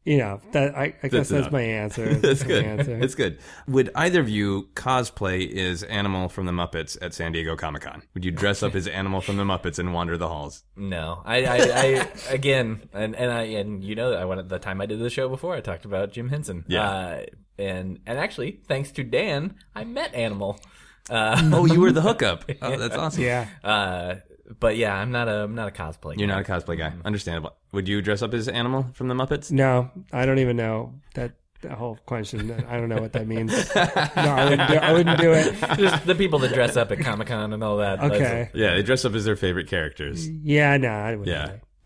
you 0.04 0.18
know, 0.18 0.40
that 0.52 0.76
I, 0.76 0.94
I 1.02 1.08
guess 1.08 1.28
that's 1.28 1.30
enough. 1.30 1.52
my 1.52 1.62
answer. 1.62 2.14
That's 2.14 2.42
my 2.42 2.46
good. 2.48 2.64
answer. 2.64 2.98
That's 2.98 3.14
good. 3.14 3.38
Would 3.68 3.90
either 3.94 4.20
of 4.20 4.28
you 4.28 4.68
cosplay 4.74 5.50
as 5.56 5.82
Animal 5.84 6.28
from 6.28 6.44
the 6.46 6.52
Muppets 6.52 6.98
at 7.00 7.14
San 7.14 7.32
Diego 7.32 7.56
Comic 7.56 7.82
Con? 7.82 8.02
Would 8.14 8.24
you 8.24 8.30
dress 8.30 8.62
up 8.62 8.74
as 8.74 8.86
Animal 8.86 9.20
from 9.22 9.36
the 9.38 9.44
Muppets 9.44 9.78
and 9.78 9.94
wander 9.94 10.16
the 10.18 10.28
halls? 10.28 10.62
No, 10.76 11.22
I, 11.24 11.44
I, 11.44 11.56
I 11.56 12.08
again, 12.30 12.88
and 12.92 13.14
and 13.16 13.32
I 13.32 13.42
and 13.44 13.82
you 13.82 13.94
know, 13.94 14.12
I 14.12 14.24
went 14.26 14.40
at 14.40 14.48
the 14.48 14.58
time 14.58 14.80
I 14.80 14.86
did 14.86 14.98
the 14.98 15.10
show 15.10 15.28
before. 15.28 15.54
I 15.54 15.60
talked 15.60 15.84
about 15.86 16.12
Jim 16.12 16.28
Henson. 16.28 16.64
Yeah. 16.68 16.88
uh, 16.88 17.24
and 17.58 18.00
and 18.04 18.18
actually, 18.18 18.60
thanks 18.68 18.90
to 18.92 19.04
Dan, 19.04 19.54
I 19.74 19.84
met 19.84 20.12
Animal. 20.14 20.60
Uh, 21.08 21.40
Oh, 21.52 21.66
you 21.66 21.80
were 21.80 21.92
the 21.92 22.00
hookup. 22.08 22.44
Oh, 22.62 22.76
that's 22.76 22.96
awesome. 22.96 23.22
Yeah. 23.22 23.46
Uh, 23.62 24.16
but 24.60 24.76
yeah, 24.76 24.94
I'm 24.94 25.10
not 25.10 25.28
a 25.28 25.44
I'm 25.44 25.54
not 25.54 25.68
a 25.68 25.70
cosplay. 25.70 26.14
Guy. 26.14 26.20
You're 26.20 26.28
guy. 26.28 26.34
not 26.40 26.48
a 26.48 26.52
cosplay 26.52 26.78
guy. 26.78 26.92
Understandable. 27.04 27.54
Would 27.72 27.88
you 27.88 28.00
dress 28.02 28.22
up 28.22 28.34
as 28.34 28.48
Animal 28.48 28.86
from 28.94 29.08
the 29.08 29.14
Muppets? 29.14 29.50
No, 29.50 29.90
I 30.12 30.26
don't 30.26 30.38
even 30.38 30.56
know 30.56 30.94
that. 31.14 31.32
That 31.62 31.78
whole 31.78 31.96
question, 32.04 32.50
I 32.68 32.76
don't 32.76 32.90
know 32.90 33.00
what 33.00 33.14
that 33.14 33.26
means. 33.26 33.50
No, 33.74 33.80
I 33.86 34.44
wouldn't 34.50 34.68
do, 34.68 34.74
I 34.76 34.92
wouldn't 34.92 35.18
do 35.18 35.32
it. 35.32 35.54
Just 35.78 36.04
the 36.04 36.14
people 36.14 36.38
that 36.40 36.52
dress 36.52 36.76
up 36.76 36.92
at 36.92 36.98
Comic 37.00 37.28
Con 37.28 37.54
and 37.54 37.64
all 37.64 37.78
that. 37.78 38.00
That's- 38.02 38.20
Okay. 38.20 38.50
Yeah, 38.52 38.74
they 38.74 38.82
dress 38.82 39.06
up 39.06 39.14
as 39.14 39.24
their 39.24 39.34
favorite 39.34 39.66
characters. 39.66 40.28
Yeah, 40.28 40.76
no, 40.76 40.90
I 40.90 41.16
wouldn't. 41.16 41.26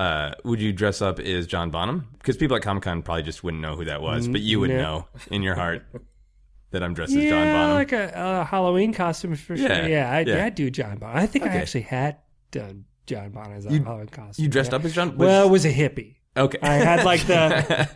Yeah. 0.01 0.05
Uh, 0.05 0.33
would 0.43 0.61
you 0.61 0.73
dress 0.73 1.01
up 1.01 1.21
as 1.21 1.47
John 1.47 1.71
Bonham? 1.71 2.09
Because 2.19 2.37
people 2.37 2.57
at 2.57 2.63
Comic 2.65 2.83
Con 2.83 3.03
probably 3.03 3.23
just 3.23 3.45
wouldn't 3.45 3.63
know 3.63 3.77
who 3.77 3.85
that 3.85 4.03
was, 4.03 4.27
but 4.27 4.41
you 4.41 4.59
would 4.59 4.71
No. 4.71 4.77
know 4.83 5.09
in 5.31 5.45
your 5.45 5.55
heart 5.55 5.85
that 6.73 6.83
I'm 6.83 6.93
dressed 6.95 7.13
Yeah, 7.13 7.23
as 7.23 7.29
John 7.31 7.47
Bonham. 7.47 7.75
like 7.77 7.93
a, 7.93 8.13
a 8.41 8.45
Halloween 8.47 8.93
costume 8.93 9.37
for 9.37 9.57
sure. 9.57 9.69
Yeah, 9.69 9.87
Yeah, 9.87 10.13
I'd, 10.13 10.27
yeah. 10.27 10.45
I'd 10.45 10.57
do 10.57 10.71
John 10.73 10.99
Bonham. 10.99 11.17
I 11.17 11.27
think 11.27 11.45
I 11.45 11.51
actually 11.51 11.83
had 11.83 12.17
done 12.51 12.85
John 13.07 13.33
a 13.37 13.73
You- 13.73 13.83
costume. 14.11 14.43
you 14.43 14.49
dressed 14.49 14.73
yeah. 14.73 14.77
up 14.77 14.85
as 14.85 14.95
John- 14.95 15.17
Well, 15.17 15.49
was- 15.49 15.65
it 15.65 15.71
was 15.71 15.77
a 15.77 15.81
hippie. 15.81 16.17
Okay. 16.37 16.59
I 16.63 16.75
had 16.75 17.05
like 17.05 17.23
the, 17.27 17.89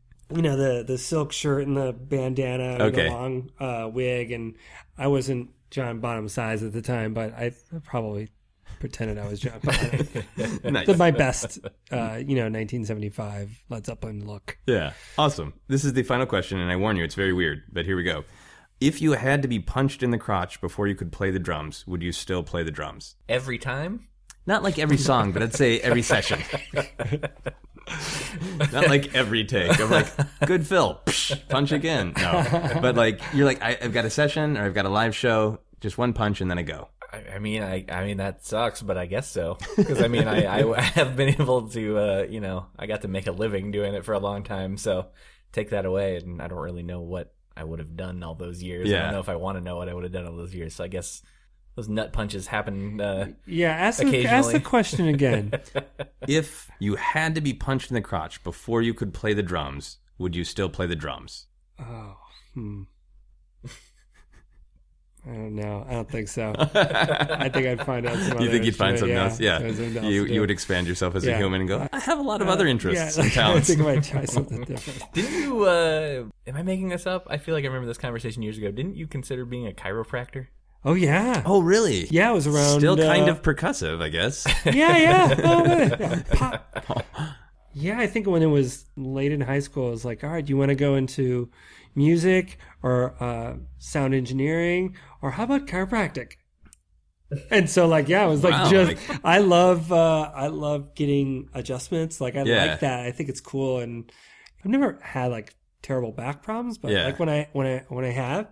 you 0.34 0.42
know, 0.42 0.56
the 0.56 0.84
the 0.84 0.96
silk 0.96 1.32
shirt 1.32 1.66
and 1.66 1.76
the 1.76 1.92
bandana, 1.92 2.72
and 2.74 2.82
Okay. 2.82 3.04
the 3.04 3.10
long 3.10 3.50
uh, 3.60 3.88
wig, 3.92 4.30
and 4.32 4.54
I 4.96 5.08
wasn't 5.08 5.50
John 5.70 5.98
Bonham 6.00 6.28
size 6.28 6.62
at 6.62 6.72
the 6.72 6.82
time, 6.82 7.12
but 7.14 7.34
I 7.34 7.52
probably 7.84 8.28
pretended 8.78 9.18
I 9.18 9.28
was 9.28 9.40
John 9.40 9.58
Bonham. 9.62 10.08
Nice. 10.64 10.86
Did 10.86 10.96
my 10.98 11.10
best, 11.10 11.58
uh, 11.90 12.16
you 12.18 12.36
know, 12.36 12.48
1975 12.48 13.64
Led 13.68 13.84
Zeppelin 13.86 14.26
look. 14.26 14.56
Yeah. 14.66 14.92
Awesome. 15.18 15.52
This 15.68 15.84
is 15.84 15.92
the 15.92 16.02
final 16.02 16.26
question, 16.26 16.58
and 16.58 16.70
I 16.70 16.76
warn 16.76 16.96
you, 16.96 17.04
it's 17.04 17.14
very 17.14 17.32
weird, 17.34 17.62
but 17.72 17.84
here 17.84 17.96
we 17.96 18.04
go. 18.04 18.24
If 18.80 19.02
you 19.02 19.12
had 19.12 19.42
to 19.42 19.48
be 19.48 19.58
punched 19.58 20.02
in 20.02 20.10
the 20.10 20.16
crotch 20.16 20.58
before 20.62 20.86
you 20.86 20.94
could 20.94 21.12
play 21.12 21.30
the 21.30 21.38
drums, 21.38 21.86
would 21.86 22.02
you 22.02 22.12
still 22.12 22.42
play 22.42 22.62
the 22.62 22.70
drums? 22.70 23.14
Every 23.28 23.58
time? 23.58 24.08
Not 24.46 24.62
like 24.62 24.78
every 24.78 24.96
song, 24.96 25.32
but 25.32 25.42
I'd 25.42 25.52
say 25.52 25.80
every 25.80 26.00
session. 26.00 26.40
Not 28.72 28.88
like 28.88 29.14
every 29.14 29.44
take. 29.44 29.78
I'm 29.78 29.90
like, 29.90 30.06
good 30.46 30.66
fill, 30.66 31.02
Psh, 31.04 31.46
punch 31.50 31.72
again. 31.72 32.14
No. 32.16 32.78
But 32.80 32.96
like, 32.96 33.20
you're 33.34 33.44
like, 33.44 33.62
I, 33.62 33.76
I've 33.82 33.92
got 33.92 34.06
a 34.06 34.10
session 34.10 34.56
or 34.56 34.64
I've 34.64 34.72
got 34.72 34.86
a 34.86 34.88
live 34.90 35.14
show, 35.14 35.60
just 35.82 35.98
one 35.98 36.14
punch 36.14 36.40
and 36.40 36.50
then 36.50 36.58
I 36.58 36.62
go. 36.62 36.88
I, 37.12 37.34
I 37.34 37.38
mean, 37.38 37.62
I, 37.62 37.84
I 37.90 38.06
mean 38.06 38.16
that 38.16 38.46
sucks, 38.46 38.80
but 38.80 38.96
I 38.96 39.04
guess 39.04 39.30
so. 39.30 39.58
Because 39.76 40.02
I 40.02 40.08
mean, 40.08 40.26
I, 40.26 40.62
I 40.62 40.80
have 40.80 41.16
been 41.16 41.28
able 41.28 41.68
to, 41.68 41.98
uh, 41.98 42.26
you 42.30 42.40
know, 42.40 42.64
I 42.78 42.86
got 42.86 43.02
to 43.02 43.08
make 43.08 43.26
a 43.26 43.32
living 43.32 43.72
doing 43.72 43.92
it 43.92 44.06
for 44.06 44.14
a 44.14 44.20
long 44.20 44.42
time. 44.42 44.78
So 44.78 45.08
take 45.52 45.68
that 45.70 45.84
away, 45.84 46.16
and 46.16 46.40
I 46.40 46.48
don't 46.48 46.58
really 46.58 46.82
know 46.82 47.02
what 47.02 47.34
I 47.56 47.64
would 47.64 47.78
have 47.78 47.96
done 47.96 48.22
all 48.22 48.34
those 48.34 48.62
years. 48.62 48.88
I 48.88 48.92
don't 49.04 49.12
know 49.12 49.20
if 49.20 49.28
I 49.28 49.36
want 49.36 49.58
to 49.58 49.60
know 49.64 49.76
what 49.76 49.88
I 49.88 49.94
would 49.94 50.04
have 50.04 50.12
done 50.12 50.26
all 50.26 50.36
those 50.36 50.54
years. 50.54 50.74
So 50.74 50.84
I 50.84 50.88
guess 50.88 51.22
those 51.76 51.88
nut 51.88 52.12
punches 52.12 52.46
happen. 52.46 53.00
Uh, 53.00 53.32
Yeah, 53.46 53.70
ask 53.70 54.00
the, 54.00 54.26
ask 54.26 54.50
the 54.52 54.60
question 54.60 55.06
again. 55.08 55.52
If 56.28 56.70
you 56.78 56.96
had 56.96 57.34
to 57.34 57.40
be 57.40 57.52
punched 57.54 57.90
in 57.90 57.94
the 57.94 58.00
crotch 58.02 58.42
before 58.44 58.82
you 58.82 58.94
could 58.94 59.12
play 59.14 59.32
the 59.34 59.42
drums, 59.42 59.98
would 60.18 60.36
you 60.36 60.44
still 60.44 60.68
play 60.68 60.86
the 60.86 60.94
drums? 60.96 61.46
Oh, 61.78 62.16
hmm. 62.54 62.82
I 65.26 65.32
don't 65.32 65.54
know. 65.54 65.84
I 65.88 65.92
don't 65.92 66.08
think 66.08 66.28
so. 66.28 66.54
I 66.58 67.48
think 67.50 67.66
I'd 67.66 67.84
find 67.84 68.06
out 68.06 68.16
some 68.18 68.32
other 68.36 68.44
You 68.44 68.50
think 68.50 68.64
you'd 68.64 68.76
find 68.76 68.98
something 68.98 69.16
instrument, 69.16 69.32
else? 69.32 69.62
Yeah. 69.62 69.76
something 69.76 69.96
else 69.98 70.06
You 70.06 70.24
you 70.24 70.40
would 70.40 70.50
expand 70.50 70.86
yourself 70.86 71.14
as 71.14 71.26
a 71.26 71.36
human 71.36 71.60
and 71.60 71.68
go, 71.68 71.88
I 71.92 71.98
have 71.98 72.18
a 72.18 72.22
lot 72.22 72.40
of 72.40 72.48
Uh, 72.48 72.52
other 72.52 72.66
interests 72.66 73.16
yeah, 73.16 73.22
and 73.24 73.32
talents. 73.32 73.70
I 73.70 73.74
think 73.74 73.86
I 73.86 73.94
might 73.94 74.04
try 74.04 74.24
something 74.24 74.64
different. 74.64 75.04
didn't 75.12 75.32
you? 75.42 75.64
Uh, 75.64 76.24
am 76.46 76.56
I 76.56 76.62
making 76.62 76.88
this 76.88 77.06
up? 77.06 77.26
I 77.28 77.36
feel 77.36 77.54
like 77.54 77.64
I 77.64 77.66
remember 77.66 77.86
this 77.86 77.98
conversation 77.98 78.42
years 78.42 78.56
ago. 78.56 78.70
Didn't 78.70 78.96
you 78.96 79.06
consider 79.06 79.44
being 79.44 79.66
a 79.66 79.72
chiropractor? 79.72 80.46
Oh 80.84 80.94
yeah. 80.94 81.42
Oh 81.44 81.60
really? 81.60 82.06
Yeah, 82.10 82.30
it 82.30 82.34
was 82.34 82.46
around. 82.46 82.78
Still 82.78 82.96
kind 82.96 83.28
uh, 83.28 83.32
of 83.32 83.42
percussive, 83.42 84.00
I 84.02 84.08
guess. 84.08 84.46
Yeah, 84.64 84.96
yeah. 84.96 85.34
Oh, 85.44 85.64
yeah. 85.66 86.22
Pop. 86.80 87.04
Yeah, 87.72 87.98
I 88.00 88.06
think 88.08 88.26
when 88.26 88.42
it 88.42 88.46
was 88.46 88.84
late 88.96 89.30
in 89.30 89.40
high 89.40 89.60
school, 89.60 89.88
I 89.88 89.90
was 89.90 90.04
like, 90.04 90.24
all 90.24 90.30
right, 90.30 90.44
do 90.44 90.50
you 90.50 90.56
want 90.56 90.70
to 90.70 90.74
go 90.74 90.96
into 90.96 91.50
music 91.94 92.58
or 92.82 93.14
uh, 93.22 93.54
sound 93.78 94.14
engineering 94.14 94.96
or 95.22 95.32
how 95.32 95.44
about 95.44 95.66
chiropractic? 95.66 96.32
And 97.50 97.70
so, 97.70 97.86
like, 97.86 98.08
yeah, 98.08 98.24
I 98.24 98.26
was 98.26 98.42
like, 98.42 98.52
Wow, 98.54 98.68
just 98.70 99.08
like- 99.08 99.20
I 99.24 99.38
love, 99.38 99.92
uh, 99.92 100.32
I 100.34 100.48
love 100.48 100.96
getting 100.96 101.48
adjustments. 101.54 102.20
Like, 102.20 102.34
I 102.34 102.42
Yeah. 102.42 102.64
like 102.64 102.80
that. 102.80 103.06
I 103.06 103.12
think 103.12 103.28
it's 103.28 103.40
cool, 103.40 103.78
and 103.78 104.10
I've 104.64 104.70
never 104.70 104.98
had 105.00 105.30
like 105.30 105.54
terrible 105.80 106.10
back 106.10 106.42
problems, 106.42 106.76
but 106.76 106.90
Yeah. 106.90 107.04
like 107.04 107.20
when 107.20 107.28
I 107.28 107.48
when 107.52 107.68
I 107.68 107.84
when 107.88 108.04
I 108.04 108.10
have, 108.10 108.48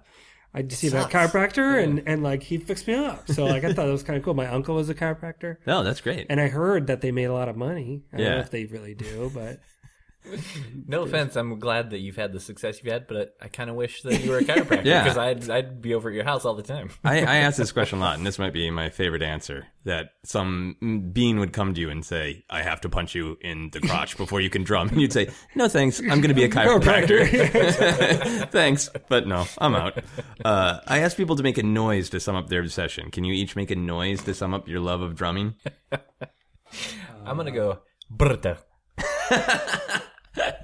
I 0.54 0.60
see 0.68 0.90
that 0.90 1.10
Sucks. 1.10 1.12
chiropractor, 1.12 1.82
and 1.82 2.04
and 2.06 2.22
like 2.22 2.44
he 2.44 2.56
fixed 2.56 2.86
me 2.86 2.94
up. 2.94 3.28
So 3.28 3.46
like 3.46 3.64
I 3.64 3.72
thought 3.72 3.88
it 3.88 3.90
was 3.92 4.04
kind 4.04 4.16
of 4.16 4.24
cool. 4.24 4.34
My 4.34 4.46
uncle 4.46 4.76
was 4.76 4.88
a 4.88 4.94
chiropractor, 4.94 5.56
Oh, 5.66 5.82
that's 5.82 6.00
great. 6.00 6.26
and 6.30 6.40
I 6.40 6.46
heard 6.46 6.86
that 6.86 7.00
they 7.00 7.10
made 7.10 7.24
a 7.24 7.32
lot 7.34 7.48
of 7.48 7.56
money. 7.56 8.04
I 8.12 8.16
don't 8.18 8.26
know 8.26 8.34
Yeah. 8.36 8.40
if 8.42 8.50
they 8.52 8.64
really 8.66 8.94
do, 8.94 9.28
but 9.34 9.58
No 10.90 11.02
offense, 11.02 11.36
I'm 11.36 11.58
glad 11.58 11.90
that 11.90 11.98
you've 11.98 12.16
had 12.16 12.32
the 12.32 12.40
success 12.40 12.78
you've 12.82 12.90
had, 12.92 13.06
but 13.06 13.36
I 13.42 13.48
kind 13.48 13.68
of 13.68 13.76
wish 13.76 14.00
that 14.02 14.22
you 14.24 14.30
were 14.30 14.38
a 14.38 14.42
chiropractor 14.44 14.84
Yeah. 14.86 15.02
because 15.04 15.18
I'd 15.18 15.50
I'd 15.50 15.82
be 15.82 15.92
over 15.94 16.08
at 16.08 16.14
your 16.14 16.24
house 16.24 16.44
all 16.46 16.54
the 16.54 16.62
time. 16.62 16.90
I, 17.04 17.18
I 17.20 17.36
ask 17.46 17.58
this 17.58 17.72
question 17.72 17.98
a 17.98 18.02
lot, 18.02 18.16
and 18.16 18.26
this 18.26 18.38
might 18.38 18.54
be 18.54 18.70
my 18.70 18.88
favorite 18.88 19.22
answer. 19.22 19.66
That 19.84 20.10
some 20.24 21.10
being 21.12 21.38
would 21.40 21.52
come 21.52 21.74
to 21.74 21.80
you 21.80 21.90
and 21.90 22.04
say, 22.04 22.44
"I 22.50 22.62
have 22.62 22.80
to 22.82 22.88
punch 22.88 23.14
you 23.14 23.36
in 23.40 23.70
the 23.72 23.80
crotch 23.80 24.16
before 24.16 24.40
you 24.40 24.50
can 24.50 24.64
drum," 24.64 24.88
and 24.88 25.00
you'd 25.00 25.12
say, 25.12 25.28
"No, 25.54 25.68
thanks. 25.68 26.00
I'm 26.00 26.20
going 26.20 26.28
to 26.28 26.34
be 26.34 26.44
a 26.44 26.48
chiropractor. 26.48 28.50
thanks, 28.50 28.90
but 29.08 29.26
no, 29.26 29.46
I'm 29.58 29.74
out." 29.74 30.02
Uh, 30.44 30.80
I 30.86 31.00
ask 31.00 31.16
people 31.16 31.36
to 31.36 31.42
make 31.42 31.58
a 31.58 31.62
noise 31.62 32.10
to 32.10 32.20
sum 32.20 32.36
up 32.36 32.48
their 32.48 32.66
session. 32.68 33.10
Can 33.10 33.24
you 33.24 33.32
each 33.32 33.56
make 33.56 33.70
a 33.70 33.76
noise 33.76 34.22
to 34.24 34.34
sum 34.34 34.54
up 34.54 34.68
your 34.68 34.80
love 34.80 35.00
of 35.00 35.14
drumming? 35.14 35.54
I'm 37.24 37.36
gonna 37.36 37.50
go 37.50 37.80
brta 38.14 38.58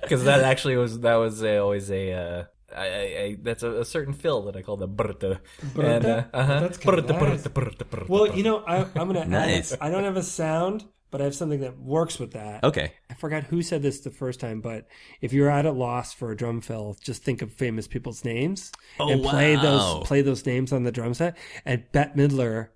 because 0.03 0.25
that 0.25 0.41
actually 0.43 0.77
was 0.77 1.01
that 1.01 1.15
was 1.17 1.43
a, 1.43 1.59
always 1.59 1.91
a. 1.91 2.13
Uh, 2.13 2.45
I, 2.77 2.87
I, 2.87 3.03
I, 3.23 3.37
that's 3.41 3.63
a, 3.63 3.81
a 3.81 3.85
certain 3.85 4.13
fill 4.15 4.43
that 4.47 4.57
I 4.57 4.63
call 4.63 4.77
the 4.77 4.89
brta. 4.89 5.39
And, 5.79 6.05
uh, 6.05 6.25
uh-huh. 6.33 6.61
That's 6.61 6.79
kinda 6.79 7.03
Brta, 7.03 7.21
nice. 7.21 7.43
brta, 7.43 7.53
brta, 7.53 7.85
brta, 7.85 8.09
well, 8.09 8.37
you 8.37 8.43
know, 8.43 8.65
I, 8.67 8.79
I'm 8.97 9.07
gonna. 9.07 9.25
Nice. 9.27 9.77
I 9.81 9.91
don't 9.91 10.03
have 10.03 10.17
a 10.17 10.25
sound, 10.25 10.85
but 11.13 11.21
I 11.21 11.25
have 11.25 11.37
something 11.37 11.61
that 11.61 11.79
works 11.79 12.19
with 12.19 12.33
that. 12.33 12.65
Okay. 12.65 12.93
I 13.09 13.15
forgot 13.15 13.45
who 13.45 13.63
said 13.63 13.83
this 13.83 14.01
the 14.01 14.11
first 14.11 14.41
time, 14.41 14.61
but 14.61 14.89
if 15.21 15.33
you're 15.33 15.51
at 15.51 15.67
a 15.67 15.71
loss 15.71 16.13
for 16.13 16.33
a 16.33 16.37
drum 16.37 16.61
fill, 16.61 16.97
just 17.01 17.23
think 17.23 17.43
of 17.43 17.53
famous 17.53 17.87
people's 17.87 18.25
names 18.25 18.73
Oh, 18.99 19.09
and 19.09 19.23
play 19.23 19.55
wow. 19.55 19.63
those 19.63 20.07
play 20.09 20.23
those 20.23 20.45
names 20.45 20.73
on 20.73 20.83
the 20.83 20.91
drum 20.91 21.15
set. 21.15 21.37
And 21.65 21.85
Bette 21.93 22.15
Midler 22.17 22.71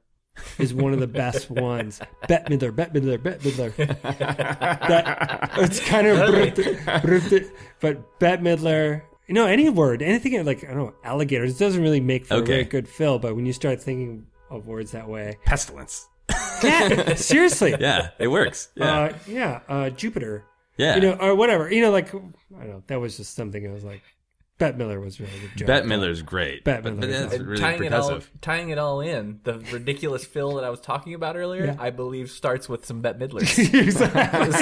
is 0.59 0.73
one 0.75 0.93
of 0.93 1.01
the 1.01 1.07
best 1.07 1.51
ones. 1.51 2.01
Bette 2.27 2.55
Midler, 2.57 2.75
Bette 2.75 2.99
Midler, 2.99 3.23
Bette 3.23 3.51
Midler. 3.51 3.77
that, 4.89 5.51
it's 5.59 5.81
kind 5.81 6.07
of 6.07 6.55
brut- 7.03 7.51
but 7.81 8.19
Bette 8.19 8.43
Midler. 8.43 9.03
You 9.27 9.35
know, 9.35 9.47
any 9.47 9.69
word, 9.69 10.01
anything 10.01 10.43
like 10.47 10.65
I 10.65 10.69
don't 10.69 10.77
know, 10.79 10.95
alligators. 11.05 11.55
It 11.55 11.59
doesn't 11.59 11.83
really 11.83 12.01
make 12.01 12.27
for 12.27 12.37
a 12.37 12.43
very 12.43 12.65
good 12.65 12.89
fill, 12.89 13.19
but 13.19 13.37
when 13.37 13.45
you 13.45 13.53
start 13.53 13.81
thinking 13.83 14.27
of 14.51 14.67
words 14.67 14.93
that 14.93 15.07
way, 15.07 15.37
Pestilence. 15.45 16.09
yeah, 16.63 17.15
seriously, 17.15 17.75
Yeah, 17.81 18.11
it 18.19 18.29
works. 18.29 18.69
Yeah. 18.75 18.99
uh, 18.99 19.13
yeah, 19.27 19.61
uh, 19.69 19.91
Jupiter. 19.91 20.45
Yeah. 20.79 20.95
You 20.95 21.01
know, 21.03 21.13
or 21.21 21.35
whatever. 21.35 21.71
You 21.71 21.83
know, 21.83 21.91
like, 21.91 22.09
I 22.09 22.19
don't 22.19 22.69
know. 22.69 22.83
That 22.87 23.01
was 23.01 23.17
just 23.19 23.35
something 23.35 23.67
I 23.69 23.73
was 23.73 23.85
like, 23.85 24.01
Bette 24.59 24.77
Midler 24.77 25.01
was 25.01 25.21
really 25.21 25.33
good. 25.41 25.51
joke. 25.57 25.67
Bette 25.69 25.87
Midler's 25.87 26.21
great. 26.23 26.65
Bette 26.65 26.83
but, 26.83 26.99
but 27.01 27.09
is 27.09 27.31
that's 27.31 27.39
really 27.43 27.61
tying 27.61 27.85
it 27.85 27.93
all 27.95 28.21
tying 28.41 28.71
it 28.71 28.79
all 28.79 29.01
in, 29.01 29.39
the 29.45 29.61
ridiculous 29.73 30.25
fill 30.27 30.57
that 30.57 30.65
I 30.65 30.71
was 30.71 30.81
talking 30.81 31.15
about 31.15 31.37
earlier, 31.37 31.67
Yeah. 31.67 31.77
I 31.79 31.91
believe 31.91 32.31
starts 32.31 32.69
with 32.69 32.85
some 32.85 33.01
Bette 33.01 33.19
Midlers. 33.19 33.49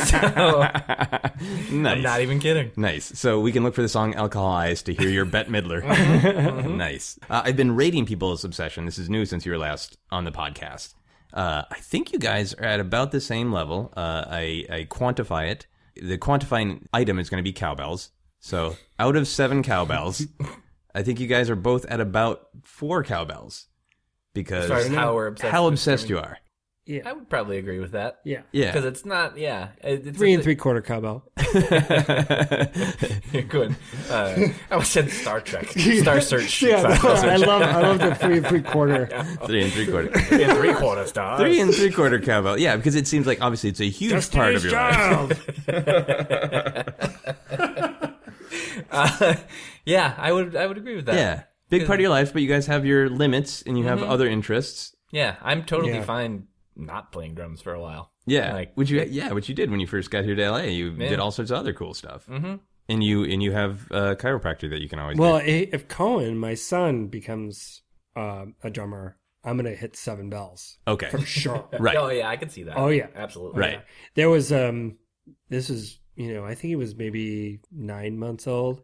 So, 0.06 1.74
nice. 1.74 1.96
I'm 1.96 2.02
not 2.02 2.20
even 2.20 2.38
kidding. 2.38 2.72
Nice. 2.76 3.18
So 3.18 3.40
we 3.40 3.52
can 3.52 3.62
look 3.62 3.74
for 3.74 3.82
the 3.82 3.88
song 3.88 4.14
Alcohol 4.14 4.52
Eyes 4.52 4.82
to 4.84 4.94
hear 4.94 5.08
your 5.08 5.24
Bette 5.24 5.50
Midler. 5.50 5.82
Mm-hmm. 5.82 6.76
nice. 6.76 7.18
Uh, 7.28 7.42
I've 7.44 7.56
been 7.56 7.74
rating 7.74 8.06
people's 8.06 8.44
obsession. 8.44 8.84
This 8.84 8.98
is 8.98 9.08
new 9.10 9.24
since 9.24 9.44
you 9.46 9.52
were 9.52 9.58
last 9.58 9.96
on 10.10 10.24
the 10.24 10.32
podcast. 10.32 10.94
Uh, 11.32 11.62
I 11.70 11.78
think 11.80 12.12
you 12.12 12.18
guys 12.18 12.54
are 12.54 12.64
at 12.64 12.80
about 12.80 13.12
the 13.12 13.20
same 13.20 13.52
level. 13.52 13.92
Uh, 13.96 14.24
I, 14.28 14.64
I 14.70 14.84
quantify 14.90 15.50
it. 15.50 15.66
The 15.96 16.18
quantifying 16.18 16.82
item 16.92 17.18
is 17.18 17.28
going 17.30 17.42
to 17.42 17.48
be 17.48 17.52
cowbells. 17.52 18.10
So 18.46 18.76
out 19.00 19.16
of 19.16 19.26
seven 19.26 19.64
cowbells, 19.64 20.24
I 20.94 21.02
think 21.02 21.18
you 21.18 21.26
guys 21.26 21.50
are 21.50 21.56
both 21.56 21.84
at 21.86 22.00
about 22.00 22.46
four 22.62 23.02
cowbells. 23.02 23.66
Because 24.34 24.70
As 24.70 24.86
far 24.86 24.94
how 24.94 25.14
we're 25.16 25.26
obsessed 25.26 25.50
how 25.50 25.64
with 25.64 25.74
obsessed 25.74 26.08
you 26.08 26.18
are. 26.18 26.38
yeah. 26.84 27.00
I 27.04 27.12
would 27.12 27.28
probably 27.28 27.58
agree 27.58 27.80
with 27.80 27.90
that. 27.92 28.20
Yeah. 28.24 28.42
Yeah. 28.52 28.66
Because 28.70 28.84
it's 28.84 29.04
not, 29.04 29.36
yeah. 29.36 29.70
It's 29.82 30.16
Three 30.16 30.30
a 30.30 30.34
and 30.36 30.44
three 30.44 30.54
quarter 30.54 30.80
cowbell. 30.80 31.24
You're 33.32 33.42
good. 33.48 33.74
Uh, 34.08 34.36
I 34.70 34.76
was 34.76 34.86
said 34.86 35.10
Star 35.10 35.40
Trek. 35.40 35.66
Star 35.70 36.20
Search. 36.20 36.62
Yeah, 36.62 36.98
Star 36.98 37.14
no, 37.14 37.28
I 37.28 37.36
love, 37.38 37.62
I 37.62 37.80
love 37.80 37.98
the 37.98 38.14
three 38.14 38.36
and 38.36 38.46
three 38.46 38.62
quarter. 38.62 39.06
Three 39.46 39.64
and 39.64 39.72
three 39.72 39.86
quarter. 39.88 40.12
Three 40.20 40.44
and 40.44 40.56
three 40.56 40.74
quarter 40.74 41.04
stars. 41.08 41.40
Three 41.40 41.58
and 41.58 41.74
three 41.74 41.90
quarter 41.90 42.20
cowbell. 42.20 42.60
Yeah, 42.60 42.76
because 42.76 42.94
it 42.94 43.08
seems 43.08 43.26
like 43.26 43.42
obviously 43.42 43.70
it's 43.70 43.80
a 43.80 43.88
huge 43.90 44.30
part 44.30 44.54
of 44.54 44.62
your 44.64 44.72
life. 44.72 45.32
Uh, 48.90 49.34
yeah, 49.84 50.14
I 50.18 50.32
would. 50.32 50.56
I 50.56 50.66
would 50.66 50.76
agree 50.78 50.96
with 50.96 51.06
that. 51.06 51.14
Yeah. 51.16 51.42
Big 51.68 51.86
part 51.86 51.98
of 51.98 52.02
your 52.02 52.10
life, 52.10 52.32
but 52.32 52.42
you 52.42 52.48
guys 52.48 52.66
have 52.66 52.86
your 52.86 53.08
limits 53.08 53.62
and 53.62 53.76
you 53.78 53.84
have 53.84 54.02
other 54.02 54.28
interests. 54.28 54.94
Yeah, 55.10 55.36
I'm 55.42 55.64
totally 55.64 55.94
Yeah. 55.94 56.02
fine 56.04 56.46
not 56.76 57.10
playing 57.10 57.34
drums 57.34 57.60
for 57.60 57.72
a 57.74 57.80
while. 57.80 58.12
Yeah. 58.26 58.52
Like- 58.52 58.72
which 58.74 58.90
you 58.90 59.02
yeah, 59.08 59.32
which 59.32 59.48
you 59.48 59.54
did 59.54 59.70
when 59.70 59.80
you 59.80 59.86
first 59.86 60.10
got 60.10 60.24
here 60.24 60.34
to 60.36 60.42
LA. 60.50 60.62
You 60.64 60.94
Yeah. 60.98 61.08
did 61.08 61.18
all 61.18 61.30
sorts 61.30 61.50
of 61.50 61.56
other 61.58 61.72
cool 61.72 61.94
stuff. 61.94 62.26
Mm-hmm. 62.26 62.56
And 62.88 63.02
you 63.02 63.24
and 63.24 63.42
you 63.42 63.50
have 63.52 63.90
a 63.90 64.14
chiropractor 64.14 64.70
that 64.70 64.80
you 64.80 64.88
can 64.88 64.98
always 65.00 65.18
Well, 65.18 65.38
do. 65.40 65.44
if 65.72 65.88
Cohen, 65.88 66.38
my 66.38 66.54
son, 66.54 67.06
becomes 67.08 67.82
um, 68.14 68.54
a 68.62 68.70
drummer, 68.70 69.16
I'm 69.44 69.56
going 69.56 69.70
to 69.70 69.76
hit 69.78 69.96
seven 69.96 70.30
bells. 70.30 70.78
Okay. 70.86 71.08
For 71.10 71.20
sure. 71.20 71.68
Right. 71.80 71.96
Oh 71.96 72.08
yeah, 72.10 72.28
I 72.28 72.36
can 72.36 72.48
see 72.48 72.62
that. 72.64 72.76
Oh, 72.76 72.88
yeah. 72.88 73.08
absolutely. 73.16 73.60
Right. 73.60 73.80
There 74.14 74.30
was 74.30 74.52
um 74.52 74.98
this 75.48 75.68
is 75.70 75.98
you 76.16 76.32
know, 76.34 76.44
I 76.44 76.54
think 76.54 76.70
he 76.70 76.76
was 76.76 76.96
maybe 76.96 77.60
nine 77.70 78.18
months 78.18 78.46
old. 78.46 78.82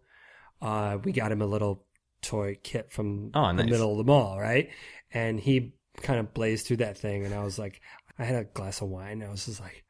Uh 0.61 0.99
we 1.03 1.12
got 1.12 1.33
him 1.33 1.43
a 1.43 1.47
little 1.47 1.85
toy 2.22 2.59
kit 2.62 2.93
from 2.93 3.30
Oh, 3.35 3.49
the 3.55 3.64
middle 3.64 3.93
of 3.93 3.99
the 3.99 4.05
mall, 4.05 4.39
right? 4.39 4.70
And 5.12 5.41
he 5.41 5.74
kind 6.01 6.20
of 6.20 6.33
blazed 6.33 6.66
through 6.66 6.78
that 6.78 6.97
thing 6.97 7.24
and 7.24 7.35
I 7.35 7.43
was 7.43 7.59
like 7.59 7.80
I 8.18 8.24
had 8.24 8.37
a 8.37 8.45
glass 8.45 8.80
of 8.80 8.89
wine 8.89 9.20
and 9.20 9.24
I 9.24 9.30
was 9.30 9.47
just 9.47 9.61
like 9.61 9.85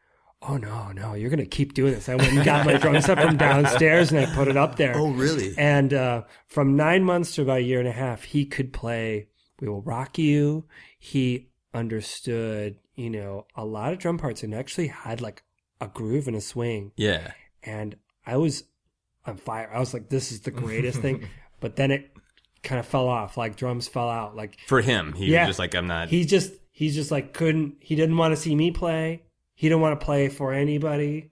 Oh 0.44 0.56
no, 0.56 0.90
no, 0.90 1.14
you're 1.14 1.30
gonna 1.30 1.46
keep 1.46 1.72
doing 1.74 1.92
this. 1.94 2.08
I 2.08 2.16
went 2.16 2.32
and 2.32 2.44
got 2.44 2.66
my 2.66 2.76
drum 2.76 3.00
set 3.00 3.20
from 3.20 3.36
downstairs 3.36 4.10
and 4.10 4.18
I 4.26 4.34
put 4.34 4.48
it 4.48 4.56
up 4.56 4.74
there. 4.74 4.96
Oh, 4.96 5.10
really? 5.12 5.54
And 5.56 5.94
uh, 5.94 6.22
from 6.48 6.74
nine 6.74 7.04
months 7.04 7.36
to 7.36 7.42
about 7.42 7.58
a 7.58 7.62
year 7.62 7.78
and 7.78 7.86
a 7.86 7.92
half, 7.92 8.24
he 8.24 8.44
could 8.44 8.72
play 8.72 9.28
We 9.60 9.68
Will 9.68 9.82
Rock 9.82 10.18
You. 10.18 10.64
He 10.98 11.50
understood, 11.72 12.78
you 12.96 13.08
know, 13.10 13.46
a 13.54 13.64
lot 13.64 13.92
of 13.92 14.00
drum 14.00 14.18
parts 14.18 14.42
and 14.42 14.52
actually 14.52 14.88
had 14.88 15.20
like 15.20 15.44
a 15.82 15.88
groove 15.88 16.28
and 16.28 16.36
a 16.36 16.40
swing. 16.40 16.92
Yeah. 16.96 17.32
And 17.62 17.96
I 18.26 18.36
was 18.36 18.64
on 19.26 19.36
fire. 19.36 19.70
I 19.72 19.78
was 19.80 19.92
like, 19.92 20.08
this 20.08 20.32
is 20.32 20.40
the 20.40 20.50
greatest 20.50 21.00
thing. 21.00 21.28
But 21.60 21.76
then 21.76 21.92
it 21.92 22.10
kind 22.64 22.80
of 22.80 22.86
fell 22.86 23.06
off. 23.06 23.36
Like 23.36 23.54
drums 23.54 23.86
fell 23.86 24.10
out. 24.10 24.34
Like 24.34 24.58
For 24.66 24.80
him, 24.80 25.12
he 25.12 25.26
Yeah. 25.26 25.42
was 25.42 25.50
just 25.50 25.58
like 25.60 25.76
I'm 25.76 25.86
not 25.86 26.08
he 26.08 26.24
just 26.24 26.52
he's 26.72 26.94
just 26.96 27.12
like 27.12 27.32
couldn't 27.32 27.76
he 27.78 27.94
didn't 27.94 28.16
want 28.16 28.32
to 28.32 28.36
see 28.36 28.56
me 28.56 28.72
play 28.72 29.22
he 29.54 29.68
didn't 29.68 29.80
want 29.80 30.00
to 30.00 30.04
play 30.04 30.28
for 30.28 30.52
anybody 30.52 31.30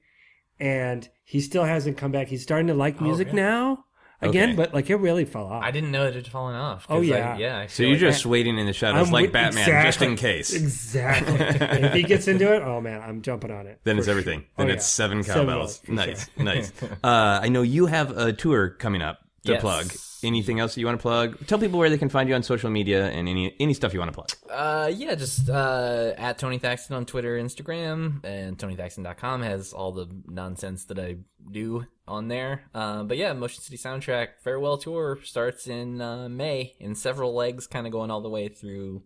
and 0.60 1.08
he 1.24 1.40
still 1.40 1.64
hasn't 1.64 1.96
come 1.96 2.12
back 2.12 2.28
he's 2.28 2.42
starting 2.44 2.68
to 2.68 2.74
like 2.74 3.00
oh, 3.00 3.04
music 3.04 3.28
really? 3.28 3.40
now 3.42 3.84
again 4.22 4.50
Okay. 4.50 4.56
but 4.56 4.74
like 4.74 4.90
it 4.90 4.96
really 4.96 5.24
fell 5.24 5.46
off 5.46 5.62
I 5.64 5.70
didn't 5.70 5.90
know 5.90 6.04
that 6.04 6.10
it 6.10 6.24
had 6.24 6.28
fallen 6.28 6.54
off. 6.54 6.86
Oh, 6.88 6.98
I- 6.98 7.04
yeah. 7.04 7.36
yeah. 7.38 7.58
I 7.60 7.66
So 7.66 7.82
you're 7.82 7.92
like- 7.92 8.00
just 8.00 8.26
waiting 8.26 8.58
in 8.58 8.66
the 8.66 8.72
shadows 8.72 9.06
I'm 9.06 9.12
like 9.12 9.22
with- 9.24 9.32
Batman 9.32 9.84
just 9.84 10.02
in 10.02 10.16
case. 10.16 10.52
exactly 10.54 11.34
if 11.40 11.92
he 11.94 12.02
gets 12.02 12.28
into 12.28 12.52
it 12.54 12.62
oh 12.62 12.80
man 12.80 13.00
i'm 13.02 13.22
jumping 13.22 13.50
on 13.50 13.66
it 13.66 13.80
Then 13.84 13.98
it's 13.98 14.08
everything. 14.08 14.40
sure. 14.40 14.48
Then 14.58 14.66
Oh, 14.70 14.72
it's 14.74 14.84
yeah. 14.84 15.04
seven 15.04 15.22
Seven 15.22 15.46
cowbells. 15.46 15.78
bells, 15.78 15.88
nice, 15.96 16.30
sure. 16.34 16.44
nice. 16.44 16.72
Uh, 17.04 17.40
I 17.42 17.48
know 17.48 17.62
you 17.62 17.86
have 17.86 18.16
a 18.16 18.32
tour 18.32 18.70
coming 18.70 19.02
up 19.02 19.18
to 19.44 19.52
Yes. 19.52 19.60
plug. 19.60 19.92
Anything 20.22 20.60
else 20.60 20.74
that 20.74 20.80
you 20.80 20.86
want 20.86 20.98
to 20.98 21.02
plug? 21.02 21.46
Tell 21.46 21.58
people 21.58 21.78
where 21.78 21.88
they 21.88 21.96
can 21.96 22.10
find 22.10 22.28
you 22.28 22.34
on 22.34 22.42
social 22.42 22.68
media 22.68 23.06
and 23.08 23.26
any 23.26 23.54
any 23.58 23.72
stuff 23.72 23.94
you 23.94 23.98
want 24.00 24.12
to 24.12 24.14
plug. 24.14 24.30
Uh, 24.50 24.90
yeah, 24.94 25.14
just 25.14 25.48
uh, 25.48 26.12
at 26.18 26.36
Tony 26.38 26.58
Thaxton 26.58 26.94
on 26.94 27.06
Twitter, 27.06 27.38
Instagram, 27.38 28.22
and 28.22 28.58
TonyThaxton.com 28.58 29.40
has 29.42 29.72
all 29.72 29.92
the 29.92 30.08
nonsense 30.26 30.84
that 30.86 30.98
I 30.98 31.16
do 31.50 31.86
on 32.06 32.28
there. 32.28 32.64
Uh, 32.74 33.02
but 33.04 33.16
yeah, 33.16 33.32
Motion 33.32 33.62
City 33.62 33.78
Soundtrack 33.78 34.40
Farewell 34.44 34.76
Tour 34.76 35.18
starts 35.24 35.66
in 35.66 36.02
uh, 36.02 36.28
May 36.28 36.74
in 36.78 36.94
several 36.94 37.34
legs, 37.34 37.66
kind 37.66 37.86
of 37.86 37.92
going 37.92 38.10
all 38.10 38.20
the 38.20 38.28
way 38.28 38.48
through 38.48 39.02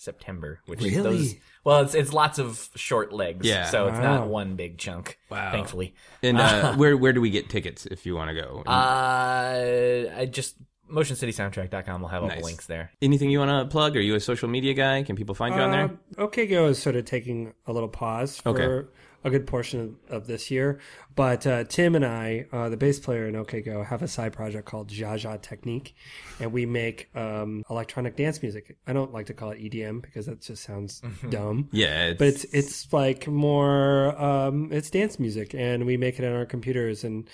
September. 0.00 0.60
Which 0.66 0.80
Really? 0.80 0.96
Those, 1.02 1.34
well, 1.62 1.82
it's 1.82 1.94
it's 1.94 2.12
lots 2.12 2.38
of 2.38 2.70
short 2.74 3.12
legs, 3.12 3.46
Yeah. 3.46 3.66
so 3.66 3.88
it's 3.88 3.98
Wow. 3.98 4.16
not 4.20 4.28
one 4.28 4.56
big 4.56 4.78
chunk. 4.78 5.18
Wow. 5.30 5.52
thankfully. 5.52 5.94
And 6.22 6.38
uh, 6.40 6.74
where 6.76 6.96
where 6.96 7.12
do 7.12 7.20
we 7.20 7.28
get 7.30 7.50
tickets 7.50 7.84
if 7.86 8.06
you 8.06 8.14
want 8.16 8.30
to 8.30 8.34
go? 8.40 8.62
Uh, 8.66 10.04
I 10.16 10.26
just 10.30 10.56
MotionCitySoundtrack.com 10.90 12.00
will 12.00 12.08
have 12.08 12.22
all 12.22 12.28
Nice. 12.28 12.38
the 12.40 12.44
links 12.44 12.66
there. 12.66 12.90
Anything 13.00 13.30
you 13.30 13.38
want 13.38 13.50
to 13.50 13.70
plug? 13.70 13.96
Are 13.96 14.00
you 14.00 14.14
a 14.14 14.20
social 14.20 14.48
media 14.48 14.74
guy? 14.74 15.02
Can 15.02 15.14
people 15.16 15.34
find 15.34 15.54
you 15.54 15.60
on 15.60 15.70
there? 15.70 15.84
Uh, 16.18 16.22
OK 16.22 16.46
Go 16.46 16.66
is 16.66 16.80
sort 16.82 16.96
of 16.96 17.04
taking 17.04 17.52
a 17.66 17.72
little 17.72 17.88
pause 17.88 18.40
for 18.40 18.48
Okay. 18.50 18.88
A 19.24 19.30
good 19.30 19.46
portion 19.46 19.98
of, 20.08 20.14
of 20.16 20.26
this 20.26 20.50
year. 20.50 20.80
But 21.14 21.46
uh, 21.46 21.64
Tim 21.64 21.94
and 21.94 22.04
I, 22.06 22.46
uh, 22.52 22.68
the 22.68 22.76
bass 22.76 22.98
player 22.98 23.26
in 23.26 23.36
OK 23.36 23.60
Go, 23.60 23.82
have 23.82 24.02
a 24.02 24.08
side 24.08 24.32
project 24.32 24.66
called 24.66 24.88
Jaja 24.88 25.40
Technique, 25.42 25.94
and 26.38 26.52
we 26.52 26.64
make 26.66 27.14
um, 27.14 27.62
electronic 27.68 28.16
dance 28.16 28.40
music. 28.42 28.76
I 28.86 28.92
don't 28.92 29.12
like 29.12 29.26
to 29.26 29.34
call 29.34 29.50
it 29.50 29.58
EDM 29.60 30.02
because 30.02 30.26
that 30.26 30.40
just 30.40 30.62
sounds 30.62 31.02
dumb. 31.28 31.68
Yeah, 31.72 32.06
it's, 32.08 32.18
But 32.18 32.28
it's 32.28 32.44
it's 32.52 32.92
like 32.92 33.26
more 33.26 34.20
um, 34.20 34.68
it's 34.72 34.90
dance 34.90 35.18
music, 35.18 35.54
and 35.54 35.84
we 35.84 35.96
make 35.96 36.18
it 36.18 36.24
on 36.24 36.32
our 36.32 36.46
computers, 36.46 37.04
and 37.04 37.28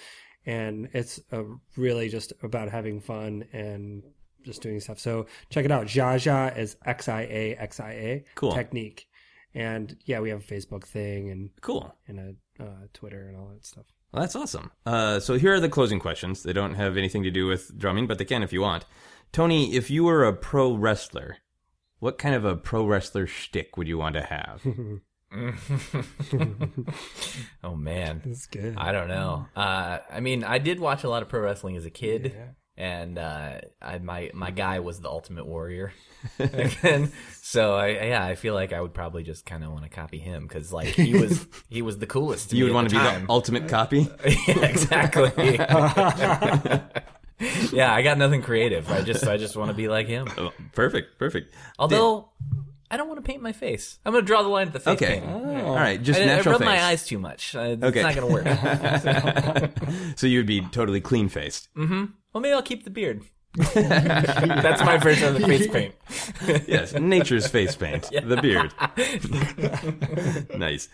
and 0.44 0.88
it's 0.92 1.20
uh 1.32 1.42
really 1.76 2.08
just 2.08 2.32
about 2.42 2.70
having 2.70 3.00
fun 3.00 3.44
and 3.52 4.02
just 4.44 4.62
doing 4.62 4.78
stuff. 4.80 4.98
So 5.00 5.26
check 5.50 5.64
it 5.64 5.72
out. 5.72 5.86
Jaja 5.86 6.56
is 6.56 6.76
X 6.84 7.08
I 7.08 7.22
A 7.22 7.56
X 7.56 7.80
I 7.80 7.90
A 7.90 8.24
Cool. 8.36 8.52
technique, 8.52 9.08
and 9.56 9.96
yeah, 10.04 10.20
we 10.20 10.28
have 10.30 10.40
a 10.40 10.54
Facebook 10.54 10.84
thing 10.84 11.30
and 11.30 11.50
Cool. 11.62 11.92
and 12.06 12.18
a 12.58 12.62
uh, 12.62 12.86
Twitter 12.92 13.26
and 13.28 13.36
all 13.36 13.48
that 13.48 13.64
stuff. 13.66 13.86
Well, 14.12 14.20
that's 14.22 14.36
awesome. 14.36 14.70
Uh, 14.84 15.18
so 15.18 15.34
here 15.34 15.54
are 15.54 15.60
the 15.60 15.68
closing 15.68 15.98
questions. 15.98 16.42
They 16.42 16.52
don't 16.52 16.74
have 16.74 16.96
anything 16.96 17.22
to 17.24 17.30
do 17.30 17.46
with 17.46 17.76
drumming, 17.76 18.06
but 18.06 18.18
they 18.18 18.24
can 18.24 18.42
if 18.42 18.52
you 18.52 18.60
want. 18.60 18.84
Tony, 19.32 19.74
if 19.74 19.90
you 19.90 20.04
were 20.04 20.24
a 20.24 20.32
pro 20.32 20.74
wrestler, 20.74 21.38
what 21.98 22.18
kind 22.18 22.34
of 22.34 22.44
a 22.44 22.54
pro 22.56 22.86
wrestler 22.86 23.26
shtick 23.26 23.76
would 23.76 23.88
you 23.88 23.98
want 23.98 24.14
to 24.14 24.22
have? 24.22 24.62
oh 27.64 27.76
man, 27.76 28.22
That's 28.24 28.46
good. 28.46 28.74
I 28.76 28.92
don't 28.92 29.08
know. 29.08 29.46
Uh, 29.54 29.98
I 30.10 30.20
mean, 30.20 30.44
I 30.44 30.58
did 30.58 30.80
watch 30.80 31.04
a 31.04 31.08
lot 31.08 31.22
of 31.22 31.28
pro 31.28 31.40
wrestling 31.40 31.76
as 31.76 31.84
a 31.84 31.90
kid, 31.90 32.34
and 32.76 33.18
uh, 33.18 33.60
I, 33.80 33.98
my 33.98 34.30
my 34.34 34.50
guy 34.50 34.80
was 34.80 35.00
the 35.00 35.08
Ultimate 35.08 35.46
Warrior. 35.46 35.92
Again, 36.38 37.12
so 37.40 37.74
I 37.74 37.88
yeah, 37.88 38.24
I 38.24 38.34
feel 38.34 38.54
like 38.54 38.72
I 38.72 38.80
would 38.80 38.94
probably 38.94 39.22
just 39.22 39.46
kind 39.46 39.62
of 39.62 39.72
want 39.72 39.84
to 39.84 39.90
copy 39.90 40.18
him 40.18 40.46
because 40.46 40.72
like 40.72 40.88
he 40.88 41.14
was 41.14 41.46
he 41.68 41.82
was 41.82 41.98
the 41.98 42.06
coolest. 42.06 42.50
To 42.50 42.56
you 42.56 42.64
would 42.64 42.72
want 42.72 42.88
to 42.88 42.94
be 42.94 43.00
the 43.00 43.26
ultimate 43.28 43.68
copy? 43.68 44.08
yeah, 44.24 44.64
exactly. 44.64 45.56
yeah, 47.72 47.92
I 47.92 48.02
got 48.02 48.18
nothing 48.18 48.42
creative. 48.42 48.90
I 48.90 49.02
just 49.02 49.26
I 49.26 49.36
just 49.36 49.56
want 49.56 49.70
to 49.70 49.76
be 49.76 49.88
like 49.88 50.06
him. 50.06 50.28
Perfect, 50.72 51.18
perfect. 51.18 51.54
Although 51.78 52.30
I 52.90 52.96
don't 52.96 53.08
want 53.08 53.18
to 53.18 53.22
paint 53.28 53.42
my 53.42 53.52
face. 53.52 53.98
I'm 54.04 54.12
going 54.12 54.22
to 54.24 54.26
draw 54.26 54.42
the 54.42 54.48
line 54.48 54.68
at 54.68 54.72
the 54.72 54.80
face 54.80 54.94
Okay. 54.94 55.20
painting. 55.20 55.60
All 55.62 55.74
right, 55.74 56.00
just 56.02 56.20
I, 56.20 56.22
I 56.22 56.26
natural 56.26 56.52
rub 56.54 56.62
my 56.64 56.82
eyes 56.84 57.04
too 57.06 57.18
much. 57.18 57.54
Uh, 57.54 57.76
Okay. 57.82 58.00
It's 58.00 58.02
not 58.02 58.14
going 58.14 58.28
to 58.28 59.70
work. 59.72 59.76
so 60.16 60.26
you 60.26 60.38
would 60.38 60.46
be 60.46 60.60
totally 60.70 61.00
clean 61.00 61.28
faced. 61.28 61.68
Mm-hmm. 61.76 62.04
Well, 62.32 62.40
maybe 62.40 62.52
I'll 62.54 62.62
keep 62.62 62.84
the 62.84 62.90
beard. 62.90 63.22
That's 63.74 64.82
my 64.82 64.98
version 64.98 65.28
of 65.34 65.40
the 65.40 65.46
face 65.46 65.66
paint. 65.66 65.94
yes, 66.68 66.92
nature's 66.92 67.46
face 67.46 67.74
paint, 67.74 68.02
the 68.10 68.36
beard. 68.36 68.74
nice. 70.58 70.88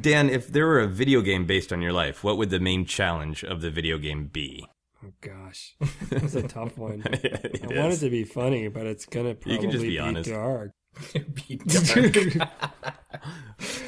Dan, 0.00 0.30
if 0.30 0.46
there 0.46 0.66
were 0.66 0.80
a 0.80 0.86
video 0.86 1.20
game 1.22 1.44
based 1.44 1.72
on 1.72 1.82
your 1.82 1.92
life, 1.92 2.22
what 2.22 2.36
would 2.38 2.50
the 2.50 2.60
main 2.60 2.84
challenge 2.86 3.42
of 3.44 3.60
the 3.62 3.70
video 3.70 3.98
game 3.98 4.26
be? 4.28 4.64
Oh 5.04 5.12
gosh, 5.20 5.74
that's 6.08 6.36
a 6.36 6.42
tough 6.46 6.78
one. 6.78 7.02
It 7.04 7.60
I 7.64 7.66
want 7.80 7.92
it 7.94 7.96
to 7.98 8.10
be 8.10 8.22
funny, 8.24 8.68
but 8.68 8.86
it's 8.86 9.06
gonna 9.06 9.34
probably 9.34 9.54
You 9.54 9.58
can 9.60 9.70
just 9.72 9.82
be 9.82 9.98
honest. 9.98 10.30
dark. 10.30 10.70
Be 11.12 11.56
dark. 11.56 12.50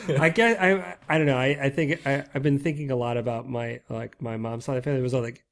I 0.20 0.28
guess 0.30 0.56
I 0.60 0.96
I 1.08 1.18
don't 1.18 1.26
know. 1.26 1.36
I, 1.36 1.58
I 1.62 1.70
think 1.70 2.06
I, 2.06 2.24
I've 2.34 2.42
been 2.42 2.58
thinking 2.58 2.90
a 2.90 2.96
lot 2.96 3.16
about 3.16 3.48
my 3.48 3.80
like 3.88 4.20
my 4.20 4.36
mom's 4.36 4.64
side 4.64 4.76
of 4.76 4.82
the 4.82 4.84
family. 4.84 4.98
There 4.98 5.04
was 5.04 5.12
a, 5.12 5.20
like 5.20 5.44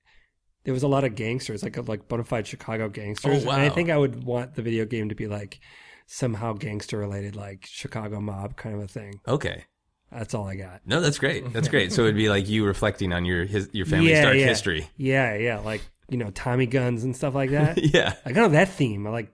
there 0.65 0.75
was 0.75 0.83
a 0.83 0.89
lot 0.89 1.05
of 1.05 1.15
gangsters, 1.15 1.63
like 1.63 1.77
like 1.89 2.09
bona 2.09 2.25
fide 2.25 2.47
Chicago 2.47 2.89
gangsters. 2.89 3.45
Oh, 3.47 3.51
And 3.51 3.63
I 3.63 3.69
think 3.69 3.91
I 3.91 3.97
would 3.97 4.25
want 4.25 4.55
the 4.55 4.63
video 4.63 4.85
game 4.85 5.09
to 5.09 5.15
be 5.15 5.27
like 5.27 5.61
somehow 6.07 6.53
gangster 6.55 6.99
related, 6.99 7.37
like 7.37 7.67
Chicago 7.67 8.21
mob 8.21 8.57
kind 8.57 8.75
of 8.75 8.83
a 8.83 8.89
thing. 8.89 9.21
Okay. 9.27 9.65
That's 10.11 10.33
all 10.33 10.47
I 10.47 10.55
got. 10.55 10.81
No, 10.87 11.01
that's 11.01 11.19
great. 11.19 11.53
That's 11.53 11.69
great. 11.69 11.93
So 11.93 12.03
it'd 12.03 12.15
be 12.15 12.29
like 12.29 12.49
you 12.49 12.65
reflecting 12.65 13.13
on 13.13 13.25
your 13.25 13.45
his, 13.45 13.69
your 13.73 13.85
family's 13.85 14.21
dark 14.21 14.37
yeah. 14.37 14.47
history. 14.47 14.89
Yeah, 14.97 15.35
yeah, 15.35 15.59
like 15.59 15.81
you 16.09 16.19
know 16.19 16.31
Tommy 16.31 16.67
guns 16.67 17.03
and 17.03 17.17
stuff 17.17 17.35
like 17.35 17.51
that. 17.51 17.79
Yeah. 17.95 18.15
like 18.25 18.37
I 18.37 18.41
know 18.41 18.49
that 18.49 18.69
theme. 18.69 19.07
I 19.07 19.11
like, 19.11 19.33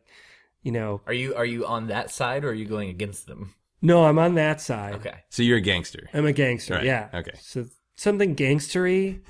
you 0.63 0.73
know, 0.73 1.01
Are 1.07 1.13
you 1.13 1.35
are 1.35 1.45
you 1.45 1.67
on 1.67 1.89
that 1.89 2.11
side 2.11 2.45
or 2.45 2.51
are 2.51 2.55
you 2.55 2.67
going 2.67 2.89
against 2.91 3.27
them? 3.27 3.55
no, 3.83 4.05
I'm 4.05 4.19
on 4.19 4.35
that 4.35 4.61
side. 4.61 4.95
Okay. 4.95 5.15
So 5.31 5.43
you're 5.43 5.59
a 5.59 5.63
gangster. 5.63 6.09
I'm 6.13 6.27
a 6.27 6.33
gangster. 6.33 6.75
Right. 6.75 6.85
Yeah. 6.85 7.09
Okay. 7.15 7.33
So 7.41 7.67
something 7.97 8.37
gangstery, 8.37 9.21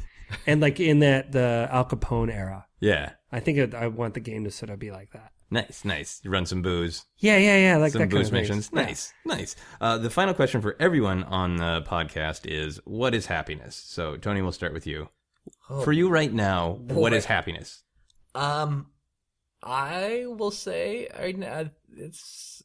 and 0.47 0.61
like 0.61 0.81
in 0.81 1.01
that 1.01 1.33
the 1.33 1.69
Al 1.71 1.85
Capone 1.85 2.33
era. 2.35 2.67
Yeah. 2.81 3.13
I 3.33 3.41
think 3.41 3.59
it, 3.59 3.75
I 3.75 3.87
want 3.87 4.15
the 4.15 4.21
game 4.21 4.45
to 4.45 4.51
sort 4.51 4.71
of 4.71 4.79
be 4.79 4.91
like 4.91 5.13
that. 5.13 5.31
Nice, 5.53 5.85
nice. 5.85 6.21
You 6.25 6.31
run 6.31 6.47
some 6.47 6.63
booze. 6.63 7.05
Yeah, 7.19 7.37
yeah, 7.37 7.57
yeah. 7.57 7.77
Like 7.77 7.93
some 7.93 8.01
that 8.01 8.05
kind 8.07 8.19
booze 8.19 8.29
of 8.29 8.33
things. 8.35 8.49
missions. 8.49 8.71
Yeah. 8.73 8.83
Nice, 8.83 9.13
nice. 9.25 9.57
Uh, 9.81 9.99
the 9.99 10.09
final 10.11 10.33
question 10.33 10.61
for 10.61 10.77
everyone 10.81 11.25
on 11.25 11.57
the 11.57 11.83
podcast 11.83 12.47
is 12.47 12.81
what 12.85 13.15
is 13.15 13.27
happiness? 13.27 13.75
So, 13.77 14.17
Tony, 14.17 14.43
we'll 14.43 14.53
start 14.53 14.73
with 14.73 14.87
you. 14.87 15.09
Oh, 15.69 15.83
for 15.83 15.93
you 15.93 16.09
right 16.09 16.33
now, 16.33 16.71
what 16.71 17.11
boy. 17.11 17.17
is 17.17 17.25
happiness? 17.25 17.83
Um, 18.35 18.87
I 19.63 20.25
will 20.27 20.51
say, 20.51 21.09
I, 21.09 21.33
uh, 21.45 21.65
it's 21.97 22.63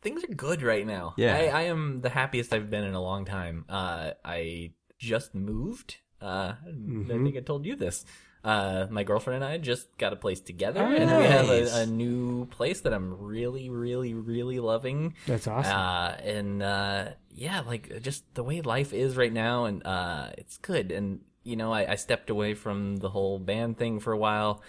things 0.00 0.24
are 0.24 0.34
good 0.34 0.62
right 0.62 0.86
now. 0.86 1.14
Yeah. 1.16 1.36
I, 1.36 1.46
I 1.46 1.62
am 1.62 2.00
the 2.00 2.10
happiest 2.10 2.52
I've 2.52 2.70
been 2.70 2.84
in 2.84 2.94
a 2.94 3.02
long 3.02 3.24
time. 3.24 3.64
Uh, 3.68 4.12
I 4.24 4.72
just 4.98 5.34
moved. 5.34 5.96
Uh, 6.20 6.54
I 6.66 6.70
Mhm. 6.70 7.24
think 7.24 7.36
I 7.36 7.40
told 7.40 7.66
you 7.66 7.76
this. 7.76 8.04
Uh, 8.44 8.88
my 8.90 9.04
girlfriend 9.04 9.44
and 9.44 9.52
I 9.52 9.58
just 9.58 9.96
got 9.98 10.12
a 10.12 10.16
place 10.16 10.40
together, 10.40 10.82
and 10.82 11.16
we 11.18 11.24
have 11.26 11.48
a, 11.48 11.82
a 11.82 11.86
new 11.86 12.46
place 12.46 12.80
that 12.80 12.92
I'm 12.92 13.14
really, 13.22 13.70
really, 13.70 14.14
really 14.14 14.58
loving. 14.58 15.14
That's 15.28 15.46
awesome. 15.46 15.78
Uh, 15.78 16.08
and 16.24 16.60
uh, 16.62 17.08
yeah, 17.30 17.60
like 17.60 18.02
just 18.02 18.24
the 18.34 18.42
way 18.42 18.60
life 18.60 18.92
is 18.92 19.16
right 19.16 19.32
now, 19.32 19.66
and 19.66 19.86
uh, 19.86 20.30
it's 20.38 20.58
good. 20.58 20.90
And 20.90 21.20
you 21.44 21.54
know, 21.54 21.72
I, 21.72 21.92
I 21.92 21.94
stepped 21.94 22.30
away 22.30 22.54
from 22.54 22.96
the 22.96 23.10
whole 23.10 23.38
band 23.38 23.78
thing 23.78 24.00
for 24.00 24.12
a 24.12 24.18
while. 24.18 24.60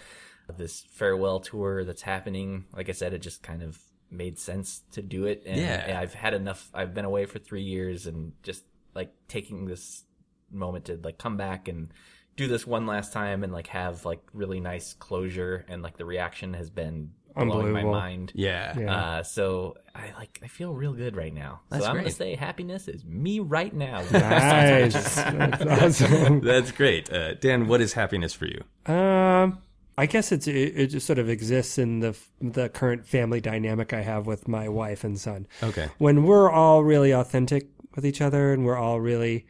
This 0.56 0.84
farewell 0.90 1.40
tour 1.40 1.84
that's 1.84 2.02
happening, 2.02 2.64
like 2.74 2.88
I 2.88 2.92
said, 2.92 3.14
it 3.14 3.20
just 3.20 3.42
kind 3.42 3.62
of 3.62 3.78
made 4.10 4.38
sense 4.38 4.82
to 4.92 5.02
do 5.02 5.24
it. 5.26 5.42
And 5.46 5.60
Yeah. 5.60 5.98
I've 6.00 6.14
had 6.14 6.34
enough. 6.34 6.68
I've 6.74 6.94
been 6.94 7.04
away 7.04 7.24
for 7.26 7.38
three 7.38 7.62
years, 7.62 8.06
and 8.06 8.32
just 8.42 8.64
like 8.94 9.12
taking 9.28 9.66
this 9.66 10.04
moment 10.50 10.84
to 10.86 11.00
like 11.02 11.18
come 11.18 11.36
back 11.36 11.66
and 11.68 11.88
do 12.36 12.46
this 12.48 12.66
one 12.66 12.86
last 12.86 13.12
time 13.12 13.42
and 13.44 13.52
like 13.52 13.68
have 13.68 14.04
like 14.04 14.20
really 14.32 14.60
nice 14.60 14.92
closure 14.94 15.64
and 15.68 15.82
like 15.82 15.96
the 15.96 16.04
reaction 16.04 16.52
has 16.54 16.68
been 16.70 17.10
blowing 17.36 17.72
my 17.72 17.82
mind 17.82 18.30
Yeah. 18.36 18.78
Yeah. 18.78 18.94
uh, 18.96 19.22
so 19.24 19.76
I 19.94 20.12
like 20.16 20.38
I 20.44 20.46
feel 20.48 20.72
real 20.74 20.92
good 20.92 21.16
right 21.16 21.34
now. 21.34 21.62
That's 21.70 21.84
so 21.84 21.90
I'm 21.90 21.96
gonna 21.96 22.10
say 22.10 22.36
happiness 22.36 22.86
is 22.86 23.04
me 23.04 23.40
right 23.40 23.74
now. 23.74 24.02
Nice. 24.12 25.14
That's 25.16 26.00
awesome. 26.02 26.40
That's 26.40 26.70
great. 26.70 27.12
Uh, 27.12 27.34
Dan, 27.34 27.66
what 27.66 27.80
is 27.80 27.94
happiness 27.94 28.32
for 28.34 28.46
you? 28.46 28.62
Um, 28.92 29.58
I 29.96 30.06
guess 30.06 30.32
it's 30.32 30.46
it, 30.48 30.54
it 30.76 30.86
just 30.88 31.06
sort 31.06 31.18
of 31.18 31.28
exists 31.28 31.78
in 31.78 32.00
the 32.00 32.16
the 32.40 32.68
current 32.68 33.06
family 33.06 33.40
dynamic 33.40 33.92
I 33.92 34.02
have 34.02 34.26
with 34.26 34.48
my 34.48 34.68
wife 34.68 35.04
and 35.04 35.18
son. 35.18 35.46
Okay. 35.62 35.88
When 35.98 36.24
we're 36.24 36.50
all 36.50 36.82
really 36.84 37.12
authentic 37.12 37.68
with 37.94 38.04
each 38.04 38.20
other 38.20 38.52
and 38.52 38.64
we're 38.64 38.76
all 38.76 39.00
really 39.00 39.46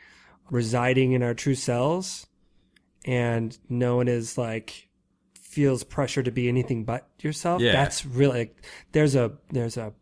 residing 0.50 1.12
in 1.12 1.22
our 1.22 1.32
true 1.34 1.54
selves, 1.54 2.26
and 3.04 3.56
no 3.68 3.96
one 3.96 4.08
is 4.08 4.36
like 4.36 4.88
feels 5.34 5.84
pressure 5.84 6.22
to 6.22 6.30
be 6.30 6.48
anything 6.48 6.84
but 6.84 7.08
yourself. 7.20 7.62
Yeah. 7.62 7.72
That's 7.72 8.04
really 8.04 8.50
there's 8.92 9.14
a 9.14 9.32
there's 9.50 9.76
a 9.76 9.92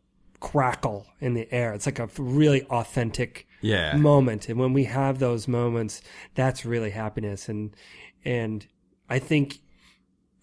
crackle 0.40 1.06
in 1.20 1.34
the 1.34 1.52
air. 1.54 1.72
It's 1.72 1.86
like 1.86 2.00
a 2.00 2.08
really 2.18 2.64
authentic 2.64 3.46
Yeah. 3.60 3.96
moment 3.96 4.48
and 4.48 4.58
when 4.58 4.72
we 4.72 4.84
have 4.84 5.20
those 5.20 5.46
moments 5.46 6.02
that's 6.34 6.64
really 6.64 6.90
happiness 6.90 7.48
and 7.48 7.76
and 8.24 8.66
i 9.08 9.20
think 9.20 9.60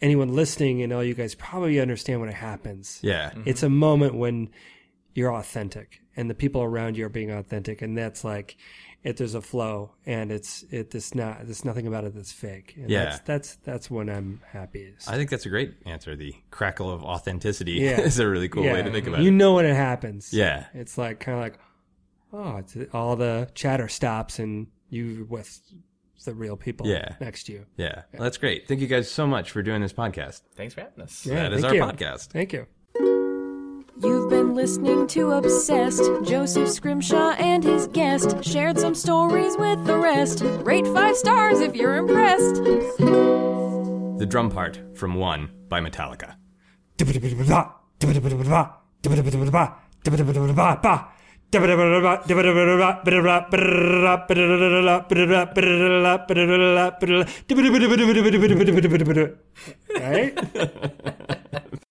anyone 0.02 0.34
listening 0.34 0.82
and 0.82 0.94
all 0.94 1.04
you 1.04 1.14
guys 1.14 1.36
probably 1.36 1.80
understand 1.80 2.20
when 2.22 2.30
it 2.30 2.36
happens 2.36 3.00
Yeah. 3.02 3.30
Mm-hmm. 3.32 3.44
it's 3.46 3.64
a 3.64 3.70
moment 3.70 4.16
when 4.16 4.50
you're 5.14 5.34
authentic 5.34 6.02
and 6.16 6.30
the 6.30 6.36
people 6.36 6.62
around 6.62 6.98
you 6.98 7.06
are 7.06 7.10
being 7.10 7.32
authentic 7.32 7.82
and 7.82 7.98
that's 7.98 8.24
like 8.24 8.58
it 9.04 9.16
there's 9.18 9.34
a 9.36 9.42
flow 9.42 9.92
and 10.06 10.32
it's 10.32 10.64
it 10.72 10.94
it's 10.94 11.16
not 11.16 11.40
there's 11.46 11.64
nothing 11.66 11.88
about 11.88 12.04
it 12.04 12.14
that's 12.14 12.32
fake 12.32 12.74
and 12.78 12.90
Yeah. 12.90 13.06
that's 13.06 13.20
that's 13.22 13.56
that's 13.64 13.92
when 13.92 14.10
i'm 14.10 14.42
happiest 14.52 15.10
I 15.10 15.16
think 15.16 15.30
that's 15.30 15.46
a 15.46 15.50
great 15.50 15.74
answer. 15.86 16.16
The 16.16 16.34
crackle 16.52 16.90
of 16.92 17.04
authenticity 17.04 17.74
Yeah. 17.74 18.00
is 18.10 18.20
a 18.20 18.28
really 18.28 18.50
cool 18.50 18.64
way 18.64 18.82
to 18.82 18.92
think 18.92 19.08
about 19.08 19.18
you 19.20 19.24
it. 19.24 19.26
You 19.26 19.32
know 19.32 19.54
when 19.56 19.66
it 19.66 19.76
happens 19.76 20.34
Yeah. 20.34 20.66
it's 20.74 20.98
like 20.98 21.20
kind 21.20 21.38
of 21.38 21.44
like 21.44 21.60
oh 22.32 22.58
it's 22.58 22.78
all 22.94 23.16
the 23.16 23.50
chatter 23.56 23.88
stops 23.88 24.38
and 24.40 24.68
you 24.90 25.26
with 25.30 25.60
the 26.26 26.34
real 26.34 26.56
people 26.58 26.88
Yeah. 26.88 27.16
next 27.20 27.44
to 27.46 27.54
you 27.54 27.66
Yeah. 27.78 28.04
Well, 28.14 28.24
that's 28.24 28.38
great. 28.38 28.68
Thank 28.68 28.80
you 28.82 28.88
guys 28.88 29.10
so 29.10 29.26
much 29.28 29.52
for 29.52 29.62
doing 29.62 29.82
this 29.82 29.94
podcast. 29.94 30.42
Thanks 30.56 30.74
for 30.74 30.82
having 30.82 31.04
us. 31.04 31.26
Yeah, 31.26 31.44
That 31.44 31.54
is 31.54 31.62
thank 31.62 31.72
our 31.82 31.88
you. 31.88 31.94
podcast. 31.94 32.28
Thank 32.32 32.54
you. 32.54 32.66
You've 34.02 34.30
been 34.30 34.56
listening 34.56 35.08
to 35.08 35.32
Obsessed. 35.32 36.04
Joseph 36.24 36.70
Scrimshaw 36.70 37.32
and 37.32 37.62
his 37.64 37.88
guest 37.88 38.42
shared 38.46 38.80
some 38.80 38.96
stories 38.96 39.58
with 39.58 39.86
the 39.86 39.98
rest. 39.98 40.42
Rate 40.64 40.88
five 40.88 41.18
stars 41.18 41.60
if 41.60 41.76
you're 41.76 41.98
impressed. 41.98 42.56
The 42.64 44.26
drum 44.28 44.50
part 44.50 44.80
from 44.98 45.16
One 45.16 45.50
by 45.68 45.82
Metallica. 45.82 46.36
Right? 60.00 60.38